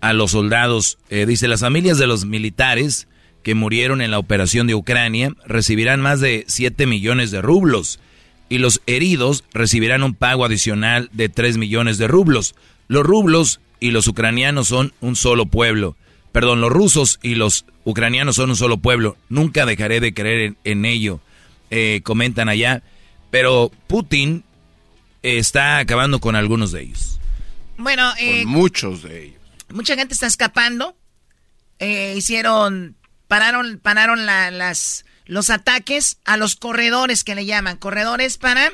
a 0.00 0.14
los 0.14 0.30
soldados. 0.32 0.98
Eh, 1.10 1.26
dice 1.26 1.46
las 1.46 1.60
familias 1.60 1.98
de 1.98 2.06
los 2.06 2.24
militares 2.24 3.06
que 3.42 3.54
murieron 3.54 4.00
en 4.00 4.10
la 4.10 4.18
operación 4.18 4.66
de 4.66 4.74
Ucrania 4.74 5.30
recibirán 5.46 6.00
más 6.00 6.20
de 6.20 6.44
7 6.48 6.86
millones 6.86 7.30
de 7.30 7.42
rublos 7.42 8.00
y 8.48 8.58
los 8.58 8.80
heridos 8.86 9.44
recibirán 9.52 10.02
un 10.02 10.14
pago 10.14 10.46
adicional 10.46 11.10
de 11.12 11.28
3 11.28 11.58
millones 11.58 11.98
de 11.98 12.08
rublos. 12.08 12.54
Los 12.88 13.04
rublos 13.04 13.60
y 13.78 13.90
los 13.90 14.08
ucranianos 14.08 14.68
son 14.68 14.94
un 15.02 15.16
solo 15.16 15.44
pueblo. 15.44 15.96
Perdón, 16.32 16.60
los 16.60 16.70
rusos 16.70 17.18
y 17.22 17.34
los 17.34 17.64
ucranianos 17.84 18.36
son 18.36 18.50
un 18.50 18.56
solo 18.56 18.78
pueblo. 18.78 19.16
Nunca 19.28 19.66
dejaré 19.66 20.00
de 20.00 20.12
creer 20.14 20.40
en, 20.40 20.56
en 20.64 20.84
ello, 20.84 21.20
eh, 21.70 22.00
comentan 22.04 22.48
allá. 22.48 22.82
Pero 23.30 23.70
Putin 23.86 24.44
eh, 25.22 25.38
está 25.38 25.78
acabando 25.78 26.20
con 26.20 26.36
algunos 26.36 26.72
de 26.72 26.82
ellos. 26.82 27.18
Bueno, 27.76 28.12
eh, 28.18 28.42
Con 28.44 28.52
muchos 28.52 29.02
de 29.02 29.24
ellos. 29.26 29.40
mucha 29.70 29.94
gente 29.96 30.14
está 30.14 30.26
escapando. 30.26 30.96
Eh, 31.78 32.14
hicieron, 32.16 32.96
pararon, 33.28 33.78
pararon 33.78 34.26
la- 34.26 34.50
las, 34.50 35.04
los 35.26 35.50
ataques 35.50 36.18
a 36.24 36.36
los 36.36 36.56
corredores 36.56 37.22
que 37.24 37.34
le 37.34 37.46
llaman. 37.46 37.76
Corredores 37.76 38.36
para 38.38 38.72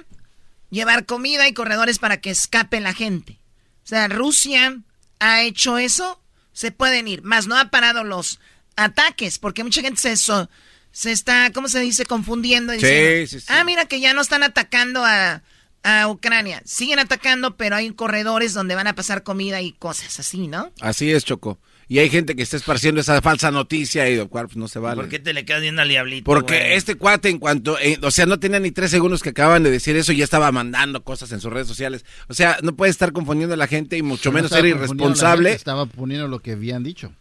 llevar 0.70 1.04
comida 1.06 1.46
y 1.48 1.52
corredores 1.52 1.98
para 1.98 2.20
que 2.20 2.30
escape 2.30 2.80
la 2.80 2.94
gente. 2.94 3.38
O 3.84 3.86
sea, 3.86 4.08
Rusia 4.08 4.76
ha 5.20 5.42
hecho 5.42 5.76
eso, 5.78 6.20
se 6.54 6.72
pueden 6.72 7.06
ir. 7.06 7.22
Más 7.22 7.46
no 7.46 7.58
ha 7.58 7.66
parado 7.68 8.02
los 8.04 8.40
ataques, 8.76 9.38
porque 9.38 9.62
mucha 9.62 9.82
gente 9.82 10.00
se, 10.00 10.16
so- 10.16 10.48
se 10.92 11.12
está, 11.12 11.50
¿cómo 11.52 11.68
se 11.68 11.80
dice? 11.80 12.06
Confundiendo. 12.06 12.72
y 12.72 12.80
Sí, 12.80 12.86
diciendo, 12.86 13.26
sí, 13.28 13.40
sí. 13.40 13.46
Ah, 13.50 13.64
mira 13.64 13.84
que 13.86 14.00
ya 14.00 14.14
no 14.14 14.22
están 14.22 14.42
atacando 14.42 15.04
a, 15.04 15.42
a 15.82 16.08
Ucrania. 16.08 16.62
Siguen 16.64 16.98
atacando, 17.00 17.56
pero 17.58 17.76
hay 17.76 17.90
corredores 17.92 18.54
donde 18.54 18.74
van 18.74 18.86
a 18.86 18.94
pasar 18.94 19.22
comida 19.22 19.60
y 19.60 19.72
cosas 19.72 20.18
así, 20.18 20.48
¿no? 20.48 20.72
Así 20.80 21.12
es, 21.12 21.24
Choco. 21.24 21.58
Y 21.86 21.98
hay 21.98 22.08
gente 22.08 22.34
que 22.34 22.42
está 22.42 22.56
esparciendo 22.56 23.00
esa 23.00 23.20
falsa 23.20 23.50
noticia 23.50 24.08
y 24.08 24.16
lo 24.16 24.28
cual 24.28 24.46
pues, 24.46 24.56
no 24.56 24.68
se 24.68 24.78
vale. 24.78 24.96
¿Por 24.96 25.10
qué 25.10 25.18
te 25.18 25.34
le 25.34 25.44
quedas 25.44 25.62
viendo 25.62 25.82
al 25.82 25.88
diablito? 25.88 26.24
Porque 26.24 26.74
este 26.76 26.94
cuate 26.94 27.28
en 27.28 27.38
cuanto, 27.38 27.78
eh, 27.78 27.98
o 28.02 28.10
sea, 28.10 28.26
no 28.26 28.38
tenía 28.38 28.60
ni 28.60 28.70
tres 28.70 28.90
segundos 28.90 29.22
que 29.22 29.30
acaban 29.30 29.62
de 29.62 29.70
decir 29.70 29.96
eso 29.96 30.12
y 30.12 30.16
ya 30.16 30.24
estaba 30.24 30.50
mandando 30.52 31.04
cosas 31.04 31.32
en 31.32 31.40
sus 31.40 31.52
redes 31.52 31.68
sociales. 31.68 32.04
O 32.28 32.34
sea, 32.34 32.58
no 32.62 32.74
puede 32.74 32.90
estar 32.90 33.12
confundiendo 33.12 33.54
a 33.54 33.58
la 33.58 33.66
gente 33.66 33.96
y 33.96 34.02
mucho 34.02 34.32
menos 34.32 34.50
ser 34.50 34.64
irresponsable. 34.64 35.52
Estaba 35.52 35.86
poniendo 35.86 36.28
lo 36.28 36.40
que 36.40 36.52
habían 36.52 36.82
dicho. 36.82 37.12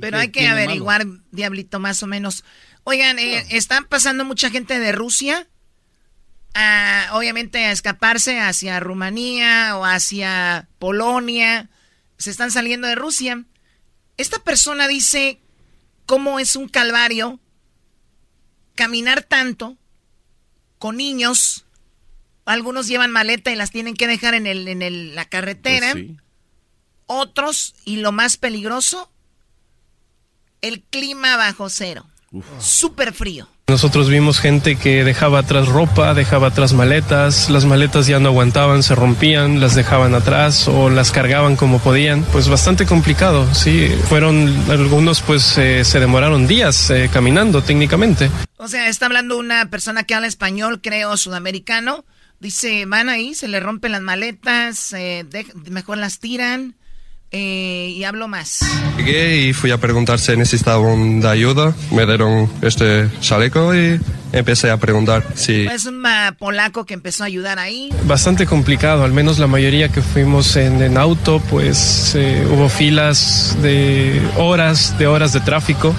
Pero 0.00 0.18
hay 0.18 0.28
que 0.28 0.48
averiguar, 0.48 1.06
diablito, 1.30 1.78
más 1.78 2.02
o 2.02 2.06
menos. 2.06 2.44
Oigan, 2.82 3.18
eh, 3.18 3.46
están 3.50 3.84
pasando 3.84 4.24
mucha 4.24 4.50
gente 4.50 4.78
de 4.78 4.92
Rusia, 4.92 5.46
obviamente 7.12 7.64
a 7.64 7.72
escaparse 7.72 8.40
hacia 8.40 8.80
Rumanía 8.80 9.76
o 9.76 9.84
hacia 9.84 10.68
Polonia. 10.78 11.70
Se 12.18 12.30
están 12.30 12.50
saliendo 12.50 12.88
de 12.88 12.94
Rusia. 12.94 13.44
Esta 14.16 14.38
persona 14.38 14.88
dice 14.88 15.40
cómo 16.06 16.38
es 16.38 16.56
un 16.56 16.68
calvario 16.68 17.40
caminar 18.74 19.22
tanto 19.22 19.76
con 20.78 20.96
niños. 20.96 21.64
Algunos 22.44 22.86
llevan 22.86 23.10
maleta 23.10 23.50
y 23.50 23.56
las 23.56 23.70
tienen 23.70 23.94
que 23.94 24.06
dejar 24.06 24.34
en, 24.34 24.46
el, 24.46 24.68
en 24.68 25.14
la 25.14 25.24
carretera. 25.24 25.92
Pues 25.92 26.06
Otros, 27.06 27.74
y 27.84 27.96
lo 27.96 28.12
más 28.12 28.36
peligroso, 28.36 29.10
el 30.60 30.82
clima 30.82 31.36
bajo 31.36 31.68
cero. 31.70 32.06
Súper 32.58 33.12
frío. 33.12 33.48
Nosotros 33.66 34.10
vimos 34.10 34.40
gente 34.40 34.76
que 34.76 35.04
dejaba 35.04 35.38
atrás 35.38 35.68
ropa, 35.68 36.12
dejaba 36.12 36.48
atrás 36.48 36.74
maletas, 36.74 37.48
las 37.48 37.64
maletas 37.64 38.06
ya 38.06 38.20
no 38.20 38.28
aguantaban, 38.28 38.82
se 38.82 38.94
rompían, 38.94 39.58
las 39.58 39.74
dejaban 39.74 40.14
atrás 40.14 40.68
o 40.68 40.90
las 40.90 41.10
cargaban 41.10 41.56
como 41.56 41.78
podían. 41.78 42.24
Pues 42.24 42.48
bastante 42.48 42.84
complicado, 42.84 43.52
sí. 43.54 43.88
Fueron 44.10 44.54
algunos, 44.68 45.22
pues 45.22 45.56
eh, 45.56 45.82
se 45.86 45.98
demoraron 45.98 46.46
días 46.46 46.90
eh, 46.90 47.08
caminando 47.10 47.62
técnicamente. 47.62 48.30
O 48.58 48.68
sea, 48.68 48.88
está 48.88 49.06
hablando 49.06 49.38
una 49.38 49.70
persona 49.70 50.04
que 50.04 50.14
habla 50.14 50.26
español, 50.26 50.82
creo, 50.82 51.16
sudamericano. 51.16 52.04
Dice, 52.40 52.84
van 52.84 53.08
ahí, 53.08 53.34
se 53.34 53.48
le 53.48 53.60
rompen 53.60 53.92
las 53.92 54.02
maletas, 54.02 54.92
eh, 54.92 55.24
mejor 55.70 55.96
las 55.96 56.18
tiran 56.18 56.74
eh, 57.36 57.92
y 57.96 58.04
hablo 58.04 58.28
más. 58.28 58.60
Llegué 58.96 59.38
y 59.38 59.52
fui 59.52 59.72
a 59.72 59.78
preguntar 59.78 60.20
si 60.20 60.36
necesitaban 60.36 61.20
de 61.20 61.28
ayuda. 61.28 61.74
Me 61.90 62.06
dieron 62.06 62.48
este 62.62 63.08
chaleco 63.20 63.74
y 63.74 64.00
empecé 64.32 64.70
a 64.70 64.76
preguntar 64.76 65.24
si... 65.34 65.66
Es 65.66 65.84
un 65.86 66.00
polaco 66.38 66.86
que 66.86 66.94
empezó 66.94 67.24
a 67.24 67.26
ayudar 67.26 67.58
ahí. 67.58 67.92
Bastante 68.04 68.46
complicado, 68.46 69.02
al 69.02 69.12
menos 69.12 69.40
la 69.40 69.48
mayoría 69.48 69.88
que 69.88 70.00
fuimos 70.00 70.54
en, 70.54 70.96
auto, 70.96 71.42
pues 71.50 72.14
eh, 72.14 72.46
hubo 72.52 72.68
filas 72.68 73.56
de 73.60 74.22
horas, 74.36 74.96
de 74.96 75.08
horas 75.08 75.32
de 75.32 75.40
tráfico. 75.40 75.92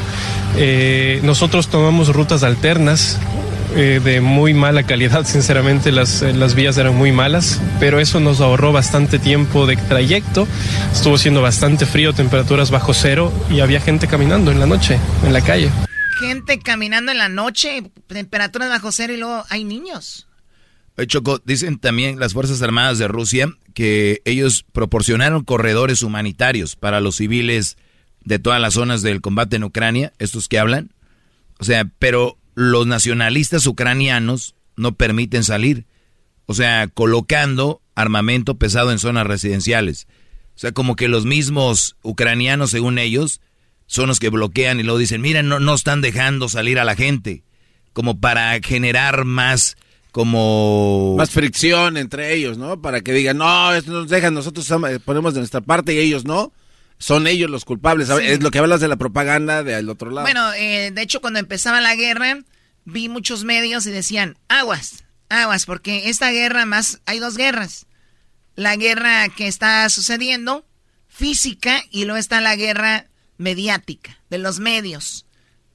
Eh, 0.56 1.20
nosotros 1.24 1.68
tomamos 1.68 2.14
rutas 2.14 2.44
alternas 2.44 3.20
eh, 3.76 4.00
de 4.04 4.22
muy 4.22 4.54
mala 4.54 4.84
calidad, 4.84 5.26
sinceramente 5.26 5.92
las, 5.92 6.22
eh, 6.22 6.34
las 6.34 6.56
vías 6.56 6.78
eran 6.78 6.96
muy 6.96 7.12
malas, 7.12 7.62
pero 7.80 8.00
eso 8.00 8.22
nos 8.22 8.40
ahorró 8.40 8.72
bastante 8.72 9.20
tiempo 9.20 9.66
de 9.66 9.76
trayecto, 9.76 10.48
estuvo 10.94 11.18
siendo 11.18 11.42
bastante 11.42 11.86
frío, 11.86 12.14
temperaturas 12.14 12.72
bajo 12.72 12.94
cero 12.94 13.34
y 13.50 13.60
había 13.60 13.82
gente 13.82 14.08
caminando 14.08 14.52
en 14.52 14.60
la 14.60 14.66
noche, 14.66 14.98
en 15.26 15.34
la 15.34 15.42
calle. 15.42 15.70
Gente 16.22 16.60
caminando 16.60 17.12
en 17.12 17.18
la 17.18 17.28
noche, 17.28 17.92
temperaturas 18.08 18.70
bajo 18.70 18.94
cero 18.94 19.14
y 19.14 19.18
luego 19.18 19.44
hay 19.50 19.66
niños. 19.66 20.28
Choco, 21.08 21.42
dicen 21.44 21.78
también 21.78 22.18
las 22.20 22.32
Fuerzas 22.32 22.62
Armadas 22.62 22.98
de 22.98 23.10
Rusia 23.10 23.50
que 23.74 24.22
ellos 24.24 24.66
proporcionaron 24.72 25.44
corredores 25.44 26.02
humanitarios 26.02 26.78
para 26.78 27.02
los 27.02 27.18
civiles 27.18 27.76
de 28.24 28.40
todas 28.40 28.62
las 28.62 28.76
zonas 28.76 29.02
del 29.02 29.20
combate 29.20 29.58
en 29.58 29.66
Ucrania, 29.66 30.14
estos 30.18 30.48
que 30.48 30.60
hablan. 30.60 30.92
O 31.60 31.66
sea, 31.66 31.86
pero 32.00 32.38
los 32.56 32.88
nacionalistas 32.88 33.68
ucranianos 33.68 34.56
no 34.76 34.96
permiten 34.96 35.44
salir. 35.44 35.86
O 36.48 36.54
sea, 36.54 36.88
colocando 36.88 37.82
armamento 37.96 38.58
pesado 38.58 38.92
en 38.92 39.00
zonas 39.00 39.28
residenciales. 39.28 40.08
O 40.56 40.60
sea, 40.60 40.72
como 40.72 40.96
que 40.96 41.08
los 41.08 41.26
mismos 41.26 41.98
ucranianos, 42.02 42.72
según 42.72 42.98
ellos, 42.98 43.42
son 43.88 44.08
los 44.08 44.20
que 44.20 44.30
bloquean 44.30 44.80
y 44.80 44.84
luego 44.84 44.98
dicen, 44.98 45.22
miren, 45.22 45.50
no, 45.50 45.60
no 45.60 45.76
están 45.76 46.02
dejando 46.02 46.50
salir 46.50 46.80
a 46.80 46.86
la 46.86 46.96
gente. 46.96 47.44
Como 47.94 48.20
para 48.20 48.60
generar 48.62 49.26
más, 49.26 49.78
como... 50.12 51.16
Más 51.18 51.32
fricción 51.32 51.98
entre 51.98 52.34
ellos, 52.34 52.58
¿no? 52.58 52.82
Para 52.82 53.02
que 53.02 53.14
digan, 53.14 53.38
no, 53.38 53.74
esto 53.74 53.92
nos 53.92 54.10
dejan, 54.10 54.34
nosotros 54.34 54.68
ponemos 55.04 55.34
de 55.34 55.42
nuestra 55.42 55.62
parte 55.62 55.94
y 55.94 56.00
ellos 56.00 56.26
no 56.26 56.54
son 57.06 57.28
ellos 57.28 57.52
los 57.52 57.66
culpables. 57.66 58.10
Es 58.10 58.42
lo 58.42 58.50
que 58.50 58.58
hablas 58.58 58.82
de 58.82 58.88
la 58.88 58.96
propaganda 58.96 59.62
del 59.62 59.90
otro 59.90 60.10
lado. 60.10 60.26
Bueno, 60.26 60.52
eh, 60.54 60.90
de 60.90 61.02
hecho, 61.04 61.22
cuando 61.22 61.38
empezaba 61.38 61.80
la 61.80 61.94
guerra, 61.94 62.40
vi 62.84 63.10
muchos 63.10 63.44
medios 63.44 63.86
y 63.86 63.92
decían, 63.92 64.40
aguas, 64.48 65.04
aguas, 65.30 65.68
porque 65.68 66.10
esta 66.10 66.32
guerra 66.32 66.66
más, 66.66 67.02
hay 67.06 67.20
dos 67.20 67.38
guerras. 67.38 67.86
La 68.56 68.76
guerra 68.76 69.30
que 69.30 69.46
está 69.46 69.88
sucediendo, 69.90 70.66
física, 71.08 71.84
y 71.92 72.06
luego 72.06 72.18
está 72.18 72.42
la 72.42 72.56
guerra 72.56 73.06
mediática, 73.38 74.20
de 74.32 74.40
los 74.40 74.60
medios. 74.60 75.28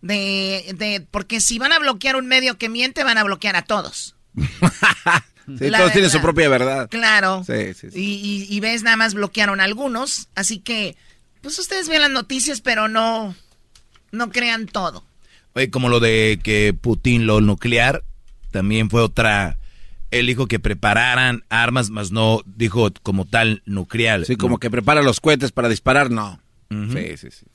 De, 0.03 0.75
de, 0.79 1.07
porque 1.13 1.41
si 1.41 1.61
van 1.61 1.73
a 1.73 1.79
bloquear 1.79 2.17
un 2.17 2.27
medio 2.27 2.59
que 2.59 2.69
miente, 2.69 3.05
van 3.05 3.19
a 3.19 3.23
bloquear 3.23 3.55
a 3.55 3.63
todos. 3.63 4.17
todos 5.47 5.93
tienen 5.93 6.11
su 6.11 6.21
propia 6.21 6.49
verdad. 6.49 6.89
Claro. 6.91 7.45
Sí, 7.47 7.73
sí, 7.75 7.87
y, 7.95 8.47
y, 8.51 8.59
ves, 8.59 8.83
nada 8.83 8.97
más 8.97 9.15
bloquearon 9.15 9.61
algunos. 9.61 10.27
Así 10.35 10.59
que 10.59 10.97
pues 11.43 11.59
ustedes 11.59 11.89
ven 11.89 12.03
las 12.03 12.11
noticias, 12.11 12.61
pero 12.61 12.89
no, 12.89 13.35
no 14.13 14.31
crean 14.31 14.67
todo. 14.67 15.05
Oye, 15.55 15.71
como 15.71 15.89
lo 15.89 16.01
de 16.01 16.39
que 16.43 16.75
Putin 16.79 17.27
lo 17.27 17.41
nuclear, 17.41 18.05
también 18.51 18.91
fue 18.91 19.03
otra. 19.03 19.59
Él 20.11 20.27
dijo 20.27 20.47
que 20.47 20.59
prepararan 20.59 21.45
armas, 21.49 21.91
más 21.91 22.11
no 22.11 22.41
dijo 22.45 22.91
como 23.03 23.25
tal 23.25 23.63
nuclear. 23.65 24.25
Sí, 24.25 24.37
como 24.37 24.59
que 24.59 24.71
prepara 24.71 25.03
los 25.03 25.21
cohetes 25.21 25.53
para 25.53 25.69
disparar, 25.69 26.11
no. 26.11 26.41
Sí, 26.71 27.17
sí, 27.17 27.31
sí. 27.31 27.47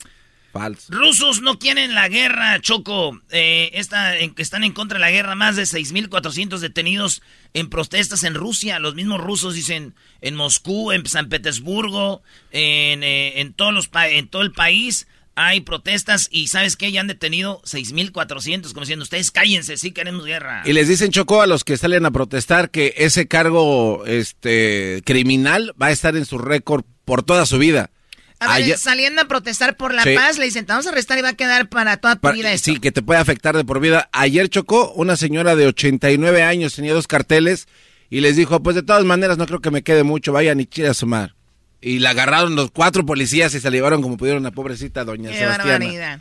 Falso. 0.58 0.92
Rusos 0.92 1.42
no 1.42 1.58
quieren 1.58 1.94
la 1.94 2.08
guerra, 2.08 2.60
Choco. 2.60 3.20
Eh, 3.30 3.70
están 3.74 4.64
en 4.64 4.72
contra 4.72 4.98
de 4.98 5.00
la 5.00 5.10
guerra. 5.10 5.34
Más 5.34 5.56
de 5.56 5.62
6.400 5.62 6.58
detenidos 6.58 7.22
en 7.54 7.68
protestas 7.68 8.24
en 8.24 8.34
Rusia. 8.34 8.78
Los 8.78 8.94
mismos 8.94 9.20
rusos 9.20 9.54
dicen 9.54 9.94
en 10.20 10.34
Moscú, 10.34 10.92
en 10.92 11.06
San 11.06 11.28
Petersburgo, 11.28 12.22
en, 12.50 13.02
eh, 13.02 13.40
en, 13.40 13.52
todos 13.52 13.72
los 13.72 13.90
en 13.92 14.28
todo 14.28 14.42
el 14.42 14.52
país 14.52 15.06
hay 15.36 15.60
protestas 15.60 16.28
y 16.32 16.48
¿sabes 16.48 16.76
qué? 16.76 16.90
Ya 16.90 17.02
han 17.02 17.06
detenido 17.06 17.60
6.400, 17.64 18.72
como 18.72 18.80
diciendo, 18.80 19.02
ustedes 19.02 19.30
cállense, 19.30 19.76
sí 19.76 19.92
queremos 19.92 20.24
guerra. 20.24 20.62
Y 20.64 20.72
les 20.72 20.88
dicen, 20.88 21.12
Choco, 21.12 21.42
a 21.42 21.46
los 21.46 21.62
que 21.62 21.76
salen 21.76 22.06
a 22.06 22.10
protestar 22.10 22.70
que 22.70 22.94
ese 22.96 23.28
cargo 23.28 24.04
este 24.06 25.02
criminal 25.04 25.74
va 25.80 25.88
a 25.88 25.90
estar 25.92 26.16
en 26.16 26.24
su 26.24 26.38
récord 26.38 26.84
por 27.04 27.22
toda 27.22 27.44
su 27.44 27.58
vida. 27.58 27.90
A 28.38 28.58
ver, 28.58 28.76
saliendo 28.78 29.22
a 29.22 29.28
protestar 29.28 29.76
por 29.76 29.94
la 29.94 30.04
paz, 30.04 30.38
le 30.38 30.44
dicen, 30.44 30.66
te 30.66 30.72
vamos 30.72 30.86
a 30.86 30.90
arrestar 30.90 31.18
y 31.18 31.22
va 31.22 31.30
a 31.30 31.34
quedar 31.34 31.68
para 31.68 31.96
toda 31.96 32.16
tu 32.16 32.30
vida 32.32 32.56
Sí, 32.58 32.78
que 32.80 32.92
te 32.92 33.02
puede 33.02 33.18
afectar 33.18 33.56
de 33.56 33.64
por 33.64 33.80
vida. 33.80 34.08
Ayer 34.12 34.48
chocó 34.48 34.92
una 34.92 35.16
señora 35.16 35.56
de 35.56 35.66
89 35.66 36.42
años, 36.42 36.74
tenía 36.74 36.92
dos 36.92 37.06
carteles, 37.06 37.66
y 38.10 38.20
les 38.20 38.36
dijo, 38.36 38.62
pues 38.62 38.76
de 38.76 38.82
todas 38.82 39.04
maneras 39.04 39.38
no 39.38 39.46
creo 39.46 39.60
que 39.60 39.70
me 39.70 39.82
quede 39.82 40.02
mucho, 40.02 40.32
vayan 40.32 40.60
y 40.60 40.66
chile 40.66 40.88
a 40.88 40.94
sumar. 40.94 41.34
Y 41.80 41.98
la 41.98 42.10
agarraron 42.10 42.56
los 42.56 42.70
cuatro 42.70 43.04
policías 43.06 43.54
y 43.54 43.60
se 43.60 43.70
la 43.70 43.76
llevaron 43.76 44.02
como 44.02 44.16
pudieron 44.16 44.44
a 44.46 44.50
pobrecita 44.50 45.04
doña 45.04 45.30
Qué 45.30 45.38
Sebastiana. 45.38 46.20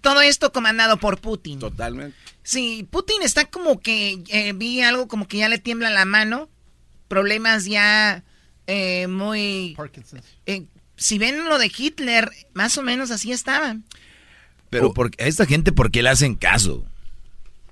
todo 0.00 0.20
esto 0.22 0.52
comandado 0.52 0.96
por 0.96 1.20
Putin. 1.20 1.58
Totalmente. 1.58 2.16
Sí, 2.42 2.86
Putin 2.90 3.22
está 3.22 3.46
como 3.46 3.80
que, 3.80 4.22
eh, 4.28 4.52
vi 4.54 4.80
algo 4.82 5.08
como 5.08 5.26
que 5.26 5.38
ya 5.38 5.48
le 5.48 5.58
tiembla 5.58 5.90
la 5.90 6.04
mano, 6.04 6.48
problemas 7.08 7.64
ya 7.64 8.22
eh, 8.66 9.06
muy... 9.06 9.76
Eh, 10.46 10.64
si 10.96 11.18
ven 11.18 11.44
lo 11.44 11.58
de 11.58 11.70
Hitler, 11.76 12.30
más 12.52 12.78
o 12.78 12.82
menos 12.82 13.10
así 13.10 13.32
estaban. 13.32 13.84
Pero 14.70 14.92
oh. 14.96 15.04
a 15.04 15.24
esta 15.24 15.46
gente, 15.46 15.72
¿por 15.72 15.90
qué 15.90 16.02
le 16.02 16.10
hacen 16.10 16.34
caso? 16.34 16.84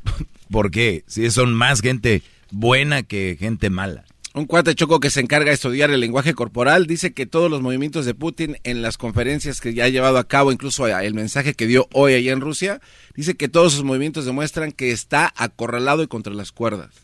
¿Por 0.51 0.71
qué? 0.71 1.05
Si 1.07 1.31
son 1.31 1.55
más 1.55 1.81
gente 1.81 2.23
buena 2.51 3.03
que 3.03 3.37
gente 3.39 3.71
mala. 3.71 4.05
Un 4.35 4.47
cuate 4.47 4.75
choco 4.75 4.99
que 4.99 5.11
se 5.11 5.21
encarga 5.21 5.51
de 5.51 5.55
estudiar 5.55 5.91
el 5.91 6.01
lenguaje 6.01 6.33
corporal 6.33 6.87
dice 6.87 7.13
que 7.13 7.27
todos 7.27 7.51
los 7.51 7.61
movimientos 7.61 8.07
de 8.07 8.15
Putin 8.15 8.57
en 8.65 8.81
las 8.81 8.97
conferencias 8.97 9.61
que 9.61 9.75
ya 9.75 9.85
ha 9.85 9.89
llevado 9.91 10.17
a 10.17 10.27
cabo, 10.27 10.53
incluso 10.53 10.87
el 10.87 11.13
mensaje 11.13 11.53
que 11.53 11.67
dio 11.67 11.87
hoy 11.93 12.15
allá 12.15 12.33
en 12.33 12.41
Rusia, 12.41 12.81
dice 13.15 13.35
que 13.35 13.49
todos 13.49 13.75
sus 13.75 13.85
movimientos 13.85 14.25
demuestran 14.25 14.73
que 14.73 14.91
está 14.91 15.35
acorralado 15.37 16.03
y 16.03 16.07
contra 16.07 16.33
las 16.33 16.51
cuerdas. 16.51 16.95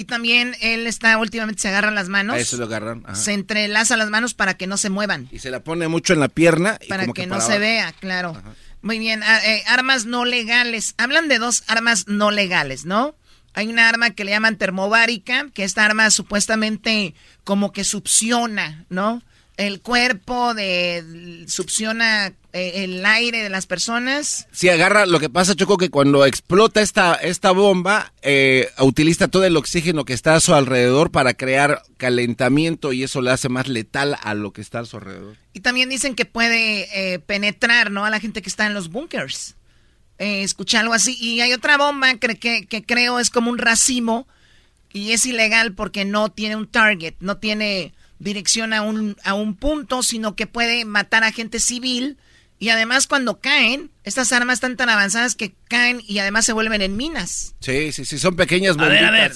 Y 0.00 0.06
también 0.06 0.56
él 0.62 0.86
está, 0.86 1.18
últimamente 1.18 1.60
se 1.60 1.68
agarra 1.68 1.90
las 1.90 2.08
manos. 2.08 2.38
eso 2.38 2.56
lo 2.56 2.64
agarran. 2.64 3.04
Se 3.14 3.34
entrelaza 3.34 3.98
las 3.98 4.08
manos 4.08 4.32
para 4.32 4.54
que 4.54 4.66
no 4.66 4.78
se 4.78 4.88
muevan. 4.88 5.28
Y 5.30 5.40
se 5.40 5.50
la 5.50 5.62
pone 5.62 5.88
mucho 5.88 6.14
en 6.14 6.20
la 6.20 6.28
pierna. 6.28 6.78
para 6.88 7.06
que, 7.08 7.26
no 7.26 7.38
se 7.38 7.58
vea, 7.58 7.92
claro. 8.00 8.42
Muy 8.80 8.98
bien, 8.98 9.22
eh, 9.22 9.62
armas 9.66 10.06
no 10.06 10.24
legales. 10.24 10.94
Hablan 10.96 11.28
de 11.28 11.38
dos 11.38 11.64
armas 11.66 12.08
no 12.08 12.30
legales, 12.30 12.86
¿no? 12.86 13.14
Hay 13.52 13.68
una 13.68 13.90
arma 13.90 14.12
que 14.12 14.24
le 14.24 14.30
llaman 14.30 14.56
termobárica, 14.56 15.48
que 15.52 15.64
esta 15.64 15.84
arma 15.84 16.10
supuestamente 16.10 17.14
como 17.44 17.70
que 17.70 17.84
succiona, 17.84 18.86
¿no? 18.88 19.22
El 19.60 19.82
cuerpo, 19.82 20.54
de 20.54 21.44
succiona 21.46 22.32
eh, 22.52 22.84
el 22.84 23.04
aire 23.04 23.42
de 23.42 23.50
las 23.50 23.66
personas. 23.66 24.48
Sí, 24.52 24.70
agarra, 24.70 25.04
lo 25.04 25.20
que 25.20 25.28
pasa, 25.28 25.54
Choco, 25.54 25.76
que 25.76 25.90
cuando 25.90 26.24
explota 26.24 26.80
esta, 26.80 27.14
esta 27.14 27.50
bomba, 27.50 28.12
eh, 28.22 28.70
utiliza 28.78 29.28
todo 29.28 29.44
el 29.44 29.56
oxígeno 29.58 30.06
que 30.06 30.14
está 30.14 30.34
a 30.34 30.40
su 30.40 30.54
alrededor 30.54 31.10
para 31.10 31.34
crear 31.34 31.82
calentamiento 31.98 32.94
y 32.94 33.02
eso 33.02 33.20
le 33.20 33.32
hace 33.32 33.50
más 33.50 33.68
letal 33.68 34.16
a 34.22 34.32
lo 34.32 34.52
que 34.52 34.62
está 34.62 34.80
a 34.80 34.86
su 34.86 34.96
alrededor. 34.96 35.36
Y 35.52 35.60
también 35.60 35.90
dicen 35.90 36.14
que 36.14 36.24
puede 36.24 36.88
eh, 36.94 37.18
penetrar, 37.18 37.90
¿no? 37.90 38.06
A 38.06 38.10
la 38.10 38.18
gente 38.18 38.40
que 38.40 38.48
está 38.48 38.66
en 38.66 38.72
los 38.72 38.88
bunkers. 38.88 39.56
escuché 40.16 40.78
algo 40.78 40.94
así. 40.94 41.18
Y 41.20 41.42
hay 41.42 41.52
otra 41.52 41.76
bomba 41.76 42.14
que, 42.14 42.36
que, 42.36 42.66
que 42.66 42.82
creo 42.82 43.20
es 43.20 43.28
como 43.28 43.50
un 43.50 43.58
racimo 43.58 44.26
y 44.90 45.12
es 45.12 45.26
ilegal 45.26 45.74
porque 45.74 46.06
no 46.06 46.30
tiene 46.30 46.56
un 46.56 46.66
target, 46.66 47.14
no 47.20 47.36
tiene 47.36 47.92
dirección 48.20 48.72
a 48.72 48.82
un, 48.82 49.16
a 49.24 49.34
un 49.34 49.56
punto, 49.56 50.04
sino 50.04 50.36
que 50.36 50.46
puede 50.46 50.84
matar 50.84 51.24
a 51.24 51.32
gente 51.32 51.58
civil. 51.58 52.18
Y 52.60 52.68
además 52.68 53.06
cuando 53.06 53.40
caen, 53.40 53.90
estas 54.04 54.32
armas 54.32 54.54
están 54.54 54.76
tan 54.76 54.90
avanzadas 54.90 55.34
que 55.34 55.54
caen 55.68 56.02
y 56.06 56.18
además 56.18 56.44
se 56.44 56.52
vuelven 56.52 56.82
en 56.82 56.96
minas. 56.96 57.56
Sí, 57.60 57.90
sí, 57.90 58.04
sí, 58.04 58.18
son 58.18 58.36
pequeñas 58.36 58.76
bombitas. 58.76 59.08
A 59.08 59.10
ver, 59.10 59.20
a 59.20 59.28
ver. 59.28 59.32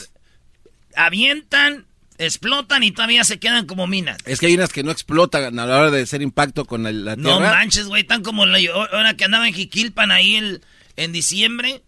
Avientan, 0.95 1.87
explotan 2.19 2.83
y 2.83 2.93
todavía 2.93 3.25
se 3.25 3.39
quedan 3.39 3.67
como 3.67 3.87
minas. 3.87 4.19
Es 4.27 4.39
que 4.39 4.47
hay 4.47 4.55
unas 4.55 4.73
que 4.73 4.83
no 4.83 4.91
explotan 4.91 5.59
a 5.59 5.67
la 5.67 5.79
hora 5.79 5.91
de 5.91 6.03
hacer 6.03 6.21
impacto 6.21 6.67
con 6.67 6.83
la 6.83 7.17
tierra. 7.17 7.17
No 7.17 7.41
manches, 7.41 7.87
güey, 7.87 8.05
tan 8.05 8.23
como 8.23 8.45
la 8.45 8.59
hora 8.75 9.17
que 9.17 9.25
andaba 9.25 9.49
en 9.49 9.55
Jiquilpan 9.55 10.13
ahí 10.13 10.37
el, 10.37 10.61
en 10.97 11.13
diciembre. 11.13 11.83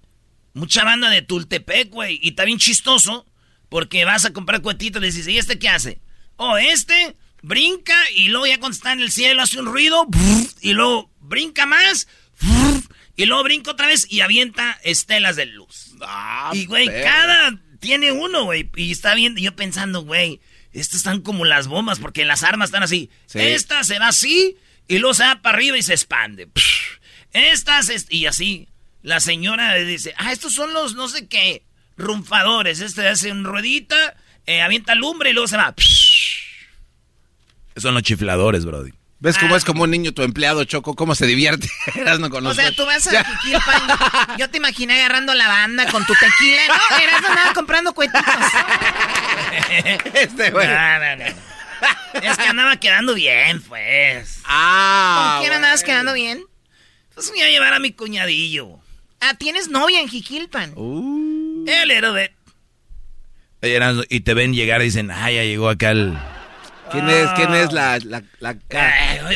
Mucha 0.55 0.85
banda 0.85 1.11
de 1.11 1.21
Tultepec, 1.21 1.91
güey. 1.91 2.19
Y 2.23 2.31
está 2.31 2.45
bien 2.47 2.59
chistoso 2.59 3.27
porque 3.69 4.07
vas 4.07 4.25
a 4.25 4.33
comprar 4.33 4.63
cuetitos 4.63 5.01
y 5.01 5.03
le 5.03 5.07
dices, 5.09 5.29
¿y 5.29 5.37
este 5.37 5.59
qué 5.59 5.69
hace? 5.69 6.01
Oh, 6.37 6.57
este 6.57 7.17
brinca 7.43 7.97
y 8.15 8.29
luego 8.29 8.47
ya 8.47 8.59
cuando 8.59 8.75
está 8.75 8.93
en 8.93 9.01
el 9.01 9.13
cielo 9.13 9.43
hace 9.43 9.61
un 9.61 9.67
ruido 9.67 10.07
y 10.61 10.73
luego 10.73 11.11
brinca 11.21 11.65
más 11.65 12.09
y 13.17 13.25
luego 13.25 13.45
brinca 13.45 13.71
otra 13.71 13.87
vez 13.87 14.07
y 14.11 14.21
avienta 14.21 14.79
estelas 14.83 15.37
de 15.37 15.47
luz. 15.47 15.95
Ah, 16.03 16.51
y 16.53 16.67
güey, 16.67 16.87
cada 16.87 17.59
tiene 17.81 18.13
uno, 18.13 18.45
güey. 18.45 18.71
Y 18.77 18.93
está 18.93 19.15
bien, 19.15 19.37
yo 19.37 19.57
pensando, 19.57 20.03
güey, 20.03 20.41
estos 20.73 20.99
están 20.99 21.23
como 21.23 21.45
las 21.45 21.67
bombas 21.67 21.99
porque 21.99 22.27
las 22.27 22.43
armas 22.43 22.69
están 22.69 22.83
así. 22.83 23.11
Esta 23.33 23.83
se 23.85 23.99
va 23.99 24.09
así 24.09 24.57
y 24.87 24.99
luego 24.99 25.15
se 25.15 25.25
va 25.25 25.41
para 25.41 25.57
arriba 25.57 25.79
y 25.79 25.83
se 25.83 25.95
expande. 25.95 26.49
Estas, 27.33 27.91
y 28.11 28.27
así. 28.27 28.69
La 29.03 29.21
señora 29.21 29.75
dice, 29.75 30.15
ah, 30.19 30.33
estos 30.33 30.53
son 30.53 30.73
los 30.75 30.95
no 30.95 31.09
sé 31.09 31.29
qué, 31.29 31.65
rumfadores. 31.97 32.81
Este 32.81 33.07
hace 33.07 33.31
un 33.31 33.45
ruedita, 33.45 34.17
eh, 34.47 34.63
avienta 34.63 34.95
lumbre 34.95 35.31
y 35.31 35.33
luego 35.33 35.47
se 35.47 35.57
va. 35.57 35.75
Son 37.77 37.95
los 37.95 38.03
chifladores, 38.03 38.65
Brody. 38.65 38.93
¿Ves 39.19 39.39
cómo 39.39 39.57
es 39.57 39.65
como 39.65 39.85
un 39.85 39.91
niño 39.91 40.13
tu 40.13 40.23
empleado, 40.23 40.65
Choco? 40.65 40.95
¿Cómo 40.95 41.15
se 41.15 41.27
divierte? 41.27 41.69
no 42.19 42.51
o 42.51 42.55
sea, 42.55 42.71
tú 42.73 42.85
vas 42.85 43.07
a 43.07 43.25
Jiquilpan. 43.25 44.39
Yo 44.39 44.51
te 44.51 44.59
imaginé 44.59 45.01
agarrando 45.01 45.33
la 45.35 45.49
banda 45.49 45.91
con 45.91 46.05
tu 46.05 46.13
tequila. 46.15 46.61
No, 46.69 46.99
eras 46.99 47.23
nada 47.23 47.53
comprando 47.55 47.95
cuetitos. 47.95 48.23
este 50.15 50.51
güey. 50.51 50.69
No, 50.69 50.99
no, 50.99 51.17
no. 51.17 51.25
Es 52.23 52.37
que 52.37 52.45
andaba 52.47 52.77
quedando 52.77 53.15
bien, 53.15 53.63
pues. 53.63 54.41
Ah. 54.45 55.37
¿Con 55.37 55.45
quién 55.45 55.53
andabas 55.55 55.83
quedando 55.83 56.13
bien? 56.13 56.45
Pues 57.15 57.31
me 57.31 57.39
iba 57.39 57.47
a 57.47 57.51
llevar 57.51 57.73
a 57.73 57.79
mi 57.79 57.93
cuñadillo. 57.93 58.79
Ah, 59.21 59.35
¿tienes 59.35 59.69
novia 59.69 60.01
en 60.01 60.09
Jiquilpan? 60.09 60.73
Uh. 60.77 61.65
El 61.67 61.91
héroe. 61.91 62.33
Y 64.11 64.21
te 64.21 64.35
ven 64.35 64.53
llegar 64.53 64.83
y 64.83 64.85
dicen, 64.85 65.11
ah, 65.11 65.31
ya 65.31 65.43
llegó 65.43 65.71
acá 65.71 65.91
el... 65.91 66.17
¿Quién 66.91 67.09
es, 67.09 67.29
quién 67.37 67.55
es 67.55 67.73
la, 67.73 67.99
la, 67.99 68.23
la 68.41 68.57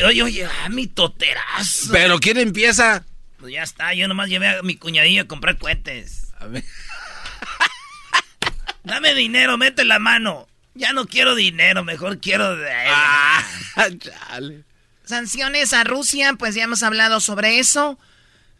oye, 0.05 0.23
oye, 0.23 0.45
a 0.45 0.69
mi 0.69 0.87
toterazo. 0.87 1.91
¿Pero 1.91 2.19
quién 2.19 2.37
empieza? 2.37 3.03
Pues 3.39 3.53
ya 3.53 3.63
está, 3.63 3.93
yo 3.93 4.07
nomás 4.07 4.29
llevé 4.29 4.47
a 4.47 4.61
mi 4.61 4.75
cuñadilla 4.75 5.23
a 5.23 5.27
comprar 5.27 5.57
cohetes. 5.57 6.31
A 6.39 6.47
ver. 6.47 6.63
Dame 8.83 9.13
dinero, 9.13 9.57
mete 9.57 9.83
la 9.83 9.99
mano. 9.99 10.47
Ya 10.73 10.93
no 10.93 11.05
quiero 11.05 11.35
dinero, 11.35 11.83
mejor 11.83 12.19
quiero... 12.19 12.57
Ah, 12.95 13.43
chale. 13.99 14.63
Sanciones 15.03 15.73
a 15.73 15.83
Rusia, 15.83 16.35
pues 16.37 16.55
ya 16.55 16.63
hemos 16.63 16.83
hablado 16.83 17.19
sobre 17.19 17.59
eso. 17.59 17.99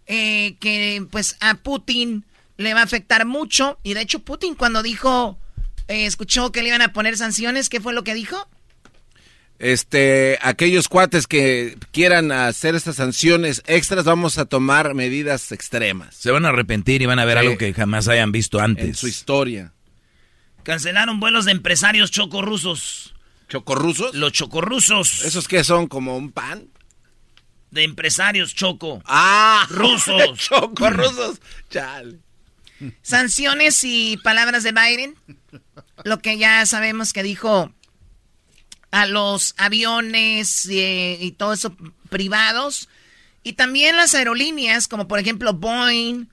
Eh, 0.08 0.56
que 0.60 1.06
pues 1.10 1.38
a 1.40 1.56
Putin 1.56 2.26
le 2.58 2.74
va 2.74 2.82
a 2.82 2.84
afectar 2.84 3.26
mucho. 3.26 3.80
Y 3.84 3.94
de 3.94 4.02
hecho 4.02 4.20
Putin 4.20 4.56
cuando 4.56 4.84
dijo, 4.84 5.40
eh, 5.88 6.06
escuchó 6.06 6.52
que 6.52 6.62
le 6.62 6.70
iban 6.70 6.82
a 6.82 6.92
poner 6.92 7.18
sanciones, 7.18 7.70
¿qué 7.70 7.80
fue 7.80 7.94
lo 7.94 8.04
que 8.04 8.14
dijo? 8.14 8.50
Este, 9.62 10.40
aquellos 10.42 10.88
cuates 10.88 11.28
que 11.28 11.78
quieran 11.92 12.32
hacer 12.32 12.74
estas 12.74 12.96
sanciones 12.96 13.62
extras, 13.68 14.06
vamos 14.06 14.40
a 14.40 14.46
tomar 14.46 14.96
medidas 14.96 15.52
extremas. 15.52 16.16
Se 16.16 16.32
van 16.32 16.46
a 16.46 16.50
arrepentir 16.50 17.04
y 17.04 17.06
van 17.06 17.20
a 17.20 17.26
ver 17.26 17.38
algo 17.38 17.60
que 17.60 17.72
jamás 17.72 18.08
hayan 18.08 18.32
visto 18.32 18.60
antes. 18.60 18.86
En 18.86 18.96
su 18.96 19.08
historia. 19.08 19.72
Cancelaron 20.64 21.20
vuelos 21.20 21.46
de 21.46 21.52
empresarios 21.52 22.10
chocorrusos. 22.10 23.14
¿Chocorrusos? 23.50 24.16
Los 24.16 24.32
chocorrusos. 24.32 25.24
¿Esos 25.26 25.48
qué 25.48 25.64
son? 25.64 25.86
¿Como 25.86 26.18
un 26.18 26.32
pan? 26.32 26.68
De 27.70 27.84
empresarios 27.84 28.56
choco. 28.56 29.04
¡Ah! 29.06 29.68
Rusos. 29.70 30.38
chocorrusos. 30.40 31.40
Chale. 31.70 32.18
Sanciones 33.04 33.84
y 33.84 34.18
palabras 34.24 34.64
de 34.64 34.72
Biden. 34.72 35.16
Lo 36.04 36.18
que 36.18 36.40
ya 36.40 36.66
sabemos 36.66 37.14
que 37.14 37.22
dijo 37.22 37.72
a 38.92 39.06
los 39.06 39.54
aviones 39.58 40.68
eh, 40.70 41.18
y 41.20 41.32
todo 41.32 41.54
eso 41.54 41.76
privados. 42.10 42.90
Y 43.44 43.54
también 43.54 43.96
las 43.96 44.14
aerolíneas, 44.14 44.88
como 44.88 45.08
por 45.08 45.20
ejemplo 45.20 45.54
Boeing, 45.54 46.28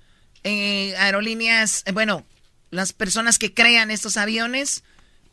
eh, 0.44 0.94
aerolíneas, 0.98 1.82
eh, 1.86 1.92
bueno, 1.92 2.26
las 2.70 2.92
personas 2.92 3.38
que 3.38 3.54
crean 3.54 3.90
estos 3.90 4.16
aviones 4.16 4.84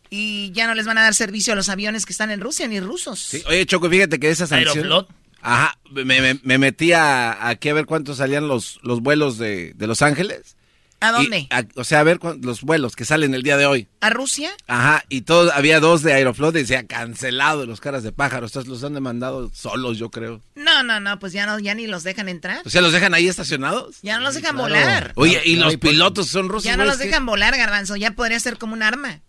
y 0.09 0.51
ya 0.51 0.67
no 0.67 0.75
les 0.75 0.85
van 0.85 0.97
a 0.97 1.03
dar 1.03 1.15
servicio 1.15 1.53
a 1.53 1.55
los 1.55 1.67
aviones 1.67 2.05
que 2.05 2.13
están 2.13 2.31
en 2.31 2.39
Rusia 2.39 2.67
ni 2.67 2.79
rusos. 2.79 3.35
Oye, 3.47 3.65
Choco, 3.65 3.89
fíjate 3.89 4.19
que 4.19 4.29
esa 4.29 4.47
sanción... 4.47 5.07
Ajá, 5.41 5.77
me, 5.91 6.39
me, 6.41 6.57
metí 6.57 6.91
a, 6.93 7.49
aquí 7.49 7.69
a 7.69 7.75
ver 7.75 7.85
cuántos 7.85 8.17
salían 8.17 8.47
los, 8.47 8.79
los 8.81 9.01
vuelos 9.01 9.37
de, 9.37 9.73
de 9.75 9.85
Los 9.85 10.01
Ángeles. 10.01 10.55
¿A 11.01 11.11
dónde? 11.11 11.47
o 11.75 11.83
sea, 11.83 11.99
a 11.99 12.03
ver 12.03 12.19
los 12.41 12.61
vuelos 12.61 12.95
que 12.95 13.05
salen 13.05 13.33
el 13.33 13.43
día 13.43 13.57
de 13.57 13.65
hoy. 13.65 13.87
¿A 14.01 14.09
Rusia? 14.09 14.51
Ajá, 14.67 15.03
y 15.09 15.21
todos, 15.21 15.51
había 15.53 15.79
dos 15.79 16.01
de 16.03 16.13
Aeroflot 16.13 16.55
y 16.55 16.59
decía 16.59 16.87
cancelado 16.87 17.65
los 17.65 17.81
caras 17.81 18.03
de 18.03 18.11
pájaro. 18.11 18.45
Estos 18.45 18.67
los 18.67 18.83
han 18.83 18.93
demandado 18.93 19.51
solos, 19.53 19.97
yo 19.97 20.09
creo. 20.09 20.41
No, 20.55 20.83
no, 20.83 20.99
no, 20.99 21.19
pues 21.19 21.33
ya 21.33 21.45
no, 21.45 21.59
ya 21.59 21.75
ni 21.75 21.87
los 21.87 22.03
dejan 22.03 22.29
entrar. 22.29 22.61
O 22.65 22.69
sea, 22.69 22.81
los 22.81 22.93
dejan 22.93 23.13
ahí 23.13 23.27
estacionados. 23.27 23.97
Ya 24.01 24.17
no 24.17 24.23
los 24.23 24.35
dejan 24.35 24.57
volar. 24.57 25.13
Oye, 25.15 25.41
y 25.45 25.57
los 25.57 25.75
pilotos 25.77 26.27
son 26.27 26.49
rusos. 26.49 26.63
Ya 26.63 26.77
no 26.77 26.85
los 26.85 26.97
dejan 26.97 27.25
volar, 27.25 27.55
garbanzo. 27.57 27.95
Ya 27.95 28.11
podría 28.11 28.39
ser 28.39 28.57
como 28.57 28.73
un 28.73 28.83
arma. 28.83 29.21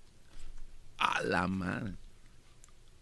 A 0.99 1.23
la 1.23 1.47
madre. 1.47 1.93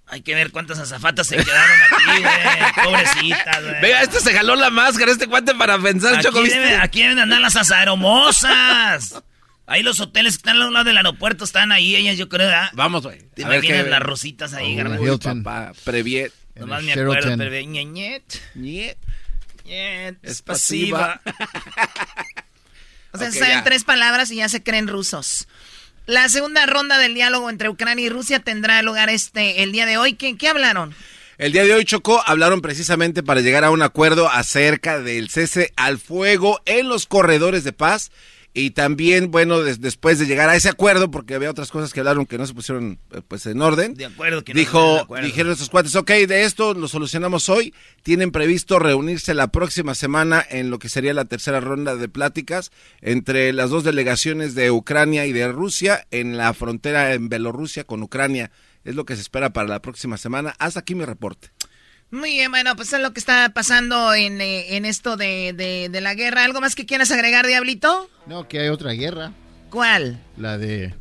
Hay 0.06 0.20
que 0.20 0.34
ver 0.34 0.52
cuántas 0.52 0.78
azafatas 0.78 1.26
se 1.26 1.36
quedaron 1.36 1.78
aquí, 1.90 2.22
güey. 2.22 2.84
Pobrecitas, 2.84 3.62
güey. 3.62 3.80
Venga, 3.80 4.02
este 4.02 4.20
se 4.20 4.34
jaló 4.34 4.54
la 4.54 4.70
máscara, 4.70 5.10
este 5.10 5.26
cuate 5.26 5.54
para 5.54 5.78
pensar, 5.78 6.14
aquí 6.16 6.48
Debe, 6.48 6.76
aquí 6.76 7.02
deben 7.02 7.18
andar 7.18 7.40
las 7.40 7.56
azaeromosas. 7.56 9.22
Ahí 9.66 9.82
los 9.82 9.98
hoteles 10.00 10.34
que 10.34 10.40
están 10.40 10.60
al 10.60 10.72
lado 10.72 10.84
del 10.84 10.98
aeropuerto 10.98 11.44
están 11.44 11.72
ahí, 11.72 11.96
ellas 11.96 12.18
yo 12.18 12.28
creo, 12.28 12.48
¿verdad? 12.48 12.70
Vamos, 12.74 13.02
güey. 13.04 13.22
Te 13.34 13.42
imaginas 13.42 13.86
las 13.86 14.00
rositas 14.00 14.52
ahí, 14.52 14.78
uh, 14.78 15.18
papá, 15.18 15.72
previet. 15.84 16.32
Nomás 16.54 16.82
me 16.82 16.92
acuerdo, 16.92 17.36
previet. 17.36 17.66
Ñet. 17.66 18.40
Ñet. 18.54 18.98
Ñet. 19.64 20.18
Es 20.22 20.42
pasiva. 20.42 21.20
o 23.12 23.18
sea, 23.18 23.32
saben 23.32 23.64
tres 23.64 23.84
palabras 23.84 24.30
y 24.30 24.36
ya 24.36 24.50
se 24.50 24.62
creen 24.62 24.86
rusos. 24.86 25.48
La 26.06 26.28
segunda 26.28 26.66
ronda 26.66 26.98
del 26.98 27.14
diálogo 27.14 27.48
entre 27.48 27.70
Ucrania 27.70 28.04
y 28.04 28.08
Rusia 28.10 28.38
tendrá 28.38 28.82
lugar 28.82 29.08
este 29.08 29.62
el 29.62 29.72
día 29.72 29.86
de 29.86 29.96
hoy. 29.96 30.14
¿Qué, 30.14 30.36
qué 30.36 30.48
hablaron? 30.48 30.94
El 31.38 31.52
día 31.52 31.64
de 31.64 31.72
hoy, 31.72 31.84
Chocó, 31.84 32.22
hablaron 32.26 32.60
precisamente 32.60 33.22
para 33.22 33.40
llegar 33.40 33.64
a 33.64 33.70
un 33.70 33.82
acuerdo 33.82 34.28
acerca 34.30 35.00
del 35.00 35.30
cese 35.30 35.72
al 35.76 35.98
fuego 35.98 36.60
en 36.66 36.88
los 36.88 37.06
corredores 37.06 37.64
de 37.64 37.72
paz 37.72 38.12
y 38.56 38.70
también, 38.70 39.32
bueno, 39.32 39.60
después 39.62 40.20
de 40.20 40.26
llegar 40.26 40.48
a 40.48 40.54
ese 40.54 40.68
acuerdo, 40.68 41.10
porque 41.10 41.34
había 41.34 41.50
otras 41.50 41.72
cosas 41.72 41.92
que 41.92 41.98
hablaron 41.98 42.24
que 42.24 42.38
no 42.38 42.46
se 42.46 42.54
pusieron 42.54 43.00
eh, 43.10 43.20
pues 43.26 43.46
en 43.46 43.60
orden. 43.60 43.94
De 43.94 44.04
acuerdo, 44.04 44.44
que 44.44 44.54
no 44.54 44.60
Dijo, 44.60 45.08
dijeron 45.22 45.50
estos 45.50 45.70
cuates, 45.70 45.96
ok, 45.96 46.08
de 46.10 46.44
esto 46.44 46.72
lo 46.72 46.86
solucionamos 46.86 47.48
hoy. 47.48 47.74
Tienen 48.04 48.30
previsto 48.30 48.78
reunirse 48.78 49.34
la 49.34 49.48
próxima 49.48 49.96
semana 49.96 50.46
en 50.48 50.70
lo 50.70 50.78
que 50.78 50.88
sería 50.88 51.12
la 51.14 51.24
tercera 51.24 51.58
ronda 51.58 51.96
de 51.96 52.08
pláticas 52.08 52.70
entre 53.00 53.52
las 53.52 53.70
dos 53.70 53.82
delegaciones 53.82 54.54
de 54.54 54.70
Ucrania 54.70 55.26
y 55.26 55.32
de 55.32 55.50
Rusia 55.50 56.06
en 56.12 56.36
la 56.36 56.54
frontera 56.54 57.12
en 57.12 57.28
Bielorrusia 57.28 57.82
con 57.82 58.04
Ucrania. 58.04 58.52
Es 58.84 58.94
lo 58.94 59.04
que 59.04 59.16
se 59.16 59.22
espera 59.22 59.52
para 59.52 59.66
la 59.66 59.82
próxima 59.82 60.16
semana. 60.16 60.54
Hasta 60.60 60.78
aquí 60.78 60.94
mi 60.94 61.04
reporte. 61.04 61.50
Muy 62.14 62.30
bien, 62.30 62.50
bueno, 62.52 62.76
pues 62.76 62.92
es 62.92 63.00
lo 63.00 63.12
que 63.12 63.18
está 63.18 63.50
pasando 63.52 64.14
en, 64.14 64.40
eh, 64.40 64.76
esto 64.88 65.16
de, 65.16 65.90
la 66.00 66.14
guerra. 66.14 66.44
¿Algo 66.44 66.60
más 66.60 66.76
que 66.76 66.86
quieras 66.86 67.10
agregar, 67.10 67.44
Diablito? 67.44 68.08
No, 68.26 68.46
que 68.46 68.60
hay 68.60 68.68
otra 68.68 68.92
guerra. 68.92 69.32
¿Cuál? 69.68 70.20
La 70.36 70.56
de 70.56 70.94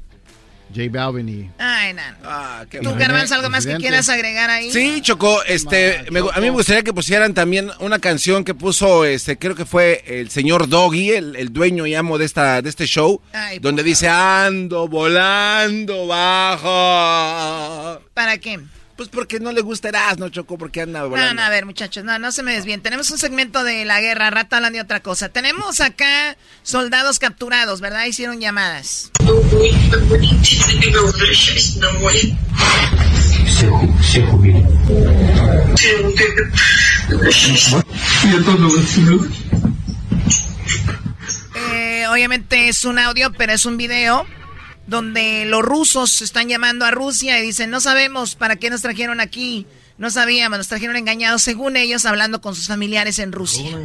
J 0.76 0.88
Balvin 0.90 1.30
y... 1.30 1.52
Ay, 1.60 1.94
no. 1.94 2.02
Ah, 2.24 2.66
¿Tú, 2.82 2.96
Garbanzo, 2.96 3.36
algo 3.36 3.52
más 3.52 3.68
que 3.68 3.76
quieras 3.76 4.10
agregar 4.10 4.50
ahí? 4.50 4.72
Sí, 4.72 5.02
Chocó, 5.02 5.44
este, 5.44 6.00
a 6.00 6.40
mí 6.40 6.48
me 6.48 6.50
gustaría 6.50 6.82
que 6.82 6.94
pusieran 6.94 7.36
también 7.36 7.70
una 7.80 8.00
canción 8.00 8.44
que 8.44 8.56
puso, 8.56 9.06
este, 9.06 9.38
creo 9.38 9.54
que 9.54 9.66
fue 9.66 10.04
el 10.08 10.32
señor 10.32 10.68
Doggy, 10.68 11.12
el, 11.12 11.54
dueño 11.54 11.86
y 11.86 11.94
amo 11.94 12.18
de, 12.18 12.26
esta, 12.26 12.64
de 12.64 12.70
este 12.70 12.88
show, 12.88 13.22
donde 13.62 13.84
dice, 13.84 14.10
ando 14.10 14.88
volando 14.88 16.08
bajo. 16.08 18.02
¿Para 18.16 18.40
qué? 18.40 18.60
Pues 18.96 19.10
porque 19.10 19.40
no 19.40 19.52
le 19.52 19.62
gustarás, 19.62 20.20
no 20.20 20.30
Chocó, 20.30 20.58
porque 20.58 20.82
anda 20.82 21.04
volando. 21.04 21.34
No, 21.34 21.42
no, 21.42 21.42
a 21.42 21.50
ver, 21.50 21.66
muchachos, 21.66 22.04
no, 22.04 22.20
no 22.20 22.32
se 22.32 22.44
me 22.44 22.54
desvíen. 22.54 22.82
Tenemos 22.82 23.10
un 23.10 23.18
segmento 23.18 23.64
de 23.64 23.86
la 23.86 24.02
guerra, 24.02 24.30
rata 24.30 24.58
hablando 24.58 24.78
de 24.78 24.84
otra 24.84 25.02
cosa. 25.02 25.30
Tenemos 25.30 25.82
acá 25.82 26.38
soldados 26.62 27.18
capturados, 27.18 27.82
¿verdad? 27.82 28.06
Hicieron 28.06 28.40
llamadas. 28.40 29.12
Eh, 41.74 42.06
obviamente 42.08 42.68
es 42.68 42.86
un 42.86 43.00
audio, 43.00 43.32
pero 43.34 43.54
es 43.54 43.66
un 43.66 43.78
video 43.78 44.28
donde 44.88 45.46
los 45.46 45.62
rusos 45.62 46.22
están 46.22 46.50
llamando 46.50 46.86
a 46.86 46.92
Rusia 46.92 47.40
y 47.40 47.44
dicen, 47.44 47.70
no 47.70 47.80
sabemos 47.80 48.36
para 48.36 48.56
qué 48.56 48.70
nos 48.70 48.82
trajeron 48.82 49.20
aquí, 49.20 49.66
no 49.98 50.10
sabíamos, 50.10 50.58
nos 50.58 50.68
trajeron 50.68 50.96
engañados, 50.96 51.42
según 51.42 51.78
ellos, 51.78 52.06
hablando 52.06 52.42
con 52.42 52.56
sus 52.56 52.68
familiares 52.68 53.20
en 53.20 53.32
Rusia. 53.32 53.78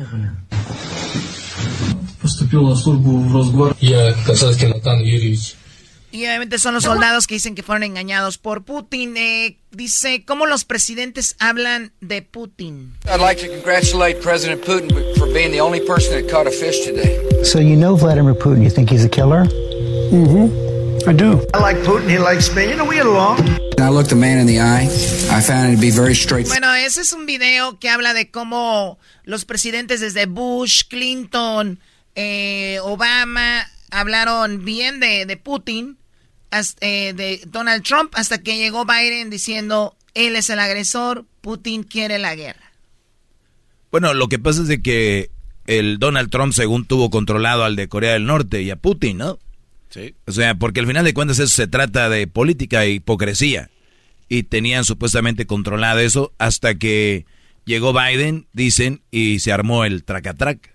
Y 6.11 6.25
obviamente 6.25 6.59
son 6.59 6.73
los 6.73 6.85
soldados 6.85 7.27
que 7.27 7.35
dicen 7.35 7.55
que 7.55 7.63
fueron 7.63 7.83
engañados 7.83 8.39
por 8.39 8.65
Putin. 8.65 9.17
Eh, 9.19 9.59
dice, 9.73 10.25
¿cómo 10.25 10.47
los 10.47 10.65
presidentes 10.65 11.37
hablan 11.39 11.93
de 12.01 12.23
Putin? 12.23 12.95
I'd 13.05 13.21
like 13.21 13.41
to 13.43 13.49
congratulate 13.49 14.21
President 14.23 14.63
Putin 14.63 14.89
for 15.17 15.31
being 15.33 15.53
the 15.53 15.61
only 15.61 15.81
person 15.81 16.15
that 16.15 16.31
caught 16.31 16.47
a 16.47 16.51
fish 16.51 16.87
today. 16.87 17.19
So 17.45 17.61
you 17.61 17.77
know 17.77 17.95
Vladimir 17.95 18.35
Putin, 18.35 18.63
you 18.63 18.71
think 18.71 18.91
he's 18.91 19.05
a 19.05 19.09
killer? 19.11 19.45
Mm-hmm. 20.11 20.68
I 21.07 21.13
do. 21.13 21.47
I 21.55 21.59
like 21.61 21.79
Putin. 21.85 22.09
He 22.09 22.19
likes 22.19 22.55
me. 22.55 22.69
You 22.69 22.77
know, 22.77 22.85
we 22.85 22.97
get 22.97 23.07
along. 23.07 23.39
I 23.79 23.89
looked 23.91 24.11
the 24.11 24.17
man 24.17 24.39
in 24.39 24.47
the 24.47 24.61
eye. 24.61 24.89
I 25.31 25.41
found 25.41 25.73
it 25.73 25.77
to 25.77 25.81
be 25.81 25.91
very 25.91 26.15
straight. 26.15 26.49
Bueno, 26.49 26.75
ese 26.75 27.01
es 27.01 27.13
un 27.13 27.27
video 27.27 27.79
que 27.79 27.89
habla 27.89 28.13
de 28.13 28.31
cómo 28.31 28.99
los 29.25 29.45
presidentes 29.45 30.01
desde 30.01 30.27
Bush, 30.27 30.85
Clinton, 30.89 31.79
eh, 32.15 32.79
Obama 32.83 33.67
hablaron 33.91 34.65
bien 34.65 35.01
de, 35.01 35.27
de 35.27 35.37
Putin, 35.37 35.97
hasta, 36.51 36.85
eh, 36.85 37.13
de 37.15 37.41
Donald 37.47 37.83
Trump, 37.85 38.13
hasta 38.17 38.39
que 38.39 38.59
llegó 38.59 38.85
Biden 38.85 39.31
diciendo 39.31 39.97
él 40.15 40.35
es 40.35 40.51
el 40.51 40.59
agresor, 40.59 41.25
Putin 41.41 41.85
quiere 41.85 42.19
la 42.19 42.35
guerra. 42.35 42.73
Bueno, 43.91 44.13
lo 44.15 44.29
que 44.29 44.39
pasa 44.39 44.63
es 44.63 44.69
de 44.69 44.83
que 44.83 45.31
el 45.67 45.99
Donald 45.99 46.31
Trump, 46.31 46.53
según 46.53 46.87
tuvo 46.87 47.11
controlado 47.11 47.65
al 47.65 47.77
de 47.77 47.89
Corea 47.89 48.15
del 48.15 48.27
Norte 48.27 48.63
y 48.63 48.71
a 48.71 48.77
Putin, 48.77 49.19
¿no? 49.19 49.39
O 50.27 50.33
sea, 50.33 50.55
porque 50.55 50.81
al 50.81 50.87
final 50.87 51.05
de 51.05 51.15
cuentas 51.15 51.39
eso 51.39 51.55
se 51.55 51.67
trata 51.67 52.09
de 52.09 52.27
política 52.27 52.85
e 52.85 52.93
hipocresía. 52.93 53.71
Y 54.29 54.43
tenían 54.43 54.85
supuestamente 54.85 55.47
controlado 55.47 56.01
eso 56.01 56.33
hasta 56.39 56.75
que 56.75 57.25
llegó 57.65 57.93
Biden, 57.93 58.47
dicen, 58.53 59.03
y 59.11 59.41
se 59.41 59.53
armó 59.53 59.85
el 59.85 60.05
tracatrac. 60.05 60.75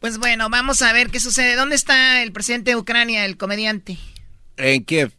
Pues 0.00 0.18
bueno, 0.18 0.48
vamos 0.50 0.82
a 0.82 0.92
ver 0.92 1.10
qué 1.10 1.20
sucede. 1.20 1.56
¿Dónde 1.56 1.74
está 1.74 2.22
el 2.22 2.32
presidente 2.32 2.72
de 2.72 2.76
Ucrania, 2.76 3.24
el 3.24 3.36
comediante? 3.36 3.98
En 4.56 4.84
Kiev. 4.84 5.12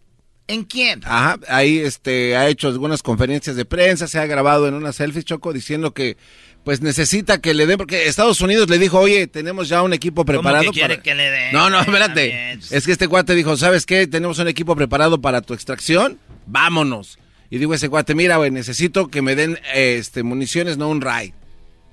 ¿En 0.47 0.63
Kiev? 0.63 1.01
Ajá, 1.03 1.39
ahí 1.49 1.79
este, 1.79 2.37
ha 2.37 2.47
hecho 2.47 2.69
algunas 2.69 3.03
conferencias 3.03 3.55
de 3.55 3.65
prensa, 3.65 4.07
se 4.07 4.17
ha 4.17 4.25
grabado 4.25 4.67
en 4.67 4.75
una 4.75 4.93
selfie, 4.93 5.23
Choco, 5.23 5.51
diciendo 5.51 5.93
que 5.93 6.15
pues 6.63 6.81
necesita 6.81 7.39
que 7.39 7.53
le 7.53 7.65
den, 7.65 7.77
porque 7.77 8.07
Estados 8.07 8.41
Unidos 8.41 8.69
le 8.69 8.77
dijo, 8.77 8.99
oye, 8.99 9.27
tenemos 9.27 9.69
ya 9.69 9.83
un 9.83 9.93
equipo 9.93 10.25
preparado. 10.25 10.65
¿Cómo 10.65 10.73
que 10.73 10.79
quiere 10.79 10.99
que 11.01 11.15
le 11.15 11.29
den? 11.31 11.53
No, 11.53 11.69
no, 11.69 11.79
espérate. 11.79 12.59
Es 12.71 12.85
que 12.85 12.91
este 12.91 13.07
cuate 13.07 13.35
dijo, 13.35 13.55
¿sabes 13.55 13.85
qué? 13.85 14.05
Tenemos 14.05 14.39
un 14.39 14.49
equipo 14.49 14.75
preparado 14.75 15.21
para 15.21 15.41
tu 15.41 15.53
extracción, 15.53 16.19
vámonos. 16.45 17.19
Y 17.49 17.57
digo 17.57 17.73
ese 17.73 17.87
cuate, 17.87 18.15
mira, 18.15 18.37
güey, 18.37 18.51
necesito 18.51 19.07
que 19.07 19.21
me 19.21 19.35
den 19.35 19.57
este, 19.73 20.23
municiones, 20.23 20.77
no 20.77 20.89
un 20.89 20.99
raid. 20.99 21.33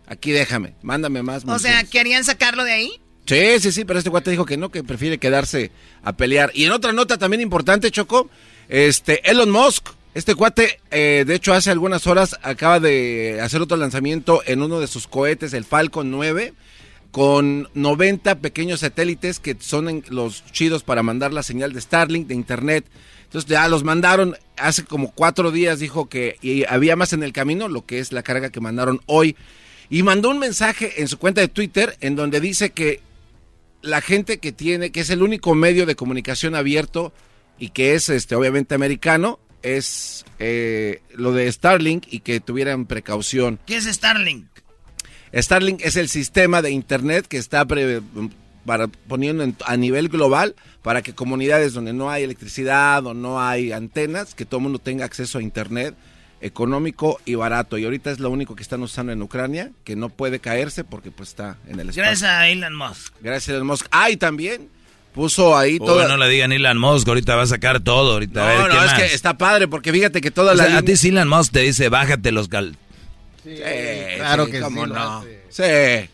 Aquí 0.07 0.33
déjame, 0.33 0.75
mándame 0.83 1.23
más. 1.23 1.45
O 1.47 1.59
sea, 1.59 1.85
¿querían 1.85 2.25
sacarlo 2.25 2.65
de 2.65 2.73
ahí? 2.73 3.01
Sí, 3.27 3.59
sí, 3.59 3.73
sí, 3.73 3.85
pero 3.85 3.99
este 3.99 4.11
cuate 4.11 4.31
dijo 4.31 4.45
que 4.45 4.59
no, 4.59 4.71
que 4.71 4.85
prefiere 4.85 5.19
quedarse 5.19 5.71
a 6.03 6.13
pelear. 6.13 6.51
Y 6.55 6.65
en 6.65 6.73
otra 6.73 6.93
nota 6.93 7.17
también 7.17 7.41
importante, 7.41 7.91
Choco, 7.91 8.29
este 8.69 9.29
Elon 9.31 9.51
Musk, 9.51 9.89
este 10.13 10.35
cuate, 10.35 10.79
eh, 10.91 11.25
de 11.27 11.35
hecho 11.35 11.55
hace 11.55 11.71
algunas 11.71 12.07
horas 12.07 12.37
acaba 12.43 12.81
de 12.81 13.41
hacer 13.43 13.63
otro 13.63 13.79
lanzamiento 13.79 14.43
en 14.47 14.61
uno 14.61 14.79
de 14.79 14.87
sus 14.87 15.07
cohetes, 15.07 15.55
el 15.55 15.65
Falcon 15.65 16.11
9, 16.11 16.53
con 17.11 17.71
90 17.75 18.41
pequeños 18.41 18.81
satélites 18.81 19.41
que 19.41 19.57
son 19.59 20.05
los 20.11 20.45
chidos 20.53 20.83
para 20.83 21.03
mandar 21.03 21.33
la 21.33 21.43
señal 21.43 21.73
de 21.73 21.81
Starlink, 21.81 22.27
de 22.27 22.35
Internet. 22.35 22.85
Entonces 23.25 23.49
ya 23.49 23.67
los 23.69 23.85
mandaron, 23.85 24.37
hace 24.59 24.85
como 24.85 25.13
cuatro 25.13 25.51
días 25.51 25.79
dijo 25.79 26.09
que 26.09 26.37
y 26.43 26.65
había 26.65 26.95
más 26.95 27.15
en 27.15 27.23
el 27.23 27.33
camino, 27.33 27.69
lo 27.69 27.87
que 27.87 28.01
es 28.01 28.13
la 28.13 28.23
carga 28.23 28.51
que 28.51 28.61
mandaron 28.61 29.01
hoy 29.07 29.35
y 29.91 30.03
mandó 30.03 30.31
un 30.31 30.39
mensaje 30.39 31.01
en 31.03 31.09
su 31.09 31.19
cuenta 31.19 31.41
de 31.41 31.49
Twitter 31.49 31.97
en 32.01 32.17
donde 32.17 32.41
dice 32.41 32.71
que 32.71 33.01
la 33.83 34.01
gente 34.01 34.39
que 34.39 34.53
tiene, 34.53 34.91
que 34.91 35.01
es 35.01 35.11
el 35.11 35.23
único 35.23 35.55
medio 35.55 35.87
de 35.87 35.95
comunicación 35.95 36.55
abierto 36.55 37.13
y 37.59 37.71
que 37.71 37.95
es 37.95 38.09
este 38.09 38.35
obviamente 38.35 38.75
americano, 38.75 39.39
es 39.63 40.25
eh, 40.39 41.03
lo 41.15 41.33
de 41.33 41.51
Starlink 41.51 42.07
y 42.11 42.21
que 42.21 42.41
tuvieran 42.41 42.87
precaución. 42.87 43.59
¿Qué 43.67 43.77
es 43.77 43.85
Starlink? 43.85 44.47
Starlink 45.35 45.81
es 45.83 45.97
el 45.97 46.09
sistema 46.09 46.63
de 46.63 46.71
internet 46.71 47.27
que 47.27 47.39
está 47.39 47.67
para, 47.67 48.89
poniendo 49.09 49.53
a 49.67 49.77
nivel 49.77 50.09
global 50.09 50.55
para 50.83 51.03
que 51.03 51.15
comunidades 51.15 51.73
donde 51.73 51.93
no 51.93 52.11
hay 52.11 52.23
electricidad 52.23 53.05
o 53.07 53.15
no 53.15 53.41
hay 53.41 53.73
antenas, 53.73 54.35
que 54.35 54.45
todo 54.45 54.59
el 54.59 54.65
mundo 54.65 54.79
tenga 54.79 55.05
acceso 55.05 55.39
a 55.39 55.43
internet 55.43 55.95
económico 56.45 57.21
y 57.25 57.35
barato. 57.37 57.79
Y 57.79 57.85
ahorita 57.85 58.11
es 58.11 58.21
lo 58.21 58.31
único 58.31 58.55
que 58.55 58.63
están 58.63 58.83
usando 58.83 59.13
en 59.13 59.23
Ucrania, 59.23 59.71
que 59.83 59.97
no 59.97 60.11
puede 60.11 60.41
caerse 60.41 60.85
porque 60.85 61.11
pues 61.11 61.31
está 61.31 61.57
en 61.67 61.81
el 61.81 61.89
espacio. 61.89 62.03
Gracias 62.03 62.31
a 62.31 62.49
Elon 62.49 62.75
Musk. 62.75 63.15
Gracias 63.23 63.49
a 63.49 63.53
Elon 63.57 63.67
Musk. 63.67 63.87
Ah, 63.91 64.11
y 64.11 64.19
también 64.19 64.69
puso 65.15 65.57
ahí 65.57 65.79
todo. 65.79 66.07
no 66.07 66.19
le 66.19 66.29
digan 66.29 66.53
Elon 66.53 66.79
Musk, 66.79 67.09
ahorita 67.09 67.35
va 67.35 67.43
a 67.43 67.47
sacar 67.47 67.81
todo. 67.81 68.13
Ahorita, 68.13 68.41
no, 68.41 68.47
a 68.47 68.69
ver, 68.69 68.75
no, 68.75 68.85
es 68.85 68.93
que 68.93 69.15
está 69.15 69.39
padre 69.39 69.69
porque 69.69 69.91
fíjate 69.91 70.21
que 70.21 70.31
toda 70.31 70.55
la. 70.55 70.79
A 70.79 70.83
ti 70.83 70.93
Elon 71.09 71.29
Musk 71.29 71.53
te 71.53 71.61
dice, 71.61 71.89
bájate 71.89 72.31
los 72.31 72.51
gal. 72.51 72.77
Sí, 73.43 73.57
claro 74.17 74.47
que 74.47 74.61
cómo 74.61 74.87
no. 74.87 75.25
Sí. 75.55 75.63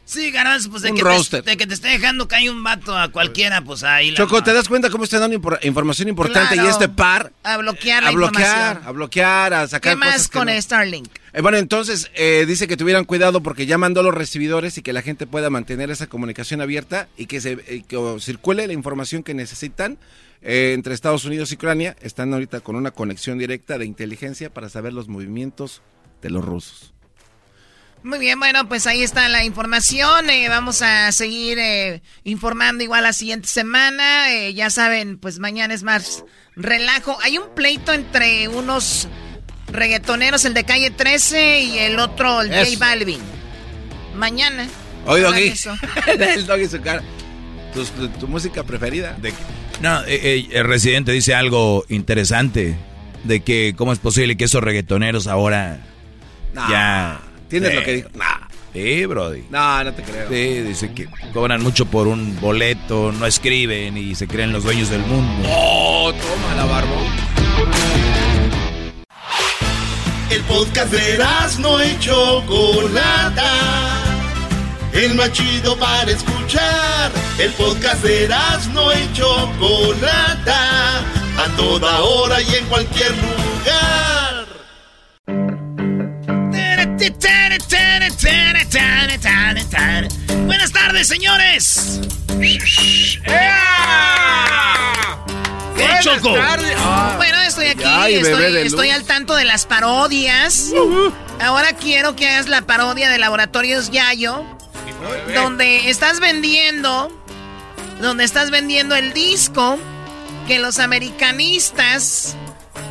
Sí, 0.04 0.30
garbanzo, 0.32 0.68
pues 0.68 0.82
de 0.82 0.92
que, 0.92 1.02
te, 1.02 1.40
de 1.40 1.56
que, 1.56 1.66
te, 1.66 1.72
esté 1.72 1.88
dejando 1.88 2.28
hay 2.30 2.50
un 2.50 2.62
vato 2.62 2.94
a 2.94 3.08
cualquiera, 3.08 3.64
pues 3.64 3.82
ahí. 3.84 4.12
Choco, 4.12 4.42
¿te 4.42 4.52
das 4.52 4.68
cuenta 4.68 4.90
cómo 4.90 5.04
está 5.04 5.18
dando 5.18 5.40
información 5.62 6.08
importante 6.10 6.56
y 6.56 6.58
este 6.58 6.90
par? 6.90 7.32
A 7.42 7.56
bloquear 7.56 8.04
a, 8.04 8.10
bloquear, 8.10 8.82
A 8.84 8.90
bloquear, 8.90 9.54
a 9.54 9.66
sacar 9.66 9.94
¿Qué 9.94 9.96
más 9.96 10.28
con 10.28 10.50
Starlink? 10.50 11.08
Eh, 11.32 11.40
bueno, 11.40 11.56
entonces 11.56 12.10
eh, 12.16 12.44
dice 12.46 12.68
que 12.68 12.76
tuvieran 12.76 13.06
cuidado 13.06 13.42
porque 13.42 13.64
ya 13.64 13.78
mandó 13.78 14.02
los 14.02 14.12
recibidores 14.12 14.76
y 14.76 14.82
que 14.82 14.92
la 14.92 15.00
gente 15.00 15.26
pueda 15.26 15.48
mantener 15.48 15.90
esa 15.90 16.06
comunicación 16.06 16.60
abierta 16.60 17.08
y 17.16 17.24
que 17.24 17.40
se 17.40 17.56
que 17.84 18.16
circule 18.20 18.66
la 18.66 18.74
información 18.74 19.22
que 19.22 19.32
necesitan 19.32 19.96
entre 20.42 20.92
Estados 20.92 21.24
Unidos 21.24 21.50
y 21.50 21.54
Ucrania. 21.54 21.96
Están 22.02 22.34
ahorita 22.34 22.60
con 22.60 22.76
una 22.76 22.90
conexión 22.90 23.38
directa 23.38 23.78
de 23.78 23.86
inteligencia 23.86 24.52
para 24.52 24.68
saber 24.68 24.92
los 24.92 25.08
movimientos 25.08 25.80
de 26.20 26.28
los 26.28 26.44
rusos. 26.44 26.92
Muy 28.02 28.18
bien, 28.18 28.38
bueno, 28.38 28.66
pues 28.66 28.86
ahí 28.86 29.02
está 29.02 29.28
la 29.28 29.44
información. 29.44 30.30
Eh, 30.30 30.48
vamos 30.48 30.80
a 30.80 31.12
seguir 31.12 31.58
eh, 31.58 32.02
informando 32.24 32.82
igual 32.82 33.02
la 33.02 33.12
siguiente 33.12 33.46
semana. 33.46 34.32
Eh, 34.32 34.54
ya 34.54 34.70
saben, 34.70 35.18
pues 35.18 35.38
mañana 35.38 35.74
es 35.74 35.82
más 35.82 36.24
relajo. 36.56 37.18
Hay 37.22 37.36
un 37.36 37.54
pleito 37.54 37.92
entre 37.92 38.48
unos 38.48 39.06
reggaetoneros, 39.70 40.46
el 40.46 40.54
de 40.54 40.64
calle 40.64 40.90
13 40.90 41.60
y 41.60 41.78
el 41.78 41.98
otro, 41.98 42.40
el 42.40 42.48
J 42.48 42.78
Balvin. 42.78 43.20
Mañana. 44.16 44.66
Oye, 45.04 45.22
Doggy. 45.22 45.52
el 46.06 46.46
Doggy 46.46 46.68
su 46.68 46.80
cara. 46.80 47.02
¿Tu, 48.18 48.26
música 48.26 48.64
preferida? 48.64 49.12
De, 49.20 49.32
no, 49.82 50.02
el 50.04 50.64
residente 50.64 51.12
dice 51.12 51.34
algo 51.34 51.84
interesante. 51.88 52.76
De 53.24 53.40
que 53.40 53.74
cómo 53.76 53.92
es 53.92 53.98
posible 53.98 54.38
que 54.38 54.44
esos 54.44 54.64
reggaetoneros 54.64 55.26
ahora 55.26 55.86
ya 56.54 57.20
¿Tienes 57.50 57.74
lo 57.74 57.82
que 57.82 57.92
dijo? 57.94 58.08
Nah. 58.14 58.46
Sí, 58.72 59.04
Brody. 59.04 59.42
No, 59.50 59.82
no 59.82 59.92
te 59.92 60.02
creo. 60.04 60.28
Sí, 60.28 60.62
dice 60.62 60.92
que 60.92 61.08
cobran 61.32 61.60
mucho 61.60 61.86
por 61.86 62.06
un 62.06 62.40
boleto, 62.40 63.10
no 63.10 63.26
escriben 63.26 63.96
y 63.96 64.14
se 64.14 64.28
creen 64.28 64.52
los 64.52 64.62
dueños 64.62 64.88
del 64.88 65.00
mundo. 65.00 65.48
¡Oh, 65.50 66.12
toma 66.12 66.54
la 66.54 66.64
barbón! 66.66 67.06
El 70.30 70.42
podcast 70.42 70.92
de 70.92 71.18
no 71.58 71.80
hecho 71.80 72.44
Chocolata. 72.46 73.52
El 74.92 75.16
más 75.16 75.32
chido 75.32 75.76
para 75.76 76.08
escuchar. 76.08 77.10
El 77.38 77.50
podcast 77.54 78.04
de 78.04 78.28
no 78.72 78.92
hecho 78.92 79.52
Chocolata. 79.58 80.98
A 81.36 81.56
toda 81.56 82.00
hora 82.02 82.40
y 82.40 82.54
en 82.54 82.66
cualquier 82.66 83.10
lugar. 83.10 84.09
Buenas 90.44 90.70
tardes, 90.70 91.08
señores. 91.08 91.98
¿Qué 95.76 95.86
Choco? 96.02 96.34
Ah. 96.38 97.14
Bueno, 97.16 97.40
estoy 97.40 97.68
aquí, 97.68 97.84
estoy, 98.62 98.90
al 98.90 99.04
tanto 99.04 99.34
de 99.34 99.44
las 99.44 99.64
parodias. 99.64 100.72
Ahora 101.40 101.72
quiero 101.72 102.16
que 102.16 102.28
hagas 102.28 102.48
la 102.48 102.60
parodia 102.62 103.08
de 103.08 103.16
Laboratorios 103.16 103.90
Yayo, 103.90 104.44
donde 105.34 105.88
estás 105.88 106.20
vendiendo, 106.20 107.10
donde 108.02 108.24
estás 108.24 108.50
vendiendo 108.50 108.94
el 108.94 109.14
disco 109.14 109.78
que 110.46 110.58
los 110.58 110.78
americanistas 110.78 112.36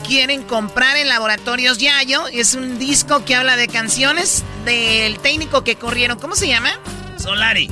quieren 0.09 0.41
comprar 0.41 0.97
en 0.97 1.07
Laboratorios 1.07 1.77
Yayo. 1.77 2.27
Es 2.29 2.55
un 2.55 2.79
disco 2.79 3.23
que 3.25 3.35
habla 3.35 3.55
de 3.55 3.67
canciones 3.67 4.43
del 4.65 5.19
técnico 5.19 5.63
que 5.63 5.75
corrieron. 5.75 6.17
¿Cómo 6.17 6.35
se 6.35 6.47
llama? 6.47 6.71
Solari. 7.17 7.69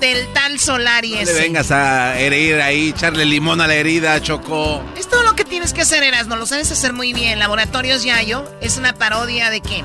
Del 0.00 0.26
tal 0.32 0.58
Solari 0.58 1.12
no 1.12 1.32
vengas 1.34 1.70
a 1.70 2.18
herir 2.18 2.60
ahí, 2.60 2.90
echarle 2.90 3.24
limón 3.24 3.60
a 3.60 3.66
la 3.66 3.74
herida, 3.74 4.20
Choco. 4.20 4.82
Es 4.96 5.08
todo 5.08 5.22
lo 5.24 5.34
que 5.34 5.44
tienes 5.44 5.74
que 5.74 5.82
hacer, 5.82 6.02
Eras. 6.02 6.26
No 6.26 6.36
lo 6.36 6.46
sabes 6.46 6.72
hacer 6.72 6.94
muy 6.94 7.12
bien. 7.12 7.38
Laboratorios 7.38 8.02
Yayo 8.02 8.50
es 8.62 8.78
una 8.78 8.94
parodia 8.94 9.50
de 9.50 9.60
quién? 9.60 9.84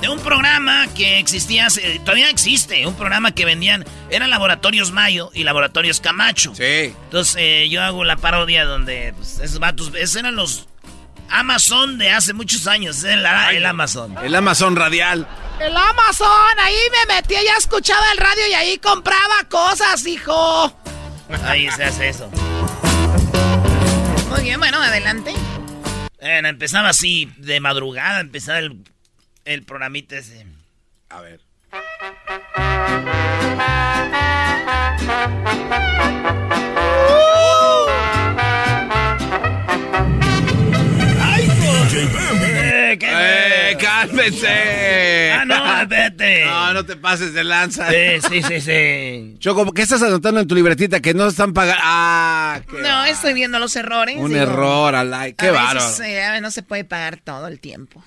De 0.00 0.08
un 0.08 0.20
programa 0.20 0.86
que 0.94 1.18
existía, 1.18 1.68
todavía 2.04 2.30
existe, 2.30 2.86
un 2.86 2.94
programa 2.94 3.32
que 3.32 3.44
vendían, 3.44 3.84
eran 4.10 4.30
Laboratorios 4.30 4.92
Mayo 4.92 5.30
y 5.34 5.44
Laboratorios 5.44 6.00
Camacho. 6.00 6.54
Sí. 6.54 6.94
Entonces 7.04 7.36
eh, 7.38 7.68
yo 7.68 7.82
hago 7.82 8.04
la 8.04 8.16
parodia 8.16 8.64
donde 8.64 9.12
pues, 9.16 9.40
esos 9.40 9.58
vatos, 9.58 9.92
esos 9.96 10.16
eran 10.16 10.36
los 10.36 10.68
Amazon 11.30 11.98
de 11.98 12.10
hace 12.10 12.32
muchos 12.32 12.66
años, 12.66 13.02
el, 13.04 13.24
el 13.52 13.66
Amazon. 13.66 14.16
El 14.22 14.34
Amazon 14.34 14.76
radial. 14.76 15.26
El 15.60 15.76
Amazon, 15.76 16.58
ahí 16.62 16.76
me 16.92 17.14
metía, 17.14 17.42
ya 17.42 17.56
escuchaba 17.58 18.04
el 18.12 18.18
radio 18.18 18.46
y 18.50 18.54
ahí 18.54 18.78
compraba 18.78 19.44
cosas, 19.48 20.06
hijo. 20.06 20.72
Ahí 21.44 21.68
se 21.72 21.84
hace 21.84 22.08
eso. 22.08 22.30
Muy 24.30 24.42
bien, 24.42 24.60
bueno, 24.60 24.80
adelante. 24.80 25.34
Bueno, 26.20 26.48
empezaba 26.48 26.90
así, 26.90 27.30
de 27.36 27.60
madrugada, 27.60 28.20
empezaba 28.20 28.58
el 28.58 28.78
el 29.48 29.62
programita 29.62 30.18
ese. 30.18 30.44
A 31.08 31.22
ver. 31.22 31.40
¡Ay, 41.22 41.48
eh, 43.00 43.76
¡Cálmese! 43.80 45.32
Ah, 45.32 45.44
no, 45.46 45.88
vete. 45.88 46.44
No, 46.44 46.74
no 46.74 46.84
te 46.84 46.96
pases 46.96 47.32
de 47.32 47.42
lanza. 47.44 47.88
Sí, 47.90 48.20
sí, 48.28 48.42
sí, 48.42 48.60
sí. 48.60 49.36
Choco, 49.38 49.72
¿qué 49.72 49.80
estás 49.82 50.02
anotando 50.02 50.40
en 50.40 50.46
tu 50.46 50.54
libretita? 50.54 51.00
Que 51.00 51.14
no 51.14 51.26
están 51.28 51.54
pagando. 51.54 51.80
Ah, 51.82 52.60
No, 52.82 53.04
estoy 53.06 53.32
viendo 53.32 53.58
los 53.58 53.74
errores. 53.76 54.16
Un 54.18 54.36
error, 54.36 54.94
alay. 54.94 55.32
Qué 55.32 55.50
bárbaro. 55.50 55.80
no 56.42 56.50
se 56.50 56.62
puede 56.62 56.84
pagar 56.84 57.16
todo 57.16 57.46
el 57.46 57.60
tiempo. 57.60 58.04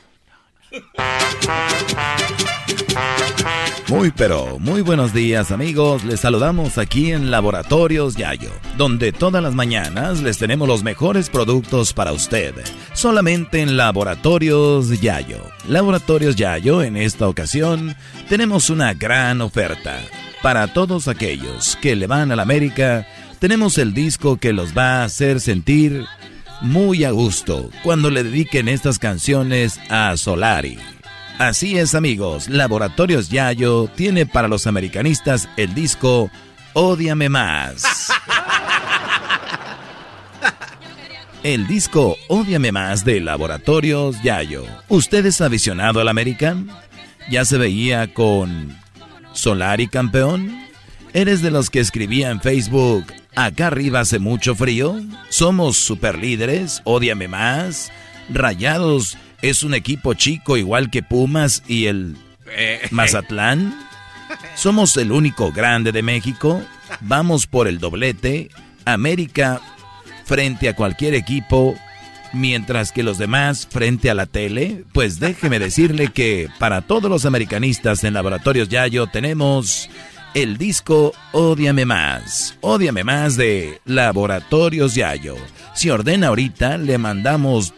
Muy 3.89 4.11
pero 4.11 4.57
muy 4.57 4.81
buenos 4.81 5.13
días 5.13 5.51
amigos, 5.51 6.05
les 6.05 6.21
saludamos 6.21 6.77
aquí 6.77 7.11
en 7.11 7.29
Laboratorios 7.29 8.15
Yayo, 8.15 8.51
donde 8.77 9.11
todas 9.11 9.43
las 9.43 9.53
mañanas 9.53 10.21
les 10.21 10.37
tenemos 10.37 10.69
los 10.69 10.81
mejores 10.81 11.29
productos 11.29 11.91
para 11.91 12.13
usted, 12.13 12.55
solamente 12.93 13.59
en 13.61 13.75
Laboratorios 13.75 15.01
Yayo. 15.01 15.41
Laboratorios 15.67 16.37
Yayo 16.37 16.83
en 16.83 16.95
esta 16.95 17.27
ocasión 17.27 17.95
tenemos 18.29 18.69
una 18.69 18.93
gran 18.93 19.41
oferta. 19.41 19.99
Para 20.41 20.71
todos 20.73 21.09
aquellos 21.09 21.77
que 21.81 21.97
le 21.97 22.07
van 22.07 22.31
a 22.31 22.37
la 22.37 22.43
América, 22.43 23.05
tenemos 23.39 23.77
el 23.77 23.93
disco 23.93 24.37
que 24.37 24.53
los 24.53 24.75
va 24.75 25.01
a 25.01 25.03
hacer 25.03 25.41
sentir 25.41 26.05
muy 26.61 27.03
a 27.03 27.11
gusto 27.11 27.69
cuando 27.83 28.09
le 28.09 28.23
dediquen 28.23 28.67
estas 28.67 28.99
canciones 28.99 29.79
a 29.89 30.15
Solari. 30.17 30.77
Así 31.39 31.77
es 31.77 31.95
amigos, 31.95 32.49
Laboratorios 32.49 33.29
Yayo 33.29 33.87
tiene 33.95 34.25
para 34.25 34.47
los 34.47 34.67
americanistas 34.67 35.49
el 35.57 35.73
disco 35.73 36.29
Ódiame 36.73 37.29
más. 37.29 38.11
El 41.43 41.65
disco 41.65 42.17
Ódiame 42.27 42.71
más 42.71 43.03
de 43.03 43.19
Laboratorios 43.19 44.21
Yayo. 44.21 44.63
¿Usted 44.87 45.25
es 45.25 45.41
aficionado 45.41 45.99
al 45.99 46.07
American? 46.07 46.69
¿Ya 47.31 47.45
se 47.45 47.57
veía 47.57 48.13
con 48.13 48.77
Solari 49.33 49.87
campeón? 49.87 50.61
¿Eres 51.13 51.41
de 51.41 51.49
los 51.49 51.71
que 51.71 51.79
escribía 51.79 52.29
en 52.29 52.41
Facebook 52.41 53.05
Acá 53.35 53.67
arriba 53.67 54.01
hace 54.01 54.19
mucho 54.19 54.55
frío. 54.55 54.99
Somos 55.29 55.77
super 55.77 56.17
líderes. 56.17 56.81
Ódiame 56.83 57.27
más. 57.27 57.91
Rayados 58.29 59.17
es 59.41 59.63
un 59.63 59.73
equipo 59.73 60.13
chico 60.13 60.57
igual 60.57 60.89
que 60.89 61.03
Pumas 61.03 61.63
y 61.67 61.85
el 61.85 62.17
eh. 62.47 62.81
Mazatlán. 62.91 63.73
Somos 64.55 64.95
el 64.97 65.11
único 65.11 65.51
grande 65.51 65.91
de 65.91 66.03
México. 66.03 66.61
Vamos 67.01 67.47
por 67.47 67.67
el 67.67 67.79
doblete. 67.79 68.49
América 68.85 69.61
frente 70.25 70.69
a 70.69 70.75
cualquier 70.75 71.13
equipo. 71.13 71.75
Mientras 72.33 72.93
que 72.93 73.03
los 73.03 73.17
demás 73.17 73.67
frente 73.69 74.09
a 74.09 74.13
la 74.13 74.25
tele, 74.25 74.85
pues 74.93 75.19
déjeme 75.19 75.59
decirle 75.59 76.07
que 76.09 76.47
para 76.59 76.81
todos 76.81 77.09
los 77.11 77.25
americanistas 77.25 78.05
en 78.05 78.13
Laboratorios 78.13 78.69
Yayo 78.69 79.07
tenemos 79.07 79.89
el 80.33 80.57
disco 80.57 81.13
Ódiame 81.33 81.85
Más. 81.85 82.57
Ódiame 82.61 83.03
Más 83.03 83.35
de 83.35 83.81
Laboratorios 83.85 84.95
Yayo. 84.95 85.35
Si 85.73 85.89
ordena 85.89 86.27
ahorita, 86.27 86.77
le 86.77 86.97
mandamos 86.97 87.73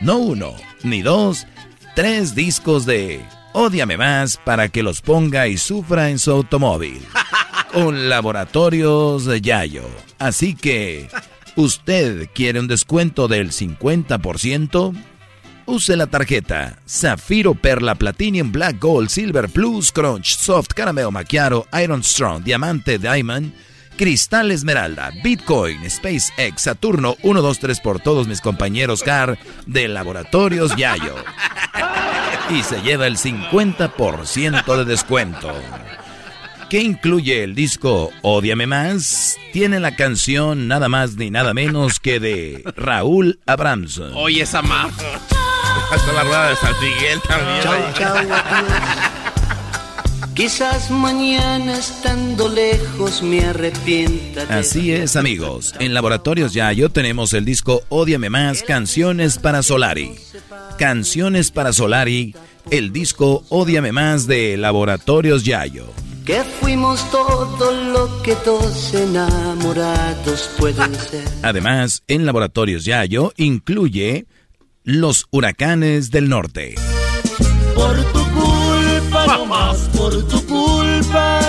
no 0.00 0.18
uno, 0.18 0.54
ni 0.82 1.02
dos, 1.02 1.46
tres 1.94 2.34
discos 2.34 2.84
de 2.86 3.24
Ódiame 3.52 3.96
Más 3.96 4.36
para 4.36 4.68
que 4.68 4.82
los 4.82 5.00
ponga 5.00 5.48
y 5.48 5.56
sufra 5.56 6.10
en 6.10 6.18
su 6.18 6.30
automóvil. 6.30 7.02
Con 7.72 8.08
Laboratorios 8.08 9.26
Yayo. 9.40 9.84
Así 10.18 10.54
que, 10.54 11.08
¿usted 11.56 12.28
quiere 12.34 12.60
un 12.60 12.68
descuento 12.68 13.28
del 13.28 13.50
50%? 13.50 14.94
Use 15.66 15.96
la 15.96 16.06
tarjeta 16.06 16.78
Zafiro 16.86 17.54
Perla 17.54 17.94
Platinum 17.94 18.52
Black 18.52 18.78
Gold 18.80 19.08
Silver 19.08 19.48
Plus 19.48 19.92
Crunch 19.92 20.36
Soft 20.36 20.68
Caramel 20.74 21.10
Macchiato 21.10 21.66
Iron 21.82 22.04
Strong 22.04 22.44
Diamante 22.44 22.98
Diamond 22.98 23.52
Cristal 23.96 24.50
Esmeralda 24.50 25.10
Bitcoin 25.22 25.88
SpaceX 25.90 26.60
Saturno 26.62 27.16
123 27.22 27.80
por 27.80 28.00
todos 28.00 28.28
mis 28.28 28.40
compañeros 28.40 29.02
CAR 29.02 29.38
de 29.66 29.88
Laboratorios 29.88 30.76
Yayo. 30.76 31.14
y 32.50 32.62
se 32.62 32.82
lleva 32.82 33.06
el 33.06 33.16
50% 33.16 34.76
de 34.76 34.84
descuento. 34.84 35.52
¿Qué 36.68 36.82
incluye 36.82 37.44
el 37.44 37.54
disco 37.54 38.10
Odiame 38.22 38.66
Más? 38.66 39.36
Tiene 39.52 39.78
la 39.80 39.94
canción 39.96 40.66
nada 40.66 40.88
más 40.88 41.14
ni 41.16 41.30
nada 41.30 41.54
menos 41.54 42.00
que 42.00 42.18
de 42.20 42.64
Raúl 42.76 43.38
Abramson. 43.46 44.12
Oye, 44.14 44.42
esa 44.42 44.60
más. 44.60 44.92
Hasta 45.90 46.12
la 46.12 46.22
rueda 46.24 46.48
de 46.50 46.56
San 46.56 46.74
Miguel 46.80 47.20
también. 47.28 47.62
Chau, 47.62 47.92
chau, 47.94 48.16
Quizás 50.34 50.90
mañana 50.90 51.78
estando 51.78 52.48
lejos 52.48 53.22
me 53.22 53.44
arrepienta. 53.44 54.42
Así 54.48 54.90
es, 54.90 55.14
amigos. 55.14 55.74
En 55.78 55.94
Laboratorios 55.94 56.52
Yayo 56.52 56.88
tenemos 56.88 57.32
el 57.34 57.44
disco 57.44 57.84
Odiame 57.88 58.30
Más, 58.30 58.64
Canciones 58.64 59.38
para 59.38 59.62
Solari. 59.62 60.16
Canciones 60.76 61.52
para 61.52 61.72
Solari, 61.72 62.34
el 62.72 62.92
disco 62.92 63.44
Odiame 63.48 63.92
Más 63.92 64.26
de 64.26 64.56
Laboratorios 64.56 65.44
Yayo. 65.44 65.86
Que 66.26 66.42
fuimos 66.42 67.08
todo 67.12 67.70
lo 67.70 68.20
que 68.22 68.34
dos 68.44 68.92
enamorados 68.92 70.50
pueden 70.58 70.96
ser. 70.96 71.28
Además, 71.42 72.02
en 72.08 72.26
Laboratorios 72.26 72.84
Yayo 72.84 73.32
incluye 73.36 74.26
Los 74.86 75.28
Huracanes 75.30 76.10
del 76.10 76.28
Norte. 76.28 76.74
Por 77.74 77.96
tu 78.12 78.22
culpa, 78.32 79.42
más 79.46 79.78
por 79.96 80.12
tu 80.28 80.44
culpa. 80.44 81.40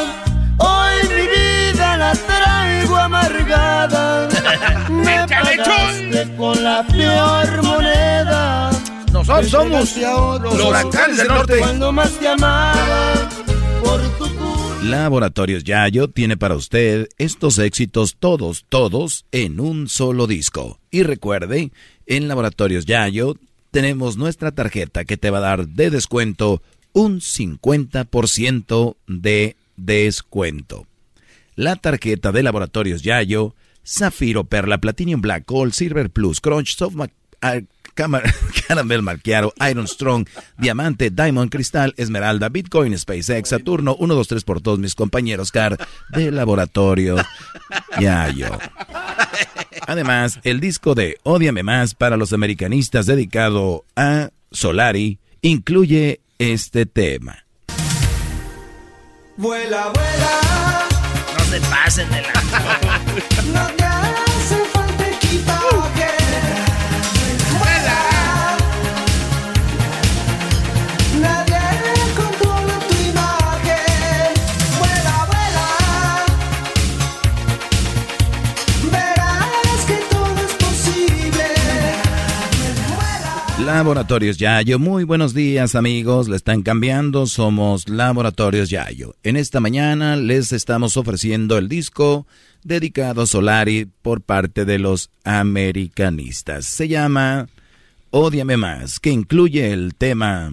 Hoy 0.58 0.94
mi 1.10 1.28
vida 1.28 1.98
la 1.98 2.14
traigo 2.16 2.96
amargada. 2.96 4.30
Me 4.90 5.28
pagaste 5.28 6.34
con 6.38 6.64
la 6.64 6.88
peor 6.88 7.62
moneda. 7.62 8.72
Nosotros 9.12 9.50
somos 9.50 9.98
los 10.42 10.64
huracanes 10.64 11.18
del 11.18 11.28
norte. 11.28 11.58
Cuando 11.58 11.92
más 11.92 12.12
te 12.18 12.30
amaba, 12.30 13.30
por 13.84 14.02
tu 14.18 14.34
culpa. 14.34 14.46
Laboratorios 14.82 15.66
Yayo 15.66 16.10
tiene 16.10 16.38
para 16.38 16.56
usted 16.56 17.10
estos 17.18 17.58
éxitos 17.58 18.16
todos, 18.18 18.66
todos 18.70 19.26
en 19.34 19.60
un 19.60 19.90
solo 19.90 20.26
disco. 20.26 20.80
Y 20.90 21.04
recuerde, 21.04 21.72
en 22.06 22.28
Laboratorios 22.28 22.86
Yayo 22.86 23.36
tenemos 23.72 24.18
nuestra 24.18 24.52
tarjeta 24.52 25.06
que 25.06 25.18
te 25.18 25.30
va 25.30 25.40
a 25.40 25.42
dar 25.42 25.68
de 25.68 25.90
descuento 25.90 26.62
un 26.94 27.20
50% 27.20 28.96
de 29.08 29.56
descuento. 29.76 30.88
La 31.56 31.76
tarjeta 31.76 32.32
de 32.32 32.44
Laboratorios 32.44 33.02
Yayo, 33.02 33.54
Zafiro, 33.86 34.46
Perla, 34.46 34.80
Platinum 34.80 35.22
Black, 35.22 35.46
Gold, 35.46 35.74
Silver 35.74 36.10
Plus, 36.10 36.42
Crunch, 36.42 36.76
Soft 36.76 36.96
Caramel 38.68 39.02
Malquiaro, 39.02 39.54
Iron 39.70 39.88
Strong, 39.88 40.28
Diamante, 40.58 41.10
Diamond, 41.10 41.50
Cristal, 41.50 41.94
Esmeralda, 41.98 42.50
Bitcoin, 42.50 42.98
SpaceX, 42.98 43.50
Saturno, 43.50 43.96
1, 43.96 44.14
2, 44.16 44.28
3 44.28 44.44
por 44.44 44.62
todos 44.62 44.80
mis 44.80 44.96
compañeros 44.96 45.52
CAR 45.52 45.78
de 46.10 46.32
Laboratorio 46.32 47.16
Yayo. 48.00 48.58
Además, 49.88 50.40
el 50.44 50.60
disco 50.60 50.96
de 50.96 51.18
Odiame 51.24 51.64
Más 51.64 51.96
para 51.96 52.18
los 52.18 52.34
americanistas 52.34 53.06
dedicado 53.06 53.86
a 53.96 54.30
Solari 54.52 55.20
incluye 55.42 56.22
este 56.38 56.86
tema. 56.86 57.46
Vuela, 59.38 59.92
vuela. 59.94 60.88
No 61.38 61.44
se 61.46 61.60
pasen 61.62 62.10
de 62.10 62.22
la... 62.22 62.32
Laboratorios 83.66 84.38
Yayo, 84.38 84.78
muy 84.78 85.06
buenos 85.06 85.34
días 85.34 85.74
amigos, 85.74 86.30
le 86.30 86.36
están 86.36 86.62
cambiando, 86.62 87.26
somos 87.26 87.90
Laboratorios 87.90 88.70
Yayo. 88.70 89.16
En 89.24 89.38
esta 89.38 89.60
mañana 89.60 90.16
les 90.18 90.52
estamos 90.52 90.98
ofreciendo 90.98 91.58
el 91.58 91.68
disco 91.68 92.28
dedicado 92.64 93.24
a 93.24 93.26
Solari 93.26 93.90
por 94.04 94.22
parte 94.22 94.66
de 94.66 94.78
los 94.78 95.10
americanistas. 95.24 96.66
Se 96.66 96.88
llama 96.88 97.48
Odiame 98.12 98.56
Más, 98.56 99.00
que 99.00 99.10
incluye 99.10 99.74
el 99.74 99.96
tema... 99.96 100.52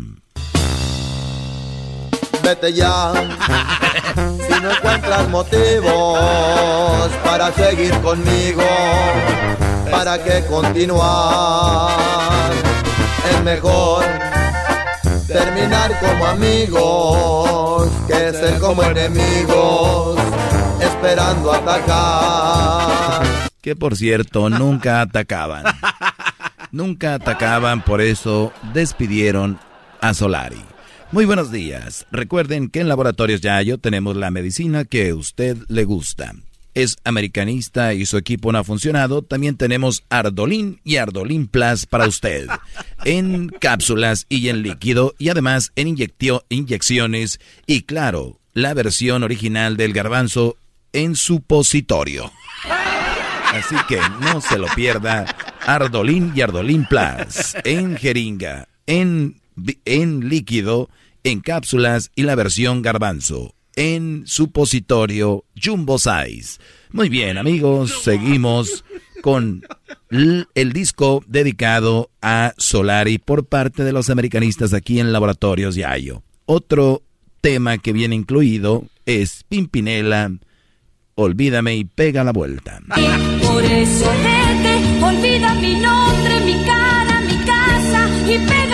Vete 2.43 2.73
ya, 2.73 3.13
si 4.17 4.63
no 4.63 4.73
encuentras 4.73 5.29
motivos 5.29 7.11
para 7.23 7.53
seguir 7.53 7.93
conmigo, 8.01 8.65
¿para 9.91 10.25
qué 10.25 10.43
continuar? 10.49 11.93
Es 13.31 13.43
mejor 13.45 14.05
terminar 15.27 15.99
como 16.01 16.27
amigos 16.27 17.91
que 18.07 18.33
ser 18.33 18.59
como 18.59 18.83
enemigos 18.83 20.19
esperando 20.81 21.53
atacar. 21.53 23.23
Que 23.61 23.77
por 23.77 23.97
cierto, 23.97 24.51
nunca 24.51 25.01
atacaban. 25.03 25.65
nunca 26.71 27.15
atacaban, 27.15 27.85
por 27.85 28.01
eso 28.01 28.53
despidieron 28.73 29.59
a 30.01 30.15
Solari. 30.15 30.63
Muy 31.13 31.27
buenos 31.27 31.53
días. 31.53 32.07
Recuerden 32.11 32.71
que 32.71 32.81
en 32.81 32.89
Laboratorios 32.89 33.41
Yayo 33.41 33.79
tenemos 33.79 34.17
la 34.17 34.31
medicina 34.31 34.85
que 34.85 35.11
a 35.11 35.15
usted 35.15 35.59
le 35.69 35.85
gusta 35.85 36.33
es 36.75 36.97
americanista 37.05 37.95
y 37.95 38.07
su 38.07 38.17
equipo 38.17 38.53
no 38.53 38.59
ha 38.59 38.65
funcionado, 38.65 39.23
también 39.23 39.57
tenemos 39.57 40.05
Ardolín 40.09 40.81
y 40.85 40.97
Ardolín 40.97 41.47
Plus 41.47 41.87
para 41.87 42.07
usted. 42.07 42.49
En 43.05 43.49
cápsulas 43.49 44.27
y 44.29 44.49
en 44.49 44.63
líquido 44.63 45.15
y 45.19 45.31
además 45.31 45.73
en 45.75 45.89
inyecciones 45.89 47.41
y 47.67 47.83
claro, 47.83 48.39
la 48.55 48.75
versión 48.75 49.25
original 49.25 49.77
del 49.77 49.93
garbanzo 49.93 50.57
en 50.93 51.17
supositorio. 51.17 52.31
Así 53.53 53.75
que 53.89 53.99
no 54.21 54.41
se 54.41 54.57
lo 54.57 54.69
pierda. 54.77 55.27
Ardolín 55.67 56.33
y 56.37 56.43
Ardolín 56.43 56.87
Plus 56.87 57.57
en 57.65 57.97
jeringa, 57.97 58.69
en, 58.87 59.41
en 59.85 60.29
líquido, 60.29 60.89
en 61.25 61.41
cápsulas 61.41 62.13
y 62.15 62.23
la 62.23 62.37
versión 62.37 62.83
garbanzo 62.83 63.53
en 63.77 64.25
supositorio 64.27 65.45
Jumbo 65.61 65.99
Size. 65.99 66.59
Muy 66.91 67.09
bien, 67.09 67.39
amigos, 67.39 68.03
seguimos 68.03 68.85
con 69.23 69.63
el 70.11 70.73
disco 70.73 71.23
dedicado 71.27 72.11
a 72.21 72.55
Solari 72.59 73.19
por 73.19 73.47
parte 73.47 73.85
de 73.85 73.93
los 73.93 74.11
americanistas 74.11 74.75
aquí 74.75 75.01
en 75.01 75.13
Laboratorios 75.13 75.75
Yayo. 75.75 76.23
Otro 76.45 77.03
tema 77.41 77.79
que 77.79 77.93
viene 77.93 78.15
incluido 78.15 78.85
es 79.07 79.45
Pimpinela, 79.49 80.31
Olvídame 81.15 81.77
y 81.77 81.85
pega 81.85 82.25
la 82.25 82.33
vuelta. 82.33 82.81
Por 83.43 83.63
eso 83.65 84.11
olvida 85.03 85.55
mi 85.55 85.75
nombre, 85.75 86.41
mi 86.41 86.65
cara, 86.65 87.21
mi 87.21 87.37
casa 87.45 88.09
y 88.27 88.39
pega 88.39 88.41
la 88.41 88.67
vuelta. 88.67 88.72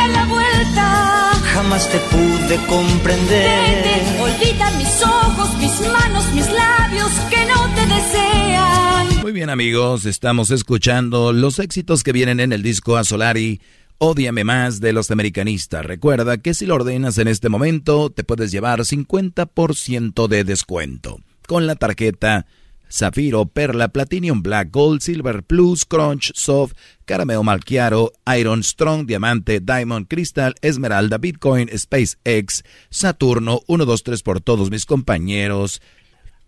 Jamás 1.69 1.93
te 1.93 1.99
pude 1.99 2.57
comprender. 2.67 3.85
Vete, 3.85 4.23
olvida 4.23 4.71
mis 4.79 5.03
ojos, 5.03 5.55
mis 5.59 5.81
manos, 5.93 6.25
mis 6.33 6.47
labios 6.51 7.11
que 7.29 7.45
no 7.45 7.75
te 7.75 7.95
desean. 7.95 9.21
Muy 9.21 9.33
bien 9.33 9.51
amigos, 9.51 10.07
estamos 10.07 10.51
escuchando 10.51 11.35
los 11.35 11.59
éxitos 11.59 12.03
que 12.03 12.13
vienen 12.13 12.41
en 12.41 12.55
el 12.55 12.63
disco 12.63 12.97
a 12.97 13.05
Solari. 13.05 13.61
Odiame 13.99 14.45
más 14.45 14.81
de 14.81 14.95
los 14.95 15.11
americanistas. 15.11 15.85
Recuerda 15.85 16.39
que 16.39 16.55
si 16.55 16.65
lo 16.65 16.77
ordenas 16.77 17.19
en 17.19 17.29
este 17.29 17.51
momento, 17.51 18.09
te 18.09 18.25
puedes 18.25 18.51
llevar 18.51 18.81
50% 18.81 20.27
de 20.27 20.45
descuento 20.45 21.19
con 21.47 21.67
la 21.67 21.75
tarjeta 21.75 22.47
Zafiro, 22.91 23.47
Perla, 23.47 23.89
Platinum 23.89 24.43
Black, 24.43 24.71
Gold, 24.71 25.01
Silver 25.01 25.43
Plus, 25.43 25.85
Crunch, 25.85 26.33
Soft, 26.35 26.75
Carameo 27.05 27.43
Malchiaro, 27.43 28.13
Iron 28.37 28.63
Strong, 28.63 29.07
Diamante, 29.07 29.61
Diamond, 29.61 30.07
Crystal, 30.09 30.55
Esmeralda, 30.61 31.19
Bitcoin, 31.19 31.69
SpaceX, 31.77 32.65
Saturno, 32.91 33.61
1, 33.67 33.85
2, 33.85 34.03
3 34.03 34.23
por 34.23 34.41
todos 34.41 34.71
mis 34.71 34.87
compañeros, 34.87 35.81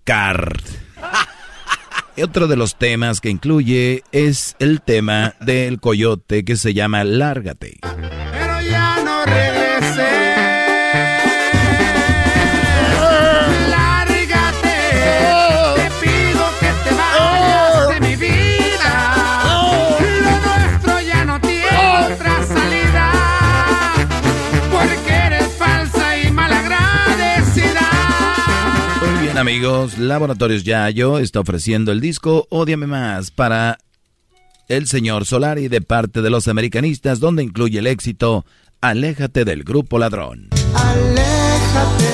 Card. 0.04 0.60
Otro 2.22 2.48
de 2.48 2.56
los 2.56 2.76
temas 2.76 3.20
que 3.20 3.30
incluye 3.30 4.02
es 4.12 4.56
el 4.58 4.82
tema 4.82 5.34
del 5.40 5.80
coyote 5.80 6.44
que 6.44 6.56
se 6.56 6.74
llama 6.74 7.04
Lárgate. 7.04 7.78
Pero 7.82 8.60
ya 8.60 9.02
no 9.02 9.24
regresé. 9.24 10.29
Amigos, 29.40 29.96
Laboratorios 29.96 30.64
Yayo 30.64 31.18
está 31.18 31.40
ofreciendo 31.40 31.92
el 31.92 32.00
disco 32.00 32.46
Odiame 32.50 32.86
Más 32.86 33.30
para 33.30 33.78
el 34.68 34.86
señor 34.86 35.24
Solari 35.24 35.68
de 35.68 35.80
parte 35.80 36.20
de 36.20 36.28
los 36.28 36.46
americanistas, 36.46 37.20
donde 37.20 37.42
incluye 37.42 37.78
el 37.78 37.86
éxito 37.86 38.44
Aléjate 38.82 39.46
del 39.46 39.64
grupo 39.64 39.98
ladrón. 39.98 40.50
Aléjate. 40.74 42.04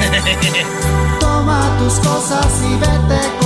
Toma 1.20 1.76
tus 1.78 1.94
cosas 1.94 2.62
y 2.70 2.72
vete 2.78 3.43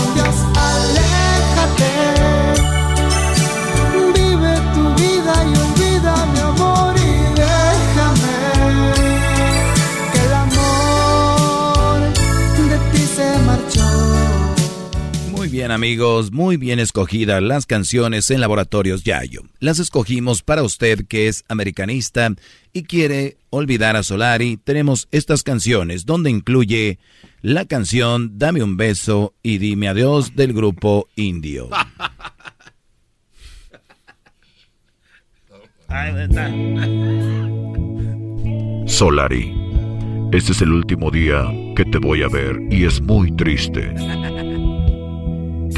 bien 15.68 15.74
amigos, 15.74 16.32
muy 16.32 16.56
bien 16.56 16.78
escogidas 16.78 17.42
las 17.42 17.66
canciones 17.66 18.30
en 18.30 18.40
Laboratorios 18.40 19.04
Yayo. 19.04 19.42
Las 19.60 19.78
escogimos 19.78 20.42
para 20.42 20.62
usted 20.62 21.06
que 21.06 21.28
es 21.28 21.44
americanista 21.46 22.32
y 22.72 22.84
quiere 22.84 23.36
olvidar 23.50 23.94
a 23.94 24.02
Solari. 24.02 24.56
Tenemos 24.56 25.08
estas 25.10 25.42
canciones 25.42 26.06
donde 26.06 26.30
incluye 26.30 26.98
la 27.42 27.66
canción 27.66 28.38
Dame 28.38 28.62
un 28.62 28.78
beso 28.78 29.34
y 29.42 29.58
dime 29.58 29.88
adiós 29.88 30.34
del 30.34 30.54
grupo 30.54 31.06
Indio. 31.16 31.68
Solari, 38.86 39.54
este 40.32 40.52
es 40.52 40.62
el 40.62 40.72
último 40.72 41.10
día 41.10 41.44
que 41.76 41.84
te 41.84 41.98
voy 41.98 42.22
a 42.22 42.28
ver 42.28 42.58
y 42.70 42.86
es 42.86 43.02
muy 43.02 43.30
triste. 43.36 43.92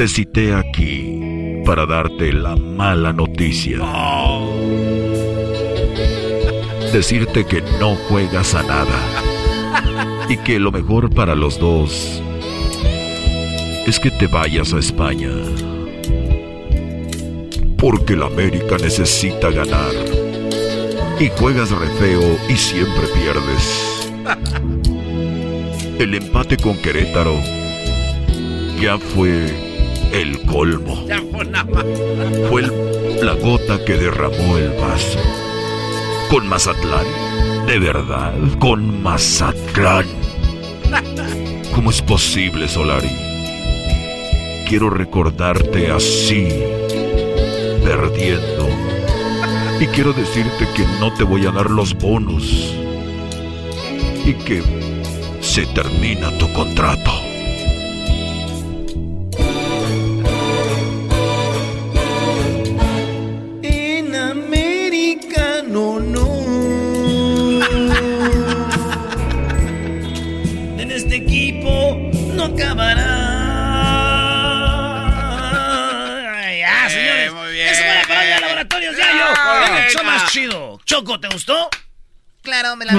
Te 0.01 0.55
aquí 0.55 1.63
para 1.67 1.85
darte 1.85 2.33
la 2.33 2.57
mala 2.57 3.13
noticia. 3.13 3.81
Decirte 6.91 7.45
que 7.45 7.61
no 7.79 7.97
juegas 8.09 8.55
a 8.55 8.63
nada. 8.63 10.27
Y 10.31 10.39
que 10.39 10.59
lo 10.59 10.73
mejor 10.73 11.15
para 11.15 11.35
los 11.35 11.61
dos 11.61 12.23
es 13.87 14.01
que 14.01 14.11
te 14.11 14.27
vayas 14.27 14.73
a 14.73 14.79
España. 14.79 15.33
Porque 17.77 18.17
la 18.17 18.25
América 18.25 18.79
necesita 18.79 19.51
ganar. 19.51 19.93
Y 21.21 21.29
juegas 21.29 21.73
re 21.73 21.89
feo 21.99 22.39
y 22.49 22.57
siempre 22.57 23.07
pierdes. 23.23 24.11
El 25.99 26.15
empate 26.15 26.57
con 26.57 26.79
Querétaro 26.79 27.39
ya 28.81 28.97
fue 28.97 29.69
el 30.13 30.41
colmo. 30.47 31.07
Fue 32.49 32.63
la 33.23 33.35
gota 33.35 33.85
que 33.85 33.95
derramó 33.95 34.57
el 34.57 34.71
vaso. 34.81 35.19
Con 36.31 36.47
Mazatlán, 36.49 37.07
de 37.67 37.79
verdad, 37.79 38.35
con 38.59 39.03
Mazatlán. 39.03 40.07
¿Cómo 41.75 41.91
es 41.91 42.03
posible, 42.03 42.69
Solari? 42.69 43.11
Quiero 44.69 44.91
recordarte 44.91 45.91
así, 45.91 46.49
perdiendo. 47.85 48.69
Y 49.81 49.87
quiero 49.87 50.13
decirte 50.13 50.69
que 50.77 50.85
no 51.01 51.13
te 51.15 51.25
voy 51.25 51.47
a 51.47 51.51
dar 51.51 51.71
los 51.71 51.95
bonos. 51.95 52.75
Y 54.25 54.35
que 54.35 54.63
se 55.41 55.67
termina 55.67 56.31
tu 56.39 56.53
contrato. 56.53 57.30
En 79.67 79.77
el 79.77 79.91
show 79.91 80.05
más 80.05 80.31
chido. 80.33 80.81
Choco, 80.85 81.21
¿te 81.21 81.29
gustó? 81.29 81.69
Claro, 82.43 82.77
me 82.77 82.85
la 82.85 82.93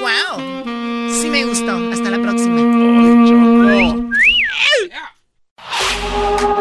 Wow. 0.00 1.10
Sí 1.10 1.30
me 1.30 1.44
gustó. 1.44 1.76
Hasta 1.92 2.10
la 2.10 2.18
próxima. 2.18 2.58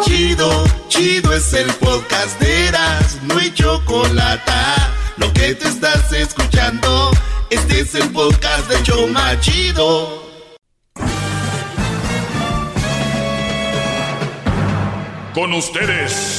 Chido, 0.03 0.63
chido 0.87 1.33
es 1.33 1.53
el 1.53 1.67
podcast 1.73 2.39
de 2.39 2.67
Eras, 2.67 3.19
no 3.23 3.37
hay 3.37 3.53
chocolate. 3.53 4.51
Lo 5.17 5.31
que 5.33 5.55
te 5.55 5.67
estás 5.67 6.11
escuchando, 6.13 7.11
este 7.49 7.81
es 7.81 7.95
el 7.95 8.09
podcast 8.11 8.69
de 8.69 8.81
Choma 8.83 9.39
Chido. 9.39 10.23
Con 15.33 15.53
ustedes. 15.53 16.36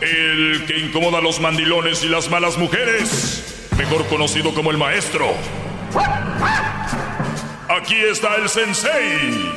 El 0.00 0.64
que 0.66 0.78
incomoda 0.78 1.18
a 1.18 1.20
los 1.20 1.40
mandilones 1.40 2.02
y 2.04 2.08
las 2.08 2.30
malas 2.30 2.56
mujeres. 2.58 3.68
Mejor 3.76 4.06
conocido 4.06 4.54
como 4.54 4.70
el 4.70 4.78
maestro. 4.78 5.26
Aquí 7.68 7.96
está 7.96 8.36
el 8.36 8.48
sensei. 8.48 9.52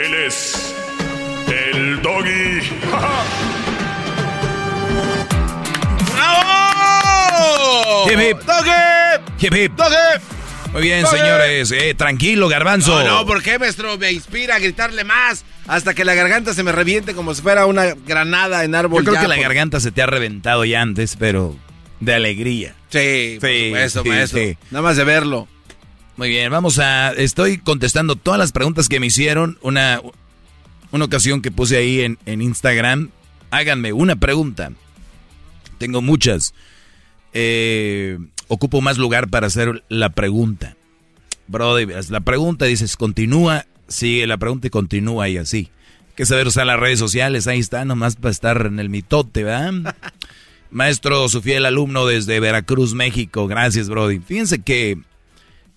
Él 0.00 0.14
es 0.14 0.74
el 1.48 2.02
doggy. 2.02 2.60
¡Bravo! 6.14 8.10
Hip, 8.10 8.20
hip. 8.20 8.38
Hip, 9.40 9.54
hip. 9.54 10.37
Muy 10.72 10.82
bien, 10.82 11.06
señores. 11.06 11.70
Eh, 11.72 11.94
tranquilo, 11.94 12.48
garbanzo. 12.48 13.02
No, 13.02 13.18
no, 13.20 13.26
¿por 13.26 13.42
qué, 13.42 13.58
maestro? 13.58 13.96
Me 13.98 14.12
inspira 14.12 14.56
a 14.56 14.58
gritarle 14.58 15.02
más 15.04 15.44
hasta 15.66 15.94
que 15.94 16.04
la 16.04 16.14
garganta 16.14 16.52
se 16.54 16.62
me 16.62 16.72
reviente 16.72 17.14
como 17.14 17.34
si 17.34 17.42
fuera 17.42 17.66
una 17.66 17.94
granada 18.06 18.64
en 18.64 18.74
árbol. 18.74 19.02
Yo 19.02 19.10
creo 19.10 19.14
ya, 19.14 19.20
que 19.22 19.28
la 19.28 19.34
por- 19.36 19.42
garganta 19.44 19.80
se 19.80 19.90
te 19.92 20.02
ha 20.02 20.06
reventado 20.06 20.64
ya 20.64 20.82
antes, 20.82 21.16
pero 21.18 21.56
de 22.00 22.14
alegría. 22.14 22.74
Sí, 22.90 23.38
por 23.40 23.50
supuesto, 23.50 24.02
sí, 24.02 24.08
maestro. 24.08 24.38
sí. 24.40 24.56
Nada 24.70 24.82
más 24.82 24.96
de 24.96 25.04
verlo. 25.04 25.48
Muy 26.16 26.28
bien, 26.30 26.50
vamos 26.50 26.78
a... 26.78 27.12
Estoy 27.12 27.58
contestando 27.58 28.16
todas 28.16 28.38
las 28.38 28.52
preguntas 28.52 28.88
que 28.88 28.98
me 29.00 29.06
hicieron. 29.06 29.56
Una, 29.62 30.00
una 30.90 31.04
ocasión 31.04 31.42
que 31.42 31.50
puse 31.50 31.76
ahí 31.76 32.00
en, 32.02 32.18
en 32.26 32.42
Instagram. 32.42 33.10
Háganme 33.50 33.92
una 33.92 34.16
pregunta. 34.16 34.70
Tengo 35.78 36.02
muchas. 36.02 36.54
Eh, 37.32 38.18
ocupo 38.48 38.80
más 38.80 38.98
lugar 38.98 39.28
para 39.28 39.46
hacer 39.46 39.84
la 39.88 40.10
pregunta. 40.10 40.76
Brody, 41.46 41.86
la 42.10 42.20
pregunta, 42.20 42.66
dices, 42.66 42.96
continúa, 42.96 43.66
sigue 43.88 44.26
la 44.26 44.36
pregunta 44.36 44.66
y 44.66 44.70
continúa 44.70 45.28
y 45.28 45.38
así. 45.38 45.70
Hay 46.08 46.14
que 46.16 46.26
saber 46.26 46.46
usar 46.46 46.66
las 46.66 46.78
redes 46.80 46.98
sociales, 46.98 47.46
ahí 47.46 47.58
está, 47.58 47.84
nomás 47.84 48.16
para 48.16 48.30
estar 48.32 48.66
en 48.66 48.80
el 48.80 48.90
mitote, 48.90 49.44
¿verdad? 49.44 49.94
Maestro, 50.70 51.28
su 51.30 51.40
fiel 51.40 51.64
alumno 51.64 52.04
desde 52.06 52.40
Veracruz, 52.40 52.92
México. 52.94 53.46
Gracias, 53.46 53.88
Brody. 53.88 54.18
Fíjense 54.18 54.60
que 54.60 54.98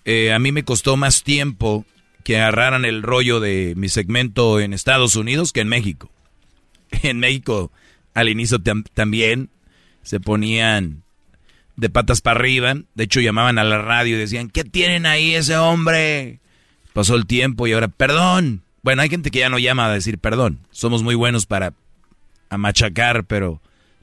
eh, 0.04 0.34
a 0.34 0.40
mí 0.40 0.52
me 0.52 0.64
costó 0.64 0.98
más 0.98 1.24
tiempo 1.24 1.86
que 2.26 2.38
agarraran 2.38 2.84
el 2.86 3.02
rollo 3.02 3.40
de 3.40 3.74
mi 3.78 3.88
segmento 3.88 4.60
en 4.60 4.74
Estados 4.74 5.16
Unidos 5.16 5.54
que 5.54 5.62
en 5.62 5.70
México. 5.70 6.10
En 7.04 7.20
México, 7.20 7.72
al 8.14 8.28
inicio 8.28 8.60
tam- 8.60 8.86
también 8.94 9.50
se 10.04 10.20
ponían 10.20 11.01
de 11.82 11.90
patas 11.90 12.22
para 12.22 12.40
arriba. 12.40 12.76
De 12.94 13.04
hecho, 13.04 13.20
llamaban 13.22 13.58
a 13.58 13.64
la 13.64 13.82
radio 13.82 14.16
y 14.16 14.20
decían, 14.20 14.50
¿qué 14.50 14.64
tienen 14.64 15.08
ahí 15.08 15.34
ese 15.34 15.58
hombre? 15.58 16.40
Pasó 16.94 17.16
el 17.16 17.26
tiempo 17.26 17.66
y 17.66 17.74
ahora, 17.74 17.88
perdón. 17.88 18.62
Bueno, 18.84 19.02
hay 19.02 19.10
gente 19.10 19.32
que 19.32 19.40
ya 19.40 19.50
no 19.50 19.58
llama 19.58 19.88
a 19.88 19.92
decir 19.92 20.20
perdón. 20.20 20.60
Somos 20.70 21.02
muy 21.02 21.16
buenos 21.16 21.48
para 21.48 21.74
a 22.50 22.58
machacar, 22.60 23.26
pero 23.26 23.62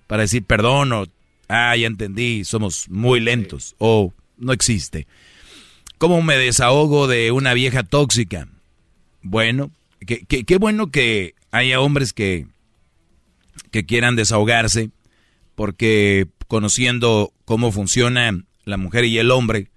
para 0.08 0.22
decir 0.22 0.42
perdón 0.42 0.92
o, 0.92 1.06
ah, 1.48 1.76
ya 1.76 1.86
entendí, 1.86 2.44
somos 2.44 2.88
muy 2.88 3.20
lentos 3.20 3.76
o 3.78 4.12
no 4.38 4.52
existe. 4.52 5.06
¿Cómo 5.98 6.20
me 6.20 6.36
desahogo 6.36 7.06
de 7.06 7.30
una 7.30 7.54
vieja 7.54 7.84
tóxica? 7.84 8.48
Bueno, 9.22 9.70
qué, 10.04 10.56
bueno 10.58 10.90
que 10.90 11.34
haya 11.52 11.80
hombres 11.80 12.12
que, 12.12 12.46
que 13.70 13.86
quieran 13.86 14.16
desahogarse, 14.16 14.90
porque 15.54 16.26
conociendo 16.48 17.32
cómo 17.44 17.70
funciona 17.70 18.44
la 18.64 18.76
mujer 18.76 19.04
y 19.04 19.18
el 19.18 19.30
hombre, 19.30 19.70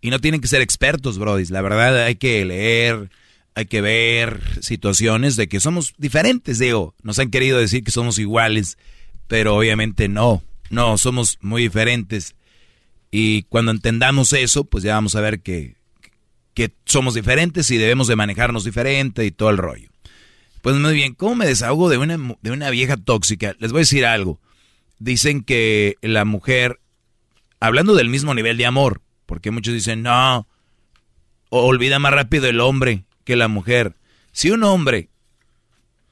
y 0.00 0.10
no 0.10 0.20
tienen 0.20 0.40
que 0.40 0.48
ser 0.48 0.62
expertos, 0.62 1.18
brodis, 1.18 1.50
la 1.50 1.62
verdad 1.62 2.04
hay 2.04 2.14
que 2.14 2.44
leer, 2.44 3.10
hay 3.54 3.66
que 3.66 3.80
ver 3.80 4.40
situaciones 4.62 5.34
de 5.34 5.48
que 5.48 5.58
somos 5.58 5.94
diferentes, 5.98 6.60
digo, 6.60 6.94
nos 7.02 7.18
han 7.18 7.30
querido 7.30 7.58
decir 7.58 7.82
que 7.82 7.90
somos 7.90 8.18
iguales, 8.18 8.78
pero 9.26 9.56
obviamente 9.56 10.08
no, 10.08 10.42
no, 10.70 10.96
somos 10.98 11.38
muy 11.40 11.62
diferentes. 11.62 12.36
Y 13.10 13.42
cuando 13.44 13.72
entendamos 13.72 14.32
eso, 14.32 14.64
pues 14.64 14.84
ya 14.84 14.94
vamos 14.94 15.16
a 15.16 15.20
ver 15.20 15.40
que, 15.40 15.76
que 16.54 16.72
somos 16.84 17.14
diferentes 17.14 17.70
y 17.70 17.78
debemos 17.78 18.06
de 18.06 18.16
manejarnos 18.16 18.64
diferente 18.64 19.24
y 19.24 19.30
todo 19.30 19.50
el 19.50 19.56
rollo. 19.56 19.90
Pues 20.62 20.76
muy 20.76 20.94
bien, 20.94 21.14
¿cómo 21.14 21.34
me 21.34 21.46
desahogo 21.46 21.88
de 21.88 21.98
una, 21.98 22.18
de 22.42 22.50
una 22.50 22.70
vieja 22.70 22.96
tóxica? 22.96 23.56
Les 23.58 23.72
voy 23.72 23.80
a 23.80 23.80
decir 23.80 24.04
algo. 24.04 24.40
Dicen 24.98 25.42
que 25.42 25.96
la 26.02 26.24
mujer, 26.24 26.80
hablando 27.60 27.94
del 27.94 28.08
mismo 28.08 28.34
nivel 28.34 28.56
de 28.56 28.66
amor, 28.66 29.02
porque 29.26 29.50
muchos 29.50 29.74
dicen, 29.74 30.02
no, 30.02 30.48
olvida 31.50 31.98
más 31.98 32.12
rápido 32.12 32.46
el 32.46 32.60
hombre 32.60 33.04
que 33.24 33.36
la 33.36 33.48
mujer. 33.48 33.94
Si 34.32 34.50
un 34.50 34.64
hombre 34.64 35.10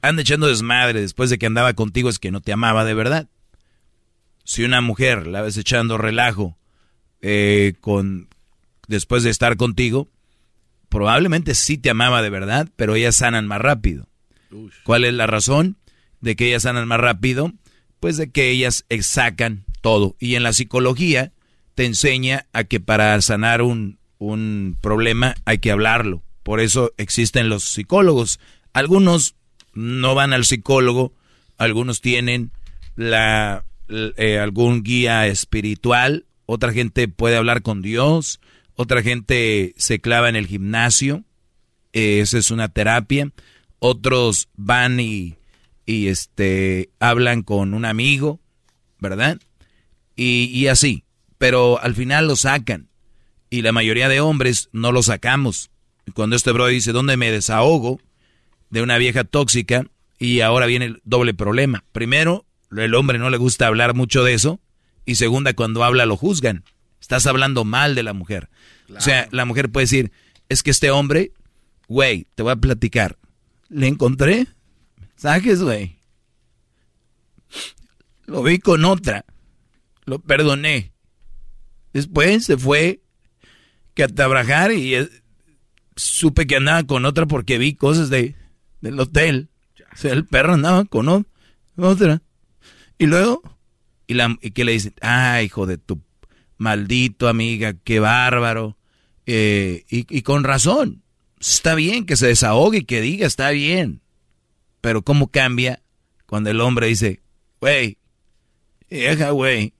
anda 0.01 0.21
echando 0.21 0.47
desmadre 0.47 1.01
después 1.01 1.29
de 1.29 1.37
que 1.37 1.45
andaba 1.45 1.73
contigo 1.73 2.09
es 2.09 2.19
que 2.19 2.31
no 2.31 2.41
te 2.41 2.53
amaba 2.53 2.85
de 2.85 2.93
verdad. 2.93 3.27
Si 4.43 4.63
una 4.63 4.81
mujer 4.81 5.27
la 5.27 5.41
ves 5.41 5.57
echando 5.57 5.97
relajo 5.97 6.57
eh, 7.21 7.73
con 7.81 8.29
después 8.87 9.23
de 9.23 9.29
estar 9.29 9.57
contigo, 9.57 10.07
probablemente 10.89 11.53
sí 11.55 11.77
te 11.77 11.89
amaba 11.89 12.21
de 12.21 12.29
verdad, 12.29 12.69
pero 12.75 12.95
ellas 12.95 13.15
sanan 13.15 13.47
más 13.47 13.59
rápido. 13.59 14.07
¿Cuál 14.83 15.03
es 15.03 15.13
la 15.13 15.27
razón 15.27 15.77
de 16.21 16.35
que 16.35 16.47
ellas 16.47 16.63
sanan 16.63 16.87
más 16.87 16.99
rápido? 16.99 17.51
Pues 17.99 18.17
de 18.17 18.29
que 18.29 18.49
ellas 18.49 18.85
sacan 19.01 19.65
todo. 19.81 20.15
Y 20.19 20.35
en 20.35 20.43
la 20.43 20.53
psicología 20.53 21.31
te 21.75 21.85
enseña 21.85 22.47
a 22.53 22.63
que 22.63 22.79
para 22.79 23.19
sanar 23.21 23.61
un, 23.61 23.99
un 24.17 24.77
problema 24.81 25.35
hay 25.45 25.59
que 25.59 25.71
hablarlo. 25.71 26.23
Por 26.43 26.59
eso 26.59 26.93
existen 26.97 27.49
los 27.49 27.63
psicólogos. 27.63 28.39
Algunos 28.73 29.35
no 29.73 30.15
van 30.15 30.33
al 30.33 30.45
psicólogo, 30.45 31.13
algunos 31.57 32.01
tienen 32.01 32.51
la, 32.95 33.63
eh, 33.89 34.39
algún 34.39 34.83
guía 34.83 35.27
espiritual, 35.27 36.25
otra 36.45 36.73
gente 36.73 37.07
puede 37.07 37.37
hablar 37.37 37.61
con 37.61 37.81
Dios, 37.81 38.41
otra 38.75 39.01
gente 39.01 39.73
se 39.77 39.99
clava 39.99 40.29
en 40.29 40.35
el 40.35 40.47
gimnasio, 40.47 41.23
eh, 41.93 42.19
esa 42.21 42.37
es 42.37 42.51
una 42.51 42.69
terapia, 42.69 43.31
otros 43.79 44.49
van 44.55 44.99
y, 44.99 45.36
y 45.87 46.09
este, 46.09 46.91
hablan 46.99 47.41
con 47.41 47.73
un 47.73 47.85
amigo, 47.85 48.39
¿verdad? 48.99 49.39
Y, 50.15 50.51
y 50.53 50.67
así, 50.67 51.05
pero 51.39 51.81
al 51.81 51.95
final 51.95 52.27
lo 52.27 52.35
sacan 52.35 52.89
y 53.49 53.61
la 53.61 53.71
mayoría 53.71 54.09
de 54.09 54.19
hombres 54.19 54.69
no 54.73 54.91
lo 54.91 55.01
sacamos. 55.01 55.71
Cuando 56.13 56.35
este 56.35 56.51
bro 56.51 56.67
dice, 56.67 56.91
¿dónde 56.91 57.17
me 57.17 57.31
desahogo 57.31 57.99
de 58.69 58.81
una 58.81 58.97
vieja 58.97 59.23
tóxica? 59.23 59.85
Y 60.19 60.41
ahora 60.41 60.65
viene 60.65 60.85
el 60.85 61.01
doble 61.05 61.33
problema. 61.33 61.85
Primero, 61.93 62.45
el 62.75 62.93
hombre 62.93 63.17
no 63.17 63.29
le 63.29 63.37
gusta 63.37 63.67
hablar 63.67 63.93
mucho 63.93 64.23
de 64.23 64.33
eso. 64.33 64.59
Y 65.05 65.15
segunda, 65.15 65.53
cuando 65.53 65.83
habla 65.83 66.05
lo 66.05 66.17
juzgan. 66.17 66.63
Estás 66.99 67.27
hablando 67.27 67.63
mal 67.63 67.95
de 67.95 68.03
la 68.03 68.13
mujer. 68.13 68.49
O 68.95 68.99
sea, 68.99 69.29
la 69.31 69.45
mujer 69.45 69.69
puede 69.69 69.85
decir, 69.85 70.11
es 70.49 70.63
que 70.63 70.71
este 70.71 70.91
hombre, 70.91 71.31
güey, 71.87 72.27
te 72.35 72.43
voy 72.43 72.51
a 72.51 72.57
platicar. 72.57 73.17
Le 73.69 73.87
encontré 73.87 74.47
mensajes, 75.17 75.63
güey. 75.63 75.97
Lo 78.27 78.43
vi 78.43 78.59
con 78.59 78.85
otra. 78.85 79.25
Lo 80.05 80.19
perdoné. 80.19 80.93
Después 81.91 82.45
se 82.45 82.57
fue 82.57 83.01
que 83.95 84.03
a 84.03 84.73
y 84.73 84.93
eh, 84.93 85.09
supe 85.95 86.45
que 86.45 86.57
andaba 86.57 86.83
con 86.83 87.05
otra 87.05 87.25
porque 87.25 87.57
vi 87.57 87.73
cosas 87.73 88.09
de, 88.09 88.35
del 88.81 88.99
hotel. 88.99 89.49
O 89.91 89.97
sea, 89.97 90.13
el 90.13 90.25
perro 90.25 90.53
andaba 90.53 90.85
con 90.85 91.25
otra. 91.77 92.21
Y 92.99 93.07
luego, 93.07 93.41
y, 94.05 94.51
que 94.51 94.65
le 94.65 94.73
dicen, 94.73 94.93
ah, 95.01 95.41
hijo 95.41 95.65
de 95.65 95.79
tu 95.79 96.01
maldito 96.57 97.27
amiga, 97.27 97.73
qué 97.83 97.99
bárbaro. 97.99 98.77
Eh, 99.25 99.83
y, 99.89 100.21
con 100.21 100.43
razón, 100.43 101.01
está 101.39 101.73
bien 101.73 102.05
que 102.05 102.15
se 102.15 102.27
desahogue 102.27 102.79
y 102.79 102.85
que 102.85 103.01
diga, 103.01 103.25
está 103.25 103.49
bien. 103.49 104.01
Pero 104.81 105.01
¿cómo 105.01 105.27
cambia 105.27 105.81
cuando 106.25 106.49
el 106.49 106.61
hombre 106.61 106.87
dice, 106.87 107.21
güey, 107.59 107.97
vieja, 108.89 109.31
güey, 109.31 109.73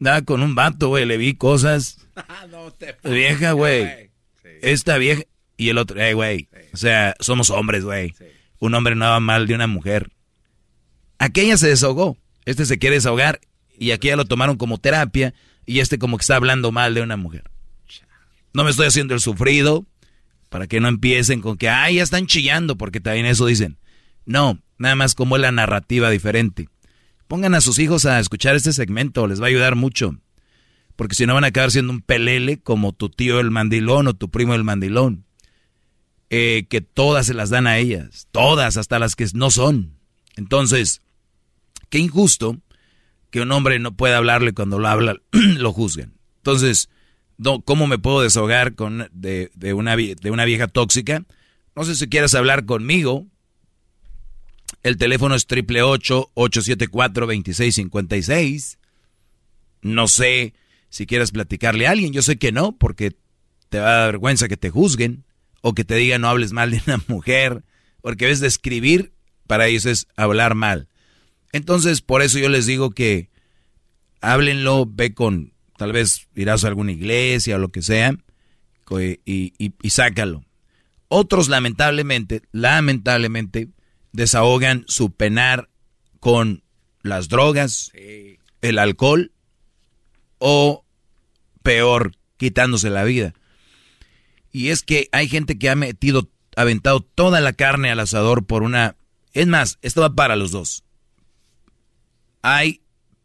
andaba 0.00 0.22
con 0.22 0.42
un 0.42 0.54
vato, 0.54 0.88
güey, 0.88 1.06
le 1.06 1.16
vi 1.16 1.34
cosas 1.34 2.00
vieja, 3.04 3.52
güey. 3.52 4.10
Esta 4.62 4.98
vieja. 4.98 5.22
Y 5.56 5.68
el 5.68 5.78
otro, 5.78 6.00
güey. 6.14 6.48
O 6.72 6.76
sea, 6.76 7.14
somos 7.20 7.50
hombres, 7.50 7.84
güey. 7.84 8.14
Un 8.58 8.74
hombre 8.74 8.94
no 8.94 9.06
va 9.06 9.20
mal 9.20 9.46
de 9.46 9.54
una 9.54 9.66
mujer. 9.66 10.10
Aquella 11.18 11.56
se 11.56 11.68
desahogó. 11.68 12.16
Este 12.44 12.64
se 12.66 12.78
quiere 12.78 12.96
desahogar. 12.96 13.40
Y 13.78 13.90
aquella 13.92 14.16
lo 14.16 14.24
tomaron 14.24 14.56
como 14.56 14.78
terapia. 14.78 15.34
Y 15.66 15.80
este 15.80 15.98
como 15.98 16.16
que 16.16 16.22
está 16.22 16.36
hablando 16.36 16.72
mal 16.72 16.94
de 16.94 17.02
una 17.02 17.16
mujer. 17.16 17.44
No 18.52 18.64
me 18.64 18.70
estoy 18.70 18.86
haciendo 18.86 19.14
el 19.14 19.20
sufrido. 19.20 19.86
Para 20.48 20.66
que 20.66 20.80
no 20.80 20.88
empiecen 20.88 21.42
con 21.42 21.56
que, 21.56 21.68
ay, 21.68 21.96
ya 21.96 22.02
están 22.02 22.26
chillando. 22.26 22.76
Porque 22.76 23.00
también 23.00 23.26
eso 23.26 23.46
dicen. 23.46 23.78
No, 24.26 24.60
nada 24.78 24.94
más 24.94 25.14
como 25.14 25.38
la 25.38 25.52
narrativa 25.52 26.10
diferente. 26.10 26.68
Pongan 27.28 27.54
a 27.54 27.60
sus 27.60 27.78
hijos 27.78 28.06
a 28.06 28.18
escuchar 28.18 28.56
este 28.56 28.72
segmento. 28.72 29.26
Les 29.26 29.40
va 29.40 29.46
a 29.46 29.48
ayudar 29.48 29.76
mucho 29.76 30.16
porque 31.00 31.14
si 31.14 31.24
no 31.24 31.32
van 31.32 31.44
a 31.44 31.46
acabar 31.46 31.70
siendo 31.70 31.94
un 31.94 32.02
pelele 32.02 32.60
como 32.60 32.92
tu 32.92 33.08
tío 33.08 33.40
el 33.40 33.50
mandilón 33.50 34.06
o 34.06 34.12
tu 34.12 34.30
primo 34.30 34.54
el 34.54 34.64
mandilón. 34.64 35.24
Eh, 36.28 36.66
que 36.68 36.82
todas 36.82 37.24
se 37.24 37.32
las 37.32 37.48
dan 37.48 37.66
a 37.66 37.78
ellas, 37.78 38.28
todas, 38.32 38.76
hasta 38.76 38.98
las 38.98 39.16
que 39.16 39.26
no 39.32 39.50
son. 39.50 39.94
Entonces, 40.36 41.00
qué 41.88 41.96
injusto 41.96 42.58
que 43.30 43.40
un 43.40 43.50
hombre 43.50 43.78
no 43.78 43.96
pueda 43.96 44.18
hablarle 44.18 44.52
cuando 44.52 44.78
lo 44.78 44.88
habla, 44.88 45.16
lo 45.32 45.72
juzgan. 45.72 46.12
Entonces, 46.36 46.90
¿cómo 47.64 47.86
me 47.86 47.96
puedo 47.96 48.20
desahogar 48.20 48.74
con, 48.74 49.08
de, 49.10 49.50
una, 49.72 49.96
de 49.96 50.30
una 50.30 50.44
vieja 50.44 50.68
tóxica? 50.68 51.24
No 51.74 51.84
sé 51.84 51.94
si 51.94 52.08
quieres 52.10 52.34
hablar 52.34 52.66
conmigo. 52.66 53.26
El 54.82 54.96
teléfono 54.96 55.34
es 55.34 55.46
triple 55.46 55.82
ocho 55.82 56.30
ocho 56.34 56.62
siete 56.62 56.88
cuatro 56.88 57.26
veintiséis 57.26 57.74
cincuenta 57.74 58.16
y 58.16 58.22
seis. 58.22 58.78
No 59.82 60.08
sé 60.08 60.54
si 60.88 61.06
quieres 61.06 61.32
platicarle 61.32 61.86
a 61.86 61.90
alguien. 61.90 62.12
Yo 62.12 62.22
sé 62.22 62.38
que 62.38 62.52
no, 62.52 62.72
porque 62.72 63.16
te 63.68 63.78
va 63.78 63.88
a 63.88 63.96
dar 64.00 64.12
vergüenza 64.12 64.48
que 64.48 64.56
te 64.56 64.70
juzguen 64.70 65.24
o 65.62 65.74
que 65.74 65.84
te 65.84 65.94
digan 65.96 66.22
no 66.22 66.28
hables 66.28 66.52
mal 66.52 66.70
de 66.70 66.82
una 66.86 67.02
mujer, 67.08 67.64
porque 68.00 68.26
ves 68.26 68.40
de 68.40 68.48
escribir, 68.48 69.12
para 69.46 69.66
ellos 69.66 69.84
es 69.84 70.06
hablar 70.16 70.54
mal. 70.54 70.88
Entonces, 71.52 72.00
por 72.00 72.22
eso 72.22 72.38
yo 72.38 72.48
les 72.48 72.66
digo 72.66 72.90
que 72.90 73.28
háblenlo, 74.20 74.86
ve 74.86 75.12
con, 75.14 75.52
tal 75.76 75.92
vez 75.92 76.28
irás 76.34 76.64
a 76.64 76.68
alguna 76.68 76.92
iglesia 76.92 77.56
o 77.56 77.58
lo 77.58 77.70
que 77.70 77.82
sea, 77.82 78.14
y 79.24 79.90
sácalo. 79.90 80.44
Otros, 81.08 81.48
lamentablemente, 81.48 82.42
lamentablemente, 82.52 83.68
desahogan 84.12 84.84
su 84.88 85.12
penar 85.12 85.68
con 86.18 86.62
las 87.02 87.28
drogas, 87.28 87.92
el 88.60 88.78
alcohol 88.78 89.32
o 90.38 90.84
peor, 91.62 92.16
quitándose 92.36 92.90
la 92.90 93.04
vida. 93.04 93.34
Y 94.52 94.68
es 94.68 94.82
que 94.82 95.08
hay 95.12 95.28
gente 95.28 95.58
que 95.58 95.70
ha 95.70 95.76
metido, 95.76 96.30
aventado 96.56 97.00
toda 97.00 97.40
la 97.40 97.52
carne 97.52 97.90
al 97.90 98.00
asador 98.00 98.46
por 98.46 98.62
una... 98.62 98.96
Es 99.32 99.46
más, 99.46 99.78
esto 99.82 100.00
va 100.00 100.14
para 100.14 100.36
los 100.36 100.50
dos. 100.50 100.82
Hay 102.42 102.82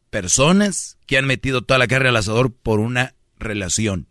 personas 0.10 0.98
que 1.08 1.18
han 1.18 1.26
metido 1.26 1.64
toda 1.64 1.80
la 1.80 1.88
carne 1.88 2.10
al 2.10 2.18
asador 2.18 2.54
por 2.54 2.80
una 2.80 3.16
relación. 3.38 4.08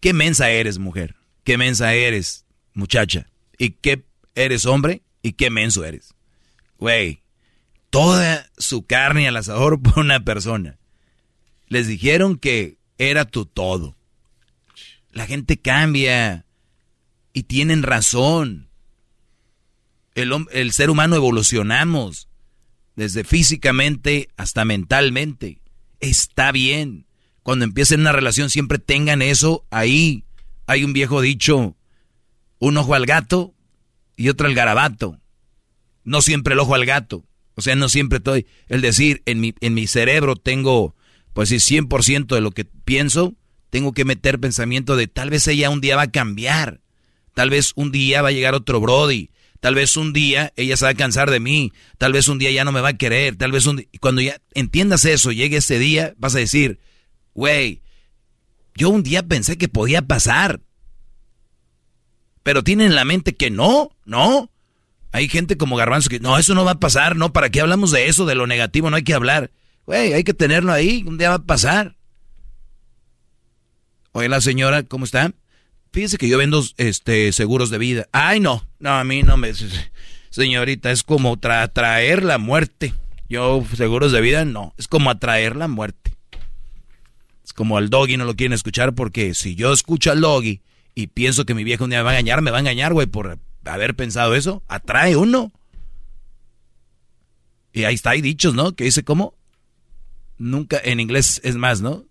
¿Qué 0.00 0.12
mensa 0.12 0.50
eres, 0.50 0.78
mujer? 0.78 1.16
¿Qué 1.44 1.58
mensa 1.58 1.94
eres, 1.94 2.46
muchacha? 2.72 3.28
¿Y 3.58 3.70
qué 3.70 4.04
eres, 4.34 4.64
hombre? 4.64 5.02
¿Y 5.22 5.32
qué 5.34 5.50
menso 5.50 5.84
eres? 5.84 6.14
Güey, 6.78 7.22
toda 7.90 8.50
su 8.58 8.84
carne 8.86 9.28
al 9.28 9.36
asador 9.36 9.80
por 9.82 10.00
una 10.00 10.24
persona. 10.24 10.78
Les 11.68 11.86
dijeron 11.86 12.36
que 12.36 12.76
era 12.98 13.24
tu 13.24 13.46
todo. 13.46 13.96
La 15.10 15.26
gente 15.26 15.58
cambia 15.58 16.44
y 17.32 17.44
tienen 17.44 17.82
razón. 17.82 18.68
El, 20.14 20.32
el 20.50 20.72
ser 20.72 20.90
humano 20.90 21.16
evolucionamos 21.16 22.28
desde 22.96 23.24
físicamente 23.24 24.28
hasta 24.36 24.64
mentalmente. 24.64 25.60
Está 26.00 26.52
bien. 26.52 27.06
Cuando 27.42 27.64
empiecen 27.64 28.00
una 28.00 28.12
relación 28.12 28.50
siempre 28.50 28.78
tengan 28.78 29.22
eso 29.22 29.66
ahí. 29.70 30.24
Hay 30.66 30.84
un 30.84 30.92
viejo 30.92 31.20
dicho, 31.20 31.76
un 32.58 32.76
ojo 32.76 32.94
al 32.94 33.06
gato 33.06 33.54
y 34.22 34.28
otro 34.28 34.46
al 34.46 34.54
garabato. 34.54 35.18
No 36.04 36.22
siempre 36.22 36.54
el 36.54 36.60
ojo 36.60 36.74
al 36.74 36.86
gato. 36.86 37.24
O 37.54 37.60
sea, 37.60 37.76
no 37.76 37.88
siempre 37.88 38.18
estoy... 38.18 38.46
El 38.68 38.80
decir, 38.80 39.22
en 39.26 39.40
mi, 39.40 39.54
en 39.60 39.74
mi 39.74 39.86
cerebro 39.86 40.36
tengo 40.36 40.94
pues 41.32 41.48
si 41.48 41.56
100% 41.56 42.34
de 42.34 42.40
lo 42.40 42.50
que 42.50 42.64
pienso, 42.64 43.34
tengo 43.70 43.92
que 43.92 44.04
meter 44.04 44.38
pensamiento 44.38 44.96
de 44.96 45.06
tal 45.06 45.30
vez 45.30 45.46
ella 45.48 45.70
un 45.70 45.80
día 45.80 45.96
va 45.96 46.02
a 46.02 46.10
cambiar, 46.10 46.80
tal 47.34 47.50
vez 47.50 47.72
un 47.74 47.90
día 47.90 48.22
va 48.22 48.28
a 48.28 48.32
llegar 48.32 48.54
otro 48.54 48.80
Brody, 48.80 49.30
tal 49.60 49.74
vez 49.74 49.96
un 49.96 50.12
día 50.12 50.52
ella 50.56 50.76
se 50.76 50.84
va 50.84 50.90
a 50.90 50.94
cansar 50.94 51.30
de 51.30 51.40
mí, 51.40 51.72
tal 51.96 52.12
vez 52.12 52.28
un 52.28 52.38
día 52.38 52.50
ya 52.50 52.64
no 52.64 52.72
me 52.72 52.82
va 52.82 52.90
a 52.90 52.98
querer, 52.98 53.36
tal 53.36 53.52
vez 53.52 53.66
un 53.66 53.78
día, 53.78 53.86
cuando 54.00 54.20
ya 54.20 54.40
entiendas 54.54 55.04
eso, 55.04 55.32
llegue 55.32 55.58
ese 55.58 55.78
día, 55.78 56.14
vas 56.18 56.34
a 56.34 56.38
decir, 56.38 56.80
güey, 57.34 57.80
Yo 58.74 58.90
un 58.90 59.02
día 59.02 59.22
pensé 59.22 59.58
que 59.58 59.68
podía 59.68 60.02
pasar. 60.02 60.60
Pero 62.42 62.64
tienen 62.64 62.88
en 62.88 62.94
la 62.94 63.04
mente 63.04 63.34
que 63.34 63.50
no, 63.50 63.90
no. 64.04 64.50
Hay 65.12 65.28
gente 65.28 65.56
como 65.56 65.76
Garbanzo 65.76 66.08
que 66.08 66.20
no, 66.20 66.38
eso 66.38 66.54
no 66.54 66.64
va 66.64 66.72
a 66.72 66.80
pasar, 66.80 67.16
no, 67.16 67.32
¿para 67.32 67.50
qué 67.50 67.60
hablamos 67.60 67.90
de 67.90 68.08
eso, 68.08 68.24
de 68.24 68.34
lo 68.34 68.46
negativo? 68.46 68.88
No 68.88 68.96
hay 68.96 69.04
que 69.04 69.14
hablar. 69.14 69.50
Güey, 69.86 70.14
hay 70.14 70.24
que 70.24 70.34
tenerlo 70.34 70.72
ahí, 70.72 71.04
un 71.06 71.18
día 71.18 71.28
va 71.28 71.36
a 71.36 71.44
pasar. 71.44 71.96
Oye, 74.12 74.28
la 74.28 74.40
señora, 74.40 74.82
¿cómo 74.82 75.04
está? 75.04 75.32
Fíjese 75.92 76.16
que 76.16 76.28
yo 76.28 76.38
vendo 76.38 76.64
este 76.78 77.32
seguros 77.32 77.68
de 77.68 77.78
vida. 77.78 78.08
Ay, 78.12 78.40
no, 78.40 78.66
no, 78.78 78.90
a 78.90 79.04
mí 79.04 79.22
no 79.22 79.36
me... 79.36 79.52
Señorita, 80.30 80.90
es 80.90 81.02
como 81.02 81.38
atraer 81.42 82.22
la 82.22 82.38
muerte. 82.38 82.94
Yo, 83.28 83.64
seguros 83.76 84.12
de 84.12 84.22
vida, 84.22 84.46
no. 84.46 84.74
Es 84.78 84.88
como 84.88 85.10
atraer 85.10 85.56
la 85.56 85.68
muerte. 85.68 86.14
Es 87.44 87.52
como 87.52 87.76
al 87.76 87.90
doggy 87.90 88.16
no 88.16 88.24
lo 88.24 88.34
quieren 88.34 88.54
escuchar 88.54 88.94
porque 88.94 89.34
si 89.34 89.54
yo 89.54 89.74
escucho 89.74 90.10
al 90.10 90.22
doggy 90.22 90.62
y 90.94 91.08
pienso 91.08 91.44
que 91.44 91.54
mi 91.54 91.64
viejo 91.64 91.84
un 91.84 91.90
día 91.90 92.00
me 92.00 92.04
va 92.04 92.10
a 92.10 92.14
engañar, 92.14 92.42
me 92.42 92.50
va 92.50 92.58
a 92.58 92.60
engañar, 92.60 92.92
güey, 92.92 93.06
por 93.06 93.38
haber 93.64 93.94
pensado 93.94 94.34
eso. 94.34 94.62
Atrae 94.68 95.16
uno. 95.16 95.52
Y 97.72 97.84
ahí 97.84 97.94
está, 97.94 98.10
hay 98.10 98.20
dichos, 98.20 98.54
¿no? 98.54 98.74
Que 98.74 98.84
dice, 98.84 99.02
¿cómo? 99.02 99.34
Nunca, 100.38 100.80
en 100.82 101.00
inglés 101.00 101.40
es 101.44 101.56
más, 101.56 101.80
¿no? 101.80 102.04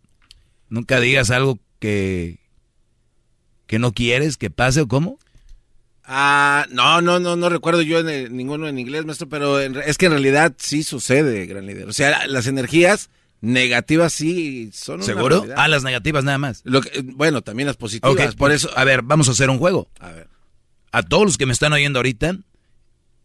Nunca 0.69 0.99
digas 0.99 1.29
algo 1.29 1.59
que, 1.79 2.39
que 3.67 3.77
no 3.77 3.93
quieres 3.93 4.37
que 4.37 4.49
pase 4.49 4.81
o 4.81 4.87
cómo. 4.87 5.19
Ah, 6.03 6.65
no, 6.71 7.01
no, 7.01 7.19
no, 7.19 7.35
no 7.35 7.49
recuerdo 7.49 7.81
yo 7.83 7.99
en 7.99 8.35
ninguno 8.35 8.67
en 8.67 8.79
inglés, 8.79 9.05
maestro, 9.05 9.29
pero 9.29 9.59
es 9.59 9.97
que 9.97 10.07
en 10.07 10.13
realidad 10.13 10.55
sí 10.57 10.81
sucede, 10.83 11.45
gran 11.45 11.67
líder. 11.67 11.87
O 11.87 11.93
sea, 11.93 12.25
las 12.27 12.47
energías 12.47 13.09
negativas 13.41 14.13
sí 14.13 14.71
son 14.71 15.03
¿Seguro? 15.03 15.45
ah, 15.57 15.67
las 15.67 15.83
negativas 15.83 16.23
nada 16.23 16.37
más. 16.37 16.61
Lo 16.63 16.81
que, 16.81 17.01
bueno, 17.01 17.41
también 17.41 17.67
las 17.67 17.77
positivas. 17.77 18.35
por 18.35 18.51
eso, 18.51 18.69
a 18.75 18.83
ver, 18.83 19.01
vamos 19.01 19.27
a 19.27 19.31
hacer 19.31 19.49
un 19.49 19.57
juego. 19.57 19.89
A 19.99 20.11
ver. 20.11 20.29
A 20.91 21.03
todos 21.03 21.25
los 21.25 21.37
que 21.37 21.45
me 21.45 21.53
están 21.53 21.73
oyendo 21.73 21.99
ahorita, 21.99 22.37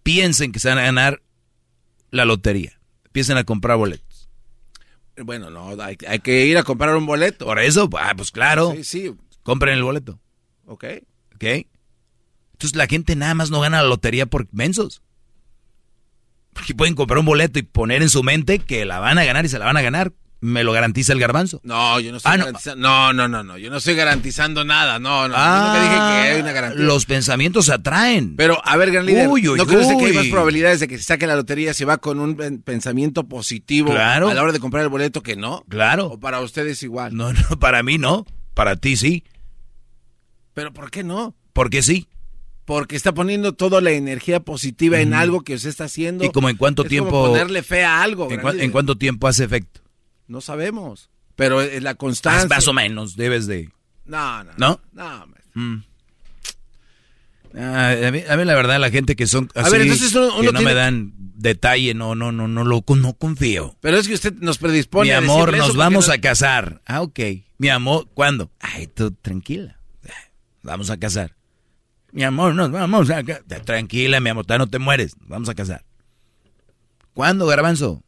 piensen 0.03 0.53
que 0.53 0.61
se 0.61 0.69
van 0.69 0.79
a 0.79 0.83
ganar 0.83 1.23
la 2.11 2.25
lotería. 2.25 2.81
Empiecen 3.05 3.37
a 3.37 3.45
comprar 3.45 3.77
boletos. 3.77 4.29
Bueno, 5.25 5.51
no, 5.51 5.75
hay, 5.83 5.97
que 5.97 6.47
ir 6.47 6.59
a 6.59 6.63
comprar 6.63 6.95
un 6.97 7.07
boleto. 7.07 7.47
Por 7.47 7.59
eso, 7.59 7.89
ah, 7.99 8.13
pues 8.17 8.31
claro. 8.31 8.73
Sí, 8.77 8.85
sí. 8.85 9.15
Compren 9.43 9.75
el 9.75 9.83
boleto. 9.83 10.21
Ok. 10.67 10.85
Ok. 11.35 11.45
Entonces 12.53 12.77
la 12.77 12.87
gente 12.87 13.17
nada 13.17 13.35
más 13.35 13.51
no 13.51 13.61
gana 13.61 13.83
la 13.83 13.89
lotería 13.89 14.27
por 14.27 14.47
mensos. 14.53 15.03
Porque 16.57 16.75
pueden 16.75 16.95
comprar 16.95 17.19
un 17.19 17.27
boleto 17.27 17.59
y 17.59 17.63
poner 17.63 18.01
en 18.01 18.09
su 18.09 18.23
mente 18.23 18.61
que 18.61 18.87
la 18.87 18.99
van 18.99 19.19
a 19.19 19.25
ganar 19.25 19.45
y 19.45 19.49
se 19.51 19.59
la 19.59 19.67
van 19.67 19.77
a 19.77 19.83
ganar. 19.83 20.13
¿Me 20.41 20.65
lo 20.65 20.73
garantiza 20.73 21.13
el 21.13 21.21
garbanzo? 21.21 21.61
No, 21.65 22.01
yo 22.01 22.11
no 22.11 22.17
estoy 22.17 22.33
ah, 22.33 22.37
garantizando. 22.39 22.89
No. 22.89 23.13
no, 23.13 23.29
no, 23.29 23.43
no, 23.43 23.59
Yo 23.59 23.71
no 23.71 23.77
estoy 23.77 23.95
garantizando 23.95 24.65
nada. 24.65 24.99
No, 24.99 25.29
no. 25.29 25.35
Ah, 25.37 25.57
yo 25.57 25.67
nunca 25.67 25.83
dije 25.83 25.97
que 25.97 26.35
hay 26.35 26.41
una 26.41 26.53
garantía. 26.53 26.85
Los 26.85 27.05
pensamientos 27.05 27.69
atraen. 27.69 28.37
Pero, 28.37 28.59
a 28.65 28.77
ver, 28.79 28.91
gran 28.91 29.05
líder. 29.05 29.29
Uy, 29.29 29.49
uy, 29.49 29.59
¿No 29.59 29.67
crees 29.67 29.87
que 29.87 30.07
hay 30.07 30.13
más 30.15 30.27
probabilidades 30.29 30.81
de 30.81 30.89
que 30.89 30.97
se 30.97 31.05
saque 31.05 31.27
la 31.27 31.37
lotería 31.37 31.75
si 31.75 31.85
va 31.85 31.99
con 31.99 32.21
un 32.21 32.37
pensamiento 32.65 33.25
positivo 33.25 33.93
a 33.93 34.19
la 34.19 34.43
hora 34.43 34.53
de 34.53 34.61
comprar 34.61 34.83
el 34.83 34.89
boleto 34.89 35.23
que 35.23 35.37
no? 35.37 35.63
Claro. 35.69 36.07
¿O 36.07 36.21
para 36.21 36.41
ustedes 36.41 36.83
igual? 36.83 37.15
No, 37.15 37.35
no, 37.35 37.41
para 37.61 37.83
mí 37.83 37.99
no. 37.99 38.25
Para 38.55 38.77
ti 38.77 38.97
sí. 38.97 39.25
¿Pero 40.55 40.73
por 40.73 40.91
qué 40.91 41.05
no? 41.05 41.35
Porque 41.53 41.83
sí 41.83 42.09
porque 42.67 42.97
está 42.97 43.15
poniendo 43.15 43.55
toda 43.55 43.81
la 43.81 43.93
energía 43.93 44.41
positiva 44.41 45.01
en 45.01 45.15
algo 45.15 45.43
que 45.43 45.55
usted 45.55 45.71
está 45.71 45.85
haciendo. 45.85 46.25
¿Y 46.25 46.31
como 46.31 46.51
en 46.51 46.57
cuánto 46.57 46.85
tiempo? 46.85 47.29
ponerle 47.29 47.63
fe 47.63 47.85
a 47.85 48.03
algo. 48.03 48.29
¿En, 48.31 48.73
cuánto 48.73 48.99
tiempo 48.99 49.29
hace 49.29 49.45
efecto? 49.45 49.81
No 50.27 50.41
sabemos. 50.41 51.09
Pero 51.37 51.63
es 51.63 51.83
la 51.83 51.95
constancia. 51.95 52.49
Más 52.49 52.67
o 52.67 52.73
menos, 52.73 53.17
debes 53.17 53.47
de. 53.47 53.71
No, 54.05 54.43
no. 54.43 54.53
¿No? 54.57 54.81
No, 54.93 55.27
mm. 55.55 55.85
ah, 57.57 57.95
a, 58.09 58.11
mí, 58.11 58.23
la 58.27 58.55
verdad, 58.55 58.81
la 58.81 58.91
gente 58.91 59.15
que 59.15 59.29
son 59.29 59.49
así, 59.55 59.69
a 59.69 59.71
ver, 59.71 59.83
entonces 59.83 60.13
que 60.13 60.53
no 60.53 60.61
me 60.61 60.75
dan 60.75 61.13
detalle, 61.17 61.95
no, 61.95 62.17
no, 62.17 62.33
no, 62.33 62.49
no 62.49 62.65
lo 62.65 62.85
no 62.97 63.15
confío. 63.15 63.77
Pero 63.81 63.97
es 63.97 64.09
que 64.09 64.15
usted 64.15 64.35
nos 64.41 64.59
predispone. 64.59 65.05
Mi 65.09 65.13
amor, 65.13 65.57
nos 65.57 65.77
vamos 65.77 66.09
a 66.09 66.19
casar. 66.19 66.83
Ah, 66.85 67.03
ok. 67.03 67.21
Mi 67.59 67.69
amor, 67.69 68.09
¿cuándo? 68.13 68.51
Ay, 68.59 68.89
tú 68.89 69.13
tranquila. 69.13 69.79
Vamos 70.63 70.91
a 70.91 70.97
casar. 70.97 71.36
Mi 72.17 72.25
amor, 72.25 72.55
nos 72.55 72.71
vamos 72.71 73.11
a 73.11 73.23
casar. 73.23 73.45
Tranquila, 73.67 74.21
mi 74.21 74.31
amor, 74.31 74.47
no 74.49 74.67
te 74.67 74.79
mueres. 74.79 75.17
Vamos 75.27 75.51
a 75.51 75.55
casar. 75.55 75.85
¿Cuándo, 77.13 77.45
garbanzo? 77.45 78.03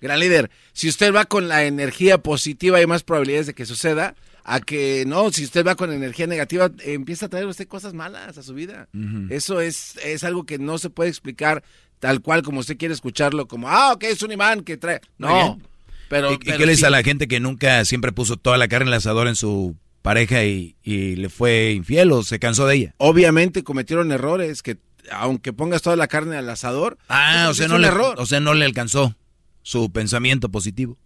Gran 0.00 0.20
líder, 0.20 0.50
si 0.72 0.88
usted 0.88 1.14
va 1.14 1.26
con 1.26 1.48
la 1.48 1.64
energía 1.64 2.16
positiva 2.16 2.78
hay 2.78 2.86
más 2.86 3.02
probabilidades 3.02 3.48
de 3.48 3.54
que 3.54 3.66
suceda 3.66 4.14
a 4.42 4.60
que 4.60 5.04
no, 5.06 5.30
si 5.30 5.44
usted 5.44 5.66
va 5.66 5.74
con 5.74 5.92
energía 5.92 6.26
negativa 6.26 6.70
empieza 6.82 7.26
a 7.26 7.28
traer 7.28 7.44
usted 7.44 7.68
cosas 7.68 7.92
malas 7.92 8.38
a 8.38 8.42
su 8.42 8.54
vida. 8.54 8.88
Eso 9.28 9.60
es, 9.60 9.96
es 10.02 10.24
algo 10.24 10.44
que 10.44 10.58
no 10.58 10.78
se 10.78 10.88
puede 10.88 11.10
explicar 11.10 11.62
tal 11.98 12.22
cual 12.22 12.42
como 12.42 12.60
usted 12.60 12.78
quiere 12.78 12.94
escucharlo, 12.94 13.48
como, 13.48 13.68
ah, 13.68 13.92
ok, 13.92 14.04
es 14.04 14.22
un 14.22 14.32
imán 14.32 14.62
que 14.62 14.78
trae. 14.78 15.02
No. 15.18 15.60
Pero, 16.08 16.32
¿Y, 16.32 16.38
qué 16.38 16.56
le 16.56 16.72
dice 16.72 16.86
a 16.86 16.90
la 16.90 17.02
gente 17.02 17.28
que 17.28 17.38
nunca 17.38 17.84
siempre 17.84 18.12
puso 18.12 18.38
toda 18.38 18.56
la 18.56 18.68
carne 18.68 18.84
en 18.84 18.88
el 18.88 18.94
asador 18.94 19.28
en 19.28 19.36
su 19.36 19.76
pareja 20.02 20.44
y, 20.44 20.76
le 20.84 21.28
fue 21.30 21.72
infiel 21.72 22.12
o 22.12 22.22
se 22.22 22.38
cansó 22.38 22.66
de 22.66 22.74
ella. 22.76 22.94
Obviamente 22.98 23.62
cometieron 23.62 24.12
errores 24.12 24.62
que 24.62 24.78
aunque 25.10 25.52
pongas 25.52 25.82
toda 25.82 25.96
la 25.96 26.06
carne 26.06 26.36
al 26.36 26.48
asador, 26.48 26.98
ah, 27.08 27.48
o 27.50 27.54
sea, 27.54 27.66
no 27.68 27.78
le, 27.78 27.88
o 27.88 28.26
sea, 28.26 28.40
no 28.40 28.54
le 28.54 28.64
alcanzó 28.64 29.16
su 29.62 29.90
pensamiento 29.90 30.48
positivo. 30.48 30.98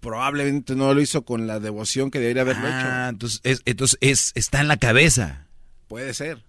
Probablemente 0.00 0.74
no 0.74 0.94
lo 0.94 1.00
hizo 1.00 1.22
con 1.22 1.46
la 1.46 1.60
devoción 1.60 2.10
que 2.10 2.18
debería 2.18 2.42
haberlo 2.42 2.66
ah, 2.66 2.80
hecho. 2.80 3.08
Entonces, 3.10 3.40
es, 3.44 3.62
entonces 3.66 3.98
es, 4.00 4.32
está 4.34 4.60
en 4.60 4.68
la 4.68 4.78
cabeza. 4.78 5.46
Puede 5.88 6.14
ser. 6.14 6.42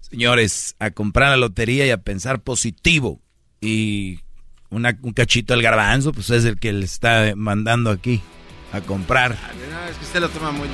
Señores, 0.00 0.76
a 0.78 0.90
comprar 0.90 1.30
la 1.30 1.36
lotería 1.36 1.86
y 1.86 1.90
a 1.90 1.98
pensar 1.98 2.40
positivo. 2.40 3.20
Y 3.60 4.20
una, 4.70 4.96
un 5.02 5.12
cachito 5.12 5.52
al 5.54 5.62
garbanzo, 5.62 6.12
pues 6.12 6.30
es 6.30 6.44
el 6.44 6.58
que 6.58 6.72
le 6.72 6.84
está 6.84 7.32
mandando 7.34 7.90
aquí 7.90 8.22
a 8.72 8.80
comprar. 8.80 9.36
Ah, 9.42 9.88
es 9.90 9.96
que 9.96 10.04
usted 10.04 10.20
lo 10.20 10.28
toma 10.28 10.50
muy 10.50 10.68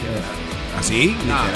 ¿Así? 0.79 1.17
¿Ah, 1.31 1.47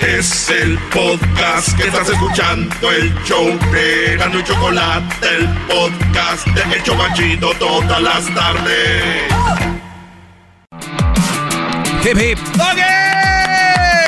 es 0.00 0.48
el 0.48 0.78
podcast 0.90 1.76
que 1.76 1.86
estás 1.88 2.08
escuchando, 2.08 2.90
el 2.90 3.14
show 3.24 3.46
de 3.70 4.16
Gano 4.16 4.40
y 4.40 4.44
Chocolate, 4.44 5.36
el 5.36 5.48
podcast 5.66 6.46
de 6.46 6.74
El 6.74 6.82
Chocachito 6.82 7.52
todas 7.58 8.00
las 8.00 8.34
tardes. 8.34 9.30
Hip 12.02 12.18
hip. 12.18 12.38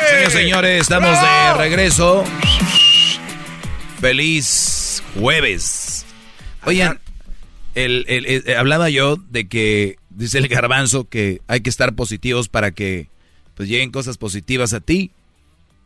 Señores, 0.09 0.33
señores, 0.33 0.81
estamos 0.81 1.21
de 1.21 1.55
regreso. 1.59 2.25
Feliz 4.01 5.03
jueves. 5.15 6.07
Oigan, 6.65 6.99
el, 7.75 8.05
eh, 8.09 8.57
hablaba 8.57 8.91
yo 8.91 9.17
de 9.17 9.49
que, 9.49 9.97
dice 10.11 10.39
el 10.39 10.49
garbanzo, 10.49 11.09
que 11.09 11.41
hay 11.47 11.61
que 11.61 11.71
estar 11.71 11.95
positivos 11.95 12.49
para 12.49 12.73
que 12.73 13.09
pues 13.55 13.69
lleguen 13.69 13.91
cosas 13.91 14.19
positivas 14.19 14.73
a 14.75 14.81
ti. 14.81 15.11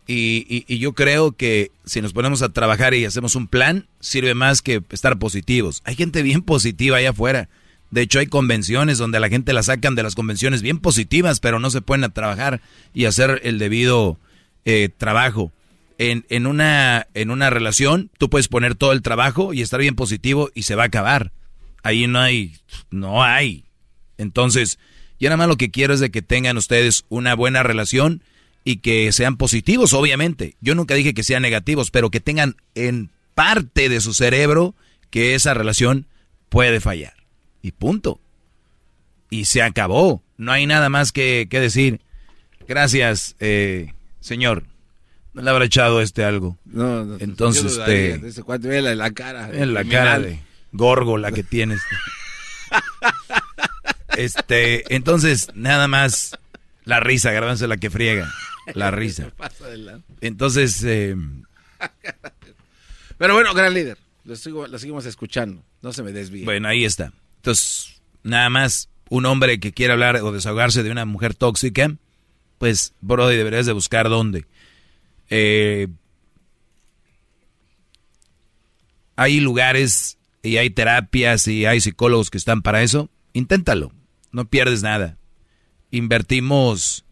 Y, 0.09 0.65
y, 0.69 0.79
yo 0.79 0.93
creo 0.93 1.33
que 1.33 1.73
si 1.85 2.01
nos 2.01 2.13
ponemos 2.13 2.41
a 2.43 2.51
trabajar 2.51 2.95
y 2.95 3.05
hacemos 3.05 3.35
un 3.35 3.49
plan, 3.49 3.89
sirve 3.99 4.35
más 4.35 4.63
que 4.63 4.83
estar 4.91 5.19
positivos. 5.19 5.83
Hay 5.85 5.97
gente 5.97 6.23
bien 6.23 6.43
positiva 6.43 6.99
allá 6.99 7.11
afuera. 7.11 7.49
De 7.91 8.03
hecho, 8.03 8.21
hay 8.21 8.27
convenciones 8.27 8.99
donde 8.99 9.19
la 9.19 9.29
gente 9.29 9.53
la 9.53 9.65
sacan 9.65 9.97
de 9.97 10.05
las 10.05 10.15
convenciones 10.15 10.63
bien 10.63 10.79
positivas, 10.79 11.41
pero 11.41 11.59
no 11.59 11.71
se 11.71 11.81
pueden 11.83 12.05
a 12.05 12.11
trabajar 12.11 12.61
y 12.95 13.07
hacer 13.07 13.41
el 13.43 13.59
debido 13.59 14.17
eh, 14.65 14.91
trabajo. 14.97 15.53
En, 15.99 16.25
en, 16.29 16.47
una, 16.47 17.09
en 17.15 17.33
una 17.33 17.51
relación, 17.51 18.11
tú 18.17 18.31
puedes 18.31 18.47
poner 18.47 18.77
todo 18.77 18.93
el 18.93 19.03
trabajo 19.03 19.55
y 19.55 19.63
estar 19.63 19.81
bien 19.81 19.97
positivo 19.97 20.51
y 20.55 20.63
se 20.63 20.77
va 20.77 20.85
a 20.85 20.87
acabar 20.87 21.33
ahí 21.87 22.07
no 22.07 22.21
hay, 22.21 22.57
no 22.91 23.23
hay. 23.23 23.65
Entonces, 24.19 24.79
yo 25.21 25.29
nada 25.29 25.37
más 25.37 25.49
lo 25.49 25.57
que 25.57 25.71
quiero 25.71 25.95
es 25.95 26.01
de 26.01 26.11
que 26.11 26.23
tengan 26.23 26.57
ustedes 26.57 27.05
una 27.09 27.35
buena 27.35 27.63
relación 27.63 28.23
y 28.65 28.79
que 28.79 29.13
sean 29.13 29.37
positivos, 29.37 29.93
obviamente. 29.93 30.57
Yo 30.61 30.75
nunca 30.75 30.95
dije 30.95 31.15
que 31.15 31.23
sean 31.23 31.43
negativos, 31.43 31.91
pero 31.91 32.11
que 32.11 32.21
tengan 32.21 32.57
en 32.75 33.11
parte 33.35 33.89
de 33.89 34.01
su 34.01 34.15
cerebro 34.15 34.75
que 35.11 35.35
esa 35.35 35.55
relación 35.55 36.07
puede 36.49 36.81
fallar. 36.81 37.15
Y 37.63 37.71
punto. 37.71 38.21
Y 39.31 39.45
se 39.45 39.63
acabó. 39.63 40.23
No 40.37 40.53
hay 40.53 40.67
nada 40.67 40.89
más 40.89 41.13
que, 41.13 41.47
decir. 41.51 42.01
Gracias, 42.67 43.37
eh, 43.39 43.93
señor. 44.21 44.65
No 45.35 45.43
le 45.43 45.51
habrá 45.51 45.67
echado 45.67 46.01
este 46.01 46.25
algo. 46.25 46.59
No, 46.65 47.05
no 47.05 47.17
Entonces, 47.21 47.79
este, 47.79 48.15
en 48.15 48.99
la 48.99 49.11
cara. 49.13 49.51
En 49.53 49.75
la 49.75 49.85
cara 49.85 50.19
de 50.19 50.41
górgola 50.73 51.33
que 51.33 51.43
tienes. 51.43 51.81
Este, 54.17 54.95
entonces, 54.95 55.49
nada 55.55 55.89
más 55.89 56.39
la 56.85 57.01
risa, 57.01 57.33
garbanzo 57.33 57.67
la 57.67 57.77
que 57.77 57.91
friega. 57.91 58.33
La 58.75 58.91
risa. 58.91 59.31
Entonces, 60.21 60.83
eh, 60.85 61.15
pero 63.19 63.35
bueno, 63.35 63.55
gran 63.55 63.75
líder. 63.75 63.99
Lo, 64.25 64.37
sigo, 64.37 64.67
lo 64.67 64.79
seguimos 64.79 65.07
escuchando. 65.07 65.63
No 65.83 65.93
se 65.93 66.03
me 66.03 66.13
desvíe. 66.13 66.45
Bueno, 66.45 66.69
ahí 66.69 66.85
está. 66.85 67.13
Entonces, 67.37 68.01
nada 68.23 68.51
más 68.51 68.89
un 69.09 69.25
hombre 69.27 69.61
que 69.61 69.73
quiere 69.73 69.93
hablar 69.93 70.17
o 70.17 70.33
desahogarse 70.33 70.83
de 70.83 70.91
una 70.91 71.05
mujer 71.05 71.35
tóxica, 71.35 71.95
pues, 72.59 72.93
Brody, 73.01 73.37
deberías 73.37 73.67
de 73.67 73.73
buscar 73.73 74.09
dónde. 74.09 74.47
Eh, 75.31 75.89
hay 79.15 79.41
lugares 79.41 80.19
y 80.47 80.59
hay 80.59 80.71
terapias 80.71 81.49
y 81.49 81.67
hay 81.67 81.81
psicólogos 81.81 82.31
que 82.31 82.39
están 82.39 82.63
para 82.63 82.83
eso. 82.83 83.11
Inténtalo, 83.33 83.93
no 84.33 84.49
pierdes 84.49 84.83
nada. 84.83 85.19
Invertimos, 85.91 87.05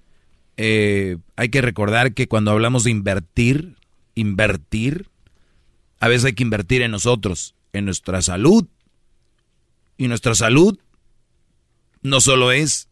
eh, 0.56 1.19
hay 1.36 1.48
que 1.48 1.61
recordar 1.61 2.15
que 2.15 2.28
cuando 2.28 2.52
hablamos 2.52 2.85
de 2.85 2.90
invertir, 2.90 3.77
invertir, 4.15 5.09
a 6.01 6.09
veces 6.09 6.27
hay 6.27 6.32
que 6.35 6.44
invertir 6.44 6.82
en 6.82 6.93
nosotros, 6.93 7.55
en 7.73 7.86
nuestra 7.86 8.23
salud. 8.23 8.66
Y 9.97 10.09
nuestra 10.09 10.35
salud 10.35 10.78
no 12.02 12.20
solo 12.20 12.52
es 12.52 12.89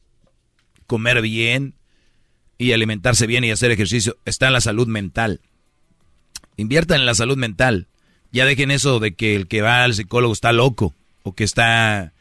comer 0.87 1.23
bien 1.23 1.75
y 2.59 2.73
alimentarse 2.73 3.27
bien 3.27 3.45
y 3.45 3.51
hacer 3.51 3.71
ejercicio, 3.71 4.17
está 4.25 4.47
en 4.47 4.53
la 4.53 4.61
salud 4.61 4.87
mental. 4.87 5.41
Inviertan 6.57 7.01
en 7.01 7.07
la 7.07 7.15
salud 7.15 7.37
mental. 7.37 7.89
Ya 8.33 8.47
dejen 8.47 8.71
eso 8.71 8.99
de 8.99 9.15
que 9.15 9.37
el 9.37 9.47
que 9.47 9.61
va 9.61 9.85
al 9.85 9.95
psicólogo 9.95 10.33
está 10.33 10.53
loco 10.53 10.95
o 11.23 11.35
que 11.35 11.45
está 11.45 12.13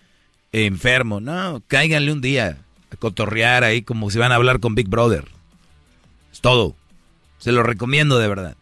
enfermo. 0.51 1.21
No, 1.21 1.63
cáiganle 1.67 2.11
un 2.11 2.21
día 2.21 2.57
a 2.91 2.95
cotorrear 2.97 3.63
ahí 3.63 3.81
como 3.81 4.11
si 4.11 4.19
van 4.19 4.31
a 4.31 4.35
hablar 4.35 4.59
con 4.59 4.75
Big 4.75 4.89
Brother. 4.89 5.25
Es 6.31 6.41
todo. 6.41 6.75
Se 7.39 7.51
lo 7.51 7.63
recomiendo 7.63 8.19
de 8.19 8.27
verdad. 8.27 8.57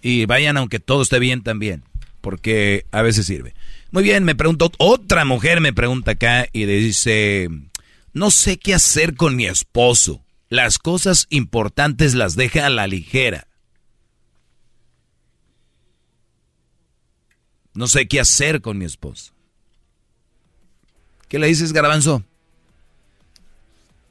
Y 0.00 0.26
vayan 0.26 0.56
aunque 0.56 0.78
todo 0.78 1.02
esté 1.02 1.18
bien 1.18 1.42
también, 1.42 1.82
porque 2.20 2.86
a 2.92 3.02
veces 3.02 3.26
sirve. 3.26 3.54
Muy 3.90 4.04
bien, 4.04 4.22
me 4.22 4.36
preguntó, 4.36 4.70
otra 4.78 5.24
mujer 5.24 5.60
me 5.60 5.72
pregunta 5.72 6.12
acá 6.12 6.46
y 6.52 6.66
dice, 6.66 7.48
no 8.12 8.30
sé 8.30 8.58
qué 8.58 8.74
hacer 8.74 9.16
con 9.16 9.34
mi 9.34 9.46
esposo. 9.46 10.22
Las 10.48 10.78
cosas 10.78 11.26
importantes 11.30 12.14
las 12.14 12.36
deja 12.36 12.66
a 12.66 12.70
la 12.70 12.86
ligera. 12.86 13.47
No 17.78 17.86
sé 17.86 18.08
qué 18.08 18.18
hacer 18.18 18.60
con 18.60 18.76
mi 18.76 18.86
esposo. 18.86 19.32
¿Qué 21.28 21.38
le 21.38 21.46
dices, 21.46 21.72
Garbanzo? 21.72 22.24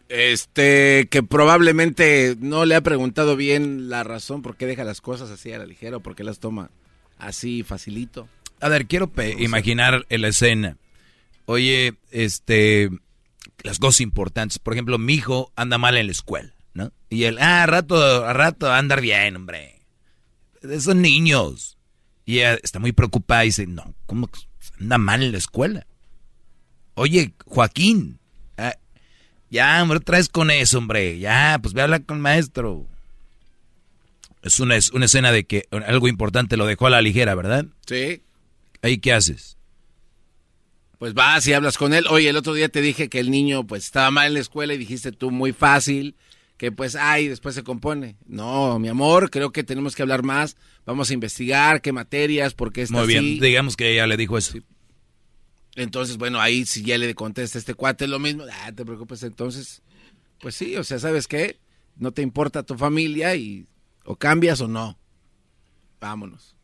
Este, 0.08 1.10
que 1.12 1.22
probablemente 1.22 2.38
no 2.40 2.64
le 2.64 2.76
ha 2.76 2.82
preguntado 2.82 3.36
bien 3.36 3.90
la 3.90 4.06
razón 4.06 4.42
por 4.42 4.56
qué 4.56 4.68
deja 4.68 4.86
las 4.86 5.02
cosas 5.02 5.32
así 5.32 5.52
a 5.52 5.58
la 5.58 5.66
ligera 5.66 5.98
o 5.98 6.00
por 6.00 6.16
qué 6.16 6.24
las 6.24 6.40
toma 6.40 6.72
así 7.18 7.64
facilito. 7.64 8.30
A 8.62 8.70
ver, 8.70 8.88
quiero 8.88 9.12
imaginar 9.38 10.06
la 10.08 10.30
escena. 10.30 10.78
Oye, 11.46 11.96
este, 12.12 12.90
las 13.64 13.80
cosas 13.80 14.00
importantes. 14.00 14.60
Por 14.60 14.76
ejemplo, 14.76 14.98
mi 14.98 15.16
hijo 15.16 15.52
anda 15.58 15.78
mal 15.78 15.98
en 15.98 16.06
la 16.06 16.14
escuela, 16.14 16.54
¿no? 16.74 16.94
Y 17.10 17.26
él, 17.26 17.38
ah, 17.42 17.64
a 17.64 17.66
rato, 17.66 18.26
a 18.26 18.32
rato 18.32 18.72
andar 18.72 19.02
bien, 19.02 19.36
hombre. 19.36 19.82
Son 20.80 21.02
niños. 21.02 21.77
Y 22.28 22.40
ella 22.40 22.60
está 22.62 22.78
muy 22.78 22.92
preocupada 22.92 23.46
y 23.46 23.48
dice, 23.48 23.66
no, 23.66 23.96
¿cómo 24.06 24.30
anda 24.82 24.98
mal 24.98 25.24
en 25.24 25.32
la 25.32 25.38
escuela? 25.38 25.88
Oye, 26.94 27.34
Joaquín, 27.46 28.20
ah, 28.58 28.76
ya, 29.50 29.82
hombre, 29.82 30.02
traes 30.02 30.28
con 30.28 30.52
eso, 30.52 30.78
hombre. 30.78 31.20
Ya, 31.20 31.58
pues 31.62 31.74
ve 31.74 31.80
a 31.80 31.86
hablar 31.86 32.04
con 32.04 32.18
el 32.18 32.24
maestro. 32.24 32.86
Es 34.44 34.60
una, 34.60 34.76
es 34.76 34.92
una 34.92 35.06
escena 35.06 35.32
de 35.32 35.46
que 35.46 35.70
algo 35.72 36.10
importante 36.10 36.58
lo 36.58 36.66
dejó 36.66 36.88
a 36.88 36.90
la 36.90 37.02
ligera, 37.02 37.34
¿verdad? 37.34 37.66
Sí. 37.86 38.22
¿Ahí 38.82 38.98
qué 38.98 39.14
haces? 39.14 39.58
Pues 41.00 41.14
vas 41.14 41.48
y 41.48 41.54
hablas 41.54 41.78
con 41.78 41.94
él. 41.94 42.08
Oye, 42.10 42.28
el 42.28 42.36
otro 42.36 42.54
día 42.54 42.68
te 42.68 42.82
dije 42.82 43.08
que 43.08 43.22
el 43.22 43.32
niño 43.32 43.66
pues 43.66 43.86
estaba 43.86 44.12
mal 44.12 44.28
en 44.28 44.34
la 44.34 44.40
escuela 44.42 44.74
y 44.74 44.78
dijiste 44.78 45.14
tú 45.14 45.32
muy 45.32 45.54
fácil, 45.54 46.18
que 46.58 46.72
pues, 46.72 46.96
ay, 46.96 47.28
después 47.28 47.56
se 47.56 47.64
compone. 47.64 48.18
No, 48.26 48.80
mi 48.80 48.88
amor, 48.88 49.30
creo 49.30 49.52
que 49.52 49.64
tenemos 49.64 49.96
que 49.96 50.02
hablar 50.02 50.24
más. 50.24 50.58
Vamos 50.86 51.10
a 51.10 51.14
investigar 51.14 51.82
qué 51.82 51.92
materias, 51.92 52.54
por 52.54 52.74
qué 52.74 52.84
está 52.84 52.98
Muy 52.98 53.08
bien, 53.08 53.40
digamos 53.40 53.78
que 53.78 53.92
ella 53.92 54.08
le 54.08 54.18
dijo 54.18 54.38
eso. 54.38 54.58
Entonces, 55.76 56.18
bueno, 56.18 56.40
ahí 56.40 56.66
si 56.66 56.82
ya 56.82 56.98
le 56.98 57.14
contesta 57.14 57.60
este 57.60 57.76
cuate 57.76 58.08
lo 58.08 58.20
mismo, 58.20 58.44
ah, 58.52 58.72
te 58.72 58.84
preocupes, 58.84 59.22
entonces, 59.24 59.84
pues 60.40 60.56
sí, 60.56 60.76
o 60.76 60.84
sea, 60.84 60.98
¿sabes 60.98 61.28
qué? 61.28 61.60
No 61.96 62.12
te 62.12 62.24
importa 62.24 62.64
tu 62.64 62.76
familia 62.76 63.36
y 63.36 63.68
o 64.04 64.16
cambias 64.16 64.60
o 64.62 64.68
no. 64.68 64.98
Vámonos 66.00 66.58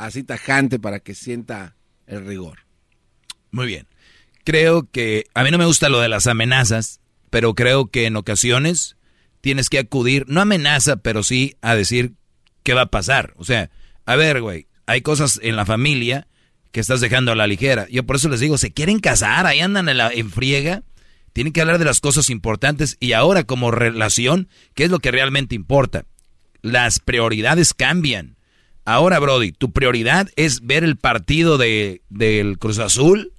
así 0.00 0.22
tajante 0.22 0.78
para 0.78 1.00
que 1.00 1.14
sienta 1.14 1.76
el 2.06 2.24
rigor. 2.24 2.60
Muy 3.50 3.66
bien. 3.66 3.86
Creo 4.44 4.88
que 4.90 5.26
a 5.34 5.44
mí 5.44 5.50
no 5.50 5.58
me 5.58 5.66
gusta 5.66 5.88
lo 5.88 6.00
de 6.00 6.08
las 6.08 6.26
amenazas, 6.26 7.00
pero 7.28 7.54
creo 7.54 7.90
que 7.90 8.06
en 8.06 8.16
ocasiones 8.16 8.96
tienes 9.40 9.68
que 9.68 9.78
acudir, 9.78 10.24
no 10.28 10.40
amenaza, 10.40 10.96
pero 10.96 11.22
sí 11.22 11.56
a 11.62 11.74
decir 11.74 12.12
qué 12.62 12.74
va 12.74 12.82
a 12.82 12.90
pasar. 12.90 13.34
O 13.36 13.44
sea, 13.44 13.70
a 14.06 14.16
ver, 14.16 14.40
güey, 14.40 14.66
hay 14.86 15.02
cosas 15.02 15.40
en 15.42 15.56
la 15.56 15.66
familia 15.66 16.26
que 16.72 16.80
estás 16.80 17.00
dejando 17.00 17.32
a 17.32 17.36
la 17.36 17.46
ligera. 17.46 17.86
Yo 17.90 18.04
por 18.04 18.16
eso 18.16 18.28
les 18.28 18.40
digo, 18.40 18.58
se 18.58 18.72
quieren 18.72 19.00
casar, 19.00 19.46
ahí 19.46 19.60
andan 19.60 19.88
en, 19.88 19.96
la, 19.96 20.10
en 20.10 20.30
friega. 20.30 20.82
Tienen 21.32 21.52
que 21.52 21.60
hablar 21.60 21.78
de 21.78 21.84
las 21.84 22.00
cosas 22.00 22.28
importantes 22.28 22.96
y 23.00 23.12
ahora 23.12 23.44
como 23.44 23.70
relación, 23.70 24.48
¿qué 24.74 24.84
es 24.84 24.90
lo 24.90 24.98
que 24.98 25.10
realmente 25.10 25.54
importa? 25.54 26.04
Las 26.60 26.98
prioridades 26.98 27.72
cambian. 27.72 28.36
Ahora, 28.84 29.18
Brody, 29.20 29.52
tu 29.52 29.72
prioridad 29.72 30.28
es 30.36 30.62
ver 30.62 30.82
el 30.82 30.96
partido 30.96 31.58
de, 31.58 32.02
del 32.08 32.58
Cruz 32.58 32.78
Azul. 32.78 33.32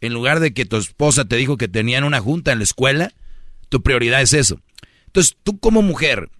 En 0.00 0.12
lugar 0.12 0.40
de 0.40 0.54
que 0.54 0.64
tu 0.64 0.76
esposa 0.76 1.24
te 1.24 1.36
dijo 1.36 1.56
que 1.56 1.68
tenían 1.68 2.04
una 2.04 2.20
junta 2.20 2.52
en 2.52 2.58
la 2.58 2.64
escuela, 2.64 3.12
tu 3.68 3.82
prioridad 3.82 4.22
es 4.22 4.32
eso. 4.32 4.60
Entonces, 5.10 5.36
tú 5.42 5.58
como 5.58 5.82
mujer 5.82 6.30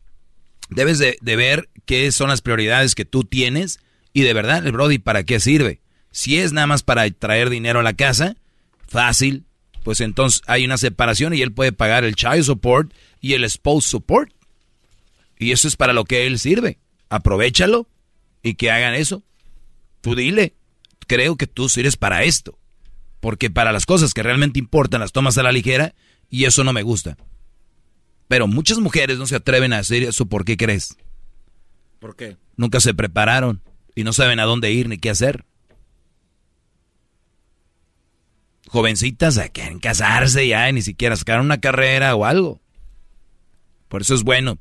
debes 0.69 1.01
de, 1.01 1.19
ver 1.23 1.69
qué 1.87 2.13
son 2.13 2.29
las 2.29 2.41
prioridades 2.41 2.95
que 2.95 3.05
tú 3.05 3.25
tienes 3.25 3.81
y 4.13 4.23
de 4.23 4.33
verdad, 4.33 4.65
el 4.65 4.71
Brody, 4.71 4.99
¿para 4.99 5.25
qué 5.25 5.41
sirve? 5.41 5.81
Si 6.13 6.39
es 6.39 6.53
nada 6.53 6.69
más 6.69 6.85
para 6.85 7.11
traer 7.11 7.51
dinero 7.51 7.81
a 7.81 7.83
la 7.83 7.95
casa, 7.95 8.37
fácil, 8.87 9.45
pues 9.83 10.01
entonces 10.01 10.43
hay 10.47 10.65
una 10.65 10.79
separación 10.79 11.35
y 11.35 11.43
él 11.43 11.53
puede 11.53 11.73
pagar 11.73 12.05
el 12.05 12.15
child 12.15 12.45
support 12.45 12.93
y 13.21 13.33
el 13.33 13.49
spouse 13.51 13.87
support. 13.87 14.33
Y 15.37 15.51
eso 15.51 15.67
es 15.67 15.75
para 15.75 15.93
lo 15.93 16.05
que 16.05 16.29
él 16.29 16.39
sirve. 16.39 16.79
Aprovechalo 17.09 17.89
y 18.41 18.55
que 18.55 18.71
hagan 18.71 18.95
eso. 18.95 19.25
Tú 20.01 20.15
dile, 20.15 20.55
creo 21.09 21.37
que 21.37 21.49
tú 21.49 21.69
sirves 21.69 21.97
para 21.97 22.23
esto. 22.23 22.57
Porque 23.19 23.51
para 23.51 23.73
las 23.73 23.85
cosas 23.85 24.15
que 24.15 24.23
realmente 24.23 24.61
importan 24.61 25.01
las 25.01 25.11
tomas 25.11 25.39
a 25.39 25.43
la 25.43 25.51
ligera 25.51 25.93
y 26.29 26.45
eso 26.45 26.63
no 26.63 26.73
me 26.73 26.83
gusta. 26.83 27.17
Pero 28.31 28.47
muchas 28.47 28.79
mujeres 28.79 29.19
no 29.19 29.27
se 29.27 29.35
atreven 29.35 29.73
a 29.73 29.79
hacer 29.79 30.05
eso. 30.05 30.25
¿Por 30.25 30.45
qué 30.45 30.57
crees? 30.57 30.97
¿Por 31.99 32.15
qué? 32.15 32.37
Nunca 32.55 32.79
se 32.79 32.95
prepararon 32.95 33.61
y 33.97 34.05
no 34.05 34.13
saben 34.13 34.39
a 34.39 34.45
dónde 34.45 34.71
ir 34.71 34.89
ni 34.89 34.99
qué 34.99 35.11
hacer. 35.11 35.45
Jovencitas 38.69 39.37
quieren 39.53 39.81
casarse 39.81 40.47
ya 40.47 40.69
y 40.69 40.73
ni 40.73 40.81
siquiera 40.81 41.17
sacar 41.17 41.41
una 41.41 41.59
carrera 41.59 42.15
o 42.15 42.25
algo. 42.25 42.61
Por 43.89 44.03
eso 44.03 44.15
es 44.15 44.23
bueno. 44.23 44.59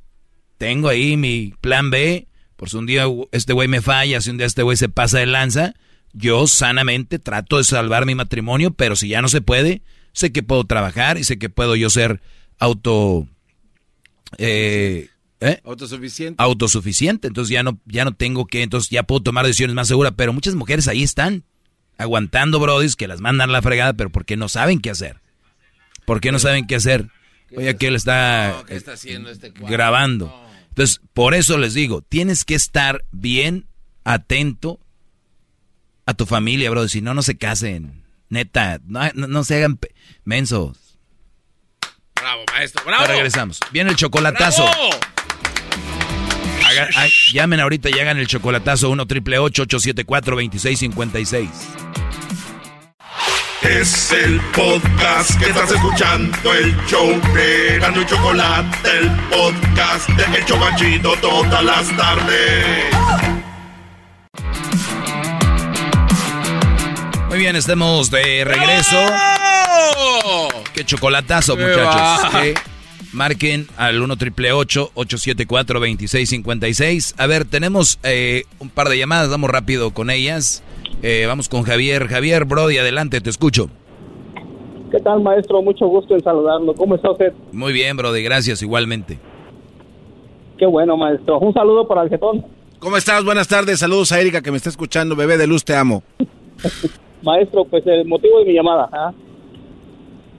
Tengo 0.58 0.90
ahí 0.90 1.16
mi 1.16 1.54
plan 1.62 1.91
B 1.91 2.28
por 2.56 2.72
si 2.72 2.78
un 2.78 2.88
día 2.88 3.06
este 3.32 3.54
güey 3.54 3.68
me 3.68 3.84
falla, 3.84 4.20
si 4.20 4.32
un 4.32 4.38
día 4.38 4.48
este 4.48 4.64
güey 4.64 4.78
se 4.78 4.90
pasa 4.90 5.20
de 5.20 5.28
lanza, 5.28 5.76
yo 6.12 6.48
sanamente 6.48 7.20
trato 7.20 7.60
de 7.60 7.64
salvar 7.64 8.08
mi 8.08 8.16
matrimonio, 8.16 8.72
pero 8.72 8.96
si 8.96 9.10
ya 9.10 9.22
no 9.22 9.28
se 9.28 9.41
puede, 9.41 9.84
sé 10.12 10.32
que 10.32 10.41
puedo 10.41 10.64
trabajar 10.64 11.20
y 11.20 11.24
sé 11.24 11.38
que 11.38 11.50
puedo 11.50 11.76
yo 11.76 11.91
ser 11.91 12.20
auto... 12.58 13.28
Eh, 14.38 15.10
¿eh? 15.39 15.61
Autosuficiente. 15.64 16.41
Autosuficiente, 16.41 17.27
entonces 17.27 17.51
ya 17.51 17.64
no, 17.64 17.80
ya 17.85 18.06
no 18.06 18.14
tengo 18.14 18.45
que, 18.45 18.64
entonces 18.64 18.89
ya 18.89 19.03
puedo 19.03 19.22
tomar 19.22 19.45
decisiones 19.45 19.76
más 19.76 19.88
seguras, 19.88 20.14
pero 20.15 20.34
muchas 20.34 20.56
mujeres 20.56 20.88
ahí 20.88 21.03
están, 21.03 21.43
aguantando 21.97 22.60
brodis 22.60 22.95
que 22.95 23.07
las 23.07 23.22
mandan 23.22 23.49
a 23.49 23.53
la 23.53 23.61
fregada, 23.61 23.93
pero 23.93 24.10
porque 24.10 24.38
no 24.38 24.49
saben 24.49 24.80
qué 24.80 24.89
hacer. 24.89 25.18
¿Por 26.06 26.22
qué 26.22 26.31
no 26.31 26.39
saben 26.39 26.65
qué 26.65 26.76
hacer? 26.76 27.07
Oye, 27.56 27.69
aquí 27.69 27.85
él 27.85 27.95
está, 27.95 28.64
está 28.69 28.93
haciendo 28.93 29.30
este 29.30 29.51
grabando. 29.51 30.34
Entonces, 30.69 31.01
por 31.14 31.34
eso 31.34 31.57
les 31.57 31.73
digo, 31.73 32.01
tienes 32.01 32.45
que 32.45 32.56
estar 32.56 33.03
bien 33.11 33.65
atento 34.03 34.80
a 36.06 36.14
tu 36.14 36.26
familia, 36.26 36.69
bro. 36.72 36.88
Si 36.88 37.01
no, 37.01 37.14
no 37.14 37.22
se 37.22 37.38
casen. 37.38 38.03
Neta, 38.30 38.80
no, 38.85 39.43
se 39.43 39.56
hagan 39.56 39.80
mensos. 40.23 40.78
Bravo, 42.30 42.45
maestro, 42.53 42.84
bravo. 42.85 43.01
Ahora 43.01 43.14
regresamos. 43.15 43.60
Viene 43.72 43.89
el 43.89 43.95
chocolatazo. 43.95 44.64
llamen 47.34 47.60
ahorita 47.60 47.89
y 47.89 47.99
hagan 47.99 48.19
el 48.19 48.27
chocolatazo 48.27 48.91
1 48.91 49.07
triple 49.07 49.39
874 49.39 50.35
2656 50.35 51.49
es 53.64 54.11
el 54.11 54.39
podcast 54.56 55.38
que 55.39 55.49
estás 55.49 55.72
escuchando, 55.72 56.53
el 56.53 56.76
show 56.85 57.19
de 57.34 57.80
Gano 57.80 58.01
y 58.01 58.06
Chocolate, 58.06 58.89
el 58.99 59.10
podcast 59.30 60.07
de 60.10 60.38
El 60.38 60.45
Chocachito 60.45 61.14
todas 61.22 61.64
las 61.64 61.97
tardes. 61.97 62.85
Muy 67.27 67.38
bien, 67.39 67.56
estamos 67.56 68.10
de 68.11 68.43
regreso. 68.45 69.06
¡Qué 70.73 70.84
chocolatazo, 70.85 71.56
muchachos! 71.57 72.61
Marquen 73.11 73.68
al 73.76 74.01
1 74.01 74.18
triple 74.18 74.51
874 74.51 75.80
2656. 75.80 77.15
A 77.18 77.26
ver, 77.26 77.45
tenemos 77.45 77.99
eh, 78.03 78.43
un 78.60 78.69
par 78.69 78.88
de 78.89 78.97
llamadas, 78.97 79.30
vamos 79.30 79.49
rápido 79.49 79.91
con 79.91 80.10
ellas. 80.10 80.64
Eh, 81.01 81.26
vamos 81.27 81.49
con 81.49 81.64
Javier. 81.64 82.07
Javier, 82.07 82.45
Brody, 82.45 82.77
adelante, 82.77 83.19
te 83.22 83.30
escucho. 83.30 83.69
¿Qué 84.91 84.99
tal, 84.99 85.22
maestro? 85.22 85.61
Mucho 85.61 85.88
gusto 85.88 86.14
en 86.15 86.23
saludarlo. 86.23 86.73
¿Cómo 86.76 86.95
está 86.95 87.11
usted? 87.11 87.34
Muy 87.51 87.73
bien, 87.73 87.97
Brody, 87.97 88.23
gracias, 88.23 88.61
igualmente. 88.61 89.19
Qué 90.57 90.65
bueno, 90.65 90.97
maestro. 90.97 91.39
Un 91.39 91.53
saludo 91.53 91.88
para 91.88 92.03
el 92.03 92.10
jetón. 92.10 92.45
¿Cómo 92.80 92.97
estás? 92.97 93.23
Buenas 93.23 93.47
tardes. 93.47 93.80
Saludos 93.80 94.11
a 94.11 94.19
Erika 94.19 94.41
que 94.41 94.51
me 94.51 94.57
está 94.57 94.69
escuchando. 94.69 95.15
Bebé 95.15 95.38
de 95.38 95.47
luz, 95.47 95.64
te 95.64 95.76
amo. 95.76 96.03
maestro, 97.23 97.65
pues 97.65 97.85
el 97.88 98.06
motivo 98.06 98.39
de 98.39 98.45
mi 98.45 98.53
llamada. 98.53 98.89
¿ah? 98.91 99.14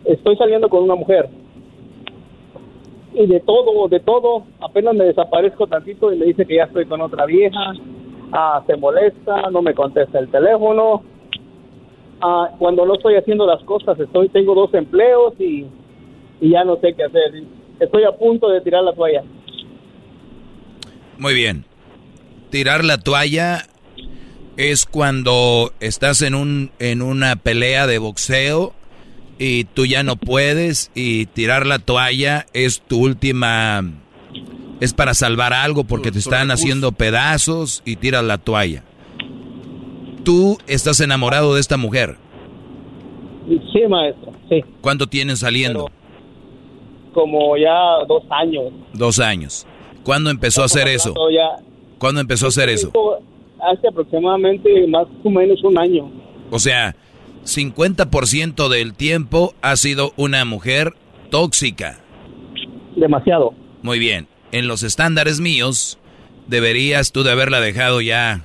Estoy 0.04 0.36
saliendo 0.36 0.68
con 0.68 0.82
una 0.82 0.94
mujer. 0.94 1.28
Y 3.12 3.26
de 3.26 3.40
todo, 3.40 3.88
de 3.88 4.00
todo, 4.00 4.44
apenas 4.60 4.94
me 4.94 5.04
desaparezco 5.04 5.66
tantito 5.66 6.12
y 6.12 6.18
me 6.18 6.26
dice 6.26 6.46
que 6.46 6.56
ya 6.56 6.64
estoy 6.64 6.86
con 6.86 7.00
otra 7.00 7.26
vieja, 7.26 7.72
ah, 8.32 8.62
se 8.66 8.76
molesta, 8.76 9.50
no 9.50 9.62
me 9.62 9.74
contesta 9.74 10.20
el 10.20 10.30
teléfono, 10.30 11.02
ah, 12.20 12.50
cuando 12.58 12.86
no 12.86 12.94
estoy 12.94 13.16
haciendo 13.16 13.46
las 13.46 13.62
cosas, 13.64 13.98
estoy, 13.98 14.28
tengo 14.28 14.54
dos 14.54 14.72
empleos 14.74 15.34
y, 15.40 15.66
y 16.40 16.50
ya 16.50 16.62
no 16.62 16.76
sé 16.76 16.94
qué 16.94 17.02
hacer, 17.02 17.42
estoy 17.80 18.04
a 18.04 18.12
punto 18.12 18.48
de 18.48 18.60
tirar 18.60 18.84
la 18.84 18.92
toalla. 18.92 19.24
Muy 21.18 21.34
bien, 21.34 21.64
tirar 22.50 22.84
la 22.84 22.98
toalla 22.98 23.64
es 24.56 24.86
cuando 24.86 25.72
estás 25.80 26.22
en 26.22 26.34
un 26.34 26.70
en 26.78 27.02
una 27.02 27.36
pelea 27.36 27.86
de 27.86 27.98
boxeo 27.98 28.72
y 29.40 29.64
tú 29.64 29.86
ya 29.86 30.02
no 30.02 30.16
puedes 30.16 30.90
y 30.94 31.24
tirar 31.26 31.66
la 31.66 31.78
toalla 31.78 32.46
es 32.52 32.82
tu 32.82 32.98
última 32.98 33.82
es 34.80 34.92
para 34.92 35.14
salvar 35.14 35.54
algo 35.54 35.84
porque 35.84 36.12
te 36.12 36.18
están 36.18 36.50
haciendo 36.50 36.92
pedazos 36.92 37.82
y 37.86 37.96
tiras 37.96 38.22
la 38.22 38.38
toalla. 38.38 38.84
Tú 40.24 40.58
estás 40.66 41.00
enamorado 41.00 41.54
de 41.54 41.60
esta 41.60 41.78
mujer. 41.78 42.16
Sí, 43.72 43.80
maestro, 43.88 44.32
sí. 44.48 44.62
¿Cuánto 44.82 45.06
tienen 45.06 45.36
saliendo? 45.36 45.90
como 47.12 47.56
ya 47.56 48.04
dos 48.06 48.22
años. 48.30 48.72
Dos 48.92 49.18
años. 49.18 49.66
¿Cuándo 50.04 50.30
empezó 50.30 50.62
a 50.62 50.66
hacer 50.66 50.86
eso? 50.86 51.14
¿Cuándo 51.98 52.20
empezó 52.20 52.46
a 52.46 52.48
hacer 52.50 52.68
eso? 52.68 52.92
Hace 53.60 53.88
aproximadamente 53.88 54.86
más 54.86 55.06
o 55.24 55.30
menos 55.30 55.62
un 55.64 55.78
año. 55.78 56.10
O 56.50 56.58
sea, 56.58 56.94
50% 57.44 58.68
del 58.68 58.94
tiempo 58.94 59.54
ha 59.62 59.76
sido 59.76 60.12
una 60.16 60.44
mujer 60.44 60.94
tóxica. 61.30 61.98
Demasiado. 62.96 63.54
Muy 63.82 63.98
bien. 63.98 64.26
En 64.52 64.68
los 64.68 64.82
estándares 64.82 65.40
míos, 65.40 65.98
deberías 66.48 67.12
tú 67.12 67.22
de 67.22 67.30
haberla 67.30 67.60
dejado 67.60 68.00
ya, 68.00 68.44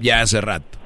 ya 0.00 0.20
hace 0.20 0.40
rato. 0.40 0.78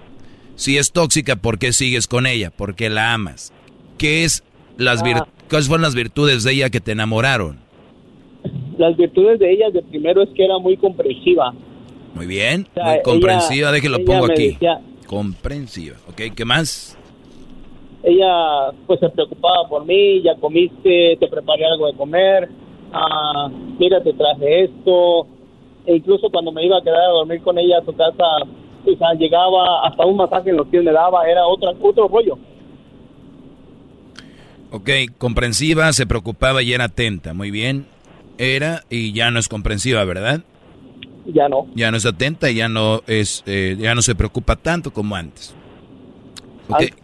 Si 0.56 0.76
es 0.76 0.92
tóxica, 0.92 1.36
¿por 1.36 1.58
qué 1.58 1.72
sigues 1.72 2.08
con 2.08 2.26
ella? 2.26 2.50
Porque 2.50 2.90
la 2.90 3.14
amas. 3.14 3.52
¿Qué 3.96 4.24
es 4.24 4.42
las 4.76 5.02
ah. 5.04 5.28
¿Cuáles 5.48 5.68
fueron 5.68 5.82
las 5.82 5.94
virtudes 5.94 6.44
de 6.44 6.52
ella 6.52 6.70
que 6.70 6.80
te 6.80 6.92
enamoraron? 6.92 7.58
Las 8.76 8.96
virtudes 8.96 9.38
de 9.38 9.52
ella, 9.52 9.70
de 9.70 9.82
primero 9.82 10.22
es 10.22 10.30
que 10.34 10.44
era 10.44 10.58
muy 10.58 10.76
comprensiva. 10.76 11.52
Muy 12.14 12.26
bien, 12.26 12.66
muy 12.74 13.02
comprensiva, 13.02 13.70
déjelo 13.70 14.04
pongo 14.04 14.26
aquí 14.26 14.56
comprensiva. 15.08 15.96
¿Ok? 16.08 16.34
¿Qué 16.36 16.44
más? 16.44 16.96
Ella 18.04 18.70
pues 18.86 19.00
se 19.00 19.08
preocupaba 19.08 19.68
por 19.68 19.84
mí, 19.84 20.22
ya 20.22 20.36
comiste, 20.36 21.16
te 21.18 21.26
preparé 21.26 21.66
algo 21.66 21.88
de 21.88 21.94
comer, 21.94 22.48
ah, 22.92 23.50
mira, 23.78 24.00
te 24.00 24.12
traje 24.12 24.64
esto. 24.64 25.26
E 25.84 25.96
incluso 25.96 26.30
cuando 26.30 26.52
me 26.52 26.64
iba 26.64 26.78
a 26.78 26.82
quedar 26.82 27.00
a 27.00 27.08
dormir 27.08 27.42
con 27.42 27.58
ella 27.58 27.78
a 27.78 27.84
su 27.84 27.96
casa, 27.96 28.24
pues, 28.84 28.98
llegaba 29.18 29.86
hasta 29.86 30.06
un 30.06 30.16
masaje 30.16 30.50
en 30.50 30.58
los 30.58 30.68
pies 30.68 30.84
me 30.84 30.92
daba, 30.92 31.28
era 31.28 31.46
otra, 31.46 31.72
otro 31.80 32.06
rollo. 32.06 32.38
Ok, 34.70 34.90
comprensiva, 35.16 35.92
se 35.92 36.06
preocupaba 36.06 36.62
y 36.62 36.74
era 36.74 36.84
atenta, 36.84 37.32
muy 37.32 37.50
bien. 37.50 37.86
Era 38.36 38.84
y 38.90 39.12
ya 39.12 39.30
no 39.30 39.40
es 39.40 39.48
comprensiva, 39.48 40.04
¿verdad? 40.04 40.42
Ya 41.32 41.48
no. 41.48 41.66
Ya 41.74 41.90
no 41.90 41.96
es 41.96 42.06
atenta, 42.06 42.50
ya 42.50 42.68
no 42.68 43.02
es, 43.06 43.42
eh, 43.46 43.76
ya 43.78 43.94
no 43.94 44.02
se 44.02 44.14
preocupa 44.14 44.56
tanto 44.56 44.92
como 44.92 45.16
antes. 45.16 45.54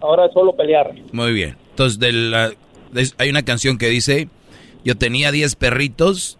Ahora 0.01 0.27
es 0.27 0.33
solo 0.33 0.55
pelear. 0.55 0.95
Muy 1.13 1.33
bien. 1.33 1.57
Entonces, 1.71 1.99
de 1.99 2.13
la, 2.13 2.53
hay 3.19 3.31
una 3.31 3.43
canción 3.43 3.79
que 3.79 3.89
dice, 3.89 4.29
yo 4.85 4.97
tenía 4.97 5.33
10 5.33 5.57
perritos, 5.57 6.39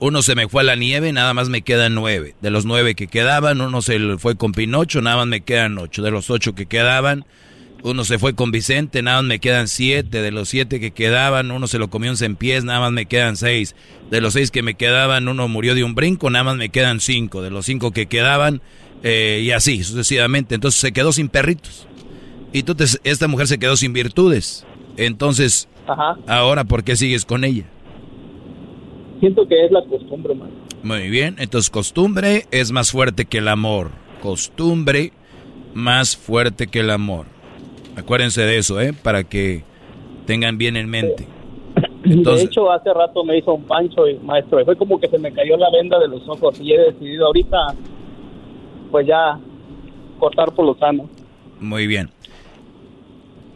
uno 0.00 0.22
se 0.22 0.34
me 0.34 0.48
fue 0.48 0.62
a 0.62 0.64
la 0.64 0.76
nieve, 0.76 1.12
nada 1.12 1.34
más 1.34 1.48
me 1.48 1.62
quedan 1.62 1.94
9. 1.94 2.34
De 2.40 2.50
los 2.50 2.64
9 2.64 2.94
que 2.94 3.06
quedaban, 3.06 3.60
uno 3.60 3.82
se 3.82 3.98
fue 4.18 4.36
con 4.36 4.52
Pinocho, 4.52 5.00
nada 5.02 5.16
más 5.16 5.26
me 5.26 5.42
quedan 5.42 5.78
8. 5.78 6.02
De 6.02 6.10
los 6.10 6.30
8 6.30 6.54
que 6.54 6.66
quedaban, 6.66 7.24
uno 7.82 8.04
se 8.04 8.18
fue 8.18 8.34
con 8.34 8.50
Vicente, 8.50 9.02
nada 9.02 9.18
más 9.18 9.28
me 9.28 9.38
quedan 9.38 9.68
siete. 9.68 10.22
De 10.22 10.30
los 10.30 10.48
siete 10.48 10.80
que 10.80 10.90
quedaban, 10.90 11.50
uno 11.50 11.66
se 11.66 11.78
lo 11.78 11.88
comió 11.88 12.12
en 12.20 12.36
pies, 12.36 12.64
nada 12.64 12.80
más 12.80 12.92
me 12.92 13.06
quedan 13.06 13.36
seis. 13.36 13.74
De 14.10 14.20
los 14.20 14.34
seis 14.34 14.50
que 14.50 14.62
me 14.62 14.74
quedaban, 14.74 15.28
uno 15.28 15.48
murió 15.48 15.74
de 15.74 15.84
un 15.84 15.94
brinco, 15.94 16.30
nada 16.30 16.44
más 16.44 16.56
me 16.56 16.68
quedan 16.68 17.00
cinco. 17.00 17.42
De 17.42 17.50
los 17.50 17.66
cinco 17.66 17.92
que 17.92 18.06
quedaban, 18.06 18.60
eh, 19.02 19.40
y 19.42 19.50
así 19.52 19.82
sucesivamente. 19.82 20.54
Entonces 20.54 20.80
se 20.80 20.92
quedó 20.92 21.12
sin 21.12 21.28
perritos. 21.28 21.86
Y 22.52 22.64
tú 22.64 22.76
esta 23.04 23.28
mujer 23.28 23.46
se 23.46 23.58
quedó 23.58 23.76
sin 23.76 23.92
virtudes. 23.92 24.66
Entonces, 24.96 25.68
ahora, 26.26 26.64
¿por 26.64 26.84
qué 26.84 26.96
sigues 26.96 27.24
con 27.24 27.44
ella? 27.44 27.64
Siento 29.20 29.46
que 29.46 29.66
es 29.66 29.70
la 29.70 29.84
costumbre, 29.84 30.34
man. 30.34 30.50
Muy 30.82 31.10
bien, 31.10 31.36
entonces 31.38 31.70
costumbre 31.70 32.46
es 32.50 32.72
más 32.72 32.90
fuerte 32.90 33.26
que 33.26 33.38
el 33.38 33.48
amor. 33.48 33.90
Costumbre 34.22 35.12
más 35.74 36.16
fuerte 36.16 36.66
que 36.66 36.80
el 36.80 36.90
amor. 36.90 37.26
Acuérdense 37.96 38.42
de 38.42 38.58
eso, 38.58 38.80
¿eh? 38.80 38.92
Para 38.92 39.24
que 39.24 39.62
tengan 40.26 40.58
bien 40.58 40.76
en 40.76 40.88
mente. 40.88 41.26
de 42.04 42.42
hecho, 42.42 42.70
hace 42.70 42.92
rato 42.92 43.24
me 43.24 43.38
hizo 43.38 43.54
un 43.54 43.64
pancho, 43.64 44.06
y, 44.08 44.18
maestro, 44.18 44.60
y 44.60 44.64
fue 44.64 44.76
como 44.76 45.00
que 45.00 45.08
se 45.08 45.18
me 45.18 45.32
cayó 45.32 45.56
la 45.56 45.70
venda 45.70 45.98
de 45.98 46.08
los 46.08 46.26
ojos 46.28 46.58
y 46.60 46.72
he 46.72 46.78
decidido 46.78 47.26
ahorita, 47.26 47.74
pues 48.90 49.06
ya, 49.06 49.38
cortar 50.18 50.52
por 50.52 50.66
lo 50.66 50.74
sano. 50.76 51.08
Muy 51.58 51.86
bien. 51.86 52.10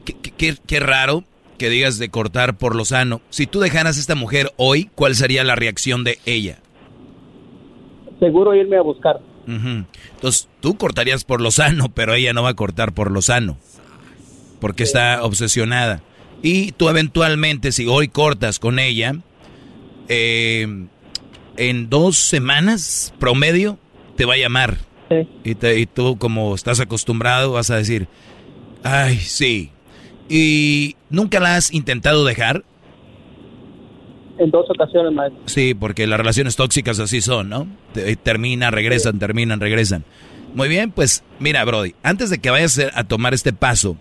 Qué, 0.05 0.57
qué, 0.67 0.81
raro 0.81 1.25
que 1.57 1.71
digas 1.71 1.99
de 1.99 2.11
cortar 2.11 2.59
por 2.59 2.75
lo 2.75 2.85
sano. 2.85 3.23
Si 3.31 3.47
tú 3.47 3.61
dejaras 3.61 3.97
a 3.97 4.01
esta 4.01 4.15
mujer 4.15 4.53
hoy, 4.57 4.91
¿cuál 4.95 5.15
sería 5.15 5.45
la 5.45 5.55
reacción 5.55 6.05
de 6.05 6.19
ella? 6.27 6.59
Seguro 8.19 8.55
irme 8.55 8.77
a 8.77 8.83
buscar. 8.83 9.21
Entonces, 9.47 10.49
tú 10.61 10.77
cortarías 10.77 11.25
por 11.25 11.41
lo 11.41 11.51
sano, 11.51 11.87
pero 11.95 12.15
ella 12.15 12.33
no 12.33 12.43
va 12.43 12.51
a 12.51 12.55
cortar 12.55 12.93
por 12.93 13.11
lo 13.11 13.23
sano 13.23 13.57
porque 14.65 14.85
está 14.85 15.23
obsesionada. 15.23 16.01
Y 16.43 16.73
tú 16.73 16.89
eventualmente, 16.89 17.71
si 17.71 17.87
hoy 17.87 18.09
cortas 18.09 18.59
con 18.59 18.79
ella, 18.79 19.15
eh, 20.09 20.87
en 21.59 21.91
dos 21.91 22.17
semanas 22.17 23.13
promedio 23.19 23.79
te 24.17 24.25
va 24.25 24.33
a 24.33 24.37
llamar. 24.39 24.79
Y, 25.45 25.51
y 25.51 25.85
tú 25.85 26.17
como 26.17 26.55
estás 26.55 26.81
acostumbrado 26.81 27.53
vas 27.53 27.69
a 27.69 27.77
decir, 27.77 28.09
ay, 28.83 29.19
sí. 29.19 29.71
¿Y 30.31 30.97
nunca 31.11 31.41
la 31.41 31.57
has 31.57 31.71
intentado 31.71 32.25
dejar? 32.25 32.65
En 34.39 34.51
dos 34.51 34.65
ocasiones, 34.71 35.13
maestro. 35.13 35.43
Sí, 35.45 35.75
porque 35.75 36.07
las 36.07 36.19
relaciones 36.19 36.57
tóxicas 36.57 36.99
así 37.01 37.21
son, 37.21 37.51
¿no? 37.51 37.67
Terminan, 38.23 38.73
regresan, 38.73 39.19
terminan, 39.19 39.61
regresan. 39.61 40.07
Muy 40.55 40.69
bien, 40.69 40.91
pues 40.91 41.23
mira, 41.39 41.63
Brody, 41.67 41.95
antes 42.03 42.31
de 42.31 42.39
que 42.39 42.49
vayas 42.49 42.79
a 42.95 43.05
tomar 43.05 43.35
este 43.35 43.53
paso, 43.53 43.99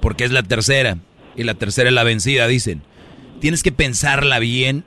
porque 0.00 0.24
es 0.24 0.30
la 0.30 0.42
tercera. 0.42 0.98
Y 1.36 1.44
la 1.44 1.54
tercera 1.54 1.88
es 1.88 1.94
la 1.94 2.04
vencida, 2.04 2.46
dicen. 2.48 2.82
Tienes 3.40 3.62
que 3.62 3.72
pensarla 3.72 4.38
bien 4.40 4.84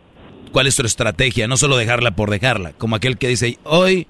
cuál 0.51 0.67
es 0.67 0.75
tu 0.75 0.85
estrategia, 0.85 1.47
no 1.47 1.57
solo 1.57 1.77
dejarla 1.77 2.11
por 2.11 2.29
dejarla. 2.29 2.73
Como 2.73 2.95
aquel 2.95 3.17
que 3.17 3.29
dice, 3.29 3.57
hoy 3.63 4.07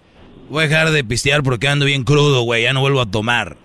voy 0.49 0.63
a 0.63 0.67
dejar 0.67 0.91
de 0.91 1.03
pistear 1.03 1.43
porque 1.43 1.67
ando 1.67 1.85
bien 1.85 2.03
crudo, 2.03 2.41
güey, 2.41 2.63
ya 2.63 2.73
no 2.73 2.81
vuelvo 2.81 3.01
a 3.01 3.09
tomar. 3.09 3.57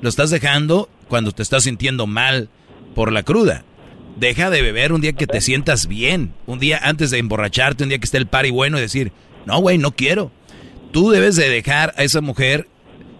Lo 0.00 0.08
estás 0.08 0.30
dejando 0.30 0.88
cuando 1.08 1.32
te 1.32 1.42
estás 1.42 1.64
sintiendo 1.64 2.06
mal 2.06 2.48
por 2.94 3.12
la 3.12 3.22
cruda. 3.22 3.64
Deja 4.16 4.48
de 4.48 4.62
beber 4.62 4.92
un 4.92 5.00
día 5.00 5.12
que 5.12 5.26
te 5.26 5.40
sientas 5.40 5.86
bien. 5.86 6.32
Un 6.46 6.58
día 6.58 6.80
antes 6.82 7.10
de 7.10 7.18
emborracharte, 7.18 7.82
un 7.82 7.88
día 7.88 7.98
que 7.98 8.04
esté 8.04 8.18
el 8.18 8.28
y 8.44 8.50
bueno 8.50 8.78
y 8.78 8.80
decir, 8.80 9.12
no, 9.44 9.58
güey, 9.58 9.78
no 9.78 9.92
quiero. 9.92 10.30
Tú 10.92 11.10
debes 11.10 11.36
de 11.36 11.48
dejar 11.48 11.92
a 11.96 12.04
esa 12.04 12.20
mujer 12.20 12.68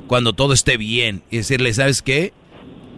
cuando 0.06 0.32
todo 0.32 0.52
esté 0.52 0.76
bien 0.76 1.22
y 1.30 1.38
decirle, 1.38 1.72
¿sabes 1.74 2.02
qué? 2.02 2.32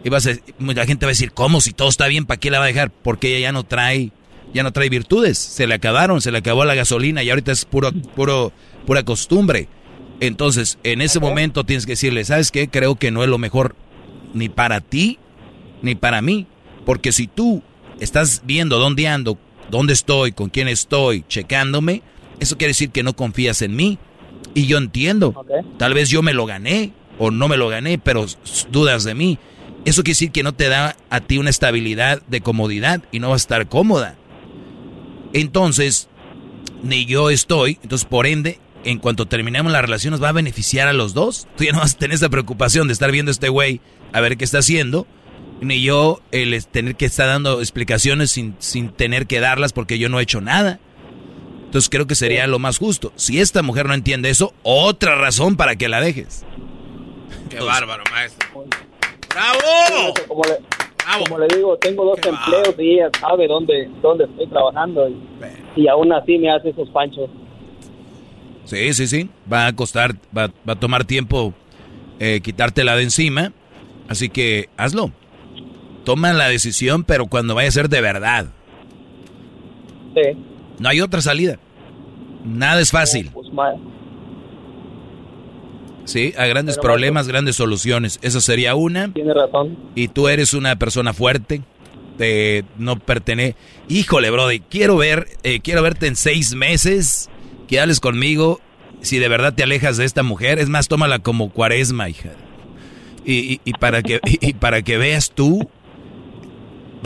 Y 0.07 0.09
vas 0.09 0.25
la 0.61 0.87
gente 0.87 1.05
va 1.05 1.11
a 1.11 1.15
decir, 1.15 1.33
¿cómo? 1.33 1.61
Si 1.61 1.73
todo 1.73 1.89
está 1.89 2.07
bien, 2.07 2.27
¿para 2.27 2.39
qué 2.39 2.49
la 2.49 2.61
va 2.61 2.67
a 2.67 2.69
dejar? 2.69 2.93
Porque 2.93 3.27
ella 3.27 3.49
ya 3.49 3.53
no 3.53 3.65
trae, 3.65 4.13
ya 4.55 4.63
no 4.63 4.73
trae 4.73 4.89
virtudes. 4.89 5.37
Se 5.37 5.67
le 5.67 5.75
acabaron, 5.75 6.21
se 6.21 6.31
le 6.31 6.39
acabó 6.39 6.65
la 6.65 6.77
gasolina 6.77 7.25
y 7.25 7.31
ahorita 7.31 7.51
es 7.51 7.65
puro, 7.65 7.91
puro, 8.15 8.53
pura 8.87 9.03
costumbre. 9.03 9.67
Entonces, 10.21 10.79
en 10.85 11.01
ese 11.01 11.19
momento 11.19 11.65
tienes 11.65 11.87
que 11.87 11.93
decirle, 11.95 12.25
¿sabes 12.25 12.53
qué? 12.53 12.69
Creo 12.69 12.95
que 12.95 13.11
no 13.11 13.25
es 13.25 13.29
lo 13.29 13.39
mejor 13.39 13.75
ni 14.33 14.49
para 14.49 14.81
ti, 14.81 15.19
ni 15.83 15.97
para 15.97 16.23
mí. 16.23 16.47
Porque 16.85 17.11
si 17.11 17.27
tú 17.27 17.65
estás 17.99 18.43
viendo 18.45 18.79
dónde 18.79 19.09
ando, 19.09 19.37
dónde 19.73 19.93
estoy, 19.93 20.31
con 20.31 20.51
quién 20.51 20.69
estoy, 20.69 21.25
checándome, 21.27 22.03
eso 22.39 22.57
quiere 22.57 22.71
decir 22.71 22.91
que 22.91 23.03
no 23.03 23.17
confías 23.17 23.61
en 23.61 23.75
mí. 23.75 23.99
Y 24.55 24.69
yo 24.69 24.79
entiendo. 24.79 25.45
Tal 25.79 25.95
vez 25.95 26.11
yo 26.11 26.23
me 26.23 26.33
lo 26.33 26.47
gané 26.47 26.93
o 27.19 27.33
no 27.33 27.49
me 27.49 27.57
lo 27.57 27.69
gané, 27.69 27.99
pero 27.99 28.25
dudas 28.71 29.03
de 29.03 29.17
mí. 29.17 29.41
Eso 29.87 30.03
quiere 30.03 30.17
decir 30.17 30.33
que 30.33 30.43
no 30.43 30.53
te 30.53 30.69
da 30.69 30.97
a 31.11 31.21
ti 31.21 31.39
una 31.39 31.49
estabilidad 31.49 32.21
de 32.27 32.41
comodidad 32.41 33.05
y 33.13 33.21
no 33.21 33.31
vas 33.31 33.43
a 33.43 33.45
estar 33.45 33.69
cómoda. 33.69 34.17
Entonces, 35.33 36.09
ni 36.83 37.07
yo 37.07 37.31
estoy, 37.31 37.79
entonces 37.85 38.05
por 38.05 38.27
ende, 38.27 38.59
en 38.83 38.99
cuanto 38.99 39.27
terminemos 39.27 39.71
la 39.71 39.83
relación 39.83 40.11
nos 40.11 40.21
va 40.21 40.31
a 40.31 40.33
beneficiar 40.33 40.89
a 40.89 40.93
los 40.93 41.15
dos. 41.15 41.47
Tú 41.57 41.63
ya 41.63 41.71
no 41.71 41.79
vas 41.79 41.95
a 41.95 41.99
tener 41.99 42.17
esa 42.17 42.29
preocupación 42.29 42.89
de 42.89 42.95
estar 42.95 43.13
viendo 43.13 43.31
a 43.31 43.33
este 43.33 43.49
güey 43.49 43.81
a 44.13 44.21
ver 44.21 44.37
qué 44.37 44.45
está 44.45 44.59
haciendo, 44.59 45.07
ni 45.61 45.81
yo 45.83 46.21
el 46.33 46.67
tener 46.67 46.97
que 46.97 47.07
estar 47.07 47.29
dando 47.29 47.61
explicaciones 47.61 48.33
sin, 48.33 48.57
sin 48.59 48.89
tener 48.89 49.29
que 49.29 49.39
darlas 49.39 49.73
porque 49.73 50.01
yo 50.01 50.09
no 50.09 50.19
he 50.19 50.25
hecho 50.25 50.41
nada. 50.41 50.81
Entonces 51.65 51.89
creo 51.91 52.09
que 52.09 52.17
sería 52.17 52.49
lo 52.49 52.59
más 52.59 52.79
justo. 52.79 53.13
Si 53.15 53.39
esta 53.39 53.63
mujer 53.63 53.87
no 53.87 53.95
entiende 53.95 54.31
eso, 54.31 54.53
otra 54.65 55.15
razón 55.15 55.57
para 55.57 55.77
que 55.77 55.89
la 55.89 56.01
dejes. 56.01 56.45
Qué 57.51 57.61
bárbaro, 57.61 58.03
maestro. 58.11 58.49
¡Bravo! 59.37 60.15
Como 61.29 61.39
le, 61.39 61.47
digo, 61.55 61.77
tengo 61.77 62.05
dos 62.05 62.19
empleos 62.19 62.75
y 62.79 62.95
ella 62.95 63.11
sabe 63.21 63.47
dónde, 63.47 63.89
dónde 64.03 64.25
estoy 64.25 64.47
trabajando 64.49 65.09
y, 65.77 65.87
aún 65.89 66.13
así 66.13 66.39
me 66.39 66.51
hace 66.51 66.71
esos 66.71 66.89
panchos. 66.89 67.29
Sí, 68.65 68.93
sí, 68.95 69.07
sí. 69.07 69.29
Va 69.51 69.67
a 69.67 69.73
costar, 69.75 70.15
va, 70.37 70.51
va 70.69 70.73
a 70.73 70.81
tomar 70.81 71.05
tiempo 71.05 71.53
eh, 72.19 72.41
quitártela 72.43 72.97
de 72.97 73.05
encima. 73.05 73.53
Así 74.09 74.29
que 74.29 74.69
hazlo. 74.77 75.13
Toma 76.05 76.33
la 76.33 76.49
decisión, 76.49 77.05
pero 77.05 77.27
cuando 77.27 77.55
vaya 77.55 77.69
a 77.69 77.73
ser 77.73 77.89
de 77.89 78.01
verdad. 78.01 78.47
Sí. 80.15 80.37
No 80.79 80.89
hay 80.89 81.01
otra 81.01 81.21
salida. 81.21 81.59
Nada 82.45 82.81
es 82.81 82.91
fácil. 82.91 83.31
Pues, 83.33 83.49
sí, 86.07 86.33
a 86.39 86.47
grandes 86.47 86.79
problemas, 86.79 87.29
grandes 87.29 87.57
soluciones. 87.57 88.19
Esa 88.23 88.41
sería 88.41 88.75
una. 88.75 89.13
Tiene 89.13 89.35
razón. 89.35 89.77
Y 89.95 90.09
tú 90.09 90.29
eres 90.29 90.55
una 90.55 90.77
persona 90.77 91.13
fuerte. 91.13 91.63
Te, 92.17 92.65
no 92.79 92.99
pertenece. 92.99 93.57
Híjole, 93.89 94.31
Brody, 94.31 94.61
quiero 94.61 94.97
ver, 94.97 95.29
eh, 95.43 95.61
quiero 95.61 95.83
verte 95.83 96.07
en 96.07 96.17
seis 96.17 96.55
meses. 96.55 97.29
Que 97.69 97.81
hables 97.81 98.01
conmigo. 98.01 98.61
Si 99.03 99.19
de 99.19 99.29
verdad 99.29 99.55
te 99.55 99.63
alejas 99.63 99.99
de 99.99 100.05
esta 100.05 100.23
mujer, 100.23 100.59
es 100.59 100.69
más, 100.69 100.89
tómala 100.89 101.19
como 101.19 101.51
cuaresma, 101.51 102.09
hija. 102.09 102.31
Y, 103.25 103.61
y, 103.65 103.73
para 103.75 104.03
que, 104.03 104.21
y 104.25 104.55
para 104.55 104.83
que 104.83 104.97
veas 104.97 105.33
tú 105.35 105.69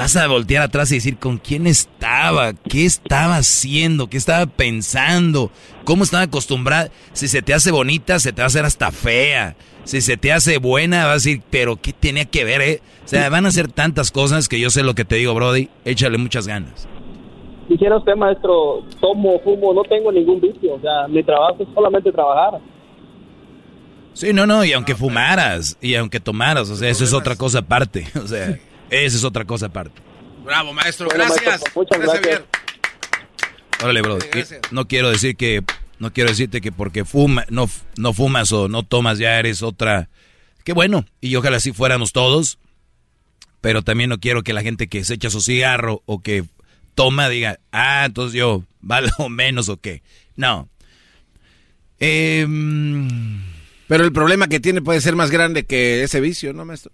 vas 0.00 0.16
a 0.16 0.26
voltear 0.28 0.62
atrás 0.62 0.90
y 0.90 0.94
decir 0.94 1.18
con 1.18 1.36
quién 1.36 1.66
estaba, 1.66 2.54
qué 2.54 2.86
estaba 2.86 3.36
haciendo, 3.36 4.08
qué 4.08 4.16
estaba 4.16 4.46
pensando, 4.46 5.50
cómo 5.84 6.04
estaba 6.04 6.22
acostumbrada. 6.22 6.90
Si 7.12 7.28
se 7.28 7.42
te 7.42 7.52
hace 7.52 7.70
bonita, 7.70 8.18
se 8.18 8.32
te 8.32 8.40
va 8.40 8.44
a 8.44 8.46
hacer 8.46 8.64
hasta 8.64 8.90
fea. 8.92 9.56
Si 9.84 10.00
se 10.00 10.16
te 10.16 10.32
hace 10.32 10.56
buena, 10.56 11.04
vas 11.04 11.10
a 11.10 11.14
decir, 11.14 11.42
pero 11.50 11.76
¿qué 11.76 11.92
tenía 11.92 12.24
que 12.24 12.44
ver, 12.44 12.62
eh? 12.62 12.80
O 13.04 13.08
sea, 13.08 13.28
van 13.28 13.44
a 13.44 13.50
ser 13.50 13.68
tantas 13.68 14.10
cosas 14.10 14.48
que 14.48 14.58
yo 14.58 14.70
sé 14.70 14.82
lo 14.82 14.94
que 14.94 15.04
te 15.04 15.16
digo, 15.16 15.34
Brody. 15.34 15.68
Échale 15.84 16.16
muchas 16.16 16.46
ganas. 16.46 16.88
Quisiera 17.68 17.98
usted, 17.98 18.16
maestro, 18.16 18.82
tomo, 19.00 19.38
fumo, 19.40 19.74
no 19.74 19.82
tengo 19.82 20.10
ningún 20.10 20.40
vicio. 20.40 20.74
O 20.74 20.80
sea, 20.80 21.08
mi 21.08 21.22
trabajo 21.22 21.56
es 21.62 21.68
solamente 21.74 22.10
trabajar. 22.10 22.60
Sí, 24.14 24.32
no, 24.32 24.46
no, 24.46 24.64
y 24.64 24.72
aunque 24.72 24.94
fumaras, 24.94 25.76
y 25.80 25.94
aunque 25.94 26.20
tomaras, 26.20 26.70
o 26.70 26.76
sea, 26.76 26.88
eso 26.88 27.04
es 27.04 27.12
otra 27.12 27.36
cosa 27.36 27.58
aparte. 27.58 28.06
O 28.22 28.26
sea. 28.26 28.58
Esa 28.90 29.16
es 29.16 29.24
otra 29.24 29.44
cosa 29.44 29.66
aparte. 29.66 30.00
Bravo, 30.44 30.72
maestro. 30.72 31.08
gracias. 31.08 31.62
muchas 31.74 32.00
gracias. 32.00 32.42
Órale, 33.82 34.02
bro. 34.02 34.18
No 34.70 34.88
quiero 34.88 35.10
decir 35.10 35.36
que 35.36 35.62
no 35.98 36.12
quiero 36.12 36.30
decirte 36.30 36.60
que 36.60 36.72
porque 36.72 37.04
fuma, 37.04 37.44
no, 37.50 37.68
no 37.96 38.12
fumas 38.12 38.52
o 38.52 38.68
no 38.68 38.82
tomas 38.82 39.18
ya 39.18 39.38
eres 39.38 39.62
otra. 39.62 40.08
Qué 40.64 40.72
bueno. 40.72 41.06
Y 41.20 41.36
ojalá 41.36 41.58
así 41.58 41.72
fuéramos 41.72 42.12
todos. 42.12 42.58
Pero 43.60 43.82
también 43.82 44.08
no 44.10 44.18
quiero 44.18 44.42
que 44.42 44.54
la 44.54 44.62
gente 44.62 44.88
que 44.88 45.04
se 45.04 45.14
echa 45.14 45.30
su 45.30 45.40
cigarro 45.40 46.02
o 46.06 46.22
que 46.22 46.44
toma 46.94 47.28
diga, 47.28 47.60
ah, 47.72 48.04
entonces 48.06 48.38
yo 48.38 48.64
valgo 48.80 49.28
menos 49.30 49.68
o 49.68 49.76
qué. 49.76 50.02
No. 50.36 50.68
Em, 51.98 53.42
pero 53.86 54.04
el 54.04 54.12
problema 54.12 54.48
que 54.48 54.60
tiene 54.60 54.80
puede 54.80 55.02
ser 55.02 55.16
más 55.16 55.30
grande 55.30 55.66
que 55.66 56.02
ese 56.02 56.20
vicio, 56.20 56.54
¿no, 56.54 56.64
maestro? 56.64 56.92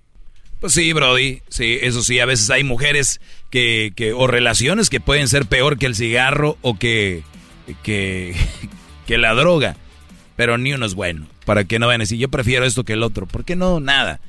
Pues 0.60 0.73
sí, 0.73 0.93
Brody, 0.93 1.43
sí, 1.49 1.78
eso 1.83 2.02
sí, 2.02 2.18
a 2.18 2.26
veces 2.26 2.51
hay 2.51 2.65
mujeres 2.65 3.20
que, 3.51 3.93
que 3.94 4.12
o 4.12 4.26
relaciones 4.26 4.91
que 4.91 5.01
pueden 5.01 5.28
ser 5.28 5.47
peor 5.47 5.78
que 5.78 5.86
el 5.86 5.94
cigarro 5.94 6.57
o 6.62 6.78
que, 6.78 7.23
que, 7.83 8.35
que 9.07 9.18
la 9.18 9.35
droga, 9.35 9.76
pero 10.35 10.57
ni 10.59 10.73
uno 10.73 10.86
es 10.86 10.94
bueno, 10.94 11.26
para 11.44 11.65
que 11.65 11.78
no 11.78 11.86
vayan 11.86 12.01
a 12.01 12.05
decir, 12.05 12.18
yo 12.18 12.31
prefiero 12.31 12.65
esto 12.65 12.85
que 12.85 12.94
el 12.94 13.02
otro, 13.02 13.26
¿por 13.26 13.44
qué 13.44 13.55
no? 13.55 13.81
Nada, 13.81 14.20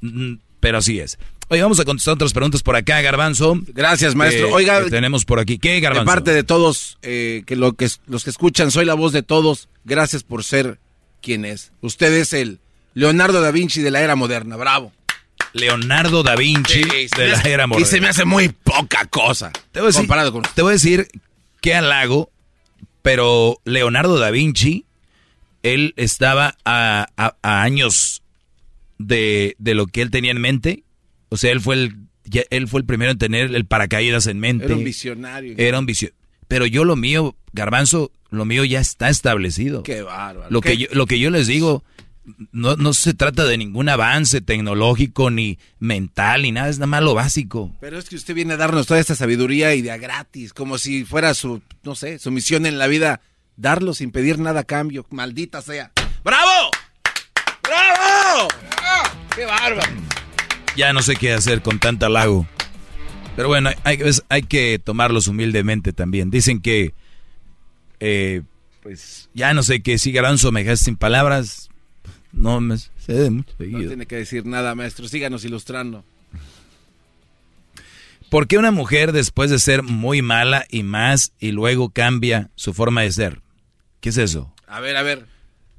mm, 0.00 0.34
pero 0.58 0.78
así 0.78 0.98
es. 0.98 1.18
Oye, 1.48 1.60
vamos 1.60 1.78
a 1.80 1.84
contestar 1.84 2.14
otras 2.14 2.32
preguntas 2.32 2.62
por 2.62 2.76
acá, 2.76 3.02
Garbanzo. 3.02 3.60
Gracias, 3.68 4.14
maestro. 4.14 4.48
Oiga, 4.54 4.86
tenemos 4.88 5.26
por 5.26 5.38
aquí. 5.38 5.58
¿Qué, 5.58 5.80
Garbanzo? 5.80 6.10
De 6.10 6.14
parte 6.14 6.32
de 6.32 6.44
todos, 6.44 6.98
eh, 7.02 7.42
que, 7.46 7.56
lo 7.56 7.74
que 7.74 7.90
los 8.06 8.24
que 8.24 8.30
escuchan, 8.30 8.70
soy 8.70 8.86
la 8.86 8.94
voz 8.94 9.12
de 9.12 9.22
todos. 9.22 9.68
Gracias 9.84 10.22
por 10.22 10.44
ser 10.44 10.78
quien 11.20 11.44
es. 11.44 11.72
Usted 11.82 12.10
es 12.14 12.32
el 12.32 12.60
Leonardo 12.94 13.42
da 13.42 13.50
Vinci 13.50 13.82
de 13.82 13.90
la 13.90 14.00
era 14.00 14.16
moderna. 14.16 14.56
Bravo. 14.56 14.92
Leonardo 15.52 16.22
da 16.22 16.36
Vinci 16.36 16.82
de 16.82 17.28
la 17.28 17.40
era 17.42 17.66
moderna. 17.66 17.86
Y 17.86 17.90
se 17.90 18.00
me 18.00 18.08
hace 18.08 18.24
muy 18.24 18.48
poca 18.48 19.06
cosa. 19.06 19.52
Te 19.72 19.80
voy 19.80 19.86
a 19.86 19.88
decir, 19.88 20.00
comparado 20.02 20.32
con... 20.32 20.42
te 20.54 20.62
voy 20.62 20.70
a 20.70 20.72
decir 20.74 21.08
qué 21.60 21.74
halago, 21.74 22.30
pero 23.02 23.60
Leonardo 23.64 24.18
da 24.18 24.30
Vinci, 24.30 24.86
él 25.62 25.94
estaba 25.96 26.56
a, 26.64 27.06
años 27.42 28.22
de, 28.98 29.56
lo 29.58 29.86
que 29.86 30.02
él 30.02 30.10
tenía 30.10 30.30
en 30.30 30.40
mente. 30.40 30.84
O 31.28 31.36
sea, 31.36 31.52
él 31.52 31.60
fue 31.60 31.76
el, 31.76 31.96
él 32.50 32.68
fue 32.68 32.80
el 32.80 32.86
primero 32.86 33.12
en 33.12 33.18
tener 33.18 33.54
el 33.54 33.64
paracaídas 33.64 34.26
en 34.26 34.40
mente. 34.40 34.66
Era 34.66 34.76
un 34.76 34.84
visionario. 34.84 35.54
Era 35.58 35.78
un 35.78 35.86
visionario. 35.86 36.20
Pero 36.48 36.66
yo 36.66 36.84
lo 36.84 36.96
mío, 36.96 37.34
Garbanzo, 37.52 38.12
lo 38.30 38.44
mío 38.44 38.64
ya 38.64 38.80
está 38.80 39.08
establecido. 39.08 39.82
Qué 39.82 40.02
bárbaro. 40.02 40.50
Lo, 40.50 40.60
Que, 40.60 40.76
yo, 40.76 40.88
lo 40.92 41.06
que 41.06 41.18
yo 41.18 41.30
les 41.30 41.46
digo 41.46 41.84
no, 42.52 42.76
no 42.76 42.92
se 42.92 43.14
trata 43.14 43.44
de 43.44 43.58
ningún 43.58 43.88
avance 43.88 44.40
tecnológico 44.40 45.30
ni 45.30 45.58
mental 45.78 46.42
ni 46.42 46.52
nada, 46.52 46.68
es 46.68 46.78
nada 46.78 46.86
más 46.86 47.02
lo 47.02 47.14
básico. 47.14 47.74
Pero 47.80 47.98
es 47.98 48.08
que 48.08 48.16
usted 48.16 48.34
viene 48.34 48.54
a 48.54 48.56
darnos 48.56 48.86
toda 48.86 49.00
esta 49.00 49.14
sabiduría 49.14 49.74
y 49.74 49.82
de 49.82 49.96
gratis, 49.98 50.52
como 50.52 50.78
si 50.78 51.04
fuera 51.04 51.34
su, 51.34 51.62
no 51.82 51.94
sé, 51.94 52.18
su 52.18 52.30
misión 52.30 52.66
en 52.66 52.78
la 52.78 52.86
vida, 52.86 53.20
darlo 53.56 53.94
sin 53.94 54.12
pedir 54.12 54.38
nada 54.38 54.60
a 54.60 54.64
cambio, 54.64 55.06
maldita 55.10 55.62
sea. 55.62 55.92
¡Bravo! 56.24 56.70
¡Bravo! 57.62 58.48
¡Qué 59.34 59.44
bárbaro! 59.44 59.92
Ya 60.76 60.92
no 60.92 61.02
sé 61.02 61.16
qué 61.16 61.32
hacer 61.32 61.62
con 61.62 61.78
tanta 61.78 62.08
lago. 62.08 62.46
Pero 63.36 63.48
bueno, 63.48 63.70
hay, 63.84 63.98
hay 64.28 64.42
que 64.42 64.78
tomarlos 64.78 65.26
humildemente 65.26 65.92
también. 65.92 66.30
Dicen 66.30 66.60
que, 66.60 66.94
eh, 67.98 68.42
pues, 68.82 69.30
ya 69.34 69.54
no 69.54 69.62
sé 69.62 69.82
qué, 69.82 69.98
si 69.98 70.12
Garanzo 70.12 70.52
me 70.52 70.62
dejaste 70.64 70.86
sin 70.86 70.96
palabras, 70.96 71.70
no 72.32 72.60
me 72.60 72.76
sé 72.78 73.12
de 73.12 73.30
mucho 73.30 73.52
No 73.58 73.78
tiene 73.78 74.06
que 74.06 74.16
decir 74.16 74.46
nada, 74.46 74.74
maestro. 74.74 75.06
Síganos 75.06 75.44
ilustrando. 75.44 76.04
¿Por 78.30 78.48
qué 78.48 78.56
una 78.56 78.70
mujer 78.70 79.12
después 79.12 79.50
de 79.50 79.58
ser 79.58 79.82
muy 79.82 80.22
mala 80.22 80.64
y 80.70 80.82
más 80.82 81.34
y 81.38 81.52
luego 81.52 81.90
cambia 81.90 82.50
su 82.54 82.72
forma 82.72 83.02
de 83.02 83.12
ser? 83.12 83.42
¿Qué 84.00 84.08
es 84.08 84.16
eso? 84.16 84.52
A 84.66 84.80
ver, 84.80 84.96
a 84.96 85.02
ver. 85.02 85.26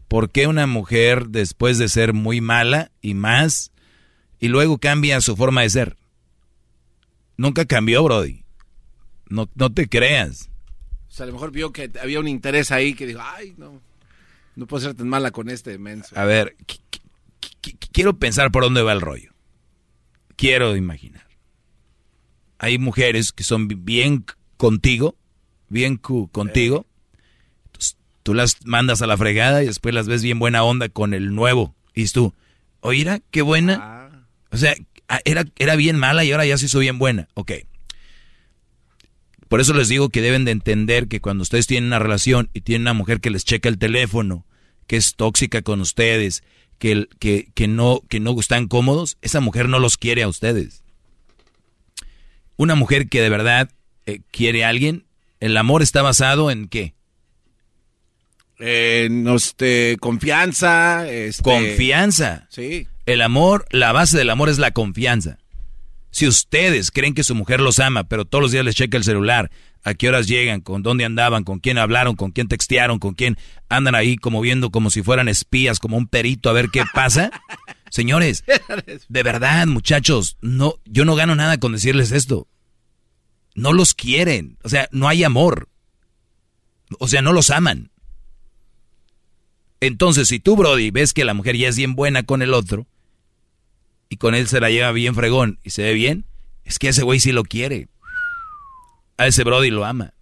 ¿Por 0.08 0.30
qué 0.30 0.46
una 0.46 0.68
mujer 0.68 1.30
después 1.30 1.80
de 1.80 1.90
ser 1.90 2.14
muy 2.14 2.42
mala 2.42 2.92
y 3.02 3.16
más 3.16 3.72
y 4.40 4.50
luego 4.50 4.78
cambia 4.78 5.20
su 5.22 5.36
forma 5.36 5.62
de 5.62 5.72
ser? 5.72 5.98
Nunca 7.38 7.66
cambió, 7.66 8.04
Brody. 8.04 8.44
No, 9.30 9.50
no 9.56 9.74
te 9.74 9.90
creas. 9.90 10.52
O 11.10 11.12
sea, 11.12 11.24
a 11.24 11.28
lo 11.28 11.34
mejor 11.34 11.52
vio 11.52 11.74
que 11.74 11.90
había 12.00 12.20
un 12.20 12.28
interés 12.28 12.70
ahí 12.72 12.94
que 12.94 13.08
dijo, 13.08 13.22
ay, 13.24 13.56
no. 13.58 13.82
No 14.56 14.68
puedo 14.68 14.84
ser 14.84 14.94
tan 14.94 15.08
mala 15.08 15.32
con 15.32 15.50
este 15.50 15.78
menso. 15.78 16.18
A 16.18 16.26
ver, 16.26 16.56
quiero 17.92 18.18
pensar 18.18 18.52
por 18.52 18.64
dónde 18.64 18.82
va 18.82 18.94
el 18.94 19.02
rollo. 19.02 19.32
Quiero 20.36 20.76
imaginar. 20.76 21.26
Hay 22.60 22.78
mujeres 22.78 23.32
que 23.32 23.44
son 23.44 23.68
bien 23.68 24.26
contigo, 24.58 25.16
bien 25.70 25.98
contigo. 25.98 26.86
tú 28.24 28.34
las 28.34 28.66
mandas 28.66 29.02
a 29.02 29.08
la 29.08 29.18
fregada 29.18 29.64
y 29.64 29.66
después 29.66 29.94
las 29.94 30.08
ves 30.08 30.24
bien 30.24 30.40
buena 30.40 30.64
onda 30.64 30.90
con 30.90 31.14
el 31.14 31.36
nuevo. 31.36 31.76
Y 31.94 32.08
tú, 32.08 32.34
oíra, 32.80 33.20
qué 33.32 33.42
buena. 33.42 33.80
Ah. 33.82 34.26
O 34.52 34.58
sea, 34.58 34.76
ah, 35.10 35.20
era, 35.26 35.46
era 35.58 35.76
bien 35.76 35.98
mala 35.98 36.24
y 36.24 36.32
ahora 36.32 36.46
ya 36.46 36.58
se 36.58 36.68
hizo 36.68 36.80
bien 36.80 37.00
buena. 37.00 37.28
Ok. 37.34 37.52
Por 39.54 39.62
eso 39.62 39.76
les 39.76 39.88
digo 39.88 40.10
que 40.10 40.24
deben 40.24 40.46
de 40.46 40.52
entender 40.52 41.08
que 41.08 41.22
cuando 41.22 41.44
ustedes 41.44 41.68
tienen 41.68 41.86
una 41.86 42.00
relación 42.00 42.50
y 42.56 42.62
tienen 42.62 42.82
una 42.82 42.94
mujer 42.94 43.22
que 43.22 43.30
les 43.30 43.46
checa 43.46 43.70
el 43.70 43.78
teléfono, 43.78 44.48
que 44.88 44.96
es 44.96 45.14
tóxica 45.14 45.62
con 45.62 45.80
ustedes, 45.80 46.44
que, 46.80 47.08
que, 47.20 47.52
que, 47.54 47.68
no, 47.68 48.02
que 48.10 48.20
no 48.20 48.40
están 48.40 48.68
cómodos, 48.68 49.20
esa 49.22 49.42
mujer 49.42 49.70
no 49.70 49.78
los 49.78 49.98
quiere 49.98 50.24
a 50.24 50.28
ustedes. 50.28 50.84
Una 52.56 52.74
mujer 52.74 53.10
que 53.10 53.22
de 53.22 53.30
verdad 53.30 53.70
eh, 54.08 54.22
quiere 54.32 54.66
a 54.66 54.70
alguien, 54.70 55.06
el 55.40 55.56
amor 55.56 55.84
está 55.84 56.02
basado 56.02 56.50
en 56.50 56.68
qué? 56.68 56.96
En 58.58 59.28
este, 59.28 59.98
confianza. 60.00 61.08
Este... 61.08 61.44
Confianza. 61.44 62.48
Sí. 62.50 62.88
El 63.06 63.22
amor, 63.22 63.68
la 63.70 63.92
base 63.92 64.18
del 64.18 64.32
amor 64.32 64.50
es 64.50 64.58
la 64.58 64.72
confianza. 64.72 65.38
Si 66.14 66.27
ustedes 66.27 66.92
creen 66.92 67.16
que 67.16 67.24
su 67.24 67.33
mujer 67.33 67.59
los 67.59 67.80
ama, 67.80 68.03
pero 68.03 68.24
todos 68.24 68.43
los 68.43 68.51
días 68.51 68.64
les 68.64 68.75
checa 68.75 68.98
el 68.98 69.03
celular, 69.03 69.50
a 69.83 69.95
qué 69.95 70.09
horas 70.09 70.27
llegan, 70.27 70.61
con 70.61 70.83
dónde 70.83 71.06
andaban, 71.06 71.43
con 71.43 71.59
quién 71.59 71.80
hablaron, 71.80 72.16
con 72.16 72.30
quién 72.30 72.48
textearon, 72.48 73.00
con 73.00 73.16
quién 73.16 73.35
andan 73.67 73.95
ahí 73.95 74.17
como 74.17 74.40
viendo 74.40 74.69
como 74.69 74.92
si 74.92 75.01
fueran 75.01 75.27
espías, 75.27 75.80
como 75.80 75.98
un 75.98 76.06
perito 76.06 76.51
a 76.51 76.53
ver 76.53 76.69
qué 76.69 76.83
pasa. 76.93 77.32
Señores, 77.90 78.43
de 79.09 79.24
verdad, 79.24 79.66
muchachos, 79.66 80.38
no, 80.40 80.75
yo 80.85 81.03
no 81.03 81.16
gano 81.16 81.35
nada 81.35 81.58
con 81.58 81.72
decirles 81.72 82.11
esto. 82.11 82.48
No 83.56 83.74
los 83.74 83.95
quieren, 83.95 84.59
o 84.64 84.69
sea, 84.69 84.88
no 84.92 85.08
hay 85.08 85.24
amor. 85.24 85.67
O 87.00 87.08
sea, 87.08 87.24
no 87.24 87.33
los 87.33 87.50
aman. 87.50 87.90
Entonces, 89.80 90.27
si 90.27 90.40
tú, 90.40 90.56
Brody, 90.58 90.92
ves 90.92 91.11
que 91.11 91.25
la 91.25 91.33
mujer 91.33 91.58
ya 91.58 91.69
es 91.69 91.75
bien 91.75 91.95
buena 91.95 92.22
con 92.22 92.43
el 92.43 92.53
otro, 92.53 92.85
y 94.14 94.17
con 94.17 94.35
él 94.35 94.48
se 94.48 94.59
la 94.59 94.69
lleva 94.69 94.92
bien 94.92 95.16
fregón 95.16 95.58
y 95.64 95.72
se 95.72 95.82
ve 95.82 95.93
bien, 95.95 96.25
es 96.66 96.77
que 96.77 96.90
ese 96.90 97.01
güey 97.01 97.19
sí 97.19 97.32
lo 97.32 97.43
quiere. 97.43 97.88
A 99.17 99.25
ese 99.25 99.43
Brody 99.43 99.72
lo 99.72 99.85
ama. 99.85 100.14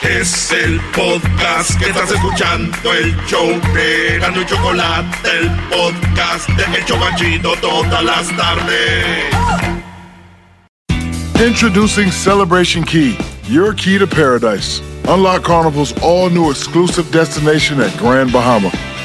Es 0.03 0.53
el 0.53 0.81
podcast 0.93 1.79
que 1.79 1.87
estás 1.91 2.11
escuchando, 2.11 2.93
el 2.93 3.15
show 3.27 3.49
de 3.75 4.19
Gano 4.21 4.43
y 4.43 4.47
Chocolate, 4.47 5.39
el 5.39 5.51
podcast 5.69 6.49
de 6.51 6.65
El 6.77 6.85
Chocachito 6.85 7.55
todas 7.61 8.05
las 8.05 8.29
tardes. 8.37 9.33
Introducing 11.45 12.11
Celebration 12.11 12.85
Key, 12.85 13.17
your 13.49 13.75
key 13.75 13.99
to 13.99 14.07
paradise. 14.07 14.81
Unlock 15.09 15.43
Carnival's 15.43 15.93
all 16.01 16.31
new 16.31 16.51
exclusive 16.51 17.11
destination 17.11 17.81
at 17.81 17.91
Grand 17.99 18.31
Bahama 18.33 18.71